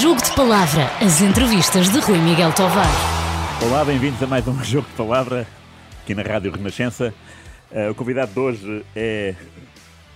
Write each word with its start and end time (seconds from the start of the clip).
Jogo 0.00 0.22
de 0.22 0.34
Palavra, 0.34 0.86
as 1.04 1.20
entrevistas 1.20 1.90
de 1.90 1.98
Rui 2.00 2.16
Miguel 2.16 2.54
Tovar. 2.54 2.86
Olá, 3.62 3.84
bem-vindos 3.84 4.22
a 4.22 4.26
mais 4.26 4.48
um 4.48 4.56
Jogo 4.64 4.88
de 4.88 4.94
Palavra 4.94 5.46
aqui 6.00 6.14
na 6.14 6.22
Rádio 6.22 6.50
Renascença. 6.50 7.12
Uh, 7.70 7.90
o 7.90 7.94
convidado 7.94 8.32
de 8.32 8.40
hoje 8.40 8.86
é 8.96 9.34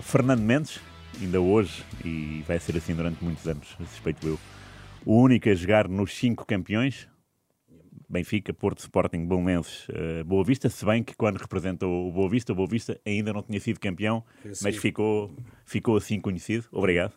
Fernando 0.00 0.40
Mendes, 0.40 0.80
ainda 1.20 1.38
hoje, 1.38 1.84
e 2.02 2.42
vai 2.48 2.58
ser 2.58 2.78
assim 2.78 2.94
durante 2.94 3.22
muitos 3.22 3.46
anos, 3.46 3.76
suspeito 3.90 4.26
eu, 4.26 4.38
o 5.04 5.20
único 5.20 5.50
a 5.50 5.54
jogar 5.54 5.86
nos 5.86 6.14
cinco 6.14 6.46
campeões, 6.46 7.06
Benfica, 8.08 8.54
Porto, 8.54 8.78
Sporting, 8.78 9.26
Bolonenses, 9.26 9.86
uh, 9.90 10.24
Boa 10.24 10.44
Vista, 10.44 10.70
se 10.70 10.82
bem 10.86 11.02
que 11.02 11.14
quando 11.14 11.36
representou 11.36 12.08
o 12.08 12.10
Boa 12.10 12.30
Vista, 12.30 12.52
o 12.52 12.56
Boa 12.56 12.68
Vista 12.68 12.98
ainda 13.04 13.34
não 13.34 13.42
tinha 13.42 13.60
sido 13.60 13.78
campeão, 13.78 14.24
mas 14.62 14.78
ficou, 14.78 15.36
ficou 15.66 15.98
assim 15.98 16.18
conhecido. 16.18 16.64
Obrigado 16.72 17.12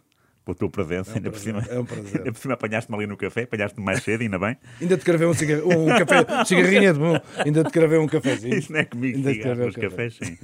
pela 0.47 0.55
tua 0.55 0.69
presença. 0.69 1.11
É 1.11 1.13
um 1.13 1.17
ainda, 1.17 1.29
prazer, 1.31 1.53
por 1.53 1.61
cima, 1.61 1.75
é 1.75 1.79
um 1.79 1.85
prazer. 1.85 2.17
ainda 2.19 2.31
por 2.31 2.39
cima 2.39 2.53
apanhaste-me 2.53 2.97
ali 2.97 3.07
no 3.07 3.17
café, 3.17 3.43
apanhaste-me 3.43 3.85
mais 3.85 4.01
cedo, 4.01 4.21
ainda 4.21 4.39
bem. 4.39 4.57
ainda 4.79 4.97
te 4.97 5.05
gravei 5.05 5.27
um, 5.27 5.31
um 5.31 5.87
café, 5.87 6.41
um 6.41 6.45
cigarrinho 6.45 6.89
é 6.89 6.93
de 6.93 6.99
bom, 6.99 7.19
ainda 7.45 7.63
te 7.63 7.71
gravei 7.71 7.99
um 7.99 8.07
cafezinho. 8.07 8.55
Isso 8.55 8.71
não 8.71 8.79
é 8.79 8.85
comigo, 8.85 9.17
ainda 9.17 9.33
te 9.33 9.55
nos 9.55 9.75
cafés, 9.75 10.15
sim. 10.15 10.37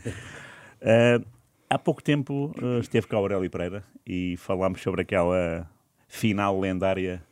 Uh, 0.82 1.26
há 1.70 1.80
pouco 1.80 2.04
tempo 2.04 2.54
uh, 2.62 2.80
esteve 2.80 3.08
cá 3.08 3.16
Aurélio 3.16 3.50
Pereira 3.50 3.84
e 4.06 4.36
falámos 4.38 4.82
sobre 4.82 5.02
aquela 5.02 5.70
final 6.08 6.60
lendária 6.60 7.24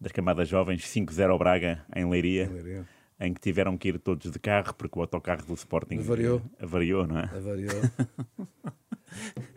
das 0.00 0.12
camadas 0.12 0.48
jovens, 0.48 0.82
5-0 0.82 1.30
ao 1.30 1.38
Braga, 1.38 1.84
em 1.96 2.08
Leiria, 2.08 2.48
Leiria, 2.48 2.86
em 3.18 3.32
que 3.32 3.40
tiveram 3.40 3.76
que 3.76 3.88
ir 3.88 3.98
todos 3.98 4.30
de 4.30 4.38
carro, 4.38 4.74
porque 4.74 4.98
o 4.98 5.02
autocarro 5.02 5.44
do 5.46 5.54
Sporting 5.54 5.98
avariou, 5.98 6.42
avariou 6.60 7.06
não 7.06 7.18
é? 7.18 7.24
Avariou. 7.24 7.72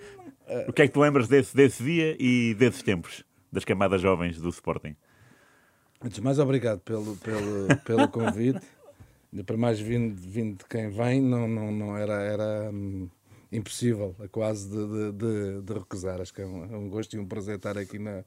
o 0.67 0.73
que 0.73 0.81
é 0.81 0.87
que 0.87 0.93
te 0.93 0.99
lembras 0.99 1.27
desse, 1.27 1.55
desse 1.55 1.83
dia 1.83 2.15
e 2.19 2.53
desses 2.53 2.81
tempos, 2.81 3.23
das 3.51 3.65
camadas 3.65 4.01
jovens 4.01 4.39
do 4.39 4.49
Sporting? 4.49 4.95
Antes 6.01 6.17
de 6.17 6.21
mais, 6.21 6.37
obrigado 6.39 6.79
pelo, 6.79 7.15
pelo, 7.17 7.77
pelo 7.83 8.07
convite. 8.07 8.65
Para 9.45 9.57
mais 9.57 9.79
vindo, 9.79 10.15
vindo 10.15 10.57
de 10.57 10.65
quem 10.65 10.89
vem, 10.89 11.21
não, 11.21 11.47
não, 11.47 11.71
não 11.71 11.97
era, 11.97 12.21
era 12.21 12.71
hum, 12.71 13.09
impossível, 13.51 14.15
quase 14.31 14.69
de, 14.69 14.77
de, 14.77 15.11
de, 15.11 15.61
de, 15.61 15.73
recusar. 15.73 16.21
Acho 16.21 16.33
que 16.33 16.41
é 16.41 16.45
um, 16.45 16.63
é 16.63 16.77
um 16.77 16.89
gosto 16.89 17.15
e 17.15 17.19
um 17.19 17.25
prazer 17.27 17.57
estar 17.57 17.77
aqui 17.77 17.99
na, 17.99 18.23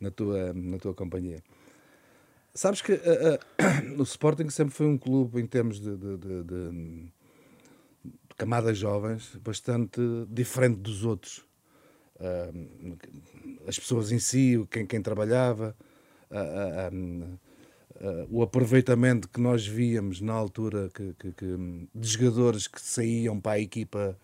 na 0.00 0.10
tua, 0.10 0.52
na 0.54 0.78
tua 0.78 0.94
companhia. 0.94 1.42
Sabes 2.54 2.80
que 2.80 2.92
uh, 2.92 2.96
uh, 2.96 3.98
o 4.00 4.02
Sporting 4.02 4.48
sempre 4.48 4.74
foi 4.74 4.86
um 4.86 4.98
clube, 4.98 5.40
em 5.40 5.46
termos 5.46 5.80
de, 5.80 5.96
de, 5.96 6.16
de, 6.16 6.42
de, 6.44 7.12
camadas 8.36 8.78
jovens, 8.78 9.36
bastante 9.36 10.00
diferente 10.28 10.78
dos 10.78 11.04
outros. 11.04 11.44
Uh, 12.20 12.96
as 13.66 13.78
pessoas 13.78 14.12
em 14.12 14.18
si, 14.18 14.62
quem, 14.70 14.86
quem 14.86 15.00
trabalhava, 15.02 15.74
o 18.30 18.42
aproveitamento 18.42 19.28
que 19.28 19.40
nós 19.40 19.66
víamos 19.66 20.20
na 20.20 20.32
altura 20.32 20.90
que, 20.94 21.14
que, 21.18 21.32
que, 21.32 21.88
de 21.94 22.08
jogadores 22.08 22.66
que 22.66 22.80
saíam 22.80 23.38
para 23.40 23.52
a 23.52 23.60
equipa, 23.60 24.16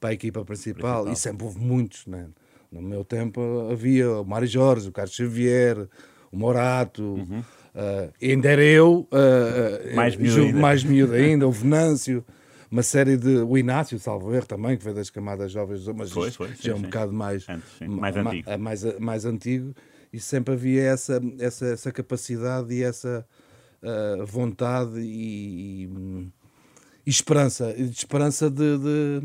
para 0.00 0.10
a 0.10 0.12
equipa 0.12 0.44
principal, 0.44 1.04
principal. 1.04 1.12
e 1.12 1.16
sempre 1.16 1.44
houve 1.44 1.58
muitos, 1.58 2.06
né? 2.06 2.28
No 2.70 2.80
meu 2.80 3.04
tempo 3.04 3.68
havia 3.70 4.10
o 4.10 4.24
Mário 4.24 4.46
Jorge, 4.46 4.88
o 4.88 4.92
Carlos 4.92 5.14
Xavier, 5.14 5.88
o 6.30 6.36
Morato, 6.36 7.02
uhum. 7.02 7.40
uh, 7.40 8.12
ainda 8.22 8.48
era 8.48 8.62
eu, 8.62 9.08
uh, 9.10 9.96
mais, 9.96 10.14
miúdo 10.14 10.40
ainda. 10.40 10.60
mais 10.60 10.84
miúdo 10.84 11.12
ainda, 11.14 11.48
o 11.48 11.52
Venâncio, 11.52 12.24
uma 12.70 12.82
série 12.82 13.16
de. 13.16 13.38
O 13.38 13.58
Inácio, 13.58 13.98
salvo 13.98 14.32
erro, 14.34 14.46
também, 14.46 14.76
que 14.76 14.84
veio 14.84 14.96
das 14.96 15.10
camadas 15.10 15.52
jovens, 15.52 15.86
mas 15.88 16.10
foi, 16.12 16.30
foi, 16.30 16.48
já 16.48 16.54
sim, 16.56 16.70
é 16.70 16.74
um 16.74 16.82
bocado 16.82 17.12
mais, 17.12 17.46
Antes, 17.48 17.88
mais, 17.88 18.16
antigo. 18.16 18.58
Mais, 18.58 18.98
mais 18.98 19.24
antigo, 19.24 19.74
e 20.12 20.20
sempre 20.20 20.54
havia 20.54 20.82
essa, 20.82 21.20
essa, 21.38 21.66
essa 21.66 21.92
capacidade 21.92 22.72
e 22.72 22.82
essa 22.82 23.26
uh, 23.82 24.24
vontade 24.24 25.00
e, 25.00 25.84
e, 25.84 26.28
e 27.06 27.10
esperança, 27.10 27.74
esperança 27.76 28.48
de, 28.48 28.78
de, 28.78 29.20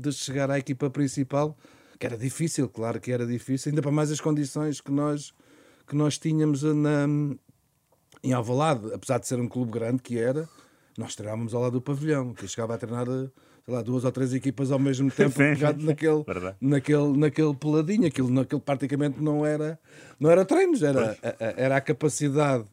de 0.00 0.12
chegar 0.12 0.50
à 0.50 0.58
equipa 0.58 0.90
principal 0.90 1.56
que 2.00 2.06
era 2.06 2.16
difícil, 2.16 2.66
claro 2.66 2.98
que 2.98 3.12
era 3.12 3.26
difícil, 3.26 3.68
ainda 3.70 3.82
para 3.82 3.90
mais 3.90 4.10
as 4.10 4.18
condições 4.18 4.80
que 4.80 4.90
nós, 4.90 5.34
que 5.86 5.94
nós 5.94 6.16
tínhamos 6.16 6.62
na, 6.62 7.06
em 8.24 8.32
Alvalade, 8.32 8.90
apesar 8.94 9.18
de 9.18 9.28
ser 9.28 9.38
um 9.38 9.46
clube 9.46 9.70
grande 9.70 10.00
que 10.02 10.18
era, 10.18 10.48
nós 10.96 11.14
treinávamos 11.14 11.54
ao 11.54 11.62
lado 11.62 11.72
do 11.72 11.80
pavilhão, 11.80 12.32
que 12.34 12.46
chegava 12.46 12.74
a 12.74 12.78
treinar 12.78 13.06
sei 13.06 13.74
lá, 13.74 13.82
duas 13.82 14.04
ou 14.04 14.12
três 14.12 14.32
equipas 14.32 14.70
ao 14.70 14.78
mesmo 14.78 15.10
tempo 15.12 15.36
sim, 15.36 15.50
naquele, 15.84 16.24
naquele, 16.60 17.16
naquele 17.16 17.54
peladinho, 17.54 18.06
aquilo, 18.06 18.30
naquele 18.30 18.60
praticamente 18.60 19.22
não 19.22 19.44
era, 19.44 19.78
não 20.18 20.30
era 20.30 20.44
treinos, 20.44 20.82
era, 20.82 21.16
a, 21.22 21.44
era 21.56 21.76
a 21.76 21.80
capacidade 21.80 22.66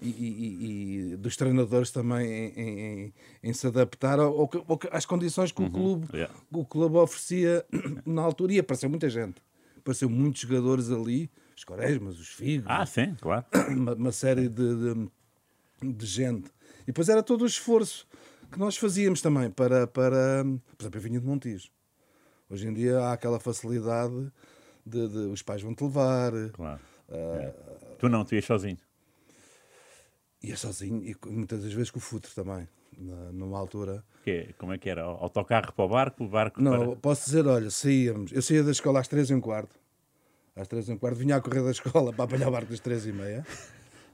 e, 0.00 0.08
e, 0.08 1.12
e, 1.12 1.16
dos 1.16 1.36
treinadores 1.36 1.90
também 1.90 2.26
em, 2.26 2.60
em, 2.60 3.14
em 3.42 3.52
se 3.52 3.66
adaptar 3.66 4.20
ao, 4.20 4.40
ao, 4.40 4.50
às 4.92 5.04
condições 5.04 5.50
que 5.50 5.60
o, 5.60 5.64
uhum. 5.64 5.70
clube, 5.70 6.08
yeah. 6.12 6.32
o 6.52 6.64
clube 6.64 6.96
oferecia 6.96 7.64
na 8.06 8.22
altura. 8.22 8.52
E 8.52 8.58
apareceu 8.60 8.88
muita 8.88 9.10
gente. 9.10 9.42
Apareceu 9.76 10.08
muitos 10.08 10.42
jogadores 10.42 10.90
ali, 10.90 11.30
os 11.56 11.64
Quaresmas, 11.64 12.18
os 12.18 12.28
Figos. 12.28 12.66
Ah, 12.68 12.86
sim, 12.86 13.16
claro. 13.20 13.44
Uma, 13.68 13.94
uma 13.94 14.12
série 14.12 14.48
de, 14.48 14.76
de, 14.76 15.10
de, 15.82 16.06
gente. 16.06 16.50
E 16.88 16.92
depois 16.92 17.08
era 17.08 17.22
todo 17.22 17.42
o 17.42 17.46
esforço 17.46 18.08
que 18.50 18.58
nós 18.58 18.76
fazíamos 18.76 19.22
também 19.22 19.50
para, 19.50 19.86
para 19.86 20.42
por 20.76 20.82
exemplo, 20.82 20.98
eu 20.98 21.02
vinha 21.02 21.20
de 21.20 21.26
Montijo. 21.26 21.70
Hoje 22.50 22.66
em 22.66 22.72
dia 22.72 22.98
há 22.98 23.12
aquela 23.12 23.38
facilidade 23.38 24.32
de, 24.84 25.06
de 25.06 25.18
os 25.30 25.42
pais 25.42 25.62
vão-te 25.62 25.84
levar. 25.84 26.32
Claro. 26.52 26.80
Uh, 27.08 27.14
é. 27.14 27.54
Tu 27.98 28.08
não, 28.08 28.24
tu 28.24 28.34
ias 28.34 28.44
sozinho 28.44 28.78
ia 30.42 30.56
sozinho 30.56 31.02
e 31.04 31.16
muitas 31.26 31.62
das 31.62 31.72
vezes 31.72 31.90
com 31.90 31.98
o 31.98 32.02
futre 32.02 32.32
também, 32.34 32.68
na, 32.96 33.32
numa 33.32 33.58
altura. 33.58 34.04
Que, 34.24 34.54
como 34.58 34.72
é 34.72 34.78
que 34.78 34.88
era? 34.88 35.02
Autocarro 35.02 35.72
para 35.72 35.84
o 35.84 35.88
barco? 35.88 36.24
O 36.24 36.28
barco 36.28 36.62
Não, 36.62 36.90
para... 36.90 36.96
posso 36.96 37.24
dizer, 37.26 37.46
olha, 37.46 37.70
saíamos. 37.70 38.32
Eu 38.32 38.42
saía 38.42 38.62
da 38.62 38.70
escola 38.70 39.00
às 39.00 39.08
três 39.08 39.30
e 39.30 39.34
um 39.34 39.40
quarto. 39.40 39.74
Às 40.54 40.68
três 40.68 40.88
e 40.88 40.92
um 40.92 40.98
quarto, 40.98 41.16
vinha 41.16 41.36
a 41.36 41.40
correr 41.40 41.62
da 41.62 41.70
escola 41.70 42.12
para 42.12 42.24
apanhar 42.24 42.48
o 42.48 42.52
barco 42.52 42.70
das 42.70 42.80
três 42.80 43.06
e 43.06 43.12
meia. 43.12 43.44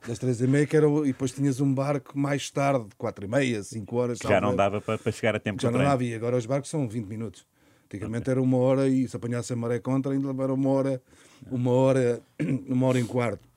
Das 0.06 0.19
três 0.19 0.41
e 0.41 0.47
meia, 0.47 0.66
que 0.66 0.76
era, 0.76 0.87
e 0.87 1.06
depois 1.06 1.32
tinhas 1.32 1.60
um 1.60 1.72
barco 1.72 2.19
mais 2.19 2.50
tarde, 2.50 2.87
quatro 2.98 3.25
e 3.25 3.28
meia, 3.28 3.62
cinco 3.62 3.97
horas. 3.97 4.19
Que 4.19 4.28
já 4.28 4.41
não 4.41 4.54
dava 4.54 4.81
para, 4.81 4.98
para 4.98 5.12
chegar 5.12 5.34
a 5.34 5.41
tempo 5.41 5.62
Já 5.62 5.70
não 5.70 5.78
dava, 5.78 6.04
e 6.04 6.15
agora 6.15 6.37
os 6.37 6.44
barcos 6.44 6.70
são 6.70 6.87
20 6.87 7.06
minutos. 7.06 7.47
Antigamente 7.87 8.22
okay. 8.22 8.32
era 8.32 8.43
uma 8.43 8.59
hora 8.59 8.88
e 8.88 9.09
se 9.09 9.16
apanhasse 9.16 9.53
a 9.53 9.56
maré 9.56 9.78
contra, 9.78 10.12
ainda 10.12 10.28
era 10.43 10.53
uma 10.53 10.70
hora, 10.70 11.03
uma 11.50 11.70
hora, 11.70 12.20
uma 12.69 12.87
hora 12.87 12.98
e 12.98 13.03
um 13.03 13.06
quarto. 13.06 13.48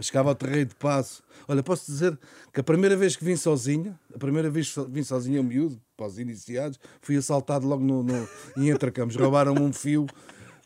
Chegava 0.00 0.28
ao 0.28 0.34
terreiro 0.34 0.68
de 0.68 0.74
passo. 0.76 1.22
Olha, 1.46 1.62
posso 1.62 1.90
dizer 1.90 2.16
que 2.52 2.60
a 2.60 2.62
primeira 2.62 2.96
vez 2.96 3.16
que 3.16 3.24
vim 3.24 3.36
sozinho, 3.36 3.98
a 4.14 4.18
primeira 4.18 4.48
vez 4.50 4.72
que 4.72 4.84
vim 4.88 5.02
sozinho, 5.02 5.38
eu 5.38 5.42
miúdo, 5.42 5.80
para 5.96 6.06
os 6.06 6.18
iniciados, 6.18 6.78
fui 7.00 7.16
assaltado 7.16 7.66
logo 7.66 7.82
no, 7.82 8.02
no, 8.02 8.28
em 8.56 8.70
Entrecampos. 8.70 9.16
Roubaram-me 9.16 9.60
um 9.60 9.72
fio. 9.72 10.06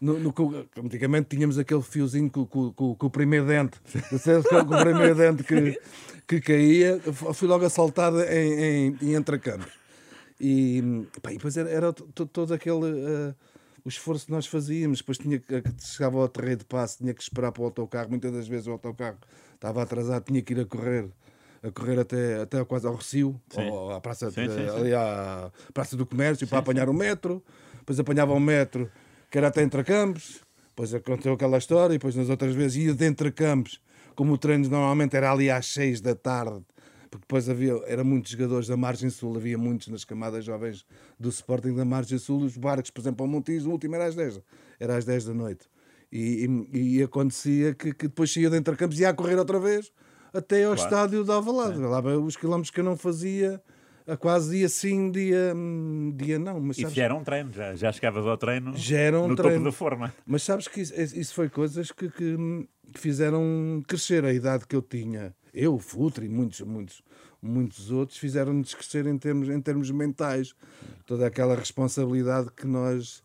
No, 0.03 0.19
no, 0.19 0.35
antigamente 0.83 1.29
tínhamos 1.37 1.57
aquele 1.57 1.81
fiozinho 1.81 2.29
com, 2.29 2.45
com, 2.45 2.73
com, 2.73 2.95
com 2.97 3.07
o 3.07 3.11
primeiro 3.11 3.47
dente, 3.47 3.81
com 4.11 4.57
o 4.57 4.81
primeiro 4.81 5.15
dente 5.15 5.45
que, 5.45 5.81
que 6.27 6.41
caía. 6.41 6.99
Fui 7.33 7.47
logo 7.47 7.65
assaltado 7.65 8.21
em, 8.21 8.53
em, 8.53 8.99
em 9.01 9.15
Entrecampos. 9.15 9.73
E, 10.41 11.07
pá, 11.23 11.31
e 11.31 11.37
depois 11.37 11.57
era, 11.57 11.71
era 11.71 11.93
todo, 11.93 12.53
aquele. 12.53 12.85
Uh, 12.85 13.35
o 13.85 13.89
esforço 13.89 14.27
que 14.27 14.33
nós 14.33 14.45
fazíamos, 14.47 14.99
depois 14.99 15.19
tinha 15.19 15.39
que, 15.39 15.63
chegava 15.79 16.19
ao 16.19 16.29
terreiro 16.29 16.59
de 16.59 16.65
passo, 16.65 16.99
tinha 16.99 17.15
que 17.15 17.23
esperar 17.23 17.53
para 17.53 17.63
o 17.63 17.65
autocarro, 17.65 18.11
muitas 18.11 18.33
das 18.33 18.49
vezes 18.49 18.67
o 18.67 18.73
autocarro 18.73 19.19
estava 19.55 19.83
atrasado, 19.83 20.25
tinha 20.25 20.43
que 20.43 20.53
ir 20.53 20.61
a 20.61 20.65
correr, 20.65 21.09
a 21.63 21.71
correr 21.71 21.99
até, 21.99 22.43
até 22.43 22.65
quase 22.65 22.87
ao 22.87 22.95
Recio, 22.95 23.41
ou 23.57 23.93
à 23.93 24.01
praça, 24.01 24.31
sim, 24.31 24.49
sim, 24.49 24.69
ali 24.69 24.95
à 24.95 25.51
Praça 25.75 25.97
do 25.97 26.07
Comércio, 26.07 26.47
para 26.47 26.59
apanhar 26.59 26.89
o 26.89 26.95
metro, 26.95 27.43
depois 27.79 27.99
apanhava 27.99 28.33
o 28.33 28.41
metro, 28.41 28.89
que 29.33 29.39
era 29.39 29.49
até 29.49 29.63
entre 29.63 29.83
campos, 29.83 30.43
depois 30.69 30.93
aconteceu 30.93 31.33
aquela 31.33 31.57
história, 31.57 31.95
e 31.95 31.97
depois 31.97 32.15
nas 32.15 32.29
outras 32.29 32.55
vezes 32.55 32.77
ia 32.77 32.95
de 32.95 33.07
entre 33.07 33.33
campos, 33.33 33.81
como 34.15 34.35
o 34.35 34.39
treino 34.39 34.69
normalmente 34.69 35.17
era 35.17 35.33
ali 35.33 35.51
às 35.51 35.67
seis 35.67 36.03
da 36.03 36.15
tarde, 36.15 36.63
porque 37.11 37.23
depois 37.23 37.49
havia, 37.49 37.73
era 37.87 38.05
muitos 38.05 38.33
jogadores 38.33 38.69
da 38.69 38.77
Margem 38.77 39.09
Sul, 39.09 39.35
havia 39.35 39.57
muitos 39.57 39.89
nas 39.89 40.05
camadas 40.05 40.45
jovens 40.45 40.85
do 41.19 41.31
Sporting 41.31 41.75
da 41.75 41.83
Margem 41.83 42.19
Sul, 42.19 42.43
os 42.43 42.59
barcos, 42.59 42.91
por 42.91 43.01
exemplo, 43.01 43.25
ao 43.25 43.29
Montijo, 43.29 43.71
o 43.71 43.73
último 43.73 43.95
era 43.95 44.05
às 44.05 44.15
10, 44.15 44.39
era 44.79 44.99
às 44.99 45.07
10 45.07 45.25
da 45.25 45.35
noite. 45.35 45.67
E, 46.13 46.47
e, 46.71 46.99
e 46.99 47.03
acontecia 47.03 47.75
que, 47.75 47.95
que 47.95 48.09
depois 48.09 48.31
saía 48.31 48.51
de 48.51 48.59
entre 48.59 48.77
campos 48.77 48.99
e 48.99 49.03
ia 49.03 49.09
a 49.09 49.15
correr 49.15 49.39
outra 49.39 49.59
vez 49.59 49.91
até 50.31 50.65
ao 50.65 50.75
claro. 50.75 50.91
estádio 50.91 51.25
de 51.25 51.31
Alvalade. 51.31 51.83
É. 51.83 51.87
Lá 51.87 52.01
os 52.19 52.37
quilómetros 52.37 52.71
que 52.71 52.81
eu 52.81 52.85
não 52.85 52.99
fazia 52.99 53.63
quase 54.19 54.57
dia 54.57 54.69
sim, 54.69 55.11
dia, 55.11 55.55
dia 56.15 56.39
não. 56.39 56.61
Mas 56.61 56.77
sabes, 56.77 56.95
já 56.95 57.05
era 57.05 57.15
um 57.15 57.23
treino, 57.23 57.53
já, 57.53 57.75
já 57.75 57.93
chegavas 57.93 58.27
ao 58.27 58.37
treino 58.37 58.77
já 58.77 58.99
era 58.99 59.21
um 59.21 59.29
no 59.29 59.37
treino. 59.37 59.57
topo 59.57 59.65
da 59.65 59.73
forma. 59.73 60.15
Mas 60.27 60.43
sabes 60.43 60.69
que 60.69 60.81
isso, 60.81 60.95
isso 60.95 61.35
foi 61.35 61.49
coisas 61.49 61.91
que, 61.91 62.09
que, 62.11 62.37
que, 62.93 62.99
fizeram 62.99 63.83
crescer 63.87 64.25
a 64.25 64.33
idade 64.33 64.67
que 64.67 64.77
eu 64.77 64.83
tinha. 64.83 65.35
Eu, 65.53 65.79
Futre 65.79 66.27
e 66.27 66.29
muitos, 66.29 66.61
muitos, 66.63 67.03
muitos 67.41 67.91
outros 67.91 68.19
fizeram-nos 68.19 68.75
crescer 68.75 69.07
em 69.07 69.19
termos, 69.19 69.49
em 69.49 69.61
termos 69.61 69.91
mentais. 69.91 70.55
Toda 71.07 71.27
aquela 71.27 71.55
responsabilidade 71.55 72.51
que 72.57 72.67
nós, 72.67 73.23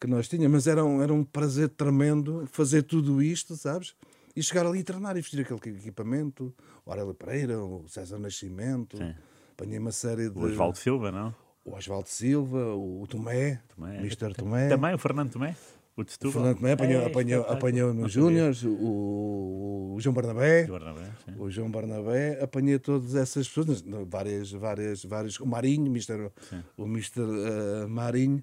que 0.00 0.06
nós 0.06 0.28
tínhamos. 0.28 0.52
Mas 0.52 0.66
era 0.66 0.84
um, 0.84 1.02
era 1.02 1.12
um 1.12 1.24
prazer 1.24 1.68
tremendo 1.68 2.48
fazer 2.50 2.82
tudo 2.82 3.22
isto, 3.22 3.56
sabes? 3.56 3.94
e 4.38 4.42
chegar 4.42 4.64
ali 4.64 4.78
e 4.78 4.84
treinar 4.84 5.16
e 5.16 5.20
vestir 5.20 5.40
aquele 5.40 5.76
equipamento. 5.76 6.54
O 6.86 6.90
Aurélio 6.90 7.12
Pereira, 7.12 7.58
o 7.58 7.88
César 7.88 8.20
Nascimento. 8.20 8.96
Sim. 8.96 9.12
Apanhei 9.58 9.80
uma 9.80 9.90
série 9.90 10.30
de. 10.30 10.38
O 10.38 10.42
Osvaldo 10.44 10.78
Silva, 10.78 11.10
não? 11.10 11.34
o 11.64 11.74
Osvaldo 11.76 12.08
Silva, 12.08 12.74
o 12.76 13.04
Tomé, 13.08 13.60
Tomé. 13.74 13.96
o 13.98 14.00
Mr. 14.02 14.32
Tomé. 14.32 14.68
Também 14.68 14.94
o 14.94 14.98
Fernando 14.98 15.32
Tomé? 15.32 15.56
O 15.96 16.04
de 16.04 16.10
O 16.10 16.12
Setúbal? 16.12 16.32
Fernando 16.34 16.56
Tomé 16.58 16.72
apanhou, 16.72 17.02
É, 17.02 17.06
apanhou, 17.06 17.40
espetáculo. 17.40 17.58
apanhou 17.58 17.92
Não 17.94 18.02
nos. 18.02 18.12
Júniors, 18.12 18.62
o, 18.64 19.94
o 19.96 19.96
João 19.98 20.14
Barnabé. 20.14 20.64
O 20.64 20.72
Barnabé. 20.72 21.10
O 21.36 21.50
João 21.50 21.70
Barnabé, 21.72 22.38
apanhei 22.40 22.78
todas 22.78 23.16
essas 23.16 23.48
pessoas, 23.48 23.84
várias, 24.08 24.52
várias, 24.52 25.04
várias, 25.04 25.40
o 25.40 25.46
Marinho, 25.46 25.86
o 25.86 25.88
Mr. 25.88 26.30
O 26.76 26.84
Mr. 26.84 27.20
eh, 27.20 27.86
Marinho. 27.88 28.42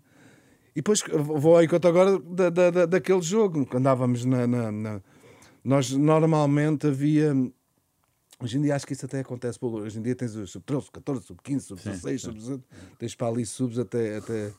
E 0.71 0.81
depois 0.81 1.01
vou 1.13 1.55
aí 1.57 1.65
contar 1.69 1.87
agora 1.87 2.19
da, 2.19 2.49
da, 2.49 2.69
da- 2.69 2.85
daquele 2.85 3.21
jogo, 3.21 3.65
que 3.65 3.77
andávamos 3.77 4.25
na, 4.25 4.45
na- 4.45 4.71
na- 4.73 5.01
Nós 5.63 5.91
normalmente 5.91 6.87
havia. 6.87 7.33
Hoje 8.41 8.57
em 8.57 8.61
dia 8.61 8.75
acho 8.75 8.85
que 8.85 8.93
isso 8.93 9.05
até 9.05 9.19
acontece 9.21 9.57
pouco. 9.59 9.77
Hoje 9.79 9.97
em 9.97 10.01
dia 10.01 10.15
tens 10.15 10.35
os 10.35 10.51
sub-13, 10.51 10.81
sub-14, 10.83 11.21
sub-15, 11.23 11.59
sub-16, 11.61 12.19
sub-17, 12.19 12.61
tens 12.99 13.15
para 13.15 13.27
ali 13.27 13.45
subs 13.45 13.79
até, 13.79 14.17
até, 14.17 14.51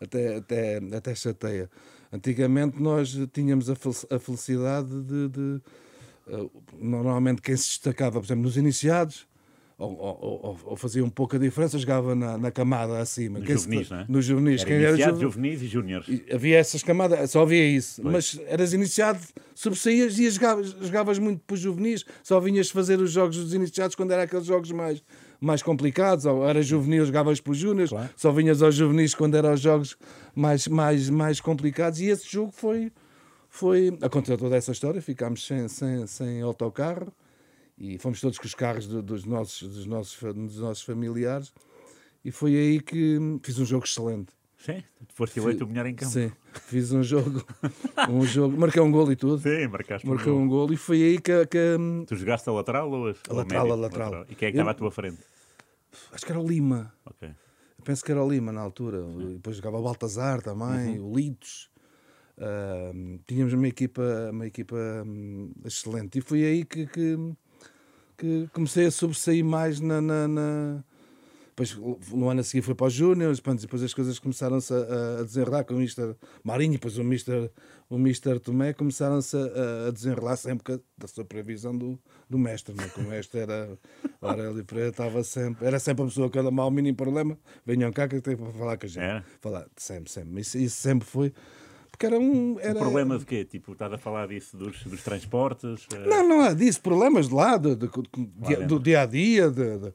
até, 0.00 0.36
até, 0.36 0.76
até 0.96 1.14
chateia. 1.14 1.70
Antigamente 2.12 2.80
nós 2.80 3.16
tínhamos 3.32 3.68
a 3.68 3.74
fel- 3.74 4.06
a 4.10 4.18
felicidade 4.18 4.88
de, 5.02 5.28
de, 5.28 5.60
Uh, 6.26 6.50
normalmente 6.80 7.42
quem 7.42 7.54
se 7.54 7.64
destacava, 7.68 8.18
por 8.18 8.24
exemplo, 8.26 8.44
nos 8.44 8.56
iniciados, 8.56 9.28
ou, 9.78 9.92
ou- 9.98 10.58
ou- 10.64 10.76
fazia 10.76 11.04
um 11.04 11.10
pouco 11.10 11.34
a 11.36 11.38
diferença, 11.38 11.78
jogava 11.78 12.14
na, 12.14 12.38
na 12.38 12.50
camada 12.50 12.98
acima. 12.98 13.38
Nos 13.40 13.48
juvenis, 13.62 13.90
não 13.90 13.98
é? 13.98 14.06
Nos 14.08 14.24
juvenis. 14.24 14.60
Era 14.60 14.68
Quem 14.70 14.76
era 14.76 14.88
iniciados, 14.90 15.20
juve- 15.20 15.32
juvenis 15.34 15.62
e 15.62 15.66
júniores. 15.66 16.20
havia 16.32 16.58
essas 16.58 16.82
camadas, 16.82 17.30
só 17.30 17.42
havia 17.42 17.66
isso. 17.66 18.02
Mas 18.04 18.38
eras 18.46 18.72
iniciado, 18.72 19.18
sobressaías 19.54 20.18
e 20.18 20.30
jogavas, 20.30 20.70
jogavas 20.80 21.18
muito 21.18 21.40
para 21.46 21.54
os 21.54 21.60
juvenis, 21.60 22.04
só 22.22 22.38
vinhas 22.40 22.70
fazer 22.70 23.00
os 23.00 23.10
jogos 23.10 23.36
dos 23.36 23.52
iniciados 23.54 23.96
quando 23.96 24.12
eram 24.12 24.22
aqueles 24.22 24.46
jogos 24.46 24.70
mais, 24.70 25.02
mais 25.40 25.62
complicados, 25.62 26.24
ou 26.24 26.48
era 26.48 26.62
juvenil, 26.62 27.04
jogavas 27.04 27.40
para 27.40 27.50
os 27.52 27.58
júniores, 27.58 27.90
Claro. 27.90 28.08
só 28.16 28.30
vinhas 28.30 28.62
aos 28.62 28.74
juvenis 28.74 29.14
quando 29.14 29.34
eram 29.36 29.52
os 29.54 29.60
jogos 29.60 29.96
mais, 30.34 30.68
mais, 30.68 31.10
mais 31.10 31.40
complicados. 31.40 32.00
E 32.00 32.06
esse 32.06 32.30
jogo 32.30 32.52
foi. 32.52 32.92
foi 33.48 33.96
aconteceu 34.00 34.38
toda 34.38 34.56
essa 34.56 34.72
história, 34.72 35.02
ficámos 35.02 35.44
sem, 35.46 35.66
sem, 35.68 36.06
sem 36.06 36.40
autocarro 36.42 37.12
e 37.78 37.98
fomos 37.98 38.20
todos 38.20 38.38
com 38.38 38.46
os 38.46 38.54
carros 38.54 38.86
do- 38.86 39.02
dos, 39.02 39.24
nossos, 39.24 39.68
dos, 39.68 39.86
nossos, 39.86 40.20
dos 40.34 40.58
nossos 40.58 40.82
familiares. 40.82 41.52
E 42.24 42.30
foi 42.30 42.54
aí 42.56 42.80
que 42.80 43.18
fiz 43.42 43.58
um 43.58 43.64
jogo 43.64 43.84
excelente. 43.84 44.32
Sim, 44.56 44.82
foste 45.14 45.38
eleito 45.38 45.64
o 45.64 45.68
melhor 45.68 45.84
em 45.86 45.94
campo. 45.94 46.10
Sim, 46.12 46.32
fiz 46.54 46.90
um 46.90 47.02
jogo, 47.02 47.44
um 48.08 48.24
jogo, 48.24 48.56
marquei 48.58 48.80
um 48.80 48.90
gol 48.90 49.12
e 49.12 49.16
tudo. 49.16 49.38
Sim, 49.42 49.66
marcaste 49.68 50.06
um 50.06 50.10
Marquei 50.14 50.32
gol. 50.32 50.40
um 50.40 50.48
gol 50.48 50.72
e 50.72 50.76
foi 50.76 51.02
aí 51.02 51.20
que, 51.20 51.46
que, 51.46 51.76
hum, 51.78 52.04
Tu 52.06 52.16
jogaste 52.16 52.48
a 52.48 52.52
lateral 52.52 52.90
ou 52.90 53.08
a, 53.10 53.14
ou 53.28 53.36
lateral, 53.36 53.70
a 53.72 53.74
lateral. 53.74 54.24
E 54.28 54.34
quem 54.34 54.48
é 54.48 54.50
que 54.52 54.56
Eu- 54.56 54.60
estava 54.62 54.70
à 54.70 54.74
tua 54.74 54.90
frente? 54.90 55.18
acho 56.12 56.24
que 56.24 56.32
era 56.32 56.40
o 56.40 56.46
Lima. 56.48 56.94
Ok. 57.04 57.28
Eu 57.28 57.84
penso 57.84 58.02
que 58.02 58.10
era 58.10 58.24
o 58.24 58.30
Lima 58.30 58.50
na 58.52 58.62
altura. 58.62 59.04
E 59.18 59.34
Depois 59.34 59.56
jogava 59.56 59.76
o 59.78 59.82
Baltazar 59.82 60.40
também, 60.40 60.98
Uhum. 60.98 61.10
o 61.10 61.16
Litos. 61.16 61.68
Ahm, 62.38 63.18
tínhamos 63.26 63.52
uma 63.52 63.68
equipa, 63.68 64.02
uma 64.32 64.46
equipa 64.46 64.76
hum, 65.06 65.52
excelente. 65.64 66.18
E 66.18 66.20
foi 66.22 66.42
aí 66.44 66.64
que, 66.64 66.86
que, 66.86 67.16
que 68.16 68.48
comecei 68.52 68.86
a 68.86 68.90
sobressair 68.90 69.44
mais 69.44 69.80
na. 69.80 70.00
na, 70.00 70.28
na- 70.28 70.84
Depois, 71.56 71.76
no 72.12 72.28
ano 72.28 72.40
a 72.40 72.42
seguir 72.42 72.62
foi 72.62 72.74
para 72.74 72.86
os 72.86 72.92
Júniors, 72.92 73.40
depois 73.60 73.80
as 73.82 73.94
coisas 73.94 74.18
começaram-se 74.18 74.74
a, 74.74 75.20
a 75.20 75.22
desenrolar 75.22 75.62
com 75.62 75.74
o 75.74 75.76
Mr. 75.76 76.16
Marinho, 76.42 76.72
depois 76.72 76.98
o 76.98 77.02
Mr. 77.02 77.48
O 77.88 77.94
Mr. 77.96 78.40
Tomé 78.40 78.72
começaram-se 78.72 79.36
a, 79.36 79.88
a 79.88 79.90
desenrolar 79.92 80.36
sempre 80.36 80.80
da 80.98 81.06
supervisão 81.06 81.76
do, 81.78 81.96
do 82.28 82.36
mestre, 82.38 82.74
né? 82.74 82.88
que 82.92 82.98
o 83.00 83.04
mestre 83.04 83.38
era 83.40 83.78
Aurélio 84.20 84.64
Pereira, 84.64 84.90
estava 84.90 85.22
sempre, 85.22 85.64
era 85.64 85.78
sempre 85.78 86.02
a 86.02 86.06
pessoa 86.08 86.28
que 86.28 86.36
era 86.38 86.50
mal 86.50 86.70
mínimo 86.72 86.96
problema, 86.96 87.38
venham 87.64 87.92
cá 87.92 88.08
que 88.08 88.20
tenho 88.20 88.38
para 88.38 88.50
falar 88.52 88.76
com 88.76 88.86
a 88.86 88.88
gente. 88.88 89.02
Falar, 89.40 89.66
sempre, 89.76 90.10
sempre. 90.10 90.40
Isso, 90.40 90.58
isso 90.58 90.76
sempre 90.76 91.06
foi. 91.06 91.32
Porque 92.04 92.14
era 92.14 92.18
um. 92.18 92.56
Era... 92.60 92.74
O 92.74 92.78
problema 92.78 93.18
de 93.18 93.24
quê? 93.26 93.44
Tipo, 93.44 93.72
estás 93.72 93.92
a 93.92 93.98
falar 93.98 94.28
disso 94.28 94.56
dos, 94.56 94.82
dos 94.84 95.02
transportes? 95.02 95.86
eh, 95.92 96.06
Não, 96.08 96.28
não 96.28 96.40
há 96.42 96.52
disso. 96.52 96.80
Problemas 96.80 97.28
de 97.28 97.34
lá, 97.34 97.56
de, 97.56 97.74
de- 97.76 97.88
de- 97.88 98.66
do 98.66 98.78
dia 98.78 99.02
a 99.02 99.06
dia. 99.06 99.50
De, 99.50 99.92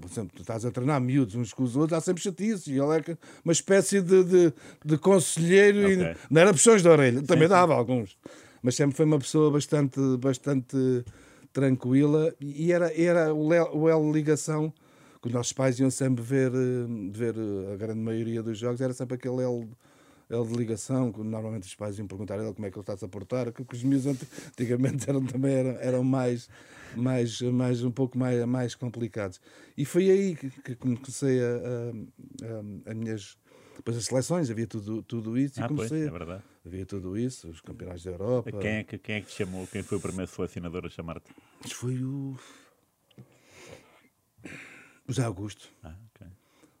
por 0.00 0.10
exemplo, 0.10 0.30
tu 0.34 0.42
estás 0.42 0.64
a 0.64 0.70
treinar 0.70 1.00
miúdos 1.00 1.34
uns 1.34 1.52
com 1.52 1.62
os 1.62 1.76
outros, 1.76 1.96
há 1.98 2.00
sempre 2.00 2.22
chatice. 2.22 2.70
E 2.72 2.78
ele 2.78 2.98
é 2.98 3.16
uma 3.44 3.52
espécie 3.52 4.00
de, 4.00 4.24
de, 4.24 4.52
conselheiro. 4.98 5.78
Ok. 5.80 5.92
E, 6.02 6.16
não 6.30 6.40
era 6.40 6.52
puxões 6.52 6.82
de 6.82 6.88
orelha, 6.88 7.22
também 7.22 7.48
dava 7.48 7.74
alguns. 7.74 8.16
Mas 8.62 8.74
sempre 8.74 8.94
foi 8.96 9.06
uma 9.06 9.18
pessoa 9.18 9.50
bastante, 9.50 9.98
bastante 10.18 10.76
tranquila. 11.52 12.34
E 12.40 12.72
era, 12.72 12.92
era 13.00 13.34
o, 13.34 13.48
le- 13.48 13.60
o 13.72 13.88
de 13.88 14.12
ligação 14.12 14.72
que 15.20 15.28
os 15.28 15.34
nossos 15.34 15.52
pais 15.52 15.78
iam 15.78 15.90
sempre 15.90 16.22
ver, 16.24 16.50
eh, 16.52 17.10
ver 17.10 17.34
eh, 17.36 17.74
a 17.74 17.76
grande 17.76 18.00
maioria 18.00 18.42
dos 18.42 18.58
jogos. 18.58 18.80
Era 18.80 18.92
sempre 18.94 19.14
aquele 19.16 19.42
elo 19.42 19.68
ele 20.30 20.46
de 20.46 20.54
ligação, 20.54 21.10
que 21.12 21.20
normalmente 21.22 21.64
os 21.66 21.74
pais 21.74 21.98
iam 21.98 22.06
perguntar 22.06 22.38
a 22.38 22.44
ele 22.44 22.54
como 22.54 22.66
é 22.66 22.70
que 22.70 22.76
ele 22.76 22.82
está-se 22.82 23.04
a 23.04 23.08
portar, 23.08 23.52
que, 23.52 23.64
que 23.64 23.74
os 23.74 24.06
ant- 24.06 24.22
antigamente 24.48 25.04
eram, 25.10 25.24
também 25.26 25.52
eram, 25.52 25.70
eram 25.80 26.04
mais, 26.04 26.48
mais, 26.96 27.40
mais, 27.42 27.82
um 27.82 27.90
pouco 27.90 28.16
mais, 28.16 28.44
mais 28.46 28.74
complicados. 28.74 29.40
E 29.76 29.84
foi 29.84 30.10
aí 30.10 30.36
que, 30.36 30.50
que 30.50 30.76
comecei 30.76 31.40
a, 31.42 31.46
a, 31.46 32.88
a, 32.88 32.90
a 32.92 32.94
minhas. 32.94 33.36
Depois 33.76 33.96
as 33.96 34.04
seleções, 34.04 34.50
havia 34.50 34.66
tudo, 34.66 35.02
tudo 35.02 35.38
isso 35.38 35.58
e 35.58 35.62
Ah, 35.62 35.66
pois, 35.68 35.88
comecei. 35.88 36.06
é 36.06 36.10
verdade. 36.10 36.42
havia 36.66 36.84
tudo 36.84 37.16
isso, 37.16 37.48
os 37.48 37.60
campeonatos 37.62 38.04
da 38.04 38.10
Europa. 38.10 38.52
Quem 38.52 38.70
é, 38.70 38.84
que, 38.84 38.98
quem 38.98 39.14
é 39.16 39.20
que 39.22 39.28
te 39.28 39.34
chamou? 39.36 39.66
Quem 39.66 39.82
foi 39.82 39.96
o 39.96 40.00
primeiro 40.00 40.30
selecionador 40.30 40.84
a 40.84 40.90
chamar-te? 40.90 41.32
Foi 41.72 42.02
o. 42.04 42.36
O 45.08 45.12
Zé 45.12 45.24
Augusto. 45.24 45.68
Ah, 45.82 45.94
ok. 46.14 46.26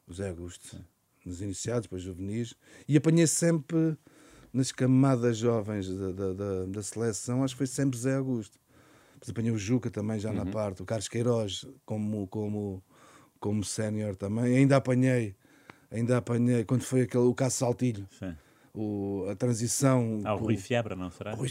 o 0.08 0.12
Zé 0.14 0.28
Augusto, 0.28 0.76
nos 1.24 1.40
iniciados, 1.40 1.82
depois 1.82 2.02
juvenis, 2.02 2.54
e 2.88 2.96
apanhei 2.96 3.26
sempre 3.26 3.96
nas 4.52 4.72
camadas 4.72 5.36
jovens 5.36 5.88
da, 5.88 6.10
da, 6.12 6.32
da, 6.32 6.64
da 6.66 6.82
seleção, 6.82 7.44
acho 7.44 7.54
que 7.54 7.58
foi 7.58 7.66
sempre 7.66 7.98
Zé 7.98 8.16
Augusto. 8.16 8.58
Depois 9.14 9.30
apanhei 9.30 9.52
o 9.52 9.58
Juca 9.58 9.90
também 9.90 10.18
já 10.18 10.32
na 10.32 10.46
parte, 10.46 10.82
o 10.82 10.84
Carlos 10.84 11.08
Queiroz 11.08 11.66
como, 11.84 12.26
como, 12.28 12.82
como 13.38 13.62
sénior 13.62 14.16
também, 14.16 14.56
ainda 14.56 14.76
apanhei, 14.76 15.36
ainda 15.90 16.16
apanhei, 16.16 16.64
quando 16.64 16.82
foi 16.82 17.02
aquele, 17.02 17.24
o 17.24 17.34
Caso 17.34 17.56
Saltilho, 17.56 18.08
Sim. 18.18 18.34
o, 18.74 19.26
a 19.30 19.36
transição. 19.36 20.20
Ah, 20.24 20.34
o 20.34 20.38
Rui 20.38 20.56
Fiabra, 20.56 20.96
não 20.96 21.10
será? 21.10 21.34
Rui 21.34 21.48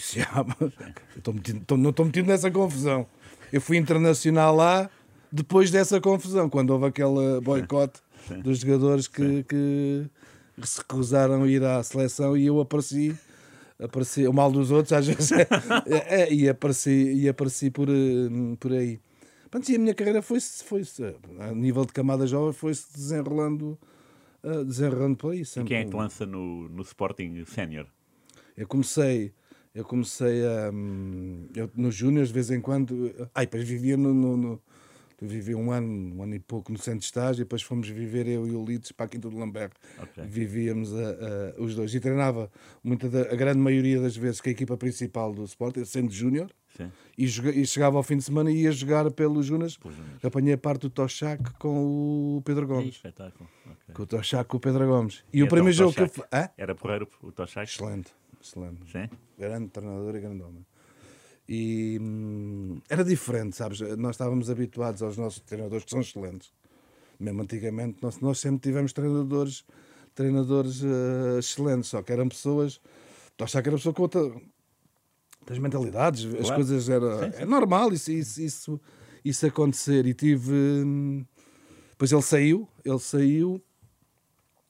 estou 1.16 1.33
metido- 1.33 1.59
estou- 1.61 1.78
não 1.78 1.92
estou 1.92 2.06
metido 2.06 2.28
nessa 2.28 2.49
confusão. 2.49 3.06
Eu 3.54 3.61
fui 3.61 3.78
internacional 3.78 4.56
lá 4.56 4.90
depois 5.31 5.69
dessa 5.69 6.02
confusão, 6.02 6.49
quando 6.49 6.71
houve 6.71 6.88
aquele 6.88 7.40
boicote 7.44 8.02
dos 8.44 8.59
jogadores 8.59 9.07
que, 9.07 9.44
que 9.44 10.06
se 10.64 10.80
recusaram 10.80 11.44
a 11.44 11.47
ir 11.47 11.64
à 11.64 11.81
seleção 11.83 12.35
e 12.38 12.45
eu 12.45 12.59
apareci. 12.59 13.16
Apareci, 13.81 14.28
o 14.28 14.33
mal 14.33 14.52
dos 14.52 14.71
outros 14.71 14.92
às 14.92 15.07
vezes 15.07 15.31
é, 15.31 15.47
é, 15.88 16.21
é, 16.23 16.33
e 16.33 16.49
apareci, 16.49 17.14
e 17.14 17.30
apareci 17.30 17.71
por, 17.71 17.88
eh, 17.90 17.94
por 18.59 18.73
aí. 18.73 18.99
Pronto, 19.49 19.69
e 19.71 19.76
a 19.76 19.80
minha 19.80 19.94
carreira 19.94 20.21
foi-se, 20.21 20.64
foi 20.66 20.83
a 21.40 21.54
nível 21.54 21.85
de 21.85 21.94
camada 21.94 22.28
jovem, 22.28 22.52
foi-se 22.52 22.92
desenrolando, 22.94 23.80
eh, 24.44 24.64
desenrolando 24.66 25.16
por 25.16 25.31
aí. 25.31 25.42
E 25.42 25.45
sempre 25.45 25.69
quem 25.69 25.78
é 25.78 25.81
que 25.83 25.88
um- 25.88 25.92
te 25.92 25.95
lança 25.95 26.26
no, 26.26 26.68
no 26.68 26.81
Sporting 26.81 27.45
Sénior? 27.45 27.88
eu 28.57 28.68
comecei, 28.68 29.31
eu 29.73 29.85
comecei 29.85 30.45
a. 30.45 30.69
hum, 30.73 31.47
Eu, 31.56 31.71
nos 31.73 31.95
Júniors, 31.95 32.28
de 32.28 32.33
vez 32.33 32.52
em 32.52 32.59
quando. 32.59 33.16
Ai, 33.33 33.45
depois 33.45 33.64
vivia 33.66 33.95
no. 33.95 34.14
no, 34.14 34.35
no 34.35 34.61
vivi 35.26 35.54
um 35.56 35.71
ano, 35.71 36.16
um 36.16 36.23
ano 36.23 36.35
e 36.35 36.40
pouco 36.40 36.71
no 36.71 36.78
centro 36.78 36.99
de 36.99 37.06
estágio, 37.06 37.42
e 37.42 37.45
depois 37.45 37.61
fomos 37.61 37.88
viver 37.90 38.28
eu 38.28 38.47
e 38.47 38.52
o 38.52 38.64
Lides 38.64 38.92
para 38.92 39.06
a 39.06 39.09
Quinta 39.09 39.30
do 39.30 39.38
Lambert. 39.38 39.71
Ok. 40.02 40.23
Vivíamos 40.26 40.94
a- 40.94 40.97
a- 41.57 41.61
os 41.61 41.76
dois. 41.76 41.94
E 41.94 41.99
treinava 41.99 42.52
muita 42.83 43.09
da- 43.09 43.21
a 43.31 43.35
grande 43.35 43.59
maioria 43.59 43.99
das 43.99 44.16
vezes 44.16 44.40
com 44.42 44.49
a 44.49 44.52
equipa 44.52 44.78
principal 44.78 45.33
do 45.33 45.44
Sport, 45.44 45.78
sendo 45.85 46.11
Júnior. 46.11 46.49
E, 47.18 47.26
e 47.26 47.66
chegava 47.68 47.97
ao 47.97 48.04
fim 48.04 48.16
de 48.16 48.23
semana 48.23 48.49
e 48.49 48.61
ia 48.61 48.71
jogar 48.71 49.11
pelos 49.11 49.45
Júniors. 49.47 49.78
Júniors. 49.83 50.23
Apanhei 50.23 50.54
a 50.54 50.57
parte 50.57 50.81
do 50.83 50.90
Tochac 50.90 51.44
com 51.59 52.38
o 52.38 52.42
Pedro 52.45 52.66
Gomes. 52.66 52.95
espetáculo. 52.95 53.49
ok. 53.66 53.94
Com 53.95 54.04
o 54.04 54.06
Tochac 54.06 54.49
com 54.49 54.56
o 54.56 54.59
Pedro 54.61 54.88
Gomes. 54.88 55.23
E, 55.33 55.40
E 55.40 55.42
o 55.42 55.45
então, 55.45 55.56
primeiro 55.57 55.76
jogo 55.78 55.94
que 55.94 56.02
eu. 56.04 56.07
Toshak? 56.07 56.30
Hã? 56.33 56.49
Era 56.57 56.73
porreiro 56.73 57.06
o 57.21 57.31
Toshak? 57.33 57.69
Excelente, 57.69 58.11
excelente 58.42 58.80
Sim? 58.90 59.09
grande 59.38 59.68
treinador 59.68 60.16
e 60.16 60.19
grande 60.21 60.42
homem. 60.42 60.66
E 61.52 61.98
hum, 62.00 62.80
era 62.88 63.04
diferente, 63.04 63.56
sabes? 63.56 63.80
Nós 63.98 64.12
estávamos 64.12 64.52
habituados 64.52 65.02
aos 65.02 65.18
nossos 65.18 65.40
treinadores 65.40 65.84
que 65.84 65.90
são 65.90 66.00
excelentes. 66.02 66.52
Mesmo 67.20 67.42
antigamente, 67.42 67.98
nós, 68.04 68.20
nós 68.20 68.38
sempre 68.40 68.60
tivemos 68.62 68.94
treinadores, 68.94 69.66
treinadores 70.14 70.84
eh, 70.84 71.40
excelentes, 71.40 71.90
só 71.90 72.04
que 72.04 72.14
eram 72.14 72.30
pessoas. 72.30 72.80
Tu 73.36 73.44
achas 73.44 73.62
que 73.64 73.68
era 73.68 73.78
pessoa 73.78 73.96
com 73.96 74.04
outra, 74.04 74.22
outras 75.42 75.58
mentalidades, 75.58 76.26
as 76.26 76.32
Claro. 76.42 76.56
coisas 76.56 76.88
era 76.88 77.26
é 77.36 77.46
normal 77.46 77.92
isso, 77.94 78.12
isso, 78.12 78.40
isso, 78.42 78.82
isso 79.26 79.46
acontecer. 79.48 80.06
E 80.06 80.14
tive. 80.14 80.54
hum, 80.54 81.26
Depois 81.92 82.12
ele 82.12 82.22
saiu, 82.22 82.70
ele 82.86 83.00
saiu 83.00 83.62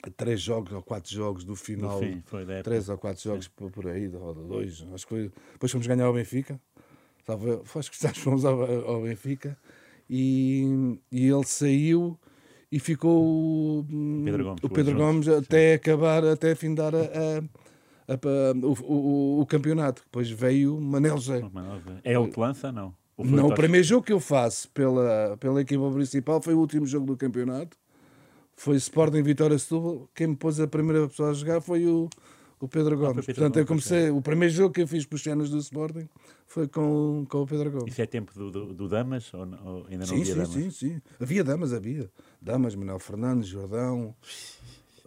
a 0.02 0.10
três 0.10 0.40
jogos 0.40 0.72
ou 0.72 0.82
quatro 0.82 1.14
jogos 1.14 1.44
do 1.44 1.56
final 1.56 2.00
fim, 2.00 2.24
foi 2.26 2.46
três 2.64 2.88
ou 2.88 2.98
quatro 2.98 3.22
jogos 3.22 3.48
por, 3.50 3.70
por 3.70 3.86
aí, 3.88 4.08
ou 4.16 4.34
dois, 4.34 4.86
acho 4.94 5.06
que 5.06 5.10
foi. 5.14 5.32
Depois 5.54 5.72
fomos 5.72 5.86
ganhar 5.86 6.06
ao 6.06 6.14
Benfica. 6.14 6.60
Estava, 7.34 7.62
acho 7.80 7.92
que 7.92 8.02
já 8.02 8.14
fomos 8.14 8.44
ao, 8.46 8.62
ao 8.90 9.02
Benfica 9.04 9.58
e, 10.10 10.98
e 11.12 11.28
ele 11.28 11.44
saiu 11.46 12.18
e 12.72 12.80
ficou 12.80 13.80
o 13.82 13.86
Pedro 14.26 14.44
Gomes, 14.44 14.64
o 14.64 14.70
Pedro 14.70 14.92
juntos, 14.98 15.06
Gomes 15.28 15.28
até 15.28 15.74
acabar, 15.76 16.26
até 16.26 16.56
findar 16.56 16.94
a, 16.96 17.00
a, 17.00 18.14
a- 18.14 18.14
a- 18.14 18.66
o, 18.66 18.74
o- 18.94 19.42
o 19.42 19.46
campeonato. 19.46 20.02
Depois 20.04 20.30
veio 20.30 20.80
Manel 20.80 21.18
José. 21.18 21.40
É 22.04 22.14
ele 22.14 22.28
que 22.30 22.40
lança? 22.40 22.72
Não. 22.72 22.94
Não, 23.18 23.48
o 23.48 23.56
primeiro 23.56 23.86
jogo 23.86 24.06
que 24.06 24.14
eu 24.14 24.20
faço 24.20 24.70
pela, 24.70 25.36
pela 25.40 25.62
equipa 25.62 25.92
principal 25.92 26.42
foi 26.42 26.54
o 26.54 26.60
último 26.60 26.86
jogo 26.86 27.06
do 27.06 27.18
campeonato. 27.18 27.78
Foi 28.56 28.76
Sporting 28.78 29.22
Vitória 29.24 29.58
Setúbal. 29.60 30.10
Quem 30.16 30.28
me 30.28 30.36
pôs 30.36 30.60
a 30.60 30.68
primeira 30.68 31.08
pessoa 31.08 31.30
a 31.32 31.34
jogar 31.34 31.60
foi 31.62 31.86
o, 31.86 32.10
o 32.60 32.68
Pedro 32.68 32.98
Gomes. 32.98 33.26
Pedro 33.26 33.42
Portanto, 33.42 33.58
eu 33.58 33.66
Gomes, 33.66 33.86
comecei. 33.88 34.10
O 34.10 34.22
primeiro 34.22 34.54
jogo 34.54 34.74
que 34.74 34.82
eu 34.82 34.88
fiz 34.88 35.06
pelos 35.06 35.24
cenas 35.24 35.50
do 35.50 35.58
Sporting 35.58 36.08
foi 36.46 36.68
com, 36.68 37.26
com 37.30 37.42
o 37.42 37.48
Pedro 37.48 37.72
Gomes. 37.72 37.92
Isso 37.92 38.02
é 38.02 38.06
tempo 38.06 38.34
do, 38.34 38.52
do, 38.52 38.74
do 38.74 38.88
Damas? 38.90 39.34
Ou, 39.34 39.42
ou 39.42 39.86
ainda 39.90 40.06
não 40.06 40.08
Sim, 40.08 40.22
havia 40.22 40.26
sim, 40.26 40.34
Damas? 40.36 40.50
sim, 40.50 40.72
sim. 40.72 41.02
Havia 41.20 41.44
damas, 41.44 41.74
havia. 41.74 42.10
Damas, 42.42 42.76
Manuel 42.76 43.00
Fernandes, 43.00 43.48
Jordão, 43.48 44.14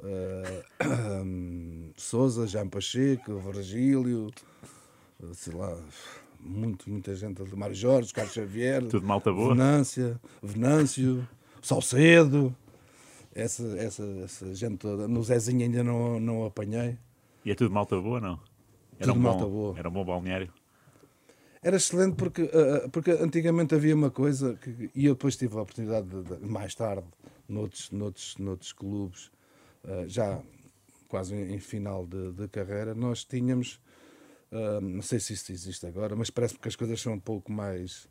eh, 0.02 0.62
Souza, 1.97 2.47
Jean 2.47 2.68
Pacheco, 2.68 3.38
Virgílio, 3.38 4.30
eh, 5.23 5.26
sei 5.32 5.54
lá, 5.54 5.78
muito, 6.40 6.90
muita 6.90 7.14
gente. 7.14 7.42
Mário 7.54 7.75
Jorge, 7.75 8.12
Carlos 8.12 8.35
Xavier, 8.35 8.82
Tudo 8.87 9.06
malta 9.06 9.32
boa? 9.32 9.54
Venância, 9.54 10.21
Venâncio, 10.42 11.26
Salcedo, 11.61 12.54
essa, 13.35 13.62
essa, 13.78 14.04
essa 14.25 14.54
gente 14.54 14.78
toda. 14.78 15.06
No 15.06 15.23
Zezinho 15.23 15.62
ainda 15.62 15.85
não, 15.85 16.18
não 16.21 16.44
apanhei. 16.44 16.99
E 17.44 17.50
é 17.50 17.54
tudo 17.54 17.72
malta 17.75 17.99
boa, 18.00 18.20
não? 18.20 18.40
Era 18.99 19.12
Tudo 19.12 19.12
um 19.12 19.22
bom, 19.22 19.28
malta 19.28 19.46
boa. 19.46 19.78
Era 19.78 19.88
um 19.88 19.92
bom 19.92 20.04
balneário. 20.04 20.52
Era 21.62 21.76
excelente 21.76 22.16
porque, 22.16 22.50
ah, 22.52 22.84
ah, 22.84 22.88
porque 22.88 23.11
antigamente 23.12 23.75
havia 23.75 23.94
uma 23.94 24.11
coisa 24.11 24.54
que, 24.56 24.90
e 24.94 25.06
eu 25.06 25.14
depois 25.14 25.37
tive 25.37 25.56
a 25.56 25.62
oportunidade 25.62 26.08
de, 26.08 26.22
de- 26.25 26.46
mais 26.46 26.75
tarde, 26.75 27.06
noutros, 27.49 27.90
noutros, 27.90 28.37
noutros 28.37 28.72
clubes, 28.72 29.30
ah, 29.84 30.04
já 30.08 30.40
quase 31.08 31.34
em, 31.37 31.58
final 31.61 32.06
de, 32.06 32.32
de 32.32 32.49
carreira, 32.49 32.94
nós 32.94 33.22
tínhamos, 33.25 33.78
não 34.80 35.02
sei 35.02 35.20
se 35.20 35.34
isso 35.34 35.52
existe 35.52 35.87
agora, 35.87 36.16
mas 36.16 36.30
parece 36.30 36.58
que 36.58 36.66
as 36.66 36.75
coisas 36.75 36.99
são 37.02 37.12
um 37.12 37.20
pouco 37.20 37.52
mais, 37.52 38.08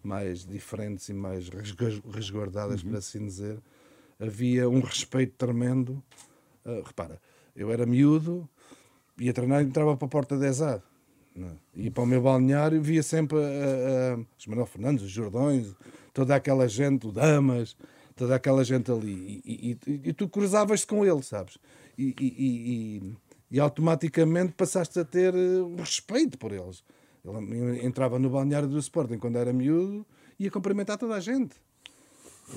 mais 0.00 0.46
diferentes 0.46 1.08
e 1.08 1.12
mais 1.12 1.48
resgu- 1.48 2.08
resguardadas, 2.08 2.84
por 2.84 2.94
assim 2.94 3.24
dizer. 3.26 3.60
Havia 4.20 4.68
um 4.68 4.78
respeito 4.80 5.34
tremendo. 5.36 6.00
Repara, 6.84 7.20
eu 7.56 7.72
era 7.72 7.84
miúdo, 7.84 8.48
ia 9.18 9.32
treinar 9.32 9.62
e 9.62 9.66
entrava 9.66 9.96
para 9.96 10.06
a 10.06 10.08
porta 10.10 10.36
10A. 10.36 10.82
Não. 11.34 11.48
é? 11.48 11.52
Ia 11.76 11.90
para 11.90 12.02
o 12.02 12.06
meu 12.06 12.22
balneário 12.22 12.80
via 12.80 13.02
sempre 13.02 13.38
ah, 13.38 14.16
ah, 14.18 14.24
os 14.38 14.46
Manuel 14.46 14.66
Fernandes, 14.66 15.04
os 15.04 15.10
Jordões, 15.10 15.74
toda 16.14 16.34
aquela 16.34 16.66
gente, 16.68 17.06
o 17.06 17.12
Damas, 17.12 17.76
toda 18.14 18.34
aquela 18.34 18.64
gente 18.64 18.90
ali. 18.90 19.42
E, 19.44 19.52
e- 19.86 19.90
e- 19.90 20.00
e 20.08 20.12
tu 20.12 20.28
cruzavas-te 20.28 20.86
com 20.86 21.04
ele, 21.04 21.22
sabes? 21.22 21.58
E, 21.98 22.14
e- 22.18 22.34
e- 22.38 22.96
e- 22.98 23.16
e 23.50 23.60
automaticamente 23.60 24.52
passaste 24.54 24.98
a 24.98 25.04
ter 25.04 25.34
eh, 25.34 25.38
respeito 25.78 26.36
por 26.38 26.52
eles. 26.52 26.82
Ele 27.24 27.84
entrava 27.84 28.18
no 28.18 28.30
balneário 28.30 28.68
do 28.68 28.78
Sporting 28.78 29.18
quando 29.18 29.36
era 29.36 29.52
miúdo 29.52 30.06
e 30.38 30.44
ia 30.44 30.50
cumprimentar 30.50 30.96
toda 30.96 31.14
a 31.14 31.20
gente. 31.20 31.56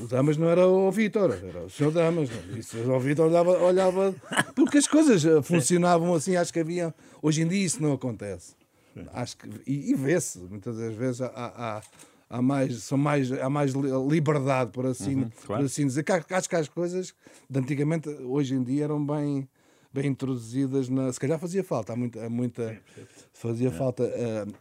O 0.01 0.07
Damas 0.07 0.37
não 0.37 0.47
era 0.49 0.67
o 0.67 0.91
Vítor, 0.91 1.31
era 1.43 1.61
o 1.65 1.69
seu 1.69 1.91
Damas. 1.91 2.29
não. 2.29 2.57
Isso, 2.57 2.77
o 2.77 2.99
Vítor 2.99 3.27
olhava, 3.27 3.51
olhava. 3.63 4.15
Porque 4.55 4.77
as 4.77 4.87
coisas 4.87 5.25
eh, 5.25 5.41
funcionavam 5.41 6.13
assim, 6.13 6.35
acho 6.35 6.53
que 6.53 6.59
havia. 6.59 6.93
Hoje 7.21 7.41
em 7.41 7.47
dia 7.47 7.65
isso 7.65 7.81
não 7.81 7.93
acontece. 7.93 8.53
Acho 9.13 9.37
que, 9.37 9.47
e, 9.65 9.91
e 9.91 9.95
vê-se, 9.95 10.39
muitas 10.39 10.77
das 10.77 10.93
vezes 10.93 11.21
há, 11.21 11.27
há, 11.33 11.81
há 12.29 12.41
mais, 12.41 12.83
são 12.83 12.97
mais, 12.97 13.31
há 13.31 13.49
mais 13.49 13.73
li- 13.73 13.89
liberdade, 14.09 14.71
por 14.71 14.85
assim, 14.85 15.29
claro. 15.45 15.61
por 15.63 15.65
assim 15.65 15.87
dizer. 15.87 16.03
Acho 16.31 16.49
que 16.49 16.55
as 16.55 16.67
coisas 16.67 17.13
de 17.49 17.59
antigamente, 17.59 18.09
hoje 18.09 18.53
em 18.55 18.63
dia, 18.63 18.83
eram 18.83 19.03
bem, 19.03 19.47
bem 19.93 20.07
introduzidas. 20.07 20.87
Na, 20.89 21.11
se 21.13 21.19
calhar 21.19 21.39
fazia 21.39 21.63
falta, 21.63 21.93
há 21.93 21.95
muita, 21.95 22.25
há 22.25 22.29
muita, 22.29 22.77
fazia 23.33 23.71
falta 23.71 24.03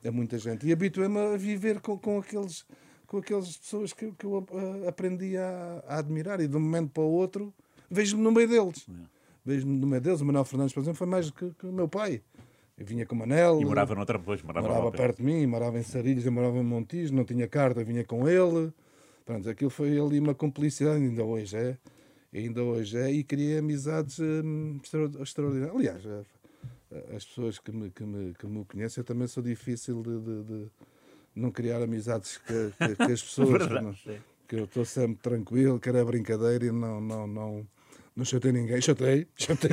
a, 0.04 0.08
a 0.08 0.12
muita 0.12 0.38
gente. 0.38 0.66
E 0.66 0.73
habituei-me 0.73 1.18
a 1.18 1.37
viver 1.37 1.80
com, 1.80 1.99
com 1.99 2.18
aqueles 2.18 2.64
com 3.08 3.16
aquelas 3.18 3.56
pessoas 3.56 3.92
que, 3.92 4.12
que 4.12 4.24
eu 4.24 4.46
ah, 4.52 4.88
aprendi 4.88 5.36
a, 5.36 5.82
a 5.88 5.98
admirar 5.98 6.40
e 6.40 6.46
de 6.46 6.56
um 6.56 6.60
momento 6.60 6.90
para 6.92 7.02
o 7.02 7.10
outro 7.10 7.52
vejo-me 7.90 8.22
no 8.22 8.30
meio 8.30 8.46
deles. 8.46 8.86
Vejo-me 9.44 9.76
no 9.80 9.86
meio 9.86 10.00
deles. 10.00 10.20
O 10.20 10.24
Manuel 10.26 10.44
Fernandes, 10.44 10.72
por 10.74 10.80
exemplo, 10.80 10.98
foi 10.98 11.06
mais 11.06 11.30
que, 11.30 11.50
que 11.58 11.66
o 11.66 11.72
meu 11.72 11.88
pai. 11.88 12.22
Eu 12.76 12.86
vinha 12.86 13.04
com 13.04 13.16
o 13.16 13.18
Manel. 13.18 13.60
E 13.60 13.64
morava 13.64 13.94
noutra, 13.94 14.18
pois, 14.20 14.40
morava, 14.42 14.68
morava 14.68 14.92
perto 14.92 15.16
de 15.16 15.22
mim, 15.24 15.44
morava 15.46 15.78
em 15.78 15.82
Sarilhos, 15.82 16.24
eu 16.24 16.30
morava 16.30 16.56
em 16.58 16.62
Montijo, 16.62 17.12
não 17.12 17.24
tinha 17.24 17.48
carta, 17.48 17.82
vinha 17.82 18.04
com 18.04 18.28
ele. 18.28 18.72
Pronto, 19.26 19.48
aquilo 19.50 19.70
foi 19.70 19.98
ali 19.98 20.20
uma 20.20 20.34
cumplicidade, 20.34 21.02
ainda 21.02 21.24
hoje 21.24 21.56
é. 21.56 21.76
Ainda 22.32 22.62
hoje 22.62 22.96
é, 22.98 23.10
e 23.10 23.24
criei 23.24 23.58
amizades 23.58 24.18
hum, 24.20 24.78
extra- 24.82 25.10
extraordinárias. 25.22 25.74
Aliás, 25.74 26.04
eh, 26.90 27.16
as 27.16 27.24
pessoas 27.24 27.58
que 27.58 27.72
me, 27.72 27.90
que 27.90 28.04
me, 28.04 28.34
que 28.34 28.46
me 28.46 28.64
conhecem, 28.66 29.00
eu 29.00 29.04
também 29.04 29.26
sou 29.26 29.42
difícil 29.42 30.02
de, 30.02 30.20
de- 30.20 30.44
de 30.44 30.66
não 31.35 31.50
criar 31.50 31.82
amizades 31.82 32.38
que, 32.38 32.73
que- 32.78 32.97
que 32.97 33.12
as 33.12 33.23
pessoas. 33.23 33.50
Verdade, 33.50 33.85
não- 33.85 33.94
sim. 33.94 34.18
que 34.49 34.56
eu 34.56 34.64
estou 34.64 34.85
sempre 34.85 35.18
tranquilo, 35.23 35.78
que 35.78 35.88
era 35.88 36.04
brincadeira 36.04 36.64
e 36.66 36.73
não, 36.73 37.00
não, 37.00 37.26
não, 37.26 37.66
não 38.16 38.25
chatei 38.25 38.50
ninguém. 38.52 38.80
Chatei, 38.80 39.26
chatei, 39.37 39.70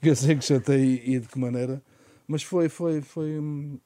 que, 0.00 0.08
eu 0.08 0.14
sei 0.16 0.36
que 0.36 0.44
chatei 0.44 1.02
e 1.06 1.18
de 1.20 1.26
que 1.28 1.38
maneira. 1.38 1.82
Mas 2.28 2.42
foi, 2.42 2.68
foi, 2.68 3.00
foi, 3.00 3.38
hum, 3.38 3.78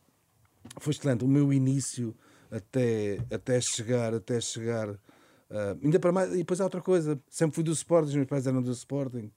foi 0.81 0.93
excelente. 0.93 1.25
O 1.25 1.29
meu 1.29 1.53
início 1.53 2.15
até, 2.51 3.21
até 3.31 3.61
chegar, 3.61 4.13
até 4.15 4.41
chegar. 4.41 4.91
ah, 5.51 5.77
ainda 5.83 5.99
para 6.01 6.13
mais, 6.13 6.33
e 6.35 6.39
depois 6.39 6.61
há 6.61 6.65
outra 6.65 6.81
coisa, 6.81 7.19
sempre 7.31 7.55
fui 7.55 7.65
do 7.65 7.73
Sporting, 7.73 8.09
os 8.09 8.15
meus 8.17 8.27
pais 8.29 8.47
eram 8.47 8.61
do 8.63 8.73
Sporting, 8.73 9.31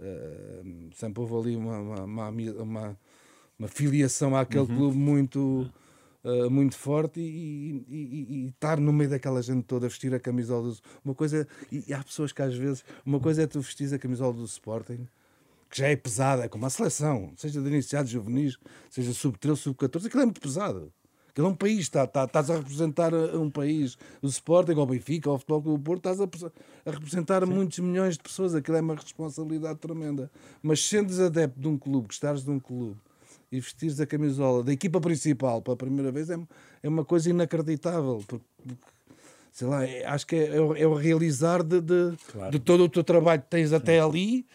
ah, 0.00 0.62
sempre 0.94 1.20
houve 1.22 1.34
ali 1.50 1.56
uma, 1.56 1.78
uma, 1.78 2.04
uma, 2.04 2.28
uma, 2.62 2.98
uma 3.58 3.68
filiação 3.68 4.36
àquele 4.36 4.66
clube 4.66 4.96
muito, 4.96 5.68
ah, 6.46 6.50
muito 6.50 6.76
forte 6.76 7.20
e, 7.20 7.84
e- 7.88 7.94
e- 7.96 8.44
e 8.44 8.48
estar 8.48 8.78
no 8.80 8.92
meio 8.92 9.10
daquela 9.10 9.42
gente 9.42 9.64
toda, 9.64 9.88
vestir 9.88 10.14
a 10.14 10.20
camisola 10.20 10.68
do 10.70 10.76
uma 11.04 11.14
coisa, 11.14 11.46
e, 11.72 11.92
há 11.92 12.02
pessoas 12.02 12.32
que 12.32 12.42
às 12.42 12.54
vezes, 12.54 12.84
uma 13.04 13.20
coisa 13.20 13.42
é 13.42 13.46
tu 13.46 13.60
vestir 13.60 13.92
a 13.94 13.98
camisola 13.98 14.32
do 14.32 14.44
Sporting, 14.44 15.06
que 15.70 15.78
já 15.78 15.88
é 15.88 15.96
pesada, 15.96 16.44
é 16.44 16.48
como 16.48 16.64
a 16.66 16.70
seleção, 16.70 17.32
seja 17.36 17.60
de 17.60 17.68
iniciados 17.68 18.10
juvenis, 18.10 18.56
seja 18.90 19.12
sub-13, 19.12 19.56
sub-14, 19.56 20.06
aquilo 20.06 20.22
é 20.22 20.24
muito 20.26 20.40
pesado. 20.40 20.92
Aquilo 21.30 21.46
é 21.48 21.50
um 21.50 21.54
país, 21.54 21.80
está, 21.80 22.02
está, 22.04 22.24
estás 22.24 22.50
a 22.50 22.56
representar 22.56 23.14
uh, 23.14 23.40
um 23.40 23.48
país, 23.50 23.96
o 24.20 24.26
Sporting, 24.26 24.72
ou 24.72 24.82
o 24.82 24.86
Benfica, 24.86 25.28
ou 25.30 25.36
o 25.36 25.38
Futebol 25.38 25.62
Clube 25.62 25.78
do 25.78 25.84
Porto, 25.84 25.98
estás 26.10 26.20
a, 26.20 26.24
a 26.86 26.90
representar 26.90 27.46
muitos 27.46 27.78
milhões 27.78 28.14
de 28.16 28.22
pessoas, 28.22 28.54
aquilo 28.56 28.76
é 28.76 28.80
uma 28.80 28.96
responsabilidade 28.96 29.78
tremenda. 29.78 30.30
Mas 30.60 30.84
sendo 30.84 31.12
adepto 31.22 31.60
de 31.60 31.68
um 31.68 31.78
clube, 31.78 32.08
gostares 32.08 32.42
de 32.42 32.50
um 32.50 32.58
clube, 32.58 32.96
e 33.50 33.60
vestires 33.60 33.98
a 34.00 34.06
camisola 34.06 34.62
da 34.62 34.72
equipa 34.72 35.00
principal 35.00 35.62
pela 35.62 35.76
primeira 35.76 36.12
vez, 36.12 36.28
é, 36.30 36.38
é 36.82 36.88
uma 36.88 37.04
coisa 37.04 37.30
inacreditável, 37.30 38.22
porque, 38.26 38.44
sei 39.52 39.66
lá, 39.66 39.84
é- 39.86 40.04
acho 40.04 40.26
que 40.26 40.36
é, 40.36 40.56
é 40.56 40.60
o- 40.60 40.76
é 40.76 40.86
o 40.86 40.94
realizar 40.94 41.62
de, 41.62 41.80
de, 41.80 42.12
Claro. 42.30 42.50
de 42.52 42.58
todo 42.58 42.84
o 42.84 42.88
teu 42.88 43.02
trabalho 43.02 43.40
que 43.42 43.48
tens 43.48 43.72
até 43.72 44.00
ali, 44.00 44.46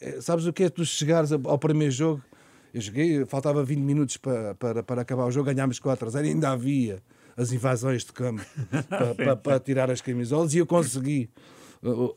eh, 0.00 0.20
Sabes 0.20 0.46
o 0.46 0.52
que 0.52 0.62
é 0.64 0.68
tu 0.68 0.84
chegares 0.84 1.32
ao 1.32 1.58
primeiro 1.58 1.92
jogo? 1.92 2.22
Eu 2.72 2.80
joguei, 2.80 3.24
faltava 3.26 3.64
20 3.64 3.80
minutos 3.80 4.16
para, 4.18 4.54
para, 4.54 4.82
para 4.82 5.02
acabar 5.02 5.24
o 5.24 5.30
jogo, 5.30 5.46
ganhámos 5.46 5.80
4 5.80 6.06
a 6.06 6.10
0, 6.10 6.26
ainda 6.28 6.50
havia 6.50 7.02
as 7.36 7.50
invasões 7.50 8.04
de 8.04 8.12
campo 8.12 8.44
para, 8.88 9.14
para, 9.14 9.36
para 9.36 9.58
tirar 9.60 9.90
as 9.90 10.00
camisolas 10.00 10.54
e 10.54 10.58
eu 10.58 10.66
consegui. 10.66 11.28
Uh, 11.82 12.14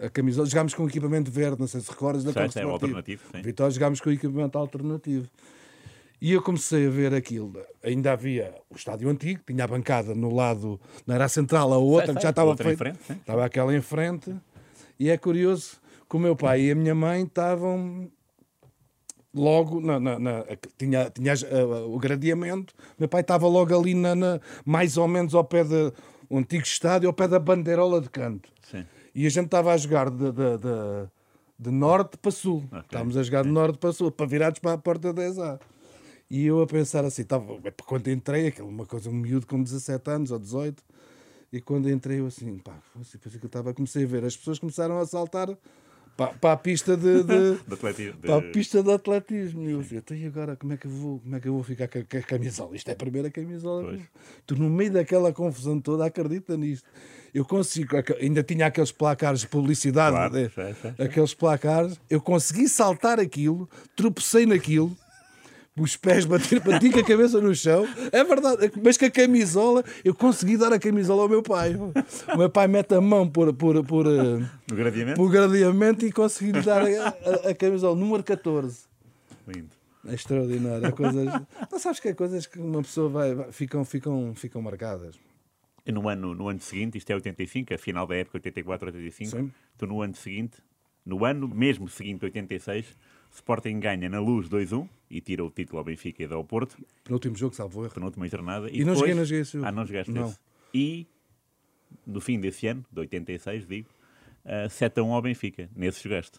A, 0.00 0.06
a, 0.06 0.10
camisola, 0.10 0.46
jogámos 0.48 0.74
com 0.74 0.86
equipamento 0.86 1.30
verde, 1.30 1.60
não 1.60 1.66
sei 1.66 1.80
se 1.80 1.90
recordas 1.90 2.24
da 2.24 2.32
sei, 2.32 2.62
é 2.62 2.66
o 2.66 2.70
alternativo, 2.70 3.22
sim. 3.32 3.42
Vitória 3.42 3.70
jogámos 3.72 4.00
com 4.00 4.10
equipamento 4.10 4.58
alternativo. 4.58 5.28
E 6.22 6.32
eu 6.32 6.42
comecei 6.42 6.86
a 6.86 6.90
ver 6.90 7.14
aquilo. 7.14 7.54
Ainda 7.82 8.12
havia 8.12 8.54
o 8.68 8.76
estádio 8.76 9.08
antigo, 9.08 9.40
tinha 9.46 9.64
a 9.64 9.66
bancada 9.66 10.14
no 10.14 10.34
lado, 10.34 10.78
não 11.06 11.14
era 11.14 11.24
a 11.24 11.28
central, 11.28 11.72
a 11.72 11.78
outra, 11.78 12.08
Sei, 12.08 12.14
que 12.16 12.20
sei, 12.20 12.26
já 12.26 12.30
estava 12.30 12.56
feita. 12.56 12.76
frente. 12.76 12.98
Estava 13.20 13.44
aquela 13.44 13.74
em 13.74 13.80
frente. 13.80 14.34
E 14.98 15.08
é 15.08 15.16
curioso 15.16 15.78
que 16.08 16.16
o 16.16 16.18
meu 16.20 16.36
pai 16.36 16.60
e 16.62 16.70
a 16.72 16.74
minha 16.74 16.94
mãe 16.94 17.22
estavam 17.22 18.10
logo 19.32 19.80
na, 19.80 19.98
na- 20.00 20.18
na- 20.18 20.44
tinha, 20.76 21.08
tinha 21.10 21.32
a- 21.32 21.86
o 21.86 21.98
gradeamento. 21.98 22.74
Meu 22.98 23.08
pai 23.08 23.20
estava 23.22 23.46
logo 23.46 23.78
ali 23.78 23.94
na, 23.94 24.14
na- 24.14 24.40
mais 24.64 24.96
ou 24.96 25.06
menos 25.08 25.34
ao 25.34 25.44
pé 25.44 25.64
do 26.30 26.36
antigo 26.38 26.62
estádio, 26.62 27.08
ao 27.08 27.12
pé 27.12 27.26
da 27.28 27.38
bandeirola 27.38 28.00
de 28.00 28.08
canto. 28.08 28.48
Sim. 28.70 28.86
E 29.14 29.26
a 29.26 29.30
gente 29.30 29.46
estava 29.46 29.72
a 29.72 29.76
jogar 29.76 30.08
de, 30.10 30.16
de, 30.16 30.32
de- 30.32 31.08
de 31.58 31.70
norte 31.70 32.16
para 32.16 32.30
sul. 32.30 32.64
Estávamos 32.84 33.16
a 33.18 33.22
jogar 33.22 33.42
de 33.42 33.50
norte 33.50 33.76
para 33.78 33.92
sul, 33.92 34.10
para 34.10 34.24
virados 34.24 34.60
para 34.60 34.72
a 34.72 34.78
porta 34.78 35.12
10A. 35.12 35.60
E 36.30 36.46
eu 36.46 36.62
a 36.62 36.66
pensar 36.66 37.04
assim, 37.04 37.22
estava, 37.22 37.44
quando 37.84 38.08
entrei, 38.08 38.46
aquilo, 38.46 38.68
uma 38.68 38.86
coisa, 38.86 39.10
um 39.10 39.12
miúdo 39.12 39.46
com 39.46 39.60
17 39.62 40.10
anos 40.10 40.30
ou 40.30 40.38
18, 40.38 40.82
e 41.52 41.60
quando 41.60 41.90
entrei 41.90 42.20
eu 42.20 42.26
assim, 42.28 42.56
pá, 42.58 42.78
assim, 43.00 43.18
que 43.18 43.26
eu 43.28 43.46
estava, 43.46 43.74
comecei 43.74 44.04
a 44.04 44.06
ver, 44.06 44.24
as 44.24 44.36
pessoas 44.36 44.58
começaram 44.60 44.96
a 44.98 45.04
saltar 45.04 45.48
para, 46.20 46.34
para 46.34 46.52
a 46.52 46.56
pista 46.56 46.96
de, 46.98 47.22
de- 47.22 47.58
De 47.66 47.74
atletismo. 47.74 48.12
de- 48.20 48.26
para 48.26 48.36
a 48.36 48.42
pista 48.52 48.82
de 48.82 48.92
atletismo. 48.92 49.62
E 49.62 49.70
eu 49.70 49.80
dizia, 49.80 49.98
então 49.98 50.14
e 50.14 50.26
agora 50.26 50.54
como 50.54 50.72
é 50.74 50.76
que 50.76 50.86
eu 50.86 50.90
vou, 50.90 51.18
como 51.20 51.34
é 51.36 51.40
que 51.40 51.48
eu 51.48 51.54
vou 51.54 51.62
ficar 51.62 51.88
com 51.88 51.98
a, 51.98 52.22
camisola? 52.22 52.76
Isto 52.76 52.88
é 52.90 52.92
a 52.92 52.96
primeira 52.96 53.30
camisola. 53.30 53.84
Pois. 53.84 54.00
Tu 54.46 54.54
no 54.56 54.68
meio 54.68 54.92
daquela 54.92 55.32
confusão 55.32 55.80
toda 55.80 56.04
acredita 56.04 56.56
nisto. 56.58 56.86
Eu 57.32 57.44
consigo, 57.44 57.96
ainda 58.20 58.42
tinha 58.42 58.66
aqueles 58.66 58.92
placares 58.92 59.40
de 59.40 59.48
publicidade, 59.48 60.14
Claro, 60.14 60.34
sim, 60.34 60.48
sim, 60.50 60.74
sim. 60.96 61.02
aqueles 61.02 61.32
placares, 61.32 61.98
eu 62.10 62.20
consegui 62.20 62.68
saltar 62.68 63.18
aquilo, 63.20 63.70
tropecei 63.96 64.44
naquilo, 64.44 64.94
os 65.78 65.96
pés 65.96 66.24
bati, 66.24 66.58
bati 66.60 66.90
com 66.90 66.98
a 67.00 67.04
cabeça 67.04 67.40
no 67.40 67.54
chão, 67.54 67.86
é 68.12 68.22
verdade, 68.24 68.70
mas 68.82 68.96
com 68.98 69.04
a 69.06 69.10
camisola, 69.10 69.84
eu 70.04 70.14
consegui 70.14 70.56
dar 70.56 70.72
a 70.72 70.78
camisola 70.78 71.22
ao 71.22 71.28
meu 71.28 71.42
pai. 71.42 71.74
O 71.76 72.36
meu 72.38 72.50
pai 72.50 72.66
mete 72.68 72.94
a 72.94 73.00
mão 73.00 73.28
por, 73.28 73.52
por, 73.54 73.82
por, 73.84 74.06
eh, 74.06 74.44
No 74.70 74.76
gradeamento? 74.76 75.16
por 75.16 75.30
gradeamento 75.30 76.04
e 76.04 76.12
consegui 76.12 76.52
dar 76.60 76.82
a, 76.82 77.08
a- 77.08 77.50
a 77.50 77.54
camisola, 77.54 77.94
número 77.96 78.22
14. 78.22 78.84
Lindo. 79.46 79.70
É 80.06 80.14
extraordinário. 80.14 80.86
Há 80.86 80.92
coisas. 80.92 81.24
Não 81.70 81.78
sabes 81.78 82.00
que 82.00 82.08
é 82.08 82.14
coisas 82.14 82.46
que 82.46 82.58
uma 82.58 82.80
pessoa 82.82 83.08
vai. 83.10 83.34
vai- 83.34 83.52
ficam, 83.52 83.84
ficam, 83.84 84.32
ficam 84.34 84.62
marcadas. 84.62 85.14
No 85.86 86.08
ano, 86.08 86.34
no 86.34 86.48
ano 86.48 86.60
seguinte, 86.60 86.96
isto 86.98 87.10
é 87.10 87.14
85, 87.14 87.74
a 87.74 87.78
final 87.78 88.06
da 88.06 88.14
época 88.16 88.38
84-85, 88.40 89.26
Sim. 89.26 89.50
tu 89.76 89.86
no 89.86 90.00
ano 90.02 90.14
seguinte, 90.14 90.58
no 91.04 91.24
ano 91.24 91.48
mesmo 91.48 91.88
seguinte, 91.88 92.24
86, 92.24 92.86
Sporting 93.32 93.78
ganha 93.80 94.08
na 94.08 94.20
luz 94.20 94.48
2-1 94.48 94.86
e 95.10 95.20
tira 95.20 95.44
o 95.44 95.50
título 95.50 95.78
ao 95.78 95.84
Benfica 95.84 96.22
e 96.22 96.32
ao 96.32 96.44
Porto, 96.44 96.76
No 97.08 97.14
último 97.14 97.36
jogo, 97.36 97.54
salvo 97.54 97.84
erro. 97.84 97.94
penúltima 97.94 98.28
jornada. 98.28 98.68
E 98.68 98.78
não 98.84 98.92
depois- 98.94 98.98
joguei, 98.98 99.14
não 99.14 99.24
joguei 99.24 99.40
esse 99.42 99.52
jogo. 99.52 99.66
Ah, 99.66 99.72
não 99.72 99.86
jogaste 99.86 100.12
Não. 100.12 100.26
esse. 100.28 100.38
E 100.74 101.06
no 102.06 102.20
fim 102.20 102.38
desse 102.40 102.66
ano, 102.66 102.84
de 102.92 103.00
86, 103.00 103.66
digo, 103.66 103.88
uh, 104.44 104.68
7-1 104.68 105.12
ao 105.12 105.22
Benfica. 105.22 105.68
Nesse 105.74 106.02
jogaste, 106.02 106.38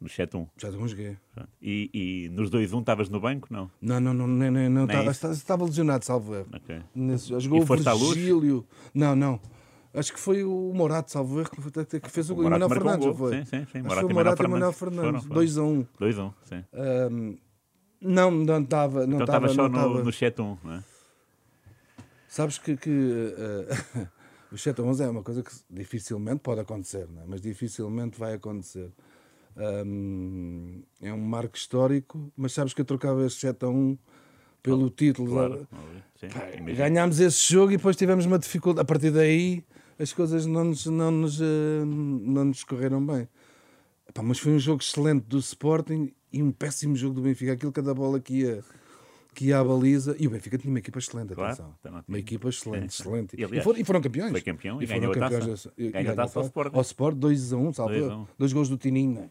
no 0.00 0.08
7-1. 0.08 0.46
Já 0.58 0.70
não 0.70 0.86
joguei. 0.88 1.16
E, 1.62 1.90
e 1.92 2.28
nos 2.30 2.50
2-1 2.50 2.80
estavas 2.80 3.08
no 3.08 3.20
banco? 3.20 3.48
Não. 3.50 3.70
Não, 3.80 4.00
não, 4.00 4.12
não, 4.14 4.26
nem, 4.26 4.50
nem, 4.50 4.68
não 4.68 4.86
Nem 4.86 5.08
estava, 5.08 5.32
estava 5.34 5.64
lesionado, 5.64 6.04
salvo 6.04 6.34
erro. 6.34 6.48
Ok. 6.54 6.80
Nesse, 6.94 7.28
jogou 7.40 7.58
E 7.58 7.62
o? 7.62 7.66
Virgílio. 8.14 8.66
Não, 8.94 9.14
não. 9.16 9.40
Acho 9.92 10.12
que 10.12 10.20
foi 10.20 10.44
o 10.44 10.72
Morato, 10.74 11.10
salvo 11.10 11.40
erro, 11.40 11.50
que 11.50 12.08
fez 12.10 12.30
o 12.30 12.36
Morato 12.36 12.50
Manuel 12.60 12.66
um 12.66 12.70
Fernandes, 12.74 13.06
gol. 13.06 13.14
foi? 13.16 13.38
Sim, 13.38 13.44
sim, 13.44 13.66
sim. 13.72 13.82
Morato 13.82 14.00
foi 14.00 14.10
e 14.10 14.12
o 14.12 14.14
Morato 14.14 14.42
e 14.44 14.48
Manuel 14.48 14.72
Fernandes. 14.72 15.24
Fernandes. 15.24 15.26
Foram, 15.26 15.34
2 15.34 15.58
a 15.58 15.62
1. 15.64 15.86
2-1, 16.30 16.34
sim. 16.44 16.64
Ahm, 16.72 17.36
não, 18.00 18.30
não 18.30 18.60
estava. 18.62 19.06
Não 19.06 19.14
Então 19.20 19.24
estava 19.24 19.48
só 19.48 19.68
não 19.68 19.68
no, 19.68 19.76
estava- 19.76 20.04
no 20.04 20.10
7-1, 20.12 20.58
não 20.64 20.72
é? 20.74 20.84
Sabes 22.28 22.58
que, 22.58 22.76
que 22.76 23.34
eh, 23.36 24.06
o 24.52 24.56
7 24.58 24.80
a 24.80 24.84
11 24.84 25.02
é 25.02 25.08
uma 25.08 25.22
coisa 25.24 25.42
que 25.42 25.50
dificilmente 25.68 26.38
pode 26.40 26.60
acontecer, 26.60 27.08
não 27.12 27.22
é? 27.22 27.24
mas 27.26 27.40
dificilmente 27.40 28.16
vai 28.18 28.34
acontecer. 28.34 28.90
Ahm, 29.56 30.82
é 31.02 31.12
um 31.12 31.18
marco 31.20 31.56
histórico, 31.56 32.32
mas 32.36 32.52
sabes 32.52 32.72
que 32.72 32.80
eu 32.80 32.84
trocava 32.84 33.24
esse 33.26 33.36
7 33.36 33.64
a 33.64 33.68
1 33.68 33.98
pelo 34.62 34.88
título. 34.90 35.32
Claro. 35.32 35.68
Sim, 36.20 36.26
imagino. 36.58 36.76
Ganhámos 36.76 37.18
esse 37.18 37.52
jogo 37.52 37.72
e 37.72 37.76
depois 37.76 37.96
tivemos 37.96 38.24
uma 38.26 38.38
dificuldade. 38.38 38.82
A 38.82 38.84
partir 38.84 39.10
daí 39.10 39.64
as 40.00 40.12
coisas 40.12 40.46
não 40.46 40.64
nos, 40.64 40.86
não 40.86 41.10
nos, 41.10 41.40
eh, 41.40 41.84
não 41.84 42.44
nos 42.46 42.64
correram 42.64 43.04
bem. 43.04 43.28
Epá, 44.08 44.22
mas 44.22 44.38
foi 44.38 44.52
um 44.52 44.58
jogo 44.58 44.82
excelente 44.82 45.24
do 45.26 45.38
Sporting 45.38 46.10
e 46.32 46.42
um 46.42 46.50
péssimo 46.50 46.96
jogo 46.96 47.14
do 47.14 47.22
Benfica. 47.22 47.52
Aquilo 47.52 47.70
cada 47.70 47.94
bola 47.94 48.18
que 48.18 48.38
ia, 48.40 48.64
que 49.34 49.46
ia 49.46 49.58
à 49.60 49.64
baliza. 49.64 50.16
E 50.18 50.26
o 50.26 50.30
Benfica 50.30 50.58
tinha 50.58 50.72
uma 50.72 50.78
equipa 50.80 50.98
excelente, 50.98 51.32
Claro, 51.34 51.52
atenção. 51.52 52.02
Uma 52.08 52.18
equipa 52.18 52.48
excelente, 52.48 52.92
Sim. 52.94 53.02
excelente. 53.02 53.36
E, 53.36 53.40
E, 53.40 53.44
aliás, 53.44 53.62
foram, 53.64 53.78
e 53.78 53.84
foram 53.84 54.00
campeões. 54.00 54.30
foi 54.32 54.40
campeão 54.40 54.82
e 54.82 54.86
foram 54.86 55.10
a 55.10 55.14
taça. 55.14 55.20
campeões 55.38 55.64
da- 55.64 55.72
e- 55.78 55.90
Ganhou 55.90 56.08
e 56.08 56.12
a 56.12 56.16
taça 56.16 56.38
ao 56.40 56.44
Sporting. 56.46 56.74
Ao 56.76 56.82
Sport, 56.82 57.16
2 57.16 57.52
a 57.52 57.56
1, 57.56 57.72
salvo 57.72 57.92
2 57.92 58.02
a 58.02 58.06
erro. 58.12 58.22
1. 58.22 58.26
Dois 58.38 58.52
gols 58.52 58.68
do 58.68 58.76
Tininho. 58.76 59.12
não 59.14 59.22
é? 59.22 59.30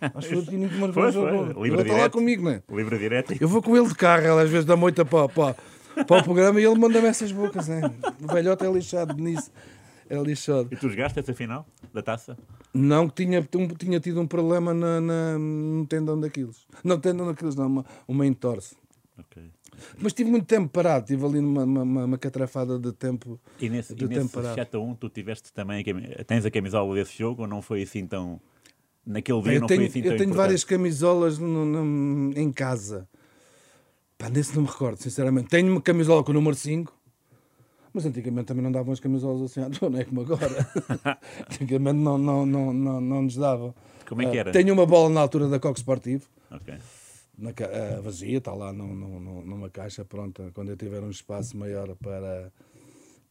Acho 0.14 0.28
que 0.28 0.34
foi 0.34 0.42
o 0.42 0.46
Tininho 0.46 0.70
que 0.70 0.76
marcou 0.78 1.02
o 1.02 1.10
jogo. 1.10 1.28
Ele 1.66 1.74
está 1.74 1.76
lá 1.76 1.82
direto. 1.98 2.12
comigo, 2.12 2.42
não 2.44 2.50
é? 2.52 2.62
Livre 2.70 2.98
direto. 2.98 3.34
Eu 3.38 3.48
vou 3.48 3.60
com 3.60 3.76
ele 3.76 3.88
de 3.88 3.94
carro, 3.94 4.24
ela 4.24 4.42
às 4.42 4.48
vezes 4.50 4.64
da 4.64 4.76
moita 4.76 5.04
para, 5.04 5.28
para, 5.28 5.54
para 6.06 6.20
o 6.20 6.24
programa 6.24 6.58
e 6.60 6.64
ele 6.64 6.78
manda-me 6.78 7.06
essas 7.08 7.30
bocas. 7.30 7.68
Hein? 7.68 7.82
O 8.22 8.32
velhote 8.32 8.64
é 8.64 8.72
lixado 8.72 9.14
nisso. 9.22 9.50
É 10.08 10.16
lixado. 10.22 10.68
E 10.70 10.76
tu 10.76 10.88
jogaste 10.88 11.18
essa 11.18 11.32
final 11.34 11.66
da 11.92 12.02
taça? 12.02 12.36
Não, 12.72 13.08
que 13.08 13.24
tinha, 13.24 13.40
um- 13.56 13.68
tinha 13.68 14.00
tido 14.00 14.20
um 14.20 14.26
problema 14.26 14.74
na, 14.74 15.00
na, 15.00 15.38
no 15.38 15.86
tendão 15.86 16.18
daqueles. 16.18 16.66
Não, 16.82 16.98
tendão 16.98 17.26
daqueles, 17.26 17.54
não, 17.54 17.66
uma, 17.66 17.84
uma 18.06 18.26
entorse. 18.26 18.76
Ok. 19.18 19.42
Mas 19.98 20.12
tive 20.12 20.30
muito 20.30 20.46
tempo 20.46 20.68
parado, 20.68 21.06
tive 21.06 21.24
ali 21.24 21.40
numa 21.40 21.64
uma, 21.64 22.04
uma, 22.04 22.18
catrafada 22.18 22.78
de 22.78 22.92
tempo. 22.92 23.40
E 23.60 23.68
nesse, 23.68 23.94
de 23.94 24.04
e 24.04 24.08
nesse 24.08 24.20
tempo 24.20 24.32
parado. 24.34 24.54
7 24.54 24.76
a 24.76 24.80
1 24.80 24.94
tu 24.96 25.08
tiveste 25.08 25.52
também 25.52 25.84
a 26.18 26.24
tens 26.24 26.44
a 26.44 26.50
camisola 26.50 26.94
desse 26.94 27.16
jogo 27.18 27.42
ou 27.42 27.48
não 27.48 27.60
foi 27.62 27.82
assim 27.82 28.06
tão 28.06 28.40
naquele 29.04 29.42
dia 29.42 29.52
eu 29.54 29.60
não 29.60 29.66
tenho, 29.66 29.80
foi 29.80 29.86
assim 29.88 30.02
tão 30.02 30.12
eu 30.12 30.16
tenho 30.18 30.28
importante? 30.30 30.36
várias 30.36 30.64
camisolas 30.64 31.38
no- 31.38 31.64
no- 31.64 32.38
em 32.38 32.52
casa. 32.52 33.08
Pá, 34.16 34.28
nesse 34.28 34.54
não 34.54 34.62
me 34.62 34.68
recordo, 34.68 34.96
sinceramente. 35.02 35.48
Tenho 35.48 35.70
uma 35.72 35.80
camisola 35.82 36.22
com 36.22 36.30
o 36.30 36.34
número 36.34 36.54
5, 36.56 36.96
mas 37.94 38.04
antigamente 38.04 38.46
também 38.46 38.62
não 38.62 38.72
davam 38.72 38.92
as 38.92 39.00
camisolas 39.00 39.42
assim 39.42 39.60
à 39.60 39.66
é 39.98 40.04
como 40.04 40.20
agora. 40.22 40.68
antigamente 41.50 41.98
não, 42.00 42.18
não, 42.18 42.44
não, 42.44 42.72
não, 42.72 43.00
não 43.00 43.22
nos 43.22 43.36
davam. 43.36 43.74
Como 44.06 44.20
é 44.22 44.30
que 44.30 44.36
Ah, 44.36 44.40
era? 44.40 44.52
Tenho 44.52 44.74
uma 44.74 44.84
bola 44.84 45.08
na 45.08 45.20
altura 45.20 45.48
da 45.48 45.58
Coque 45.58 45.78
Sportivo, 45.78 46.26
Ok. 46.50 46.74
na, 47.38 47.50
ah, 47.50 48.00
vazia, 48.02 48.36
está 48.38 48.52
lá 48.52 48.72
num- 48.72 48.94
num- 48.94 49.20
num- 49.20 49.42
numa 49.46 49.70
caixa 49.70 50.04
pronta, 50.04 50.50
quando 50.52 50.70
eu 50.70 50.76
tiver 50.76 51.00
um 51.02 51.08
espaço 51.10 51.56
maior 51.56 51.94
para, 51.96 52.52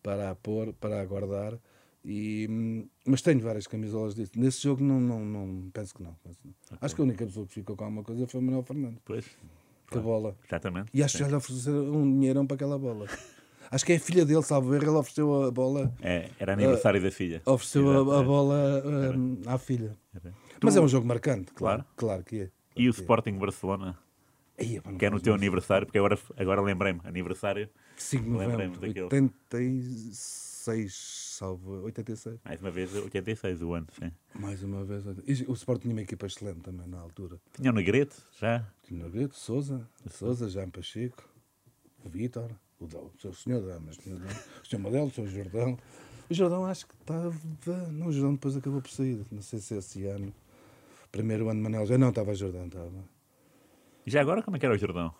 para 0.02 0.32
a 0.32 0.36
pôr, 0.36 0.74
para 0.74 1.02
a 1.02 1.06
guardar. 1.06 1.60
E, 2.06 2.86
mas 3.06 3.22
tenho 3.22 3.40
várias 3.40 3.66
camisolas 3.66 4.14
disso. 4.16 4.32
Nesse 4.36 4.62
jogo 4.64 4.84
não, 4.84 5.00
não, 5.00 5.20
não 5.24 5.70
penso 5.72 5.94
que 5.96 6.04
não. 6.04 6.14
penso 6.24 6.38
que 6.42 6.48
não. 6.48 6.78
Acho 6.82 6.96
que 6.96 7.02
a 7.02 7.04
única 7.06 7.26
pessoa 7.26 7.46
que 7.46 7.54
ficou 7.54 7.78
com 7.78 7.84
alguma 7.86 8.04
coisa 8.04 8.28
foi 8.28 8.40
o 8.42 8.44
Manuel 8.44 8.64
Fernandes. 8.64 9.00
Pois. 9.06 9.26
Com 9.90 10.00
a 10.00 10.02
bola. 10.02 10.36
Exatamente. 10.46 10.90
E 10.94 11.02
acho 11.04 11.14
que 11.18 11.24
já 11.24 11.30
lhe 11.30 11.36
ofereceram 11.36 11.94
um 11.94 12.12
dinheirão 12.14 12.46
para 12.46 12.56
aquela 12.56 12.78
bola. 12.78 13.06
Acho 13.74 13.86
que 13.86 13.94
é 13.94 13.96
a 13.96 14.00
filha 14.00 14.24
dele, 14.26 14.44
salvo 14.44 14.74
erro, 14.76 14.84
ele 14.84 14.92
ofereceu 14.92 15.44
a 15.46 15.52
bola, 15.52 15.92
É, 16.02 16.30
era 16.40 16.54
aniversário 16.54 17.02
da 17.02 17.10
filha. 17.12 17.42
ofereceu 17.46 17.90
a, 17.90 17.94
Exato, 17.96 18.12
a 18.12 18.22
é. 18.22 18.24
bola 18.24 18.84
hum, 19.16 19.42
à 19.48 19.58
filha. 19.58 19.98
Era. 20.14 20.34
Mas 20.62 20.74
Tu- 20.76 20.80
é 20.80 20.82
um 20.84 20.88
jogo 20.88 21.08
marcante, 21.08 21.52
claro. 21.54 21.84
Claro. 21.84 21.96
Claro 21.98 22.24
que 22.24 22.42
é. 22.42 22.50
E 22.76 22.88
o 22.88 22.92
Sporting 22.92 23.34
Barcelona, 23.38 23.98
Aí, 24.60 24.80
não 24.86 24.96
que 24.98 25.06
é 25.06 25.10
no 25.10 25.20
teu 25.20 25.34
aniversário, 25.34 25.88
porque 25.88 25.98
agora, 25.98 26.18
agora 26.38 26.62
lembrei-me, 26.62 27.02
aniversário, 27.04 27.68
5 27.98 28.24
de 28.24 28.30
novembro, 28.30 28.80
daquele. 28.80 29.02
86, 29.06 30.94
salvo 31.38 31.82
86. 31.84 32.40
mais 32.46 32.62
uma 32.62 32.72
vez 32.72 32.94
86 32.94 33.62
o 33.62 33.74
ano, 33.74 33.88
sim. 34.00 34.12
Mais 34.36 34.62
uma 34.64 34.84
vez. 34.84 35.04
E 35.28 35.44
o 35.48 35.54
Sport 35.54 35.82
tinha 35.82 35.94
uma 35.94 36.02
equipa 36.02 36.26
excelente 36.28 36.60
também 36.62 36.88
na 36.88 37.00
altura. 37.00 37.40
Tinha 37.54 37.72
o 37.72 37.74
Negrete, 37.74 38.16
já. 38.40 38.66
Tinha 38.84 39.02
o 39.02 39.04
Negrito, 39.10 39.36
Souza, 39.36 39.88
Souza, 40.10 40.48
Jean 40.50 40.70
Pacheco, 40.70 41.24
o 42.06 42.10
Vítor, 42.10 42.52
o, 42.84 42.98
o 42.98 43.12
seu 43.20 43.34
senhor 43.34 43.62
Damas, 43.62 43.98
o 43.98 44.02
senhor 44.02 44.20
o 44.64 44.68
senhor 44.68 44.82
Modelo, 44.82 45.08
o 45.08 45.12
senhor 45.12 45.28
Jordão. 45.30 45.78
O 46.30 46.34
Jordão 46.34 46.66
acho 46.66 46.88
que 46.88 46.94
estava. 47.02 47.34
Não, 47.92 48.08
o 48.08 48.12
Jordão 48.12 48.34
depois 48.34 48.56
acabou 48.58 48.82
por 48.82 48.90
sair. 48.92 49.24
Não 49.32 49.42
sei 49.42 49.60
se 49.60 49.76
esse 49.76 50.06
ano. 50.06 50.34
Primeiro 51.12 51.48
ano 51.50 51.60
de 51.60 51.64
Manel 51.64 51.86
já 51.86 51.98
não 51.98 52.10
estava 52.10 52.34
Jordão, 52.34 52.66
estava. 52.66 52.92
Já 54.06 54.22
agora 54.22 54.42
como 54.42 54.58
é 54.58 54.60
que 54.60 54.66
era 54.66 54.74
o 54.76 54.78
Jordão? 54.78 55.14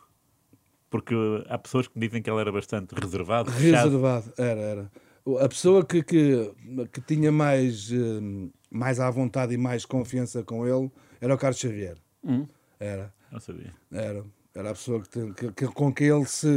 Porque 0.90 1.16
há 1.48 1.58
pessoas 1.58 1.88
que 1.88 1.98
me 1.98 2.08
dizem 2.08 2.22
que 2.22 2.30
ele 2.30 2.40
era 2.40 2.52
bastante 2.52 2.94
reservado, 2.94 3.52
fechado. 3.52 3.86
Reservado, 3.86 4.34
era, 4.38 4.60
era. 4.62 4.92
O- 5.26 5.38
A 5.40 5.48
pessoa 5.50 5.84
que, 5.86 6.04
que, 6.04 6.54
que 6.92 7.02
tinha 7.02 7.32
mais, 7.32 7.90
eh, 7.92 8.50
mais 8.70 9.00
à 9.00 9.10
vontade 9.10 9.54
e 9.54 9.58
mais 9.58 9.86
confiança 9.86 10.44
com 10.44 10.68
ele 10.68 10.92
era 11.22 11.34
o 11.34 11.38
Carlos 11.38 11.60
Xavier. 11.60 11.98
Hum. 12.24 12.46
Era, 12.80 13.14
Não 13.32 13.40
sabia. 13.40 13.74
era. 13.92 14.24
Era 14.56 14.70
a 14.70 14.74
pessoa 14.74 15.02
que, 15.02 15.10
tem- 15.10 15.34
que- 15.34 15.52
que- 15.52 15.68
com 15.68 15.92
que 15.92 16.04
ele 16.04 16.26
se. 16.26 16.48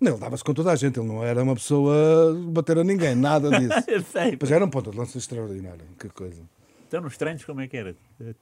Não, 0.00 0.12
ele 0.12 0.20
dava-se 0.20 0.44
com 0.44 0.54
toda 0.54 0.70
a 0.70 0.76
gente, 0.76 1.00
ele 1.00 1.08
não 1.08 1.24
era 1.24 1.42
uma 1.42 1.54
pessoa 1.54 2.32
bater 2.52 2.78
a 2.78 2.84
ninguém, 2.84 3.14
nada 3.16 3.50
disso. 3.50 3.74
Eu 3.90 4.02
sei. 4.02 4.38
Mas 4.40 4.50
era 4.52 4.64
um 4.64 4.70
ponto 4.70 4.90
de 4.92 4.96
lança 4.98 5.18
extraordinário, 5.18 5.84
que 5.98 6.08
coisa. 6.10 6.42
Então, 6.86 7.00
nos 7.00 7.16
treinos, 7.18 7.44
como 7.44 7.60
é 7.60 7.66
que 7.68 7.76
era? 7.76 7.96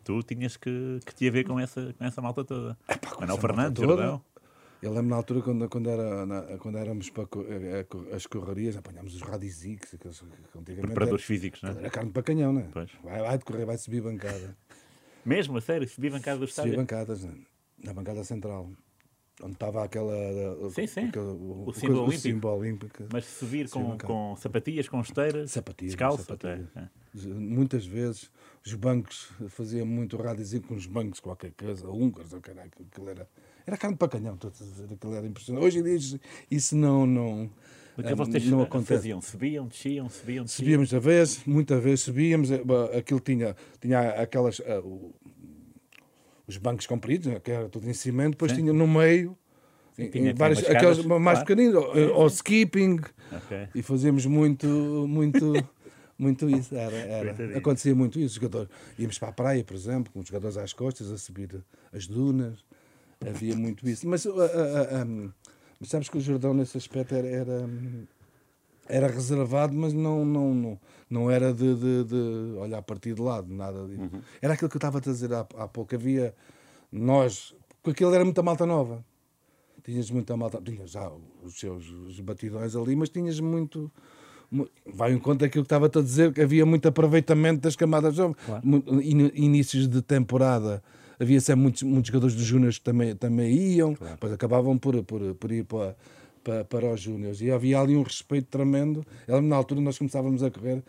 Tu 0.04 0.22
tinhas 0.22 0.56
que, 0.56 1.00
que 1.06 1.14
te 1.14 1.26
haver 1.26 1.44
com 1.46 1.58
essa, 1.58 1.92
com 1.98 2.04
essa 2.04 2.20
malta 2.20 2.44
toda. 2.44 2.76
com 2.86 3.20
Manuel 3.20 3.38
essa 3.38 3.40
Fernandes. 3.40 3.82
Jordão. 3.82 4.22
Eu 4.82 4.90
lembro 4.92 5.08
na 5.08 5.16
altura, 5.16 5.40
quando, 5.40 5.68
quando, 5.70 5.88
era, 5.90 6.26
na- 6.26 6.42
quando 6.58 6.76
éramos 6.76 7.08
para 7.08 7.24
a 7.24 7.26
co- 7.26 7.46
as 8.14 8.26
correrias, 8.26 8.76
apanhámos 8.76 9.14
os 9.16 9.22
radizix, 9.22 9.94
aqueles 9.94 10.22
Preparadores 10.82 11.24
físicos, 11.24 11.62
não 11.62 11.70
era, 11.70 11.78
é? 11.78 11.80
era 11.84 11.90
carne 11.90 12.10
para 12.10 12.22
canhão, 12.22 12.52
não 12.52 12.60
é? 12.60 12.66
Pois. 12.72 12.90
Vai, 13.02 13.20
vai 13.22 13.38
decorrer, 13.38 13.64
vai 13.66 13.78
subir 13.78 14.02
bancada. 14.02 14.54
Mesmo, 15.24 15.56
a 15.56 15.60
sério, 15.62 15.88
subi 15.88 16.10
bancada 16.10 16.38
do 16.38 16.46
Subir 16.46 16.50
estádio. 16.50 16.76
bancadas, 16.76 17.24
né? 17.24 17.32
Na 17.82 17.92
bancada 17.92 18.24
central. 18.24 18.70
Onde 19.42 19.52
estava 19.52 19.84
aquela. 19.84 20.14
Sim, 20.70 20.86
sim. 20.86 21.00
aquele- 21.08 21.24
O 21.26 21.70
símbolo 21.74 22.00
olímpico. 22.04 22.20
símbolo 22.22 22.56
olímpico. 22.58 23.04
Mas 23.12 23.26
subir 23.26 23.68
com, 23.68 23.98
com 23.98 24.34
sapatilhas, 24.36 24.88
com 24.88 24.98
esteiras, 25.00 25.50
Sapatilhas, 25.50 25.92
descalço 25.92 26.24
sapatilhas. 26.24 26.66
até. 26.74 26.80
é. 26.80 26.88
Muitas 27.34 27.84
vezes 27.84 28.30
os 28.64 28.72
bancos 28.74 29.30
faziam 29.48 29.84
muito 29.86 30.16
radizinho 30.16 30.62
com 30.62 30.74
os 30.74 30.86
bancos, 30.86 31.20
qualquer 31.20 31.52
coisa, 31.52 31.86
húngaros, 31.88 32.32
ou 32.32 32.40
caralho, 32.40 32.70
aquilo 32.90 33.08
era, 33.10 33.28
era 33.66 33.76
carne 33.76 33.96
para 33.96 34.08
canhão, 34.08 34.34
estou 34.36 34.48
a 34.50 34.52
dizer, 34.52 34.92
aquilo 34.92 35.14
era 35.14 35.26
impressionante. 35.26 35.64
Hoje 35.66 35.78
em 35.80 35.82
dia 35.82 36.18
isso- 36.50 36.74
não, 36.76 37.06
não, 37.06 37.50
O 37.98 38.02
que 38.02 38.14
vocês 38.14 38.46
não 38.46 38.62
acontece. 38.62 38.94
faziam? 38.94 39.20
Subiam, 39.20 39.66
desciam, 39.66 40.08
subiam, 40.10 40.44
desciam? 40.44 40.64
Subíamos 40.64 40.94
a 40.94 40.98
vez, 40.98 41.44
muita 41.46 41.78
vez 41.78 42.00
subíamos, 42.00 42.50
eh, 42.50 42.62
aquilo 42.98 43.20
tinha, 43.20 43.54
tinha 43.80 44.00
aquelas, 44.20 44.60
o- 44.82 45.14
os 46.46 46.56
bancos 46.56 46.86
compridos, 46.86 47.26
né, 47.26 47.40
que 47.40 47.50
era 47.50 47.68
tudo 47.68 47.88
em 47.88 47.92
cimento, 47.92 48.32
depois 48.32 48.52
Sim. 48.52 48.58
tinha 48.58 48.72
no 48.72 48.86
meio, 48.86 49.36
tinha- 49.96 50.34
umas 50.34 50.58
aqueles 50.68 51.04
mais 51.04 51.20
claro. 51.22 51.40
pequeninos, 51.40 51.74
ou, 51.74 52.14
ou 52.20 52.26
skipping, 52.28 53.00
Ok. 53.32 53.68
e 53.74 53.82
fazíamos 53.82 54.26
muito, 54.26 54.66
muito, 55.08 55.68
muito 56.18 56.48
isso. 56.50 56.74
Era, 56.74 56.96
era. 56.96 57.58
Acontecia 57.58 57.94
muito 57.94 58.18
isso. 58.18 58.28
Os 58.28 58.34
jogadores, 58.34 58.68
íamos 58.98 59.18
para 59.18 59.28
a 59.28 59.32
praia, 59.32 59.64
por 59.64 59.74
exemplo, 59.74 60.12
com 60.12 60.20
os 60.20 60.26
jogadores 60.26 60.56
às 60.56 60.72
costas, 60.72 61.10
a 61.10 61.18
subir 61.18 61.62
as 61.92 62.06
dunas. 62.06 62.64
Havia 63.26 63.56
muito 63.56 63.88
isso. 63.88 64.06
Mas, 64.06 64.26
ah, 64.26 64.30
ah, 64.30 65.02
ah, 65.02 65.30
mas 65.80 65.88
sabes 65.88 66.08
que 66.08 66.18
o 66.18 66.20
Jordão, 66.20 66.52
nesse 66.54 66.76
aspecto, 66.76 67.14
era, 67.14 67.26
era, 67.26 67.68
era 68.88 69.06
reservado, 69.08 69.74
mas 69.76 69.92
não, 69.92 70.24
não, 70.24 70.54
não, 70.54 70.80
não 71.10 71.30
era 71.30 71.52
de, 71.52 71.74
de, 71.74 72.04
de 72.04 72.58
olhar 72.58 72.78
a 72.78 72.82
partir 72.82 73.14
de 73.14 73.20
lado, 73.22 73.52
nada 73.52 73.86
disso. 73.86 74.10
Era 74.40 74.54
aquilo 74.54 74.68
que 74.70 74.76
eu 74.76 74.78
estava 74.78 74.98
a 74.98 75.00
dizer 75.00 75.32
há, 75.32 75.40
há 75.56 75.68
pouco. 75.68 75.94
Havia 75.94 76.34
nós, 76.90 77.54
porque 77.82 77.90
aquilo 78.04 78.14
era 78.14 78.24
muita 78.24 78.42
malta 78.42 78.66
nova. 78.66 79.04
Tinhas 79.84 80.10
muita 80.10 80.36
malta, 80.36 80.60
tinhas 80.64 80.90
já 80.90 81.10
os 81.44 81.58
seus 81.60 81.88
os 81.88 82.18
batidões 82.20 82.74
ali, 82.74 82.96
mas 82.96 83.08
tinhas 83.08 83.38
muito. 83.38 83.90
mu- 84.50 84.68
Vai 84.84 85.12
em 85.12 85.18
conta 85.18 85.44
aquilo 85.46 85.62
que 85.62 85.66
estava-te 85.66 85.98
a 85.98 86.02
dizer, 86.02 86.32
que 86.32 86.40
havia 86.40 86.66
muito 86.66 86.88
aproveitamento 86.88 87.60
das 87.60 87.76
camadas 87.76 88.14
jovens. 88.16 88.36
Mu- 88.64 88.82
in- 89.00 89.30
Inícios 89.34 89.86
de 89.86 90.02
temporada, 90.02 90.82
havia 91.20 91.40
sempre 91.40 91.62
muitos, 91.62 91.82
muitos 91.84 92.08
jogadores 92.08 92.34
dos 92.34 92.44
Júniors 92.44 92.78
que 92.78 92.84
também, 92.84 93.14
também 93.14 93.52
iam, 93.54 93.94
depois 94.10 94.32
acabavam 94.32 94.76
por, 94.76 95.00
por, 95.04 95.34
por 95.36 95.52
ir 95.52 95.64
para, 95.64 95.96
para, 96.46 96.64
para 96.64 96.86
os 96.92 97.00
Júniors. 97.00 97.40
E 97.40 97.50
havia 97.50 97.80
ali 97.80 97.96
um 97.96 98.02
respeito 98.02 98.46
tremendo. 98.46 99.04
Eu 99.26 99.42
na 99.42 99.56
altura 99.56 99.80
nós 99.80 99.98
começávamos 99.98 100.42
a 100.44 100.50
correr, 100.50 100.82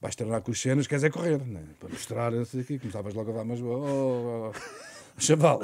vais 0.00 0.16
treinar 0.16 0.40
com 0.40 0.50
os 0.50 0.60
cenas, 0.60 0.86
queres 0.86 1.04
é 1.04 1.10
correr, 1.10 1.38
né? 1.46 1.60
para 1.78 1.90
mostrar, 1.90 2.32
não 2.32 2.44
sei 2.44 2.62
o 2.62 2.64
quê. 2.64 2.78
começavas 2.78 3.12
logo 3.14 3.30
a 3.30 3.34
dar 3.34 3.42
umas. 3.42 3.60
Oh, 3.60 3.66
oh, 3.66 4.50
oh. 4.50 4.94
Chaval, 5.16 5.60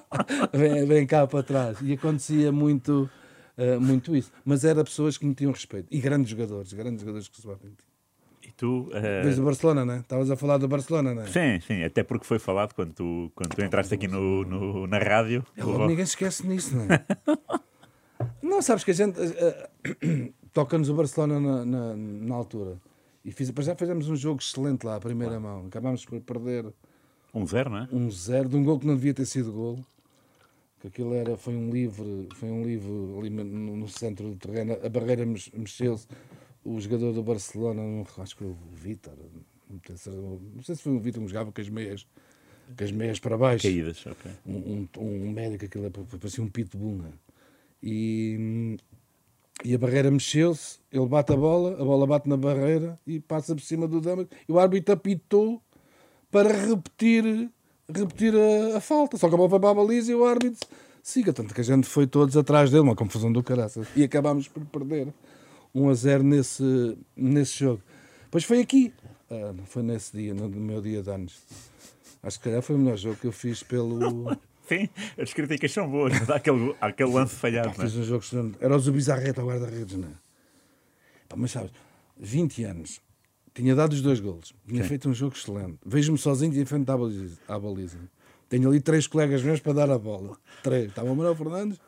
vem, 0.52 0.86
vem 0.86 1.06
cá 1.06 1.26
para 1.26 1.42
trás. 1.42 1.78
E 1.82 1.92
acontecia 1.92 2.50
muito, 2.50 3.08
eh, 3.56 3.78
muito 3.78 4.16
isso. 4.16 4.32
Mas 4.44 4.64
era 4.64 4.82
pessoas 4.82 5.16
que 5.16 5.24
me 5.26 5.34
tinham 5.34 5.52
respeito. 5.52 5.86
E 5.90 6.00
grandes 6.00 6.30
jogadores, 6.30 6.72
grandes 6.72 7.00
jogadores 7.02 7.28
que 7.28 7.40
se 7.40 7.46
batem. 7.46 7.70
E 8.42 8.50
tu... 8.52 8.88
eh, 8.92 9.22
Desde 9.22 9.40
o 9.40 9.44
Barcelona, 9.44 9.84
né? 9.84 9.98
Estavas 10.00 10.30
a 10.32 10.36
falar 10.36 10.58
do 10.58 10.66
Barcelona, 10.66 11.14
né? 11.14 11.26
Sim, 11.26 11.60
sim, 11.64 11.84
até 11.84 12.02
porque 12.02 12.24
foi 12.26 12.40
falado 12.40 12.74
quando 12.74 12.92
tu, 12.92 13.30
quando 13.36 13.54
tu 13.54 13.62
entraste 13.62 13.94
aqui 13.94 14.08
no, 14.08 14.42
no- 14.44 14.86
na 14.88 14.98
rádio. 14.98 15.44
É 15.56 15.64
o 15.64 15.68
logo, 15.70 15.86
ninguém 15.86 16.04
se 16.06 16.12
esquece 16.12 16.44
nisso, 16.46 16.74
não 16.76 16.86
é? 16.92 17.04
não, 18.48 18.62
sabes 18.62 18.84
que 18.84 18.90
a 18.90 18.94
gente 18.94 19.18
eh, 19.20 19.70
toca-nos 20.52 20.88
o 20.88 20.94
Barcelona 20.94 21.38
na, 21.40 21.64
na, 21.64 21.96
na 21.96 22.34
altura. 22.34 22.80
E 23.24 23.30
fiz, 23.32 23.52
já 23.60 23.74
fizemos 23.74 24.08
um 24.08 24.16
jogo 24.16 24.40
excelente 24.40 24.84
lá, 24.84 24.96
à 24.96 25.00
primeira 25.00 25.38
mão. 25.38 25.66
Acabámos 25.66 26.04
por 26.04 26.20
perder 26.20 26.66
Um 27.34 27.46
zero, 27.46 27.70
não 27.70 27.78
é? 27.78 27.88
um 27.92 28.10
zero 28.10 28.48
de 28.48 28.56
um 28.56 28.64
gol 28.64 28.78
que 28.78 28.86
não 28.86 28.94
devia 28.94 29.12
ter 29.14 29.26
sido 29.26 29.52
gol. 29.52 29.78
Que 30.80 30.86
aquilo 30.86 31.12
era, 31.14 31.36
foi 31.36 31.54
um 31.54 31.70
livre, 31.70 32.28
foi 32.36 32.48
um 32.48 32.62
livre 32.64 32.88
ali 33.18 33.30
no, 33.30 33.76
no 33.76 33.88
centro 33.88 34.28
do 34.30 34.36
terreno. 34.36 34.78
A 34.82 34.88
barreira 34.88 35.26
mex- 35.26 35.50
mexeu-se. 35.52 36.06
O 36.64 36.78
jogador 36.80 37.12
do 37.12 37.22
Barcelona, 37.22 37.82
não, 37.82 38.06
acho 38.18 38.36
que 38.36 38.42
foi 38.44 38.50
o 38.52 38.56
Vítor, 38.74 39.14
não, 39.70 40.40
não 40.54 40.62
sei 40.62 40.74
se 40.74 40.82
foi 40.82 40.92
o 40.92 40.98
Vítor 41.00 41.22
que 41.22 41.28
jogava 41.28 41.50
com 41.52 41.60
as 41.60 41.68
meias, 41.68 42.06
com 42.76 42.84
as 42.84 42.92
meias 42.92 43.18
para 43.18 43.36
baixo 43.38 43.62
Caídas, 43.62 44.04
ok. 44.06 44.30
um, 44.46 44.86
um, 44.98 45.02
um 45.02 45.32
médico, 45.32 45.64
aquilo 45.64 45.86
é, 45.86 45.90
parecia 45.90 46.42
um 46.44 46.48
pitbull, 46.48 46.96
né? 46.96 47.10
E, 47.82 48.76
e 49.64 49.74
a 49.74 49.78
barreira 49.78 50.10
mexeu-se, 50.10 50.78
ele 50.92 51.06
bate 51.06 51.32
a 51.32 51.36
bola, 51.36 51.80
a 51.80 51.84
bola 51.84 52.06
bate 52.06 52.28
na 52.28 52.36
barreira 52.36 52.98
e 53.06 53.20
passa 53.20 53.54
por 53.54 53.62
cima 53.62 53.86
do 53.86 54.00
Dama, 54.00 54.26
e 54.48 54.52
o 54.52 54.58
árbitro 54.58 54.94
apitou 54.94 55.62
para 56.30 56.52
repetir, 56.52 57.50
repetir 57.88 58.34
a, 58.34 58.78
a 58.78 58.80
falta, 58.80 59.16
só 59.16 59.28
que 59.28 59.34
a 59.34 59.36
bola 59.36 59.50
foi 59.50 59.60
para 59.60 59.70
a 59.70 59.74
baliza 59.74 60.12
e 60.12 60.14
o 60.14 60.24
árbitro 60.24 60.66
siga, 61.02 61.32
tanto 61.32 61.54
que 61.54 61.60
a 61.60 61.64
gente 61.64 61.86
foi 61.86 62.06
todos 62.06 62.36
atrás 62.36 62.70
dele, 62.70 62.82
uma 62.82 62.94
confusão 62.94 63.32
do 63.32 63.42
caraças, 63.42 63.88
e 63.96 64.04
acabámos 64.04 64.46
por 64.46 64.64
perder 64.66 65.08
1 65.74 65.88
a 65.88 65.94
0 65.94 66.22
nesse, 66.22 66.98
nesse 67.16 67.58
jogo. 67.58 67.82
Depois 68.24 68.44
foi 68.44 68.60
aqui, 68.60 68.92
ah, 69.30 69.54
foi 69.66 69.82
nesse 69.82 70.16
dia, 70.16 70.34
no 70.34 70.48
meu 70.48 70.80
dia 70.80 71.02
de 71.02 71.10
anos. 71.10 71.40
Acho 72.22 72.38
que 72.38 72.44
calhar 72.44 72.62
foi 72.62 72.76
o 72.76 72.78
melhor 72.78 72.96
jogo 72.96 73.16
que 73.16 73.26
eu 73.26 73.32
fiz 73.32 73.62
pelo. 73.62 74.36
Sim, 74.68 74.88
as 75.20 75.32
críticas 75.32 75.72
são 75.72 75.88
boas, 75.90 76.12
mas 76.12 76.28
há 76.30 76.36
aquele, 76.36 76.74
há 76.80 76.86
aquele 76.88 77.10
lance 77.12 77.34
falhado, 77.34 77.72
não 77.76 77.84
é? 77.84 77.88
Um 77.88 78.02
jogo 78.04 78.22
excelente. 78.24 78.58
Era 78.60 78.76
o 78.76 78.78
Zubizarreta, 78.78 79.42
o 79.42 79.46
guarda-redes, 79.48 79.96
não 79.96 80.08
é? 80.08 80.12
Pá, 81.28 81.36
Mas 81.36 81.50
sabes, 81.52 81.72
20 82.18 82.64
anos, 82.64 83.00
tinha 83.54 83.74
dado 83.74 83.92
os 83.92 84.02
dois 84.02 84.20
golos, 84.20 84.52
tinha 84.66 84.82
Sim. 84.82 84.88
feito 84.88 85.08
um 85.08 85.14
jogo 85.14 85.34
excelente. 85.34 85.78
Vejo-me 85.84 86.18
sozinho 86.18 86.52
de 86.52 86.64
frente 86.64 86.90
à 86.90 86.96
baliza, 86.96 87.38
à 87.48 87.58
baliza. 87.58 87.98
Tenho 88.48 88.68
ali 88.68 88.80
três 88.80 89.06
colegas 89.06 89.42
meus 89.42 89.60
para 89.60 89.72
dar 89.74 89.90
a 89.90 89.98
bola. 89.98 90.36
Três. 90.62 90.88
Estava 90.88 91.10
o 91.10 91.16
Manuel 91.16 91.34
Fernandes, 91.36 91.78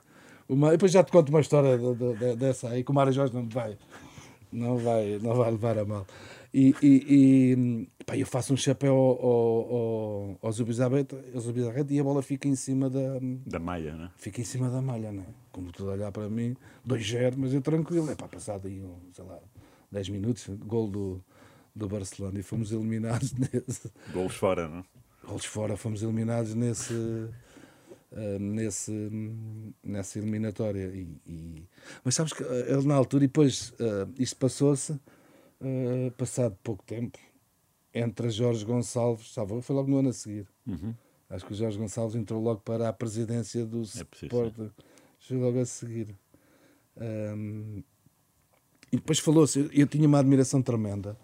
o 0.48 0.54
Ma... 0.56 0.68
e 0.68 0.70
depois 0.72 0.92
já 0.92 1.02
te 1.02 1.10
conto 1.12 1.30
uma 1.30 1.40
história 1.40 1.78
de- 1.78 1.94
de- 1.94 2.14
de- 2.18 2.36
dessa 2.36 2.68
aí, 2.68 2.84
que 2.84 2.90
o 2.90 2.94
Mário 2.94 3.12
Jorge 3.12 3.32
não 3.34 3.48
vai, 3.48 3.78
não 4.52 4.76
vai, 4.76 5.18
não 5.22 5.34
vai 5.34 5.50
levar 5.50 5.78
a 5.78 5.84
mal. 5.84 6.06
E, 6.52 6.74
e, 6.82 7.04
e 8.02 8.04
pá, 8.04 8.16
eu 8.16 8.26
faço 8.26 8.52
um 8.52 8.56
chapéu 8.56 8.94
ao, 8.94 9.24
ao, 9.24 10.38
ao, 10.42 10.52
Zubizarreta 10.52 11.16
Zubizarreta 11.38 11.94
e 11.94 12.00
a 12.00 12.04
bola 12.04 12.22
fica 12.22 12.48
em 12.48 12.56
cima 12.56 12.90
da, 12.90 13.18
Da 13.46 13.58
malha, 13.60 13.94
não 13.94 14.06
é? 14.06 14.10
fica 14.16 14.40
em 14.40 14.44
cima 14.44 14.68
da 14.68 14.82
malha, 14.82 15.12
né? 15.12 15.24
Como 15.52 15.70
tudo 15.70 15.90
olhar 15.90 16.10
para 16.10 16.28
mim, 16.28 16.56
2-0, 16.86 17.34
mas 17.36 17.54
eu 17.54 17.60
tranquilo. 17.60 18.10
É 18.10 18.16
para 18.16 18.26
passado 18.26 18.66
aí, 18.66 18.80
um, 18.82 18.96
sei 19.12 19.24
lá, 19.24 19.38
10 19.92 20.08
minutos, 20.08 20.48
gol 20.66 20.88
do, 20.88 21.24
do 21.74 21.88
Barcelona 21.88 22.40
e 22.40 22.42
fomos 22.42 22.72
eliminados 22.72 23.32
nesse. 23.38 23.90
Golos 24.12 24.34
fora, 24.34 24.68
não 24.68 24.78
é? 24.78 24.84
Golos 25.24 25.44
fora, 25.44 25.76
fomos 25.76 26.02
eliminados 26.02 26.52
nesse. 26.54 26.92
ah, 28.12 28.38
nesse 28.40 28.92
nessa 29.84 30.18
eliminatória 30.18 30.86
e, 30.92 31.06
e- 31.26 31.68
mas 32.04 32.16
sabes 32.16 32.32
que 32.32 32.42
ah, 32.42 32.64
ele 32.68 32.86
na 32.88 32.94
altura 32.96 33.22
e 33.22 33.28
depois 33.28 33.72
ah, 33.78 34.08
isto 34.18 34.36
passou-se 34.36 34.98
ah, 35.60 36.10
passado 36.16 36.56
pouco 36.62 36.82
tempo 36.84 37.18
entre 37.94 38.30
Jorge 38.30 38.64
Gonçalves 38.64 39.32
sabe, 39.32 39.60
foi 39.62 39.74
logo 39.76 39.90
no 39.90 39.98
ano 39.98 40.10
a 40.10 40.12
seguir 40.12 40.46
Uhum. 40.66 40.94
Acho 41.28 41.46
que 41.46 41.52
o 41.52 41.56
Jorge 41.56 41.78
Gonçalves 41.78 42.16
entrou 42.16 42.42
logo 42.42 42.60
para 42.60 42.88
a 42.88 42.92
presidência 42.92 43.64
do 43.64 43.82
É 43.82 44.04
possível, 44.04 44.46
Sport. 44.48 44.72
Chegou 45.20 45.44
logo 45.46 45.60
a 45.60 45.64
seguir. 45.64 46.08
Ahm, 46.96 47.82
e 48.92 48.96
depois 48.96 49.18
falou-se, 49.20 49.60
eu, 49.60 49.70
eu 49.72 49.86
tinha 49.86 50.06
uma 50.08 50.18
admiração 50.18 50.60
tremenda 50.60 51.16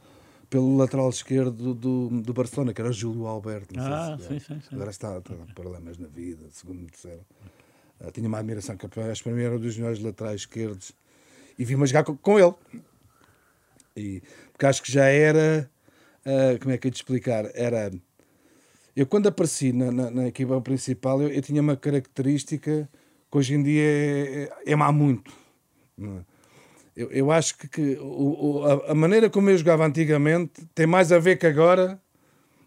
pelo 0.48 0.76
lateral 0.76 1.08
esquerdo 1.10 1.74
do, 1.74 2.08
do 2.22 2.32
Barcelona, 2.32 2.72
que 2.72 2.80
era 2.80 2.90
o 2.90 2.92
Júlio 2.92 3.26
Alberto. 3.26 3.74
Ah, 3.78 4.16
se- 4.18 4.28
sim, 4.28 4.38
sim, 4.38 4.60
sim. 4.60 4.74
Agora 4.76 4.90
está, 4.90 5.18
está 5.18 5.34
problemas 5.54 5.98
na 5.98 6.06
vida, 6.06 6.46
segundo 6.52 6.80
me 6.82 6.86
disseram. 6.86 7.24
Ah, 7.98 8.10
tinha 8.12 8.28
uma 8.28 8.38
admiração, 8.38 8.76
que 8.76 8.86
acho 8.86 9.22
que 9.22 9.28
para 9.28 9.36
mim 9.36 9.42
era 9.44 9.56
um 9.56 9.60
dos 9.60 9.76
melhores 9.76 10.00
laterais 10.00 10.42
esquerdos. 10.42 10.92
E 11.58 11.64
vim-me 11.64 11.84
jogar 11.86 12.04
com, 12.04 12.16
com 12.16 12.38
ele. 12.38 12.54
E, 13.96 14.22
porque 14.52 14.66
acho 14.66 14.82
que 14.82 14.92
já 14.92 15.06
era. 15.06 15.70
ah, 16.24 16.58
como 16.60 16.72
é 16.72 16.78
que 16.78 16.86
eu 16.86 16.88
ia 16.88 16.92
te 16.92 16.96
explicar? 16.96 17.50
Era. 17.54 17.90
Eu, 18.94 19.06
quando 19.06 19.26
apareci 19.28 19.72
na, 19.72 19.90
na, 19.92 20.10
na 20.10 20.26
equipa 20.28 20.58
principal, 20.60 21.20
eu, 21.22 21.28
eu 21.28 21.42
tinha 21.42 21.60
uma 21.60 21.76
característica 21.76 22.88
que 23.30 23.38
hoje 23.38 23.54
em 23.54 23.62
dia 23.62 23.82
é, 23.82 24.50
é, 24.66 24.72
é 24.72 24.76
má 24.76 24.90
muito. 24.92 25.32
é? 26.00 26.04
Eu, 26.96 27.10
eu 27.10 27.30
acho 27.30 27.58
que, 27.58 27.68
que 27.68 27.96
o- 28.00 28.60
o- 28.60 28.64
a, 28.64 28.92
a 28.92 28.94
maneira 28.94 29.28
como 29.28 29.50
eu 29.50 29.58
jogava 29.58 29.84
antigamente 29.86 30.64
tem 30.74 30.86
mais 30.86 31.12
a 31.12 31.18
ver 31.18 31.36
que 31.36 31.46
agora 31.46 32.00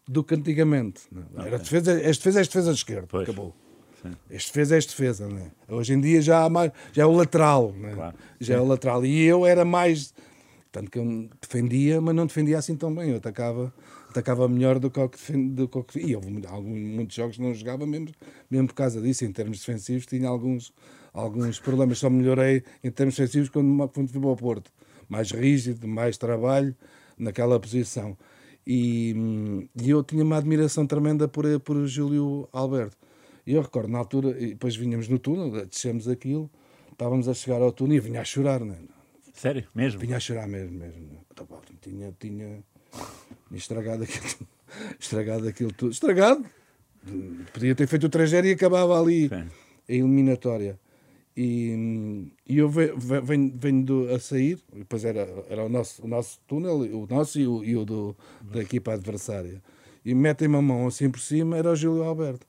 do 0.08 0.24
que 0.24 0.36
antigamente. 0.36 1.02
não 1.12 1.44
é? 1.44 1.48
Era 1.48 1.58
defesa, 1.58 1.94
és 2.00 2.18
defesa, 2.18 2.40
és 2.40 2.48
defesa 2.48 2.72
de 2.72 2.78
esquerda. 2.78 3.08
Pois. 3.08 3.24
Acabou. 3.28 3.56
Sim. 4.04 4.12
Este 4.30 4.50
defesa 4.52 4.76
é 4.78 4.80
defesa, 4.80 5.28
não 5.28 5.38
é? 5.40 5.52
Hoje 5.74 5.94
em 5.94 6.00
dia 6.00 6.22
já, 6.22 6.44
há 6.44 6.50
mais, 6.50 6.72
já 6.94 7.04
é 7.04 7.06
o 7.08 7.12
lateral, 7.12 7.74
não 7.76 7.90
é? 7.90 7.94
Claro. 7.94 8.16
Já 8.40 8.56
é 8.56 8.60
o 8.60 8.66
lateral. 8.66 9.04
E 9.04 9.24
eu 9.26 9.46
era 9.48 9.66
mais. 9.66 10.14
Tanto 10.72 10.92
que 10.92 11.00
eu 11.00 11.30
defendia, 11.42 12.00
mas 12.00 12.16
não 12.16 12.28
defendia 12.28 12.58
assim 12.60 12.76
tão 12.76 12.94
bem. 12.94 13.10
Eu 13.10 13.18
atacava, 13.18 13.74
atacava 14.10 14.48
melhor 14.48 14.78
do 14.78 14.92
que 14.92 15.00
o. 15.00 15.10
Do 15.52 15.68
que 15.68 16.00
e 16.00 16.16
houve 16.16 16.46
alguns, 16.48 16.80
muitos 16.80 17.16
jogos 17.16 17.38
que 17.38 17.42
não 17.42 17.54
jogava 17.54 17.88
mesmo, 17.88 18.10
mesmo 18.50 18.68
por 18.68 18.76
causa 18.76 19.02
disso. 19.02 19.26
Em 19.26 19.32
termos 19.32 19.60
defensivos, 19.60 20.06
tinha 20.06 20.30
alguns, 20.30 20.72
alguns 21.12 21.60
problemas. 21.60 21.98
Só 21.98 22.10
melhorei 22.10 22.64
em 22.84 22.92
termos 22.92 23.16
defensivos 23.16 23.50
quando, 23.50 23.90
quando 23.90 24.10
fui 24.10 24.22
para 24.22 24.30
o 24.30 24.36
Porto. 24.36 24.72
Mais 25.08 25.32
rígido, 25.32 25.88
mais 25.88 26.18
trabalho 26.18 26.76
naquela 27.18 27.60
posição. 27.60 28.16
E, 28.66 29.16
e 29.82 29.90
eu 29.90 30.04
tinha 30.04 30.24
uma 30.24 30.38
admiração 30.38 30.86
tremenda 30.86 31.28
por, 31.28 31.46
por 31.62 31.88
Júlio 31.88 32.48
Alberto. 32.54 32.96
E 33.48 33.54
eu 33.56 33.64
recordo, 33.64 33.90
na 33.90 33.98
altura, 33.98 34.34
depois 34.34 34.76
vinhamos 34.76 35.08
no 35.08 35.18
túnel, 35.18 35.66
descemos 35.66 36.08
aquilo, 36.08 36.48
estávamos 36.92 37.28
a 37.28 37.34
chegar 37.34 37.64
ao 37.64 37.72
túnel 37.72 37.98
e 37.98 38.00
vinha 38.00 38.22
a 38.22 38.24
chorar, 38.24 38.64
né? 38.64 38.78
Sério? 39.40 39.66
Mesmo? 39.74 40.00
Vinha 40.02 40.18
a 40.18 40.20
chorar 40.20 40.48
mesmo, 40.48 40.78
mesmo. 40.78 41.26
Então, 41.32 41.46
pá, 41.46 41.62
Tinha, 41.82 42.14
tinha, 42.20 42.60
tinha 43.48 43.58
estragado 43.58 44.04
aquilo, 44.04 44.26
estragado 45.00 45.48
aquilo 45.48 45.72
tudo. 45.72 45.92
Estragado! 45.94 46.46
Podia 47.54 47.74
ter 47.74 47.88
feito 47.88 48.08
o 48.08 48.10
3 48.10 48.34
e 48.34 48.52
acabava 48.52 49.00
ali 49.00 49.30
Sim. 49.30 49.36
a 49.88 49.94
eliminatória. 49.94 50.78
E, 51.38 52.28
e 52.46 52.58
eu 52.58 52.68
ve- 52.70 52.94
ve- 52.98 53.22
venho, 53.22 53.54
venho 53.56 53.84
do- 53.86 54.14
a 54.14 54.20
sair, 54.20 54.60
depois 54.74 55.06
era, 55.06 55.22
era 55.50 55.64
o, 55.64 55.70
nosso, 55.70 56.04
o 56.04 56.08
nosso 56.08 56.38
túnel, 56.46 56.76
o 56.80 57.08
nosso 57.10 57.40
e 57.40 57.48
o, 57.48 57.64
e 57.64 57.78
o 57.78 57.86
do, 57.86 58.18
da 58.42 58.62
equipa 58.62 58.92
adversária. 58.94 59.64
E 60.04 60.14
metem-me 60.14 60.58
a 60.58 60.62
mão 60.62 60.86
assim 60.88 61.10
por 61.10 61.22
cima, 61.22 61.56
era 61.58 61.72
o 61.72 61.76
Júlio 61.78 62.04
Alberto. 62.04 62.46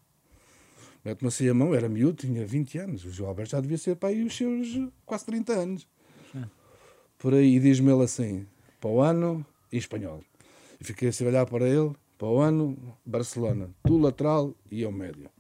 Mete-me 1.04 1.28
assim 1.28 1.48
a 1.48 1.54
mão, 1.54 1.72
era 1.72 1.88
miúdo, 1.88 2.14
tinha 2.26 2.44
20 2.44 2.78
anos. 2.78 3.04
O 3.04 3.10
Júlio 3.10 3.28
Alberto 3.28 3.52
já 3.52 3.60
devia 3.60 3.78
ser 3.78 3.94
para 3.94 4.08
aí 4.08 4.24
os 4.24 4.36
seus 4.36 4.66
quase 5.06 5.24
30 5.24 5.52
anos. 5.52 5.86
Por 7.20 7.34
aí, 7.34 7.54
e 7.56 7.60
diz-me 7.60 7.92
ele 7.92 8.02
assim, 8.02 8.46
para 8.80 8.90
o 8.90 9.00
ano, 9.00 9.46
em 9.72 9.76
espanhol. 9.78 10.24
E 10.80 10.84
fiquei 10.84 11.10
assim 11.10 11.24
a 11.24 11.28
olhar 11.28 11.46
para 11.46 11.68
ele, 11.68 11.92
para 12.18 12.26
o 12.26 12.40
ano, 12.40 12.76
Barcelona, 13.06 13.70
tu 13.84 13.96
lateral 13.98 14.52
e 14.70 14.82
eu 14.82 14.90
médio. 14.90 15.30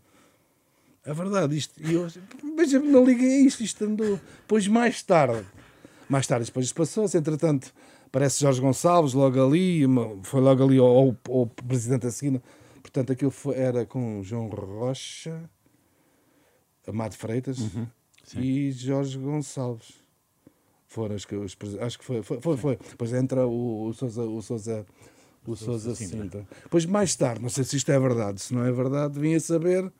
É 1.04 1.12
verdade, 1.14 1.56
isto. 1.56 1.74
E 1.82 1.94
eu, 1.94 2.06
mas 2.56 2.72
eu 2.72 2.82
não 2.84 3.04
liguei 3.04 3.26
a 3.28 3.40
isto, 3.40 3.62
isto 3.64 3.82
andou. 3.84 4.20
Depois, 4.42 4.68
mais 4.68 5.02
tarde, 5.02 5.44
mais 6.08 6.26
tarde, 6.26 6.44
depois 6.46 6.66
isto 6.66 6.74
passou-se, 6.74 7.16
entretanto, 7.16 7.72
parece 8.12 8.40
Jorge 8.42 8.60
Gonçalves, 8.60 9.14
logo 9.14 9.42
ali, 9.42 9.82
foi 10.22 10.40
logo 10.42 10.62
ali 10.62 10.76
ao, 10.78 10.86
ao- 10.86 11.16
ao 11.28 11.46
presidente 11.46 12.06
a 12.06 12.10
seguir. 12.10 12.40
Portanto, 12.82 13.12
aquilo 13.12 13.30
foi- 13.30 13.56
era 13.56 13.86
com 13.86 14.22
João 14.22 14.48
Rocha, 14.48 15.48
Amado 16.86 17.14
Freitas 17.16 17.58
e 18.42 18.70
Jorge 18.72 19.16
Gonçalves. 19.18 19.99
Foram 20.90 21.14
os 21.14 21.24
que 21.24 21.36
os 21.36 21.56
acho 21.80 22.00
que 22.00 22.04
foi, 22.04 22.20
foi, 22.20 22.40
foi, 22.40 22.56
foi. 22.56 22.76
Depois 22.76 23.12
entra 23.12 23.46
o, 23.46 23.86
o 23.86 23.94
Sousa, 23.94 24.22
o 24.24 24.42
Sousa, 24.42 24.84
o 25.46 25.54
Sousa 25.54 25.94
Sintra. 25.94 26.44
Depois, 26.64 26.84
mais 26.84 27.14
tarde, 27.14 27.40
não 27.40 27.48
sei 27.48 27.62
se 27.62 27.76
isto 27.76 27.92
é 27.92 28.00
verdade, 28.00 28.40
se 28.40 28.52
não 28.52 28.64
é 28.64 28.72
verdade, 28.72 29.16
vim 29.16 29.34
a 29.34 29.40
saber 29.40 29.90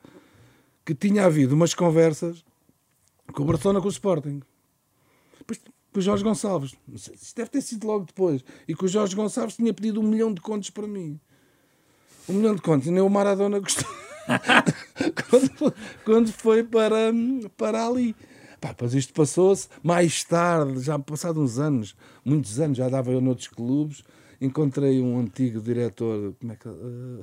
que 0.85 0.93
tinha 0.93 1.27
havido 1.27 1.55
umas 1.55 1.75
conversas 1.75 2.45
com 3.33 3.45
o 3.45 3.47
Barcelona 3.47 3.81
com 3.81 3.87
o 3.87 3.91
Sporting. 3.91 4.43
Depois, 5.39 5.61
com 5.93 6.01
o 6.01 6.03
Jorge 6.03 6.25
Gonçalves. 6.25 6.75
Não 6.89 6.99
sei, 6.99 7.15
isto 7.15 7.37
deve 7.37 7.51
ter 7.51 7.61
sido 7.61 7.87
logo 7.87 8.07
depois. 8.07 8.45
E 8.67 8.75
que 8.75 8.85
o 8.85 8.89
Jorge 8.89 9.15
Gonçalves 9.15 9.55
tinha 9.55 9.73
pedido 9.73 10.01
um 10.01 10.03
milhão 10.03 10.35
de 10.35 10.41
contos 10.41 10.71
para 10.71 10.89
mim. 10.89 11.21
Um 12.29 12.33
milhão 12.33 12.57
de 12.57 12.63
contos. 12.63 12.89
E 12.89 12.91
nem 12.91 13.01
o 13.01 13.09
Maradona 13.09 13.61
gostou. 13.61 13.89
quando, 15.31 15.75
quando 16.05 16.33
foi 16.33 16.65
para, 16.65 17.13
para 17.57 17.87
ali. 17.87 18.17
Pá, 18.61 18.75
isto 18.93 19.13
passou-se. 19.15 19.69
Mais 19.83 20.23
tarde, 20.25 20.81
já 20.81 20.99
passado 20.99 21.41
uns 21.41 21.59
anos, 21.59 21.97
muitos 22.25 22.61
anos, 22.61 22.77
já 22.77 22.89
dava 22.89 23.11
eu 23.11 23.21
noutros 23.21 23.49
clubes, 23.49 24.03
encontrei 24.41 25.01
um 25.01 25.19
antigo 25.19 25.61
diretor. 25.61 26.35
Como 26.39 26.53
é 26.53 26.57
que. 26.57 26.69
eh, 26.69 27.21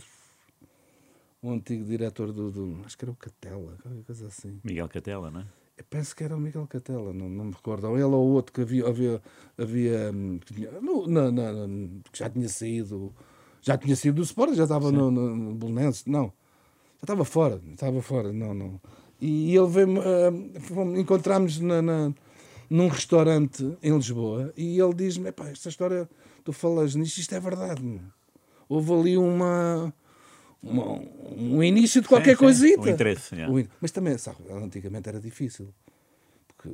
um 1.43 1.51
antigo 1.53 1.85
diretor 1.85 2.33
do, 2.33 2.51
do- 2.51 2.81
Acho 2.85 2.97
que 2.97 3.05
era 3.05 3.11
o 3.11 3.15
Catela, 3.15 3.77
qualquer 3.81 4.03
coisa 4.03 4.27
assim. 4.27 4.59
Miguel 4.63 4.89
Catela, 4.89 5.29
não 5.29 5.41
é? 5.41 5.45
Eu 5.77 5.85
penso 5.87 6.15
que 6.15 6.23
era 6.23 6.35
o 6.35 6.39
Miguel 6.39 6.65
Catela, 6.65 7.13
não, 7.13 7.29
não 7.29 7.45
me 7.45 7.51
recordo. 7.53 7.87
Ou 7.87 7.95
ele 7.95 8.03
ou 8.05 8.27
outro 8.31 8.51
que 8.51 8.61
havia. 8.61 8.87
havia, 8.87 9.21
havia 9.57 10.11
hum, 10.11 10.39
no- 10.81 11.07
na- 11.07 11.31
na- 11.31 11.53
na- 11.67 11.87
que 12.11 12.17
já 12.17 12.27
tinha 12.29 12.49
saído. 12.49 13.13
Já 13.61 13.77
tinha 13.77 13.95
saído 13.95 14.15
do 14.17 14.23
Sport, 14.23 14.55
já 14.55 14.63
estava 14.63 14.91
no, 14.91 15.11
no, 15.11 15.35
no 15.35 15.53
Belenenses. 15.55 16.03
Não. 16.05 16.25
Já 16.95 17.03
estava 17.03 17.23
fora. 17.23 17.61
Estava 17.71 18.01
fora. 18.01 18.33
Não, 18.33 18.55
não. 18.55 18.81
E 19.19 19.55
ele 19.55 19.67
veio. 19.67 19.87
Uh, 19.99 20.59
fomos- 20.61 20.99
encontramos 20.99 21.59
na, 21.59 21.81
na- 21.81 22.13
num 22.69 22.87
restaurante 22.87 23.77
em 23.81 23.95
Lisboa 23.95 24.53
e 24.55 24.79
ele 24.79 24.93
diz-me: 24.93 25.29
"Epá, 25.29 25.49
esta 25.49 25.69
história, 25.69 26.07
tu 26.43 26.53
falas 26.53 26.93
nisto, 26.95 27.17
isto 27.17 27.33
é 27.33 27.39
verdade. 27.39 27.81
meu. 27.83 28.01
Houve 28.69 28.93
ali 28.93 29.17
uma. 29.17 29.93
uma- 30.61 30.99
um 31.35 31.63
início 31.63 32.01
de 32.01 32.07
qualquer 32.07 32.31
Sim, 32.31 32.37
sim. 32.37 32.43
coisita. 32.43 32.81
O 32.81 32.89
interesse, 32.89 33.35
yeah. 33.35 33.69
Mas 33.81 33.91
também, 33.91 34.17
sabe, 34.17 34.37
antigamente 34.51 35.07
era 35.09 35.19
difícil. 35.19 35.69
Porque 36.47 36.69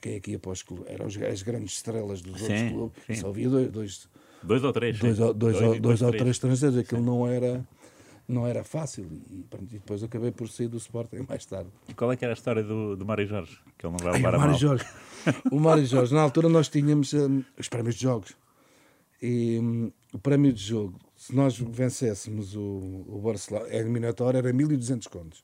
quem 0.00 0.14
é 0.14 0.20
que 0.20 0.30
ia 0.32 0.38
para 0.38 0.52
os 0.52 0.62
clubes? 0.62 0.86
Eram 0.88 1.06
as 1.06 1.42
grandes 1.42 1.72
estrelas 1.74 2.20
dos 2.22 2.40
outros 2.42 2.60
Sim, 2.60 2.70
clubes. 2.70 3.02
sim. 3.06 3.14
Só 3.16 3.28
havia 3.28 3.48
dois, 3.50 3.70
dois, 3.72 4.08
Dois 4.42 4.62
ou 4.62 4.72
três. 4.72 4.98
dois, 4.98 5.16
dois, 5.18 5.34
depois 5.34 5.80
dois 5.80 6.02
ou 6.02 6.10
três 6.12 6.30
estrangeiros. 6.30 6.78
Aquilo 6.78 7.02
não 7.02 7.26
era, 7.26 7.66
não 8.28 8.46
era 8.46 8.64
fácil. 8.64 9.06
E, 9.30 9.42
pronto, 9.48 9.64
e 9.72 9.78
depois 9.78 10.02
acabei 10.02 10.30
por 10.30 10.48
sair 10.48 10.68
do 10.68 10.76
Sporting 10.76 11.24
mais 11.28 11.44
tarde. 11.46 11.70
E 11.88 11.94
Qual 11.94 12.10
é 12.12 12.16
que 12.16 12.24
era 12.24 12.32
a 12.32 12.36
história 12.36 12.62
do, 12.62 12.96
do 12.96 13.04
Mário 13.06 13.26
Jorge? 13.26 13.58
Que 13.78 13.86
ele 13.86 13.92
não 13.92 13.98
vai 13.98 14.14
Ai, 14.14 14.16
levar 14.18 14.32
o 14.32 14.36
a 14.36 14.38
Mário 14.38 14.50
mal. 14.52 14.60
Jorge. 14.60 14.84
O 15.50 15.58
Mário 15.58 15.84
Jorge, 15.84 16.14
na 16.14 16.22
altura 16.22 16.48
nós 16.48 16.68
tínhamos 16.68 17.12
hum, 17.12 17.42
os 17.58 17.68
prémios 17.68 17.96
de 17.96 18.02
jogos. 18.02 18.36
E 19.20 19.58
hum, 19.60 19.90
o 20.12 20.18
prémio 20.18 20.52
de 20.52 20.62
jogo, 20.62 20.98
se 21.16 21.34
nós 21.34 21.58
vencêssemos 21.58 22.54
o, 22.54 23.04
o 23.08 23.20
Barcelona, 23.24 23.66
a 23.66 23.74
eliminatória 23.76 24.38
era 24.38 24.52
1200 24.52 25.08
contos. 25.08 25.42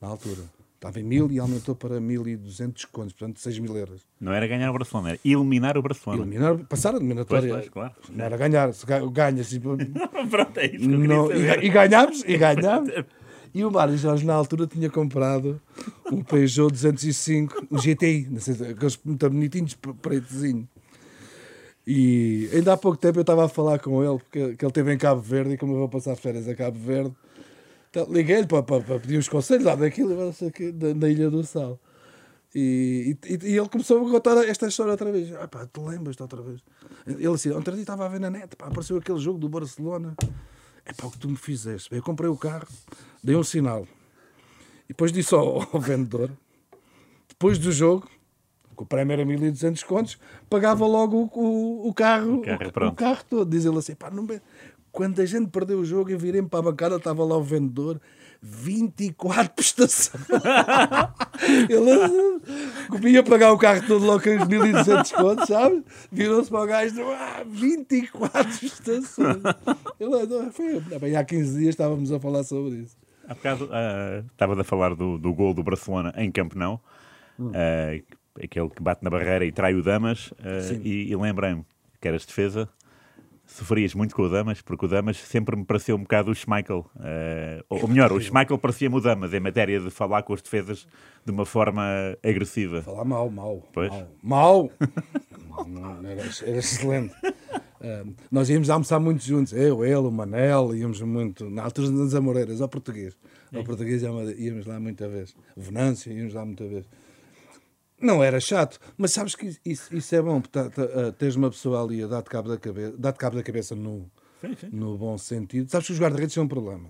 Na 0.00 0.08
altura. 0.08 0.42
Estava 0.78 1.00
em 1.00 1.02
1000 1.02 1.32
e 1.32 1.38
aumentou 1.40 1.74
para 1.74 1.98
1200 2.00 2.84
contos, 2.84 3.12
portanto 3.12 3.40
6 3.40 3.58
mil 3.58 3.76
euros. 3.76 4.06
Não 4.20 4.32
era 4.32 4.46
ganhar 4.46 4.70
o 4.70 4.72
Barcelona, 4.72 5.08
era 5.10 5.18
eliminar 5.24 5.76
o 5.76 5.82
Barcelona. 5.82 6.22
Eliminar, 6.22 6.56
passar 6.68 6.94
a 6.94 6.98
eliminatória. 6.98 7.52
Pois, 7.52 7.68
claro. 7.68 7.94
Não 8.10 8.24
era 8.24 8.36
ganhar, 8.36 8.72
se 8.72 8.86
ganhas. 9.10 9.50
e- 9.52 9.58
Pronto, 9.58 9.80
é 10.60 10.66
isso 10.66 10.88
que 10.88 10.94
eu 10.94 11.00
queria 11.00 11.08
Não, 11.08 11.32
e, 11.32 11.66
e 11.66 11.68
ganhámos, 11.68 12.22
e 12.24 12.38
ganhámos. 12.38 12.90
E 13.52 13.64
o 13.64 13.70
Mário 13.72 13.96
Jorge, 13.98 14.24
na 14.24 14.34
altura, 14.34 14.68
tinha 14.68 14.88
comprado 14.88 15.60
um 16.12 16.22
Peugeot 16.22 16.70
205, 16.70 17.66
um 17.72 17.76
GTI, 17.76 18.28
não 18.30 18.38
sei, 18.40 18.54
aqueles 18.70 19.00
muito 19.04 19.28
bonitinhos, 19.28 19.74
pre- 19.74 19.94
pretozinho. 19.94 20.68
E 21.86 22.48
ainda 22.52 22.74
há 22.74 22.76
pouco 22.76 22.98
tempo 22.98 23.18
eu 23.18 23.22
estava 23.22 23.46
a 23.46 23.48
falar 23.48 23.78
com 23.78 24.00
ele, 24.04 24.18
porque 24.18 24.54
que 24.56 24.64
ele 24.64 24.70
esteve 24.70 24.92
em 24.92 24.98
Cabo 24.98 25.20
Verde, 25.22 25.54
e 25.54 25.56
como 25.56 25.72
eu 25.72 25.78
vou 25.78 25.88
passar 25.88 26.14
férias 26.16 26.46
a 26.46 26.54
Cabo 26.54 26.78
Verde, 26.78 27.12
então, 27.90 28.06
liguei-lhe 28.10 28.46
para, 28.46 28.62
para, 28.62 28.82
para 28.82 28.98
pedir 29.00 29.18
uns 29.18 29.28
conselhos 29.28 29.64
lá 29.64 29.74
daquilo, 29.74 30.14
da, 30.74 30.92
da 30.92 31.08
Ilha 31.08 31.30
do 31.30 31.42
Sal. 31.44 31.78
E, 32.54 33.16
e, 33.26 33.38
e 33.46 33.58
ele 33.58 33.68
começou 33.68 34.06
a 34.06 34.10
contar 34.10 34.36
esta 34.48 34.66
história 34.66 34.92
outra 34.92 35.12
vez. 35.12 35.32
Ah, 35.34 35.46
pá, 35.46 35.66
tu 35.66 35.84
lembras-te 35.86 36.22
outra 36.22 36.40
vez? 36.42 36.60
Ele 37.06 37.26
assim, 37.28 37.50
ontem 37.52 37.72
dia 37.72 37.80
estava 37.82 38.06
a 38.06 38.08
ver 38.08 38.20
na 38.20 38.30
net, 38.30 38.56
pá, 38.56 38.66
apareceu 38.66 38.96
aquele 38.96 39.18
jogo 39.18 39.38
do 39.38 39.48
Barcelona. 39.48 40.14
É 40.84 40.92
pá, 40.92 41.06
o 41.06 41.10
que 41.10 41.18
tu 41.18 41.28
me 41.28 41.36
fizeste. 41.36 41.94
Eu 41.94 42.02
comprei 42.02 42.30
o 42.30 42.36
carro, 42.36 42.66
dei 43.22 43.36
um 43.36 43.44
sinal. 43.44 43.86
E 44.84 44.88
depois 44.88 45.12
disse 45.12 45.34
ao, 45.34 45.60
ao 45.72 45.80
vendedor, 45.80 46.30
depois 47.28 47.58
do 47.58 47.70
jogo, 47.70 48.08
que 48.74 48.82
o 48.82 48.86
prémio 48.86 49.12
era 49.12 49.24
1200 49.24 49.82
contos, 49.82 50.18
pagava 50.48 50.86
logo 50.86 51.30
o, 51.34 51.40
o, 51.40 51.88
o 51.88 51.92
carro, 51.94 52.36
O 52.36 52.42
carro, 52.42 52.72
pronto. 52.72 52.92
o 52.92 52.96
carro 52.96 53.24
todo. 53.28 53.50
Diz 53.50 53.64
ele 53.64 53.76
assim, 53.76 53.94
pá, 53.94 54.08
não 54.10 54.22
me... 54.22 54.40
quando 54.92 55.20
a 55.20 55.26
gente 55.26 55.48
perdeu 55.50 55.78
o 55.80 55.84
jogo, 55.84 56.10
eu 56.10 56.18
virei-me 56.18 56.48
para 56.48 56.60
a 56.60 56.62
bancada, 56.62 56.96
estava 56.96 57.24
lá 57.24 57.36
o 57.36 57.42
vendedor, 57.42 58.00
24 58.40 59.52
prestações. 59.54 60.24
ele 62.94 63.10
ia 63.10 63.22
pagar 63.22 63.52
o 63.52 63.58
carro 63.58 63.86
todo 63.86 64.04
logo 64.04 64.22
com 64.22 64.36
os 64.36 64.46
1200 64.46 65.12
contos, 65.12 65.46
sabe? 65.48 65.84
Virou-se 66.10 66.50
para 66.50 66.62
o 66.62 66.66
gajo, 66.66 67.02
ah, 67.10 67.44
24 67.46 68.58
prestações. 68.58 69.36
Ele, 69.98 70.14
"Ah, 70.14 70.50
foi, 70.52 70.80
bem, 70.80 71.16
há 71.16 71.24
15 71.24 71.58
dias 71.58 71.70
estávamos 71.70 72.12
a 72.12 72.20
falar 72.20 72.44
sobre 72.44 72.76
isso. 72.76 72.96
Há 73.26 73.34
bocado 73.34 73.68
ah, 73.72 74.22
estava 74.32 74.60
a 74.60 74.64
falar 74.64 74.94
do, 74.94 75.18
do 75.18 75.32
gol 75.34 75.52
do 75.52 75.62
Barcelona 75.62 76.12
em 76.16 76.30
Campeonato, 76.30 76.80
ah, 77.54 78.00
aquele 78.42 78.70
que 78.70 78.82
bate 78.82 79.02
na 79.02 79.10
barreira 79.10 79.44
e 79.44 79.52
trai 79.52 79.74
o 79.74 79.82
Damas, 79.82 80.32
ah, 80.40 80.60
Sim. 80.62 80.80
e, 80.84 81.10
e 81.10 81.16
lembrei-me 81.16 81.64
que 82.00 82.08
eras 82.08 82.24
defesa. 82.24 82.68
Sofrias 83.50 83.94
muito 83.94 84.14
com 84.14 84.22
o 84.22 84.28
Damas, 84.28 84.60
porque 84.60 84.84
o 84.84 84.88
Damas 84.88 85.16
sempre 85.16 85.56
me 85.56 85.64
pareceu 85.64 85.96
um 85.96 86.00
bocado 86.02 86.30
o 86.30 86.34
Schmeichel. 86.34 86.84
ah, 87.00 87.64
ou, 87.68 87.88
melhor, 87.88 88.12
o 88.12 88.20
Schmeichel 88.20 88.58
parecia-me 88.58 88.94
o 88.96 89.00
Damas 89.00 89.32
em 89.32 89.40
matéria 89.40 89.80
de 89.80 89.90
falar 89.90 90.22
com 90.22 90.34
os 90.34 90.42
defesas 90.42 90.86
de 91.24 91.32
uma 91.32 91.46
forma 91.46 91.82
agressiva. 92.22 92.82
Falar 92.82 93.04
mal, 93.04 93.28
mal. 93.30 93.66
Pois. 93.72 93.90
Mal. 93.90 94.06
mal. 94.22 94.70
Não, 95.66 95.98
não, 96.02 96.08
era, 96.08 96.22
era 96.46 96.58
excelente. 96.58 97.14
Ah, 97.80 98.04
nós 98.30 98.50
íamos 98.50 98.68
almoçar 98.70 99.00
muito 99.00 99.24
juntos, 99.24 99.52
eu, 99.52 99.84
ele, 99.84 99.94
o 99.96 100.10
Manel, 100.10 100.74
íamos 100.74 101.00
muito, 101.00 101.48
na 101.48 101.62
altura 101.64 101.90
das 101.90 102.14
Amoreiras, 102.14 102.60
ao 102.60 102.68
português. 102.68 103.16
Ao 103.54 103.64
português 103.64 104.02
íamos- 104.02 104.38
íamos 104.38 104.66
lá 104.66 104.78
muita 104.78 105.08
vez. 105.08 105.34
O 105.56 105.60
Venâncio, 105.62 106.12
íamos 106.12 106.34
lá 106.34 106.44
muita 106.44 106.66
vez. 106.66 106.84
Não 108.00 108.22
era 108.22 108.38
chato, 108.38 108.78
mas 108.96 109.10
sabes 109.12 109.34
que 109.34 109.56
isso, 109.64 109.94
isso 109.94 110.14
é 110.14 110.22
bom, 110.22 110.40
porque 110.40 110.56
tá- 110.58 110.70
tá, 110.70 110.82
ah, 110.82 111.12
tens 111.18 111.34
uma 111.34 111.50
pessoa 111.50 111.82
ali 111.82 112.02
a 112.02 112.06
dar-te 112.06 112.30
cabo 112.30 112.48
da 112.48 112.56
cabeça, 112.56 112.94
dar-te 112.96 113.18
cabo 113.18 113.36
da 113.36 113.42
cabeça 113.42 113.74
no, 113.74 114.08
no 114.72 114.96
bom 114.96 115.18
sentido. 115.18 115.68
Sabes 115.70 115.88
que 115.88 115.92
os 115.94 115.98
guarda-redes 116.00 116.32
são 116.34 116.44
um 116.44 116.48
problema. 116.48 116.88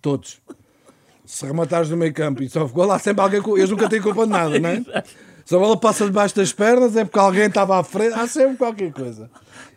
Todos. 0.00 0.40
Se 1.26 1.44
rematares 1.46 1.90
no 1.90 1.96
meio 1.96 2.12
campo 2.12 2.42
e 2.42 2.48
só 2.48 2.66
ficou 2.66 2.84
lá 2.86 2.98
sempre 2.98 3.22
alguém, 3.22 3.42
com- 3.42 3.56
eles 3.56 3.70
nunca 3.70 3.88
têm 3.88 4.00
culpa 4.00 4.24
de 4.24 4.32
nada, 4.32 4.58
não 4.58 4.68
é? 4.70 4.82
Se 5.44 5.54
a 5.54 5.58
bola 5.58 5.78
passa 5.78 6.06
debaixo 6.06 6.34
das 6.36 6.54
pernas 6.54 6.96
é 6.96 7.04
porque 7.04 7.18
alguém 7.18 7.44
estava 7.48 7.78
à 7.78 7.84
frente, 7.84 8.14
há 8.14 8.26
sempre 8.26 8.56
qualquer 8.56 8.90
coisa. 8.94 9.30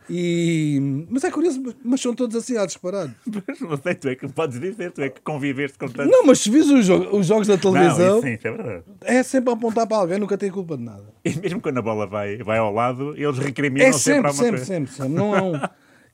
E... 0.09 1.05
Mas 1.09 1.23
é 1.25 1.31
curioso, 1.31 1.61
mas 1.83 1.99
são 2.01 2.13
todos 2.15 2.35
assim, 2.35 2.55
há 2.57 2.65
disparado. 2.65 3.13
Mas 3.25 3.59
não 3.61 3.77
sei, 3.77 3.95
tu 3.95 4.07
é 4.07 4.15
que 4.15 4.27
podes 4.29 4.59
dizer, 4.59 4.91
tu 4.91 5.01
é 5.01 5.09
que 5.09 5.19
conviveste 5.21 5.77
com 5.77 5.87
tanto. 5.89 6.09
Não, 6.09 6.25
mas 6.25 6.39
se 6.39 6.49
vis 6.49 6.69
os, 6.69 6.85
jo- 6.85 7.15
os 7.17 7.27
jogos 7.27 7.47
da 7.47 7.57
televisão, 7.57 8.19
isso 8.19 8.27
sim, 8.27 8.33
isso 8.35 8.47
é 8.47 8.51
verdade. 8.51 8.83
é 9.01 9.23
sempre 9.23 9.49
a 9.49 9.53
apontar 9.53 9.85
para 9.85 9.97
alguém, 9.97 10.17
nunca 10.19 10.37
tem 10.37 10.49
culpa 10.49 10.77
de 10.77 10.83
nada. 10.83 11.13
E 11.25 11.35
mesmo 11.35 11.59
quando 11.59 11.77
a 11.79 11.81
bola 11.81 12.07
vai, 12.07 12.37
vai 12.37 12.57
ao 12.57 12.71
lado, 12.73 13.13
eles 13.17 13.37
recriminam 13.37 13.87
É 13.87 13.91
sempre, 13.91 14.31
sempre, 14.31 14.59
sempre, 14.59 14.65
sempre, 14.65 14.91
sempre. 14.93 15.13
Não 15.13 15.35
é 15.35 15.41
um. 15.41 15.53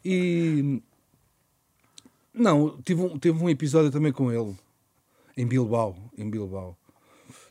E. 0.05 0.81
Não, 2.33 2.81
tive 2.81 3.01
um, 3.01 3.17
tive 3.17 3.41
um 3.41 3.49
episódio 3.49 3.89
também 3.91 4.11
com 4.11 4.31
ele, 4.31 4.53
em 5.37 5.45
Bilbao. 5.45 5.95
Em 6.17 6.29
Bilbao. 6.29 6.75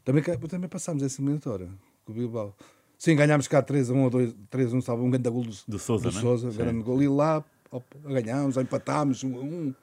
Também, 0.05 0.23
também 0.23 0.69
passámos 0.69 1.03
essa 1.03 1.21
eliminatória 1.23 1.69
com 2.05 2.13
o 2.13 2.15
Bilbao. 2.15 2.55
Sim, 3.03 3.17
ganhámos 3.17 3.49
cá 3.49 3.61
3 3.61 3.91
a 3.91 3.95
1 3.95 4.05
ou 4.05 4.11
2, 4.11 4.35
3 4.49 4.75
a 4.75 4.77
1, 4.77 4.81
sabe? 4.81 5.03
Um 5.03 5.11
grande 5.11 5.29
gol 5.29 5.43
do, 5.43 5.51
Do 5.67 5.77
Sousa, 5.77 6.09
do 6.09 6.15
né? 6.15 6.21
Sousa, 6.21 6.53
Sim. 6.53 6.57
grande 6.57 6.83
gol. 6.85 7.03
E 7.03 7.09
lá 7.09 7.45
op, 7.69 7.85
ganhámos, 7.99 8.57
empatámos, 8.57 9.25
um 9.25 9.41
um. 9.41 9.75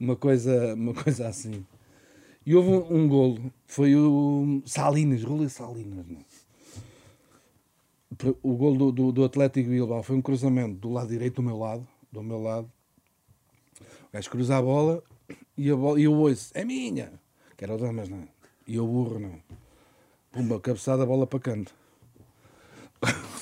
Uma 0.00 0.16
coisa, 0.16 0.72
uma 0.72 0.94
coisa 0.94 1.28
assim. 1.28 1.66
E 2.46 2.54
houve 2.56 2.70
um, 2.70 2.96
um 2.96 3.08
golo, 3.08 3.52
foi 3.66 3.94
o 3.94 4.62
Salinas, 4.64 5.22
Rúlio 5.22 5.50
Salinas. 5.50 6.06
Não? 6.08 6.24
O 8.42 8.56
gol 8.56 8.74
do, 8.74 8.90
do, 8.90 9.12
do 9.12 9.24
Atlético 9.24 9.68
Bilbao 9.68 10.02
foi 10.02 10.16
um 10.16 10.22
cruzamento 10.22 10.76
do 10.76 10.90
lado 10.90 11.08
direito 11.08 11.34
do 11.34 11.42
meu 11.42 11.58
lado, 11.58 11.86
do 12.10 12.22
meu 12.22 12.42
lado. 12.42 12.72
O 14.08 14.12
gajo 14.14 14.30
cruza 14.30 14.56
a 14.56 14.62
bola 14.62 15.02
e, 15.58 15.70
a 15.70 15.76
bola, 15.76 16.00
e 16.00 16.04
eu 16.04 16.14
ouço, 16.14 16.52
é 16.54 16.64
minha! 16.64 17.20
Que 17.54 17.64
era 17.64 17.74
o 17.74 17.76
Damas, 17.76 18.08
não 18.08 18.16
é? 18.16 18.28
E 18.66 18.76
eu 18.76 18.86
burro, 18.86 19.18
não. 19.18 19.42
Pumba, 20.32 20.58
cabeçada, 20.58 21.02
a 21.02 21.06
bola 21.06 21.26
para 21.26 21.38
canto. 21.38 21.74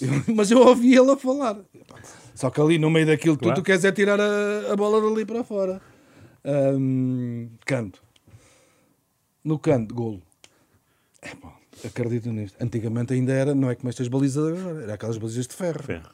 Eu- 0.00 0.34
mas 0.34 0.50
eu 0.50 0.58
ouvi 0.60 0.94
ele 0.96 1.10
a 1.10 1.16
falar. 1.16 1.58
Só 2.34 2.48
que 2.50 2.60
ali 2.60 2.78
no 2.78 2.88
meio 2.90 3.06
daquilo 3.06 3.36
tudo, 3.36 3.44
Claro. 3.48 3.60
tu 3.60 3.64
queres 3.64 3.84
é 3.84 3.90
tirar 3.92 4.20
a, 4.20 4.72
a 4.72 4.76
bola 4.76 5.00
dali 5.00 5.26
para 5.26 5.42
fora. 5.42 5.80
Hum, 6.44 7.48
canto. 7.66 8.00
No 9.44 9.58
canto, 9.58 9.94
golo. 9.94 10.22
É, 11.20 11.34
pá, 11.34 11.52
acredito 11.84 12.30
nisto. 12.30 12.56
Antigamente 12.62 13.12
ainda 13.12 13.32
era, 13.32 13.54
não 13.54 13.68
é 13.70 13.74
como 13.74 13.88
estas 13.88 14.06
balizas 14.08 14.46
agora, 14.56 14.82
era 14.84 14.94
aquelas 14.94 15.18
balizas 15.18 15.46
de 15.48 15.54
ferro. 15.54 15.82
Ferro. 15.82 16.10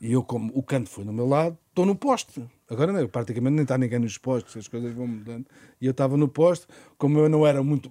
E 0.00 0.12
eu, 0.12 0.22
como 0.24 0.50
o 0.54 0.62
canto 0.62 0.88
foi 0.90 1.04
no 1.04 1.12
meu 1.12 1.28
lado, 1.28 1.56
estou 1.68 1.84
no 1.86 1.94
poste. 1.94 2.42
Agora 2.68 2.92
não, 2.92 3.06
praticamente 3.06 3.52
nem 3.54 3.62
está 3.62 3.76
ninguém 3.78 3.98
nos 4.00 4.18
postes, 4.18 4.56
as 4.56 4.66
coisas 4.68 4.92
vão 4.94 5.06
mudando. 5.06 5.46
E 5.80 5.86
eu 5.86 5.92
estava 5.92 6.16
no 6.16 6.26
poste, 6.26 6.66
como 6.98 7.18
eu 7.18 7.28
não 7.28 7.46
era 7.46 7.62
muito, 7.62 7.90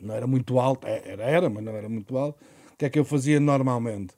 não 0.00 0.14
era 0.14 0.26
muito 0.26 0.60
alto, 0.60 0.86
é, 0.86 1.02
era, 1.04 1.22
era, 1.24 1.50
mas 1.50 1.64
não 1.64 1.72
era 1.74 1.88
muito 1.88 2.16
alto, 2.16 2.38
que 2.82 2.86
é 2.86 2.90
que 2.90 2.98
eu 2.98 3.04
fazia 3.04 3.38
normalmente? 3.38 4.12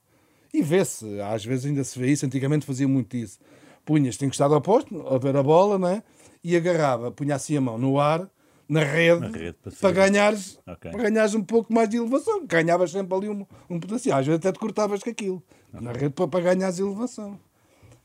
E 0.53 0.63
vê-se, 0.63 1.21
às 1.21 1.45
vezes 1.45 1.67
ainda 1.67 1.85
se 1.85 1.99
vê 1.99 2.11
isso, 2.11 2.25
antigamente 2.25 2.65
fazia 2.65 2.89
muito 2.89 3.15
isso. 3.15 3.39
Punhas-te 3.85 4.25
encostado 4.25 4.55
ao 4.55 4.61
poste, 4.63 4.89
a 5.11 5.19
ver 5.19 5.37
a 5.37 5.43
bola, 5.43 5.79
né? 5.79 6.03
E 6.43 6.57
agarrava, 6.57 7.11
punha 7.11 7.35
assim 7.35 7.57
a 7.59 7.61
mão 7.61 7.77
no 7.77 8.01
ar, 8.01 8.27
na 8.67 8.83
rede, 8.83 9.21
Na 9.21 9.29
rede, 9.29 9.59
para 9.63 9.73
para, 9.73 9.91
ganhares, 9.93 10.59
Ok. 10.67 10.91
para 10.91 11.03
ganhares 11.03 11.35
um 11.35 11.43
pouco 11.43 11.71
mais 11.75 11.91
de 11.91 11.99
elevação. 11.99 12.47
Ganhavas 12.47 12.91
sempre 12.91 13.15
ali 13.15 13.29
um, 13.29 13.45
um 13.69 13.79
potencial. 13.79 14.19
Às 14.19 14.27
vezes 14.27 14.39
até 14.39 14.51
te 14.51 14.59
cortavas 14.59 15.03
com 15.03 15.11
aquilo. 15.11 15.43
Na 15.71 15.93
rede 15.93 16.11
para, 16.15 16.27
para 16.29 16.41
ganhares 16.41 16.79
elevação. 16.79 17.39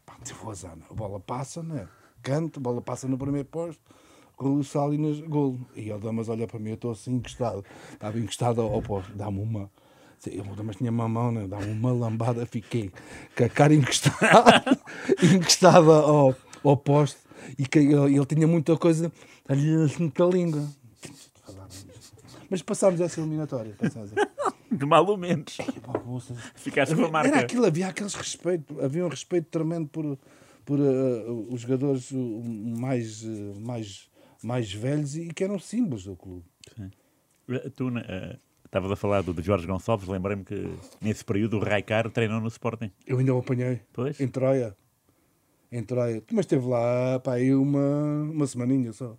Pá, 0.05 0.17
tive 0.21 0.39
azar, 0.49 0.75
não. 0.75 0.87
A 0.89 0.93
bola 0.93 1.21
passa, 1.21 1.63
né? 1.63 1.87
Canto, 2.21 2.59
a 2.59 2.63
bola 2.63 2.81
passa 2.81 3.07
no 3.07 3.17
primeiro 3.17 3.47
posto. 3.47 3.81
Com 4.35 4.55
o 4.55 4.63
Salinas, 4.63 5.19
golo. 5.21 5.65
E 5.75 5.89
o 5.91 5.97
Damas 5.97 6.27
olha 6.27 6.45
para 6.47 6.59
mim, 6.59 6.69
eu 6.71 6.75
estou 6.75 6.91
assim 6.91 7.13
encostado. 7.13 7.63
Estava 7.93 8.19
encostado 8.19 8.59
ao, 8.59 8.73
ao 8.73 8.81
posto. 8.81 9.13
Dá-me 9.13 9.39
uma. 9.39 9.69
Damas 10.55 10.75
tinha 10.75 10.91
uma 10.91 11.07
mão, 11.07 11.31
né? 11.31 11.47
Dá-me 11.47 11.71
uma 11.71 11.91
lambada. 11.91 12.45
Fiquei 12.45 12.91
com 13.35 13.43
a 13.43 13.49
cara 13.49 13.73
encostada, 13.73 14.63
encostada 15.33 15.91
ao, 15.91 16.35
ao 16.63 16.77
posto. 16.77 17.19
E 17.57 17.65
que, 17.65 17.79
ele, 17.79 18.15
ele 18.15 18.25
tinha 18.25 18.47
muita 18.47 18.75
coisa 18.77 19.11
ali 19.47 19.73
assim 19.83 20.09
com 20.09 20.23
a 20.23 20.27
língua. 20.27 20.67
Mas 22.49 22.61
passámos 22.61 22.99
essa 22.99 23.19
eliminatória. 23.19 23.75
Passámos. 23.77 24.11
De 24.71 24.85
mal 24.85 25.05
ou 25.05 25.17
menos. 25.17 25.57
Ficaste 26.55 26.95
com 26.95 27.05
a 27.05 27.09
marca. 27.09 27.29
Era 27.29 27.39
aquilo, 27.39 27.65
havia 27.65 27.87
aqueles 27.87 28.13
respeito, 28.13 28.79
havia 28.81 29.03
um 29.03 29.09
respeito 29.09 29.47
tremendo 29.49 29.87
por, 29.87 30.17
por 30.63 30.79
eh, 30.79 31.25
os 31.49 31.61
jogadores 31.61 32.11
uh, 32.11 32.43
mais, 32.79 33.23
uh, 33.23 33.59
mais, 33.59 34.07
mais 34.43 34.71
velhos 34.71 35.17
e 35.17 35.29
que 35.29 35.43
eram 35.43 35.57
símbolos 35.57 36.03
do 36.03 36.15
clube. 36.15 36.45
Eh, 37.49 37.69
Tu 37.75 37.89
eh, 37.97 38.37
estavas 38.69 38.91
a 38.91 38.95
falar 38.95 39.23
do 39.23 39.33
de 39.33 39.41
Jorge 39.41 39.65
Gonçalves, 39.65 40.07
lembrei-me 40.07 40.43
que 40.45 40.69
nesse 41.01 41.25
período 41.25 41.57
o 41.57 41.59
Raikar 41.63 42.09
treinou 42.11 42.39
no 42.39 42.47
Sporting. 42.47 42.91
Eu 43.05 43.17
ainda 43.17 43.33
o 43.33 43.39
apanhei 43.39 43.81
Pois? 43.91 44.19
em 44.21 44.27
Troia. 44.27 44.77
Em 45.71 45.83
Troia. 45.83 46.23
Mas 46.31 46.41
esteve 46.45 46.67
lá 46.67 47.19
pá, 47.19 47.33
aí 47.33 47.53
uma, 47.53 48.23
uma 48.31 48.45
semaninha 48.47 48.93
só. 48.93 49.17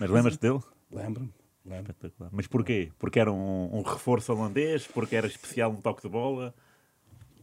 Mas 0.00 0.10
lembras-te 0.10 0.40
dele? 0.40 0.60
Lembro-me. 0.90 1.30
Lembro. 1.66 1.92
Espetacular. 1.92 2.30
Mas 2.32 2.46
porquê? 2.46 2.90
Porque 2.98 3.20
era 3.20 3.30
um, 3.30 3.76
um 3.78 3.82
reforço 3.82 4.32
holandês? 4.32 4.86
Porque 4.86 5.14
era 5.16 5.26
especial 5.26 5.70
um 5.70 5.76
toque 5.76 6.00
de 6.02 6.08
bola? 6.08 6.54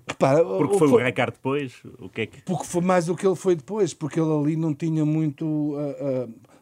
Repara, 0.07 0.43
Porque 0.43 0.75
o- 0.75 0.79
foi 0.79 0.87
o 0.87 0.91
foi- 0.91 1.03
Raikar 1.03 1.31
depois? 1.31 1.81
O 1.99 2.09
que 2.09 2.21
é 2.21 2.25
que... 2.27 2.41
Porque 2.43 2.65
foi 2.65 2.81
mais 2.81 3.05
do 3.07 3.15
que 3.15 3.25
ele 3.25 3.35
foi 3.35 3.55
depois, 3.55 3.93
porque 3.93 4.19
ele 4.19 4.31
ali 4.31 4.55
não 4.55 4.73
tinha 4.73 5.03
muito. 5.05 5.75
ah, 5.77 6.27
ah, 6.27 6.54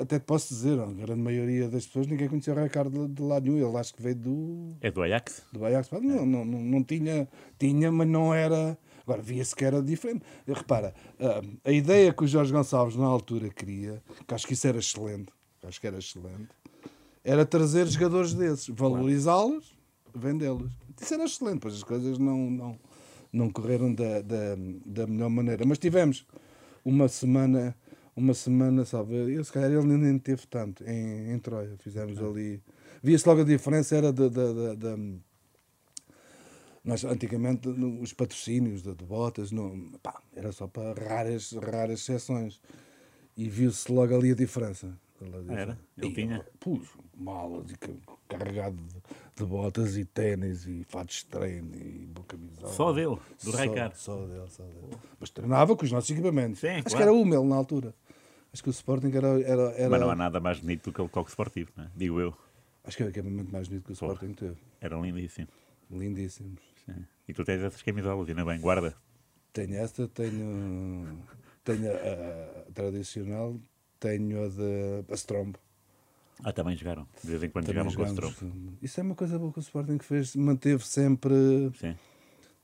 até 0.00 0.18
te 0.18 0.24
posso 0.24 0.48
dizer, 0.48 0.78
a 0.80 0.86
grande 0.86 1.20
maioria 1.20 1.68
das 1.68 1.86
pessoas 1.86 2.06
ninguém 2.06 2.28
conhecia 2.28 2.54
o 2.54 2.62
Ricardo 2.62 3.06
de, 3.06 3.22
lado 3.22 3.50
nenhum. 3.50 3.68
Ele 3.68 3.76
acho 3.76 3.94
que 3.94 4.02
veio 4.02 4.16
do, 4.16 4.76
É 4.80 4.90
do 4.90 5.02
Ajax? 5.02 5.42
do 5.52 5.64
Ajax. 5.64 5.90
Não, 5.90 6.24
não, 6.24 6.44
não, 6.44 6.60
não 6.60 6.82
tinha, 6.82 7.28
tinha, 7.58 7.92
mas 7.92 8.08
não 8.08 8.32
era. 8.32 8.78
Agora 9.04 9.20
via-se 9.20 9.54
que 9.54 9.64
era 9.64 9.82
diferente. 9.82 10.22
Repara, 10.46 10.94
ah, 11.18 11.42
a 11.64 11.72
ideia 11.72 12.12
que 12.12 12.24
o 12.24 12.26
Jorge 12.26 12.52
Gonçalves 12.52 12.96
na 12.96 13.04
altura 13.06 13.48
queria, 13.50 14.02
que 14.26 14.34
acho 14.34 14.46
que 14.46 14.52
isso 14.52 14.66
era 14.66 14.78
excelente, 14.78 15.32
acho 15.64 15.80
que 15.80 15.86
era 15.86 15.98
excelente, 15.98 16.48
era 17.24 17.44
trazer 17.44 17.86
jogadores 17.88 18.32
desses, 18.32 18.68
valorizá-los, 18.68 19.76
vendê-los. 20.14 20.70
Isso 21.00 21.14
era 21.14 21.24
excelente, 21.24 21.58
pois 21.58 21.74
as 21.74 21.82
coisas 21.82 22.16
não, 22.16 22.48
não, 22.48 22.78
não 23.32 23.50
correram 23.50 23.92
da, 23.92 24.20
da, 24.22 24.54
da 24.86 25.06
melhor 25.06 25.30
maneira. 25.30 25.64
Mas 25.66 25.78
tivemos 25.78 26.24
uma 26.84 27.08
semana, 27.08 27.74
uma 28.14 28.34
semana, 28.34 28.84
sabe, 28.84 29.14
eu 29.14 29.42
se 29.44 29.52
calhar 29.52 29.70
ele 29.70 29.96
nem 29.96 30.18
teve 30.18 30.46
tanto 30.46 30.84
em, 30.84 31.32
em 31.32 31.38
Troia. 31.38 31.76
Fizemos 31.78 32.18
ali. 32.22 32.62
Via-se 33.02 33.26
logo 33.28 33.40
a 33.40 33.44
diferença, 33.44 33.96
era 33.96 34.12
da. 34.12 34.28
nós, 36.84 37.04
antigamente, 37.04 37.68
os 37.68 38.12
patrocínios 38.12 38.82
de, 38.82 38.94
de 38.94 39.04
botas, 39.04 39.50
não, 39.52 39.92
pá, 40.02 40.20
era 40.34 40.52
só 40.52 40.66
para 40.66 40.92
raras, 40.94 41.52
raras 41.52 42.00
exceções. 42.00 42.60
E 43.36 43.48
viu-se 43.48 43.90
logo 43.90 44.14
ali 44.14 44.32
a 44.32 44.34
diferença. 44.34 44.98
Era? 45.48 45.78
Ele 45.96 46.12
tinha? 46.14 46.46
Pus, 46.60 46.88
malas 47.16 47.70
e 47.70 47.76
ca- 47.78 47.92
carregado 48.38 48.76
de, 48.76 48.96
de 49.36 49.44
botas 49.44 49.96
e 49.96 50.04
ténis 50.04 50.66
e 50.66 50.84
fatos 50.84 51.16
de 51.16 51.26
treino 51.26 51.74
e 51.74 52.08
camisola. 52.26 52.72
Só 52.72 52.92
dele, 52.92 53.16
do 53.42 53.50
Só- 53.50 53.56
Raikar. 53.56 53.94
Só 53.96 54.26
dele, 54.26 54.48
só 54.48 54.62
dele. 54.64 54.96
Mas 55.20 55.30
treinava 55.30 55.76
com 55.76 55.84
os 55.84 55.92
nossos 55.92 56.10
equipamentos. 56.10 56.60
Sim, 56.60 56.68
Acho 56.68 56.82
claro. 56.84 56.96
que 56.96 57.02
era 57.02 57.12
o 57.12 57.24
Mel 57.24 57.44
na 57.44 57.56
altura. 57.56 57.94
Acho 58.52 58.62
que 58.62 58.68
o 58.68 58.70
Sporting 58.70 59.10
era. 59.16 59.28
era, 59.42 59.62
era 59.72 59.88
Mas 59.90 60.00
não 60.00 60.10
há 60.10 60.16
nada 60.16 60.38
mais 60.40 60.58
bonito 60.60 60.90
do 60.90 60.92
que 60.94 61.00
o 61.00 61.08
toque 61.08 61.30
esportivo, 61.30 61.70
não 61.76 61.84
é? 61.84 61.90
digo 61.96 62.20
eu. 62.20 62.34
Acho 62.84 62.96
que 62.96 63.02
era 63.02 63.10
o 63.10 63.12
equipamento 63.12 63.50
mais 63.52 63.68
bonito 63.68 63.84
que 63.84 63.92
o 63.92 63.94
Sporting 63.94 64.32
teve. 64.34 64.56
Era 64.80 64.98
lindíssimo. 65.00 65.48
Lindíssimos. 65.90 66.60
Sim. 66.84 67.04
E 67.28 67.32
tu 67.32 67.44
tens 67.44 67.62
essas 67.62 67.80
camisolas, 67.82 68.28
ainda 68.28 68.44
bem, 68.44 68.60
guarda. 68.60 68.94
Tenho 69.52 69.76
esta, 69.76 70.08
tenho, 70.08 71.18
tenho 71.64 71.90
a, 71.92 72.68
a 72.68 72.72
tradicional, 72.72 73.56
tenho 74.00 74.44
a 74.44 74.48
de 74.48 75.04
a 75.10 75.14
Strombo. 75.14 75.58
Ah, 76.44 76.52
também 76.52 76.76
jogaram. 76.76 77.06
De 77.22 77.30
vez 77.30 77.42
em 77.42 77.48
quando 77.48 77.66
Também 77.66 77.88
jogavam 77.88 78.14
com 78.16 78.26
o. 78.26 78.28
Strom. 78.28 78.50
Isso 78.82 79.00
é 79.00 79.02
uma 79.02 79.14
coisa 79.14 79.38
boa 79.38 79.52
que 79.52 79.58
o 79.58 79.60
Sporting 79.60 79.98
fez, 80.00 80.34
manteve 80.36 80.84
sempre, 80.86 81.34
Sim. 81.78 81.94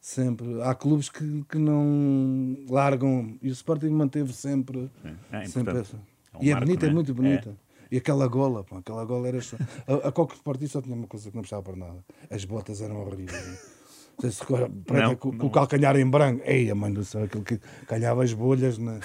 sempre. 0.00 0.62
Há 0.62 0.74
clubes 0.74 1.08
que, 1.08 1.44
que 1.48 1.58
não 1.58 2.56
largam 2.68 3.38
e 3.40 3.48
o 3.48 3.52
Sporting 3.52 3.90
manteve 3.90 4.32
sempre. 4.32 4.90
sim. 5.02 5.16
É 5.32 5.44
sempre 5.46 5.78
essa. 5.78 5.96
É 6.34 6.38
um 6.38 6.42
e 6.42 6.50
é 6.50 6.54
marco, 6.54 6.66
bonita, 6.66 6.86
é 6.86 6.88
é? 6.88 6.92
muito 6.92 7.14
bonita. 7.14 7.56
E 7.90 7.96
aquela 7.96 8.26
gola, 8.26 8.64
pá, 8.64 8.78
aquela 8.78 9.04
gola 9.04 9.28
era. 9.28 9.40
só- 9.40 9.56
A, 9.86 10.08
a 10.08 10.12
qualquer 10.12 10.34
esportista 10.34 10.78
só 10.78 10.82
tinha 10.82 10.94
uma 10.94 11.06
coisa 11.06 11.30
que 11.30 11.36
não 11.36 11.42
precisava 11.42 11.62
para 11.62 11.76
nada. 11.76 12.04
As 12.30 12.44
botas 12.44 12.82
eram 12.82 13.00
horríveis. 13.00 13.78
Não 14.20 14.20
sei 14.22 14.30
se 14.32 14.44
preta 14.84 15.16
com, 15.16 15.28
o 15.28 15.50
calcanhar 15.50 15.96
em 15.96 16.08
branco. 16.10 16.42
Ei, 16.44 16.68
a 16.70 16.74
mãe 16.74 16.92
do 16.92 17.04
céu, 17.04 17.22
aquilo 17.22 17.44
que 17.44 17.58
calhava 17.86 18.24
as 18.24 18.32
bolhas. 18.32 18.76
Na... 18.76 18.98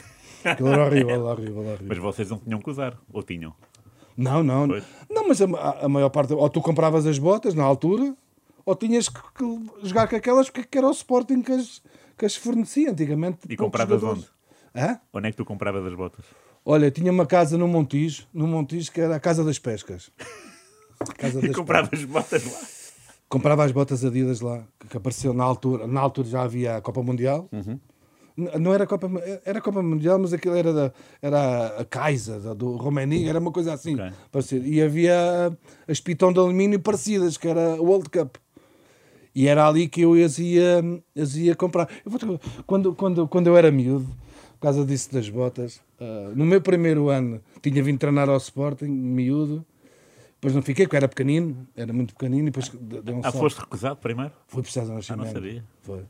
Aquilo 0.44 0.70
era 0.70 0.86
horrível, 0.86 1.24
horrível, 1.26 1.60
horrível. 1.60 1.88
Mas 1.88 1.98
vocês 2.00 2.30
não 2.30 2.40
tinham 2.40 2.60
que 2.60 2.70
usar, 2.70 3.00
ou 3.10 3.24
tinham? 3.24 3.54
Não, 4.18 4.44
não. 4.44 4.68
Pois. 4.68 4.84
Não, 5.10 5.28
mas 5.28 5.42
a, 5.42 5.46
a- 5.86 5.90
maior 5.90 6.10
parte. 6.10 6.34
Ou 6.34 6.50
tu 6.50 6.62
compravas 6.62 7.06
as 7.06 7.18
botas 7.20 7.54
na 7.54 7.64
altura, 7.64 8.16
ou 8.66 8.76
tinhas 8.76 9.10
que, 9.10 9.20
que 9.36 9.88
jogar 9.88 10.08
com 10.08 10.16
aquelas 10.16 10.50
que, 10.50 10.64
que 10.64 10.78
era 10.78 10.88
o 10.88 10.92
Sporting 10.92 11.42
que 11.42 11.52
as, 11.52 11.82
que 12.18 12.26
as 12.26 12.36
fornecia 12.36 12.92
antigamente. 12.92 13.40
E 13.50 13.56
compravas 13.58 14.00
jogadores. 14.02 14.30
Hã? 14.76 15.00
Onde 15.14 15.28
é 15.28 15.32
que 15.32 15.38
tu 15.38 15.46
compravas 15.46 15.86
as 15.86 15.94
botas? 15.96 16.26
Olha, 16.66 16.90
tinha 16.90 17.12
uma 17.12 17.26
casa 17.26 17.58
no 17.58 17.68
Montijo, 17.68 18.26
no 18.34 18.48
Montijo 18.48 18.92
que 18.92 19.02
era 19.02 19.16
a 19.16 19.20
Casa 19.20 19.44
das 19.44 19.60
Pescas. 19.60 20.10
Casa 21.18 21.40
E 21.40 21.48
das 21.48 21.56
compravas 21.56 22.04
botas 22.06 22.46
lá. 22.46 22.60
Comprava 23.28 23.64
as 23.66 23.72
botas 23.72 24.06
Adidas 24.06 24.40
lá, 24.42 24.64
que, 24.80 24.88
que 24.88 24.98
apareceu 24.98 25.34
na 25.34 25.44
altura. 25.44 25.86
Na 25.88 26.00
altura 26.00 26.28
já 26.30 26.42
havia 26.44 26.78
a 26.78 26.82
Copa 26.82 27.02
Mundial. 27.04 27.50
Uhum. 27.52 27.80
Não 28.36 28.74
era 28.74 28.88
Copa, 28.88 29.10
era 29.46 29.62
Copa 29.62 29.82
Mundial, 29.84 30.18
mas 30.18 30.34
aquilo 30.34 30.56
era, 30.56 30.74
da, 30.74 30.94
era 31.22 31.68
a 31.80 31.86
Kaiser, 31.86 32.40
da- 32.40 32.54
do 32.54 32.76
Romani, 32.78 33.28
era 33.28 33.40
uma 33.40 33.52
coisa 33.52 33.74
assim. 33.74 33.94
Ok. 33.94 34.12
parecida. 34.32 34.68
E 34.68 34.82
havia 34.82 35.56
as 35.88 36.00
pitão 36.00 36.34
de 36.34 36.40
alumínio 36.40 36.80
parecidas, 36.80 37.38
que 37.38 37.48
era 37.48 37.80
o 37.82 37.86
World 37.86 38.10
Cup. 38.10 38.38
E 39.36 39.48
era 39.48 39.68
ali 39.68 39.88
que 39.88 40.02
eu 40.02 40.14
as 40.14 40.38
ia, 40.40 40.82
as 41.20 41.36
ia 41.36 41.56
comprar. 41.56 41.88
Eu 42.06 42.40
quando, 42.66 42.94
quando, 42.96 43.28
quando 43.28 43.48
eu 43.48 43.58
era 43.58 43.72
miúdo, 43.72 44.06
por 44.54 44.60
causa 44.62 44.86
disso 44.86 45.12
das 45.14 45.28
botas, 45.30 45.80
ah, 46.00 46.32
no 46.36 46.46
meu 46.46 46.62
primeiro 46.62 47.10
ano 47.10 47.40
tinha 47.62 47.84
vindo 47.84 47.98
treinar 48.00 48.30
ao 48.30 48.38
Sporting, 48.38 48.86
miúdo, 48.88 49.66
Depois 50.36 50.54
não 50.56 50.62
fiquei, 50.62 50.86
porque 50.86 50.98
era 50.98 51.08
pequenino, 51.08 51.66
era 51.76 51.94
muito 51.94 52.14
pequenino, 52.14 52.44
e 52.48 52.52
depois 52.52 52.68
de- 52.70 53.02
deu 53.02 53.16
um 53.16 53.22
Ah, 53.24 53.32
foste 53.32 53.60
recusado 53.62 53.96
primeiro? 53.98 54.34
Fui 54.48 54.62
para 54.62 54.70
o 54.70 54.72
César 54.74 54.94
Nascimento. 54.94 55.32
sabia. 55.32 55.64
Foi. 55.84 56.02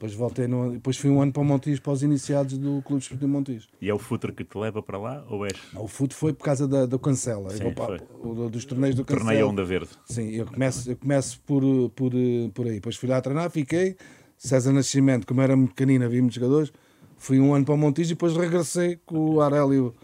Depois 0.00 0.14
voltei 0.14 0.46
no... 0.48 0.72
Depois 0.72 0.96
fui 0.96 1.10
um 1.10 1.20
ano 1.20 1.30
para 1.30 1.42
o 1.42 1.44
Montijo, 1.44 1.82
para 1.82 1.92
os 1.92 2.02
iniciados 2.02 2.56
do 2.56 2.80
Clube 2.80 3.02
Esportivo 3.02 3.30
Montijo. 3.30 3.68
E 3.82 3.90
é 3.90 3.92
o 3.92 3.98
futuro 3.98 4.32
que 4.32 4.42
te 4.42 4.56
leva 4.56 4.82
para 4.82 4.96
lá? 4.96 5.22
Ou 5.28 5.44
és 5.44 5.52
Não, 5.74 5.84
O 5.84 5.88
fute 5.88 6.14
foi 6.14 6.32
por 6.32 6.42
causa 6.42 6.66
da, 6.66 6.86
do 6.86 6.98
Cancela, 6.98 7.50
Sim, 7.50 7.70
para- 7.74 7.98
foi. 7.98 8.00
o- 8.22 8.48
dos 8.48 8.64
torneios 8.64 8.96
do 8.96 9.04
Cancela. 9.04 9.26
torneio 9.26 9.48
Onda 9.50 9.62
Verde? 9.62 9.90
Sim, 10.06 10.30
eu 10.30 10.46
começo, 10.46 10.90
eu 10.90 10.96
começo 10.96 11.38
por, 11.42 11.62
por, 11.94 12.12
por 12.54 12.66
aí. 12.66 12.72
Depois 12.76 12.96
fui 12.96 13.10
lá 13.10 13.20
treinar, 13.20 13.50
fiquei. 13.50 13.94
César 14.38 14.72
Nascimento, 14.72 15.26
como 15.26 15.42
era 15.42 15.54
muito 15.54 15.74
pequenino, 15.74 16.02
havia 16.06 16.22
muitos 16.22 16.36
jogadores. 16.36 16.72
Fui 17.18 17.38
um 17.38 17.52
ano 17.52 17.66
para 17.66 17.74
o 17.74 17.76
Montijo 17.76 18.08
e 18.12 18.14
depois 18.14 18.34
regressei 18.34 18.98
com 19.04 19.32
o 19.34 19.40
Arélio, 19.42 19.94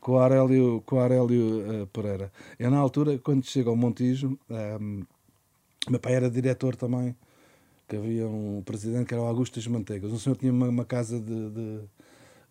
com 0.00 0.14
o 0.14 0.18
Arélio, 0.18 0.82
com 0.84 0.96
o 0.96 0.98
Arélio 0.98 1.62
eh, 1.82 1.86
Pereira. 1.92 2.32
Eu, 2.58 2.68
na 2.68 2.78
altura, 2.78 3.16
quando 3.22 3.44
chego 3.46 3.70
ao 3.70 3.76
Montijo, 3.76 4.36
ehm, 4.50 5.04
meu 5.88 6.00
pai 6.00 6.14
era 6.14 6.28
diretor 6.28 6.74
também, 6.74 7.14
que 7.88 7.96
havia 7.96 8.26
um 8.26 8.62
presidente 8.62 9.06
que 9.06 9.14
era 9.14 9.22
o 9.22 9.26
Augusto 9.26 9.56
das 9.56 9.66
Manteigas. 9.66 10.12
O 10.12 10.18
senhor 10.18 10.36
tinha 10.36 10.52
uma, 10.52 10.68
uma 10.68 10.84
casa 10.84 11.20
de, 11.20 11.50
de, 11.50 11.80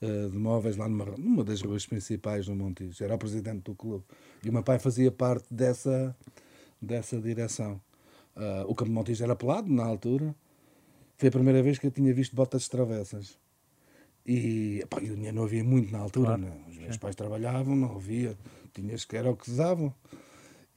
eh, 0.01 0.27
de 0.29 0.37
móveis 0.37 0.77
lá 0.77 0.87
numa, 0.87 1.05
numa 1.17 1.43
das 1.43 1.61
ruas 1.61 1.85
principais 1.85 2.45
do 2.45 2.55
Montijo. 2.55 3.03
Era 3.03 3.15
o 3.15 3.17
presidente 3.17 3.63
do 3.63 3.75
clube. 3.75 4.03
E 4.43 4.49
o 4.49 4.53
meu 4.53 4.63
pai 4.63 4.79
fazia 4.79 5.11
parte 5.11 5.53
dessa, 5.53 6.15
dessa 6.81 7.19
direção. 7.19 7.81
Ah, 8.35 8.65
o 8.67 8.75
Campo 8.75 8.91
Montijo 8.91 9.23
era 9.23 9.35
pelado 9.35 9.71
na 9.71 9.85
altura. 9.85 10.35
Foi 11.17 11.29
a 11.29 11.31
primeira 11.31 11.63
vez 11.63 11.79
que 11.79 11.87
eu 11.87 11.91
tinha 11.91 12.13
visto 12.13 12.35
botas 12.35 12.63
de 12.63 12.69
travessas. 12.69 13.37
E, 14.25 14.83
pá, 14.89 15.01
e 15.01 15.07
dinheiro 15.07 15.35
não 15.35 15.43
havia 15.43 15.63
muito 15.63 15.91
na 15.91 15.99
altura. 15.99 16.37
Claro. 16.37 16.41
né? 16.41 16.51
Os 16.67 16.77
meus 16.77 16.97
pais 16.97 17.15
trabalhavam, 17.15 17.75
não 17.75 17.95
havia. 17.95 18.37
Tinhas 18.73 19.05
que 19.05 19.15
era 19.15 19.31
o 19.31 19.35
que 19.35 19.49
davam. 19.51 19.93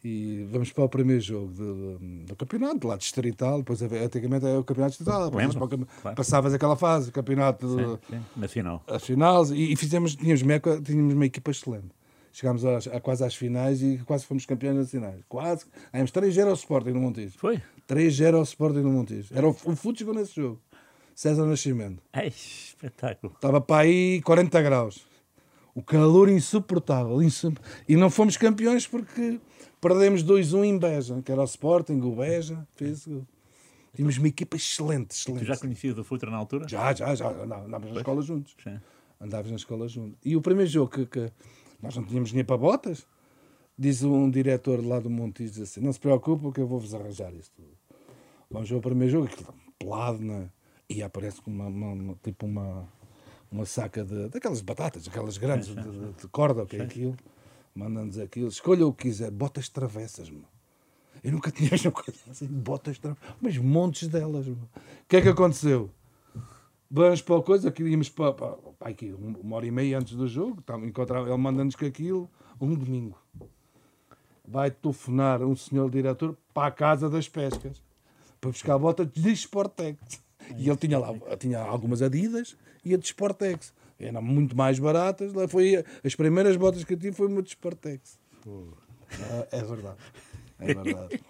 E 0.04 0.46
vamos 0.52 0.70
para 0.72 0.84
o 0.84 0.88
primeiro 0.88 1.20
jogo 1.20 1.48
do, 1.52 1.98
do 2.24 2.36
campeonato, 2.36 2.86
lá 2.86 2.96
distrital. 2.96 3.58
Depois, 3.58 3.82
havia- 3.82 4.04
antigamente 4.04 4.46
era 4.46 4.60
o 4.60 4.64
campeonato 4.64 4.90
distrital. 4.92 5.30
Lembro, 5.34 5.86
claro. 6.00 6.16
Passavas 6.16 6.54
aquela 6.54 6.76
fase, 6.76 7.08
o 7.08 7.12
campeonato 7.12 7.66
Sim, 7.68 7.98
sim. 8.16 8.20
Nacional. 8.36 8.82
as 8.86 9.02
finais 9.04 9.50
e, 9.50 9.72
e 9.72 9.76
fizemos, 9.76 10.14
tínhamos, 10.14 10.42
uma, 10.42 10.54
equipa- 10.54 10.80
tínhamos 10.80 11.14
uma 11.14 11.26
equipa 11.26 11.50
excelente. 11.50 11.88
Chegámos 12.32 12.64
às- 12.64 12.86
a, 12.86 13.00
quase 13.00 13.24
às 13.24 13.34
finais 13.34 13.82
e 13.82 13.98
quase 14.06 14.24
fomos 14.24 14.46
campeões 14.46 14.76
nacionais. 14.76 15.20
Quase. 15.28 15.64
Ganhamos 15.92 16.12
3-0 16.12 16.46
ao 16.46 16.54
Sporting 16.54 16.90
no 16.90 17.00
Montijo. 17.00 17.36
Foi? 17.36 17.60
3-0 17.88 18.34
ao 18.36 18.42
Sporting 18.44 18.80
no 18.82 18.90
Montijo. 18.92 19.34
Era 19.34 19.48
o, 19.48 19.50
o 19.50 19.74
Fute 19.74 19.98
chegou 20.00 20.14
nesse 20.14 20.36
jogo. 20.36 20.60
César 21.12 21.44
Nascimento. 21.44 22.00
Ai, 22.12 22.28
espetáculo. 22.28 23.32
Estava 23.34 23.60
para 23.60 23.82
aí 23.82 24.22
40 24.22 24.62
graus. 24.62 25.04
O 25.74 25.82
calor 25.82 26.28
insuportável. 26.28 27.20
insu- 27.20 27.52
E 27.88 27.96
não 27.96 28.08
fomos 28.10 28.36
campeões 28.36 28.86
porque 28.86 29.40
perdemos 29.80 30.22
2-1 30.24 30.64
em 30.64 30.78
Beja, 30.78 31.20
que 31.22 31.30
era 31.32 31.40
o 31.40 31.44
Sporting, 31.44 32.00
o 32.00 32.14
Beja. 32.16 32.66
Fez 32.74 33.06
o. 33.06 33.26
Tínhamos 33.94 34.18
uma 34.18 34.28
equipa 34.28 34.56
excelente, 34.56 35.08
Tu 35.08 35.14
excelente. 35.14 35.44
já 35.46 35.56
conhecias 35.56 35.98
o 35.98 36.04
Futre 36.04 36.30
na 36.30 36.36
altura? 36.36 36.68
Já, 36.68 36.92
já, 36.94 37.14
já. 37.14 37.28
andá- 37.30 37.58
Andávamos 37.62 37.92
na 37.92 38.00
escola 38.00 38.22
juntos. 38.22 38.54
Sim. 38.62 38.78
Andávamos 39.20 39.50
na 39.50 39.56
escola 39.56 39.88
juntos. 39.88 40.18
E 40.24 40.36
o 40.36 40.40
primeiro 40.42 40.70
jogo 40.70 40.90
que, 40.90 41.06
que 41.06 41.32
nós 41.82 41.96
não 41.96 42.04
tínhamos 42.04 42.28
dinheiro 42.28 42.46
para 42.46 42.56
botas, 42.56 43.06
diz 43.76 44.02
um 44.04 44.30
diretor 44.30 44.84
lá 44.84 45.00
do 45.00 45.10
Montijo, 45.10 45.52
diz 45.54 45.62
assim, 45.62 45.80
não 45.80 45.92
se 45.92 45.98
preocupe 45.98 46.52
que 46.52 46.60
eu 46.60 46.66
vou-vos 46.66 46.94
arranjar 46.94 47.32
isso 47.34 47.50
tudo. 47.56 47.68
Vamos 48.50 48.68
ver 48.70 48.76
o 48.76 48.80
primeiro 48.80 49.10
jogo, 49.10 49.26
aquilo 49.26 49.52
pelado, 49.78 50.22
né? 50.22 50.48
e 50.88 51.02
aparece 51.02 51.40
com 51.42 51.50
uma, 51.50 51.66
uma- 51.66 51.92
uma- 51.92 52.14
tipo 52.22 52.46
uma, 52.46 52.88
uma 53.50 53.64
saca 53.66 54.04
de, 54.04 54.28
daquelas 54.28 54.60
batatas, 54.62 55.06
aquelas 55.08 55.36
grandes, 55.38 55.68
de, 55.68 55.74
de- 55.74 56.12
de 56.12 56.28
corda, 56.28 56.62
o 56.62 56.66
que 56.66 56.76
é 56.76 56.82
aquilo. 56.82 57.16
Manda-nos 57.78 58.18
aquilo, 58.18 58.48
escolha 58.48 58.84
o 58.84 58.92
que 58.92 59.04
quiser, 59.04 59.30
botas 59.30 59.68
travessas, 59.68 60.28
meu. 60.28 60.42
Eu 61.22 61.30
nunca 61.30 61.52
tinha 61.52 61.70
uma 61.84 61.92
coisa 61.92 62.18
assim, 62.28 62.48
botas 62.48 62.98
travessas, 62.98 63.36
mas 63.40 63.56
montes 63.56 64.08
delas, 64.08 64.46
meu. 64.46 64.56
O 64.56 65.06
que 65.06 65.16
é 65.16 65.22
que 65.22 65.28
aconteceu? 65.28 65.88
Vamos 66.90 67.22
para 67.22 67.38
a 67.38 67.42
coisa, 67.42 67.70
que 67.70 67.84
íamos 67.84 68.08
para, 68.08 68.32
para, 68.32 68.56
para 68.76 68.88
aqui, 68.88 69.14
uma 69.16 69.54
hora 69.54 69.64
e 69.64 69.70
meia 69.70 69.96
antes 69.96 70.16
do 70.16 70.26
jogo, 70.26 70.60
tá, 70.62 70.76
encontrar, 70.78 71.20
ele 71.20 71.36
manda-nos 71.36 71.76
com 71.76 71.86
aquilo, 71.86 72.28
um 72.60 72.74
domingo. 72.74 73.16
Vai 74.44 74.72
telefonar 74.72 75.40
um 75.44 75.54
senhor 75.54 75.88
diretor 75.88 76.36
para 76.52 76.66
a 76.66 76.72
Casa 76.72 77.08
das 77.08 77.28
Pescas, 77.28 77.80
para 78.40 78.50
buscar 78.50 78.76
botas 78.76 79.06
de 79.06 79.30
Sportex. 79.30 80.20
E 80.56 80.68
ele 80.68 80.76
tinha 80.76 80.98
lá, 80.98 81.14
tinha 81.38 81.60
algumas 81.60 82.02
Adidas 82.02 82.56
e 82.84 82.92
a 82.92 82.96
de 82.96 83.06
Sportex. 83.06 83.72
Eram 84.00 84.22
muito 84.22 84.56
mais 84.56 84.78
baratas, 84.78 85.32
lá 85.34 85.48
foi, 85.48 85.84
as 86.04 86.14
primeiras 86.14 86.56
botas 86.56 86.84
que 86.84 86.94
eu 86.94 86.98
tive 86.98 87.16
foi 87.16 87.26
uma 87.26 87.42
de 87.42 87.48
Sportex. 87.50 88.18
Ah, 88.46 89.48
é 89.50 89.62
verdade, 89.62 89.98
é 90.60 90.66
verdade. 90.74 91.20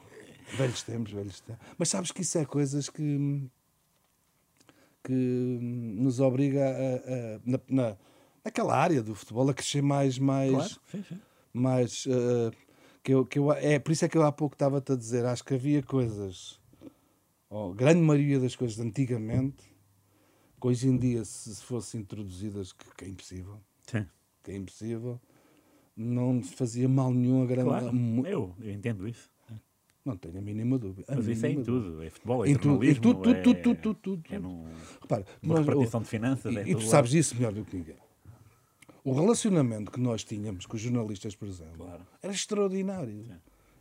velhos 0.57 0.83
tempos, 0.83 1.13
velhos 1.13 1.41
tempos. 1.41 1.67
Mas 1.79 1.89
sabes 1.89 2.13
que 2.13 2.21
isso 2.23 2.37
é 2.39 2.45
coisas 2.45 2.89
que 2.91 3.49
que 5.05 5.13
nos 5.61 6.21
obriga 6.21 6.65
a, 6.69 6.97
a- 6.97 7.41
na, 7.45 7.61
na- 7.69 7.97
naquela 8.45 8.77
área 8.77 9.03
do 9.03 9.15
futebol 9.15 9.49
a 9.49 9.55
crescer 9.55 9.83
mais 9.83 10.19
mais 10.19 10.51
Claro. 10.51 10.69
Sim, 10.91 11.05
sim. 11.09 11.21
mais 11.53 12.05
eh, 12.07 12.51
que 13.03 13.15
eu, 13.15 13.25
que 13.25 13.39
eu, 13.39 13.53
é 13.53 13.79
por 13.79 13.93
isso 13.93 14.05
é 14.05 14.09
que 14.09 14.19
eu 14.19 14.23
há 14.23 14.33
pouco 14.33 14.55
estava-te 14.55 14.93
a 14.93 14.97
dizer 14.97 15.25
acho 15.25 15.45
que 15.45 15.55
havia 15.55 15.83
coisas 15.83 16.61
ou 17.49 17.73
grande 17.73 18.01
maioria 18.01 18.39
das 18.39 18.55
coisas 18.55 18.77
de 18.77 18.83
antigamente 18.83 19.68
que 20.61 20.67
hoje 20.67 20.89
em 20.89 20.97
dia 20.97 21.25
se 21.25 21.55
se 21.55 21.63
fossem 21.63 22.01
introduzidas 22.01 22.73
que, 22.73 22.85
que 22.97 23.05
é 23.05 23.09
impossível 23.09 23.61
Sim. 23.87 24.07
que 24.43 24.51
é 24.51 24.57
impossível 24.57 25.21
não 25.97 26.43
fazia 26.43 26.89
mal 26.89 27.13
nenhum 27.13 27.43
a 27.43 27.47
grande 27.47 27.69
Claro. 27.69 27.93
Eu, 28.27 28.55
eu 28.61 28.71
entendo 28.73 29.07
isso. 29.09 29.29
não 30.05 30.17
tenho 30.17 30.39
a 30.39 30.41
mínima 30.41 30.79
dúvida 30.79 31.13
a 31.13 31.17
Mas 31.17 31.27
isso 31.27 31.45
é 31.45 31.49
em 31.51 31.57
mínima 31.57 31.65
dúvida. 31.67 31.91
tudo. 31.93 32.03
É 32.05 32.11
futebol, 32.11 32.45
é 32.47 32.49
Em 32.51 32.55
tudo, 32.55 32.65
em 32.67 32.71
jornalismo, 32.95 33.03
tudo, 33.03 33.23
tudo, 33.23 33.35
é, 33.37 33.43
tudo, 33.43 33.61
tudo, 33.63 33.77
tudo, 33.77 33.95
tudo, 34.23 34.35
é 34.35 34.39
num- 34.39 34.65
Repara, 35.03 35.27
uma 35.43 35.55
nós- 35.57 35.67
repartição 35.67 36.01
de 36.03 36.09
finanças. 36.09 36.57
é 36.57 36.63
E, 36.65 36.69
em 36.69 36.73
e 36.73 36.75
tu 36.77 36.83
sabes 36.83 37.13
isso 37.15 37.35
melhor 37.37 37.53
do 37.53 37.65
que 37.65 37.77
ninguém. 37.77 37.97
O 39.05 39.13
relacionamento 39.13 39.91
que 39.91 40.01
nós 40.01 40.23
tínhamos 40.23 40.67
com 40.67 40.77
os 40.77 40.83
jornalistas, 40.83 41.35
por 41.35 41.49
exemplo, 41.49 41.77
Claro. 41.87 42.07
era 42.23 42.33
extraordinário. 42.33 43.25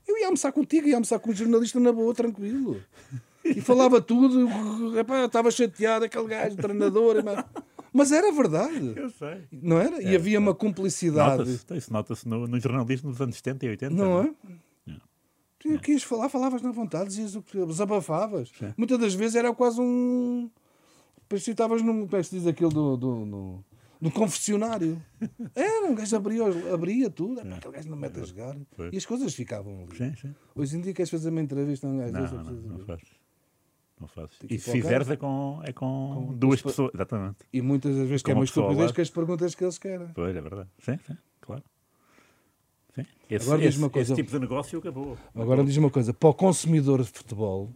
Eu 0.08 0.18
ia 0.18 0.26
almoçar 0.28 0.52
contigo, 0.54 0.88
ia 0.88 0.96
almoçar 0.96 1.20
com 1.20 1.32
um 1.32 1.36
jornalista 1.36 1.80
na 1.80 1.92
boa, 1.92 2.14
tranquilo. 2.14 2.82
E 3.56 3.62
falava 3.62 4.02
tudo. 4.02 4.98
Epá, 5.00 5.20
eu 5.20 5.26
estava 5.28 5.50
chateado, 5.52 6.06
aquele 6.06 6.28
gajo, 6.28 6.56
treinador. 6.58 7.24
mas- 7.24 7.46
Mas 7.94 8.12
era 8.12 8.32
verdade. 8.32 8.94
Eu 8.96 9.10
sei. 9.10 9.44
Não 9.52 9.80
era? 9.80 10.02
E 10.04 10.16
havia 10.16 10.38
uma 10.40 10.54
cumplicidade. 10.54 11.38
Nota-se, 11.40 11.62
então, 11.64 11.78
isso 11.78 11.92
nota-se 11.94 12.28
no, 12.28 12.48
no 12.48 12.60
jornalismo 12.60 13.10
dos 13.10 13.20
anos 13.22 13.36
70 13.38 13.66
e 13.66 13.70
80. 13.70 13.96
Não 13.96 14.22
é? 14.22 14.34
Não. 14.86 15.02
Tu 15.60 15.80
quis 15.80 16.04
falar, 16.04 16.30
falavas 16.30 16.62
na 16.62 16.72
vontade, 16.72 17.10
dizias 17.10 17.36
o 17.36 17.42
que 17.42 17.66
desabafavas. 17.66 18.52
Muitas 18.78 19.00
das 19.00 19.14
vezes 19.16 19.36
era 19.36 19.52
quase 19.54 19.82
um. 19.82 20.50
Parecia 21.28 21.46
que 21.46 21.52
estavas 21.62 21.82
num. 21.82 22.06
Como 22.06 22.16
é 22.16 22.20
que 22.20 22.28
se 22.28 22.38
diz 22.38 22.46
aquilo 22.48 22.70
do. 22.70 22.96
do, 22.98 23.16
no, 23.26 23.66
no 24.00 24.12
confessionário. 24.12 25.02
Era, 25.56 25.88
um 25.88 25.96
gajo 25.96 26.16
abria, 26.16 26.44
abria 26.72 27.10
tudo. 27.10 27.42
Epá, 27.42 27.56
aquele 27.56 27.74
gajo 27.74 27.90
não 27.90 27.98
mete 27.98 28.20
a 28.20 28.24
jogar. 28.24 28.56
Foi. 28.76 28.90
E 28.94 28.98
as 28.98 29.06
coisas 29.08 29.34
ficavam 29.34 29.86
ali. 29.90 29.98
Sim, 29.98 30.14
sim. 30.22 30.36
Hoje 30.56 30.78
em 30.78 30.82
dia 30.82 30.94
queres 30.94 31.10
fazer 31.10 31.30
uma 31.32 31.42
entrevista 31.42 31.88
a 31.88 31.90
um 31.90 31.98
gajo 31.98 32.14
Não, 32.14 32.22
não, 32.22 32.28
precisa 32.30 32.68
não 32.68 32.78
ver. 32.78 32.86
faz. 32.86 33.02
Não 34.00 34.08
que 34.08 34.54
E 34.54 34.60
se 34.60 34.72
fizeres 34.72 35.10
é 35.10 35.16
com, 35.16 35.60
é 35.64 35.74
com, 35.74 36.26
Com 36.28 36.34
duas 36.36 36.62
pessoas. 36.62 36.92
Exatamente. 36.94 37.38
E 37.52 37.62
muitas 37.62 37.96
das 37.96 38.08
vezes 38.08 38.22
que 38.22 38.26
Com 38.26 38.32
é 38.32 38.34
uma 38.36 38.40
uma 38.42 38.46
pessoa 38.46 38.66
ao 38.66 38.72
estupidez 38.72 38.92
que 38.96 39.02
as 39.02 39.10
perguntas 39.10 39.56
que 39.56 39.64
eles 39.64 39.78
querem. 39.80 40.08
Pois, 40.14 40.36
é 40.36 40.42
verdade. 40.42 40.70
Sim, 40.80 40.98
sim, 41.06 41.18
claro. 41.42 41.64
Sim. 42.94 43.06
Esse, 43.30 43.46
Agora 43.46 43.60
diz 43.62 43.70
esse, 43.70 43.78
uma 43.80 43.90
coisa. 43.90 44.14
esse 44.14 44.22
tipo 44.22 44.32
de 44.32 44.40
negócio 44.40 44.80
acabou. 44.80 45.18
Agora 45.36 45.64
diz 45.64 45.78
uma 45.78 45.90
coisa: 45.90 46.14
para 46.14 46.30
o 46.30 46.34
consumidor 46.34 47.02
de 47.04 47.10
futebol, 47.10 47.72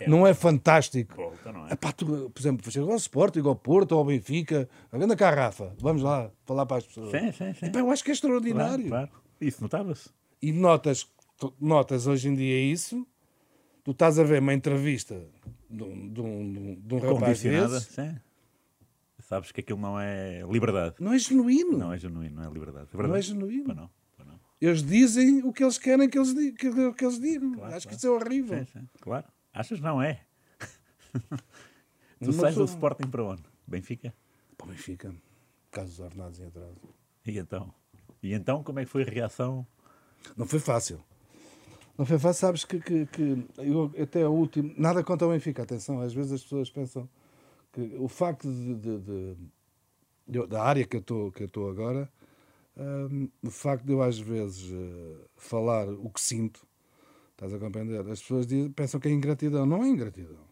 É. 0.00 0.08
não 0.08 0.26
é 0.26 0.32
fantástico 0.32 1.32
então 1.40 1.52
não 1.52 1.66
é. 1.68 1.72
Epá, 1.72 1.92
tu, 1.92 2.30
por 2.30 2.40
exemplo, 2.40 2.70
chega 2.70 2.86
ao 2.90 2.96
Sporting, 2.96 3.40
ao 3.40 3.54
Porto, 3.56 3.94
ao 3.94 4.04
Benfica, 4.04 4.68
a 4.90 4.96
grande 4.96 5.14
garrafa, 5.16 5.74
vamos 5.80 6.02
lá 6.02 6.30
falar 6.46 6.64
para 6.66 6.78
as 6.78 6.86
pessoas. 6.86 7.10
Sim, 7.10 7.30
sim, 7.32 7.52
sim. 7.54 7.66
Epá, 7.66 7.80
eu 7.80 7.90
acho 7.90 8.02
que 8.02 8.10
é 8.10 8.14
Claro, 8.16 8.36
extraordinário. 8.38 8.88
claro. 8.88 9.08
Isso 9.40 9.60
notava-se. 9.62 10.08
E 10.40 10.50
notas, 10.52 11.06
notas 11.60 12.06
hoje 12.06 12.28
em 12.28 12.34
dia 12.34 12.58
isso, 12.72 13.06
tu 13.84 13.90
estás 13.92 14.18
a 14.18 14.22
ver 14.24 14.40
uma 14.40 14.52
entrevista 14.54 15.20
de 15.68 15.82
um, 15.82 16.08
de 16.12 16.20
um, 16.20 16.74
de 16.80 16.94
um- 16.94 16.98
rapaz 16.98 17.42
desse, 17.42 17.80
Sim. 17.92 18.16
Sabes 19.20 19.52
que 19.52 19.60
aquilo 19.60 19.78
não 19.80 19.98
é 20.00 20.42
liberdade. 20.50 20.94
não 21.00 21.12
é 21.12 21.18
genuíno. 21.18 21.76
Não 21.76 21.92
é 21.92 21.98
genuíno, 21.98 22.36
não 22.36 22.44
é 22.48 22.52
liberdade. 22.52 22.88
É 22.92 22.96
Não 22.96 23.14
é 23.14 23.20
genuíno. 23.20 23.64
Pois 23.64 23.76
não, 23.76 23.90
pois 24.16 24.28
não. 24.28 24.40
Eles 24.60 24.82
dizem 24.82 25.42
o 25.44 25.52
que 25.52 25.62
eles 25.62 25.76
querem 25.76 26.08
que 26.08 26.18
eles, 26.18 26.32
que, 26.32 26.92
que 26.94 27.04
eles 27.04 27.20
digam. 27.20 27.52
Claro, 27.52 27.74
acho 27.74 27.88
que 27.88 27.94
claro. 27.94 27.96
isso 27.96 28.06
é 28.06 28.10
horrível. 28.10 28.58
Sim, 28.58 28.80
sim. 28.80 28.88
Claro. 29.00 29.26
Achas 29.52 29.80
não 29.80 30.00
é? 30.00 30.22
tu 32.24 32.32
sais 32.32 32.54
do 32.54 32.64
Sporting 32.64 33.08
para 33.08 33.22
onde? 33.24 33.42
Benfica? 33.66 34.14
Para 34.56 34.66
o 34.66 34.70
Benfica, 34.70 35.14
casos 35.70 36.00
ordenados 36.00 36.40
em 36.40 36.46
atraso. 36.46 36.80
E 37.26 37.38
então? 37.38 37.74
E 38.22 38.32
então 38.32 38.62
como 38.62 38.78
é 38.80 38.84
que 38.84 38.90
foi 38.90 39.02
a 39.02 39.10
reação? 39.10 39.66
Não 40.36 40.46
foi 40.46 40.58
fácil. 40.58 41.02
Não 41.98 42.06
foi 42.06 42.18
fácil, 42.18 42.40
sabes 42.40 42.64
que, 42.64 42.78
que, 42.78 43.06
que 43.06 43.44
eu, 43.58 43.90
até 44.00 44.26
o 44.26 44.30
último. 44.30 44.72
Nada 44.78 45.02
contra 45.02 45.26
o 45.26 45.30
Benfica, 45.30 45.64
atenção. 45.64 46.00
Às 46.00 46.14
vezes 46.14 46.32
as 46.32 46.42
pessoas 46.42 46.70
pensam 46.70 47.08
que 47.72 47.96
o 47.98 48.06
facto 48.06 48.48
de, 48.48 48.74
de- 48.76 48.98
de- 49.00 49.36
de- 50.28 50.46
da 50.46 50.62
área 50.62 50.86
que 50.86 50.96
eu 50.96 51.00
estou 51.00 51.32
que 51.32 51.42
eu 51.42 51.46
estou 51.48 51.68
agora, 51.68 52.08
hum, 52.76 53.28
o 53.42 53.50
facto 53.50 53.84
de 53.84 53.92
eu 53.92 54.00
às 54.02 54.16
vezes 54.18 54.70
eh, 54.72 55.16
falar 55.36 55.88
o 55.88 56.08
que 56.10 56.20
sinto, 56.20 56.64
estás 57.32 57.52
a 57.52 57.58
compreender? 57.58 57.98
As 58.08 58.20
pessoas 58.20 58.46
dizem- 58.46 58.70
pensam 58.70 59.00
que 59.00 59.08
é 59.08 59.10
ingratidão. 59.10 59.66
Não 59.66 59.82
é 59.82 59.88
ingratidão. 59.88 60.46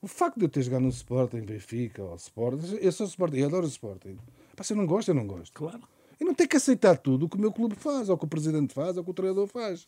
O 0.00 0.06
facto 0.08 0.38
de 0.38 0.44
eu 0.46 0.48
ter 0.48 0.62
jogado 0.62 0.82
no 0.82 0.88
Sporting, 0.88 1.40
Benfica 1.42 2.02
ou 2.02 2.16
Sporting, 2.16 2.76
eu 2.80 2.92
sou 2.92 3.06
Sporting, 3.06 3.38
eu 3.38 3.48
adoro 3.48 3.66
o 3.66 3.68
Sporting. 3.68 4.16
Pá, 4.56 4.64
se 4.64 4.72
eu 4.72 4.76
não 4.78 4.86
gosto, 4.86 5.08
eu 5.08 5.14
não 5.14 5.26
gosto. 5.26 5.52
Claro. 5.52 5.82
E 6.18 6.24
não 6.24 6.32
tem 6.34 6.46
que 6.48 6.56
aceitar 6.56 6.96
tudo 6.96 7.26
o 7.26 7.28
que 7.28 7.36
o 7.36 7.40
meu 7.40 7.52
clube 7.52 7.74
faz, 7.74 8.08
ou 8.08 8.14
o 8.14 8.18
que 8.18 8.24
o 8.24 8.28
presidente 8.28 8.72
faz, 8.72 8.96
ou 8.96 9.02
o 9.02 9.04
que 9.04 9.10
o 9.10 9.14
treinador 9.14 9.46
faz. 9.48 9.86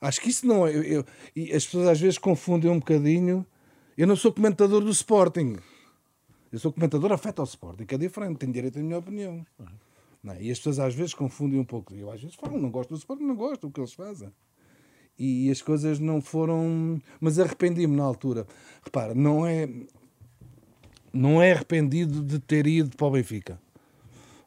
Acho 0.00 0.20
que 0.20 0.28
isso 0.30 0.46
não 0.46 0.66
é. 0.66 0.74
eu- 0.74 0.82
eu- 0.82 1.04
as 1.56 1.64
pessoas 1.64 1.88
às 1.88 2.00
vezes 2.00 2.18
confundem 2.18 2.70
um 2.70 2.78
bocadinho. 2.78 3.44
Eu 3.96 4.06
não 4.06 4.16
sou 4.16 4.32
comentador 4.32 4.82
do 4.82 4.90
Sporting. 4.90 5.56
Eu 6.52 6.58
sou 6.58 6.72
comentador 6.72 7.12
afeto 7.12 7.40
ao 7.40 7.44
Sporting, 7.44 7.84
que 7.84 7.94
é 7.94 7.98
diferente, 7.98 8.38
tenho 8.38 8.52
direito 8.52 8.78
à 8.78 8.82
minha 8.82 8.98
opinião. 8.98 9.44
Não 10.22 10.32
é? 10.32 10.42
E 10.42 10.50
as 10.50 10.58
pessoas 10.58 10.78
às 10.78 10.94
vezes 10.94 11.14
confundem 11.14 11.58
um 11.58 11.64
pouco. 11.64 11.94
Eu 11.94 12.10
às 12.10 12.20
vezes 12.20 12.36
falo, 12.36 12.58
não 12.60 12.70
gosto 12.70 12.90
do 12.90 12.96
Sporting, 12.96 13.24
não 13.24 13.36
gosto 13.36 13.62
do 13.66 13.70
que 13.72 13.80
eles 13.80 13.92
fazem. 13.92 14.32
E 15.18 15.50
as 15.50 15.62
coisas 15.62 15.98
não 16.00 16.20
foram. 16.20 17.00
Mas 17.20 17.38
arrependi-me 17.38 17.96
na 17.96 18.02
altura. 18.04 18.46
Repara, 18.84 19.14
não 19.14 19.46
é. 19.46 19.68
Não 21.12 21.40
é 21.40 21.52
arrependido 21.52 22.22
de 22.22 22.38
ter 22.40 22.66
ido 22.66 22.96
para 22.96 23.06
o 23.06 23.10
Benfica 23.12 23.60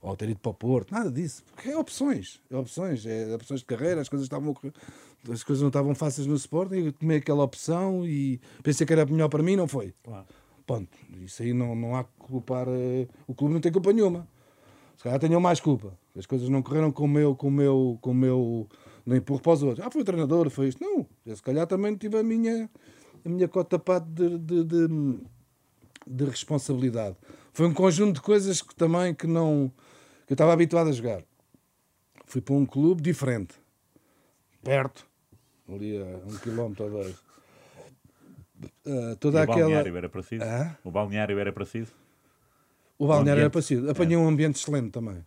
ou 0.01 0.15
ter 0.15 0.29
ido 0.29 0.39
para 0.39 0.51
o 0.51 0.53
Porto, 0.53 0.91
nada 0.91 1.09
disso. 1.11 1.43
Porque 1.55 1.69
é 1.69 1.77
opções, 1.77 2.41
é 2.51 2.55
opções, 2.57 3.05
é 3.05 3.33
opções 3.35 3.61
de 3.61 3.65
carreira, 3.65 4.01
as 4.01 4.09
coisas 4.09 4.25
estavam 4.25 4.51
a 4.51 4.53
correr- 4.53 4.73
as 5.31 5.43
coisas 5.43 5.61
não 5.61 5.69
estavam 5.69 5.93
fáceis 5.95 6.27
no 6.27 6.35
Sporting, 6.35 6.85
eu 6.85 6.93
tomei 6.93 7.17
aquela 7.17 7.43
opção 7.43 8.05
e 8.05 8.39
pensei 8.63 8.85
que 8.85 8.93
era 8.93 9.05
melhor 9.05 9.29
para 9.29 9.43
mim, 9.43 9.55
não 9.55 9.67
foi. 9.67 9.93
Claro. 10.03 10.25
Ponto. 10.65 10.97
Isso 11.21 11.43
aí 11.43 11.53
não, 11.53 11.75
não 11.75 11.95
há 11.95 12.03
que 12.03 12.09
culpar. 12.19 12.67
eh, 12.69 13.07
O 13.25 13.33
clube 13.33 13.53
não 13.53 13.61
tem 13.61 13.71
culpa 13.71 13.93
nenhuma. 13.93 14.27
Se 14.97 15.03
calhar 15.03 15.19
tenham 15.19 15.39
mais 15.39 15.59
culpa. 15.59 15.97
As 16.17 16.25
coisas 16.25 16.49
não 16.49 16.61
correram 16.61 16.91
com 16.91 17.05
o 17.05 17.07
meu, 17.07 17.35
com 17.35 17.47
o 17.47 17.51
meu, 17.51 17.97
com 18.01 18.11
o 18.11 18.15
meu. 18.15 18.67
Não 19.05 19.15
empurro 19.15 19.39
para 19.39 19.53
os 19.53 19.63
outros. 19.63 19.85
Ah, 19.85 19.89
foi 19.89 20.01
o 20.01 20.05
treinador, 20.05 20.49
foi 20.49 20.67
isto. 20.67 20.83
Não. 20.83 21.05
Eu, 21.25 21.35
se 21.35 21.41
calhar 21.41 21.65
também 21.67 21.95
tive 21.95 22.17
a 22.17 22.23
minha, 22.23 22.69
a 23.23 23.29
minha 23.29 23.47
cota 23.47 23.79
parte 23.79 24.07
de, 24.07 24.37
de, 24.37 24.63
de, 24.65 24.87
de 26.05 26.25
responsabilidade. 26.25 27.15
Foi 27.53 27.65
um 27.67 27.73
conjunto 27.73 28.15
de 28.15 28.21
coisas 28.21 28.61
que 28.61 28.75
também 28.75 29.13
que 29.13 29.25
não. 29.27 29.71
que 30.25 30.33
eu 30.33 30.35
estava 30.35 30.51
habituado 30.51 30.89
a 30.89 30.91
jogar. 30.91 31.23
Fui 32.25 32.41
para 32.41 32.55
um 32.55 32.65
clube 32.65 33.01
diferente. 33.01 33.55
Perto. 34.67 35.07
Ali 35.69 35.97
a 35.97 36.03
um 36.27 36.37
quilómetro 36.43 36.83
ou 36.85 36.91
dois. 36.91 37.15
Ah, 38.85 39.11
E 39.13 39.15
toda 39.15 39.39
o 39.39 39.43
aquela. 39.43 39.59
balneário 39.61 39.95
era 39.95 40.09
preciso? 40.09 40.43
Hã? 40.43 40.75
O 40.83 40.91
balneário 40.91 41.39
era 41.39 41.53
preciso? 41.53 41.93
O 42.99 43.07
balneário 43.07 43.39
era 43.39 43.47
ambiente. 43.47 43.53
parecido. 43.53 43.89
Apanhei 43.89 44.17
um 44.17 44.27
ambiente 44.27 44.55
excelente 44.57 44.91
também. 44.91 45.25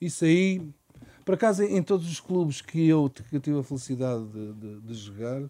Isso 0.00 0.24
aí, 0.24 0.62
por 1.24 1.34
acaso, 1.34 1.64
em 1.64 1.82
todos 1.82 2.08
os 2.08 2.20
clubes 2.20 2.60
que 2.60 2.86
eu, 2.86 3.10
que 3.10 3.34
eu 3.36 3.40
tive 3.40 3.58
a 3.58 3.62
felicidade 3.64 4.24
de, 4.28 4.52
de- 4.52 4.80
de 4.82 4.94
jogar, 4.94 5.42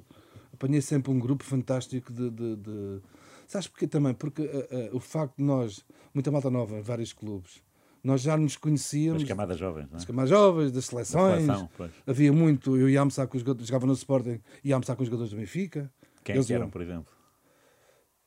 apanhei 0.54 0.80
sempre 0.80 1.10
um 1.10 1.18
grupo 1.18 1.44
fantástico 1.44 2.10
de. 2.10 2.30
de, 2.30 2.56
de... 2.56 3.00
Sabes 3.46 3.68
porquê 3.68 3.86
também? 3.86 4.14
Porque 4.14 4.42
ah, 4.42 4.88
ah, 4.92 4.96
o 4.96 5.00
facto 5.00 5.36
de 5.36 5.42
nós, 5.44 5.84
muita 6.14 6.30
malta 6.30 6.48
nova 6.50 6.78
em 6.78 6.82
vários 6.82 7.12
clubes, 7.12 7.60
nós 8.02 8.20
já 8.22 8.36
nos 8.36 8.56
conhecíamos. 8.56 9.22
As 9.22 9.28
camadas 9.28 9.58
jovens, 9.58 9.88
não 9.90 9.96
é? 9.96 10.00
Os 10.00 10.06
mais 10.06 10.30
jovens, 10.30 10.72
das 10.72 10.84
Da 10.84 10.90
seleções. 10.90 11.44
seleção, 11.44 11.68
pois. 11.76 11.90
Havia 12.06 12.32
muito. 12.32 12.76
Eu 12.76 12.88
ia 12.88 13.00
almoçar 13.00 13.26
com 13.26 13.36
os 13.36 13.42
jogadores, 13.42 13.68
jogava 13.68 13.86
no 13.86 13.92
Sporting, 13.92 14.40
ia 14.64 14.74
almoçar 14.74 14.96
com 14.96 15.02
os 15.02 15.08
jogadores 15.08 15.30
do 15.32 15.36
Benfica. 15.38 15.92
Quem 16.24 16.34
é 16.34 16.36
Eles 16.36 16.46
que 16.46 16.52
eram, 16.54 16.70
por 16.70 16.80
exemplo? 16.82 17.12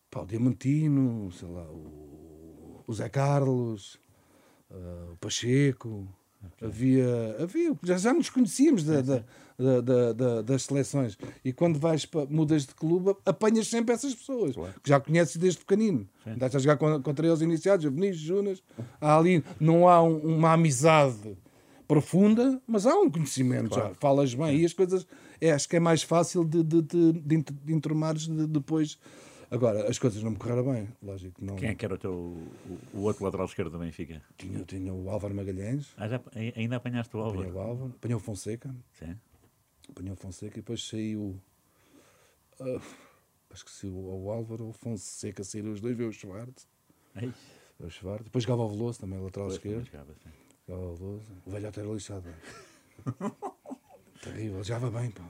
Pá, 0.10 0.22
o 0.22 0.26
Diamantino, 0.26 1.32
sei 1.32 1.48
lá, 1.50 1.64
o, 1.64 2.84
o 2.86 2.94
Zé 2.94 3.10
Carlos, 3.10 4.00
ah, 4.72 5.10
o 5.14 5.18
Pacheco. 5.18 6.08
Havia, 6.62 7.36
havia 7.40 7.74
já, 7.84 7.98
já 7.98 8.14
nos 8.14 8.30
conhecíamos 8.30 8.84
da, 8.84 9.02
da- 9.02 9.24
da- 9.58 9.82
da- 9.82 10.14
da- 10.14 10.42
das 10.42 10.64
seleções. 10.64 11.18
E 11.44 11.52
quando 11.54 11.78
vais 11.80 12.06
para, 12.06 12.26
mudas 12.26 12.66
de 12.66 12.74
clube, 12.74 13.16
apanhas 13.26 13.68
sempre 13.68 13.94
essas 13.94 14.14
pessoas 14.16 14.56
que 14.82 14.90
já 14.90 15.00
conheces 15.00 15.36
desde 15.38 15.60
pequenino. 15.60 16.08
Estás 16.26 16.56
a 16.56 16.60
jogar 16.60 16.78
con- 16.78 17.02
contra 17.02 17.28
eles 17.28 17.42
iniciados, 17.42 17.86
Vinícius, 17.86 18.20
Junas. 18.22 18.64
Há 19.00 19.18
ali, 19.18 19.44
não 19.60 19.88
há 19.88 20.02
um- 20.02 20.20
uma 20.38 20.54
amizade 20.54 21.38
profunda, 21.88 22.62
mas 22.68 22.86
há 22.86 22.96
um 22.96 23.10
conhecimento 23.10 23.76
já. 23.76 23.94
Falas 23.96 24.34
bem 24.34 24.58
e 24.62 24.66
as 24.66 24.74
coisas. 24.74 25.06
É, 25.42 25.52
acho 25.52 25.68
que 25.68 25.76
é 25.76 25.80
mais 25.80 26.02
fácil 26.04 26.44
de, 26.46 26.64
de, 26.64 26.82
de, 26.82 27.12
de, 27.14 27.44
de- 27.44 28.48
depois. 28.48 28.98
Agora, 29.54 29.88
as 29.88 30.00
coisas 30.00 30.24
não 30.24 30.32
me 30.32 30.38
correram 30.38 30.64
bem, 30.64 30.88
lógico. 31.02 31.44
Não, 31.44 31.56
Quem 31.56 31.70
é 31.70 31.76
que 31.76 31.86
era 31.86 31.94
o, 31.94 31.98
teu, 31.98 32.12
o, 32.12 32.80
o 32.98 33.02
outro 33.04 33.24
lateral 33.24 33.46
esquerdo 33.46 33.70
do 33.70 33.78
Benfica? 33.78 34.20
tinha, 34.36 34.64
tinha 34.66 34.92
o 34.92 35.08
Álvaro 35.10 35.36
Magalhães, 35.36 35.94
Ah, 35.96 36.08
já, 36.08 36.20
ai- 36.36 36.54
ainda 36.56 36.78
apanhaste 36.78 37.16
o 37.16 37.20
apanhei 37.22 37.46
Álvaro? 37.50 37.56
o 37.58 37.62
Álvaro, 37.62 37.94
apanhei 37.96 38.16
o 38.16 38.20
Fonseca, 38.20 38.76
Sim. 38.94 39.16
apanhei 39.90 40.12
o 40.12 40.16
Fonseca 40.16 40.58
e 40.58 40.62
depois 40.62 40.84
saiu. 40.88 41.40
ah, 42.60 42.82
acho 43.52 43.64
que 43.66 43.70
saiu 43.72 43.94
o 43.96 44.32
Álvaro, 44.32 44.70
o 44.70 44.74
Fonseca, 44.74 45.44
saíram 45.44 45.72
os 45.72 45.80
dois, 45.82 45.96
veio 45.96 46.10
o 46.10 46.14
Schwartz. 46.14 46.68
Ei, 47.16 47.32
O 47.80 47.90
Schwartz. 47.92 48.24
Depois 48.24 48.44
jogava 48.44 48.64
o 48.64 48.70
Veloso 48.70 49.02
também, 49.02 49.20
lateral 49.20 49.50
pois, 49.50 49.58
esquerdo. 49.58 49.86
jogava, 49.86 50.14
sim. 50.16 50.30
Jogava 50.68 50.88
o 50.88 50.96
Veloso. 50.96 51.32
O 51.46 51.52
velhote 51.52 51.80
era 51.80 51.90
lixado. 51.90 52.30
Terrível, 54.22 54.64
jogava 54.64 55.00
bem, 55.00 55.12
pá. 55.12 55.24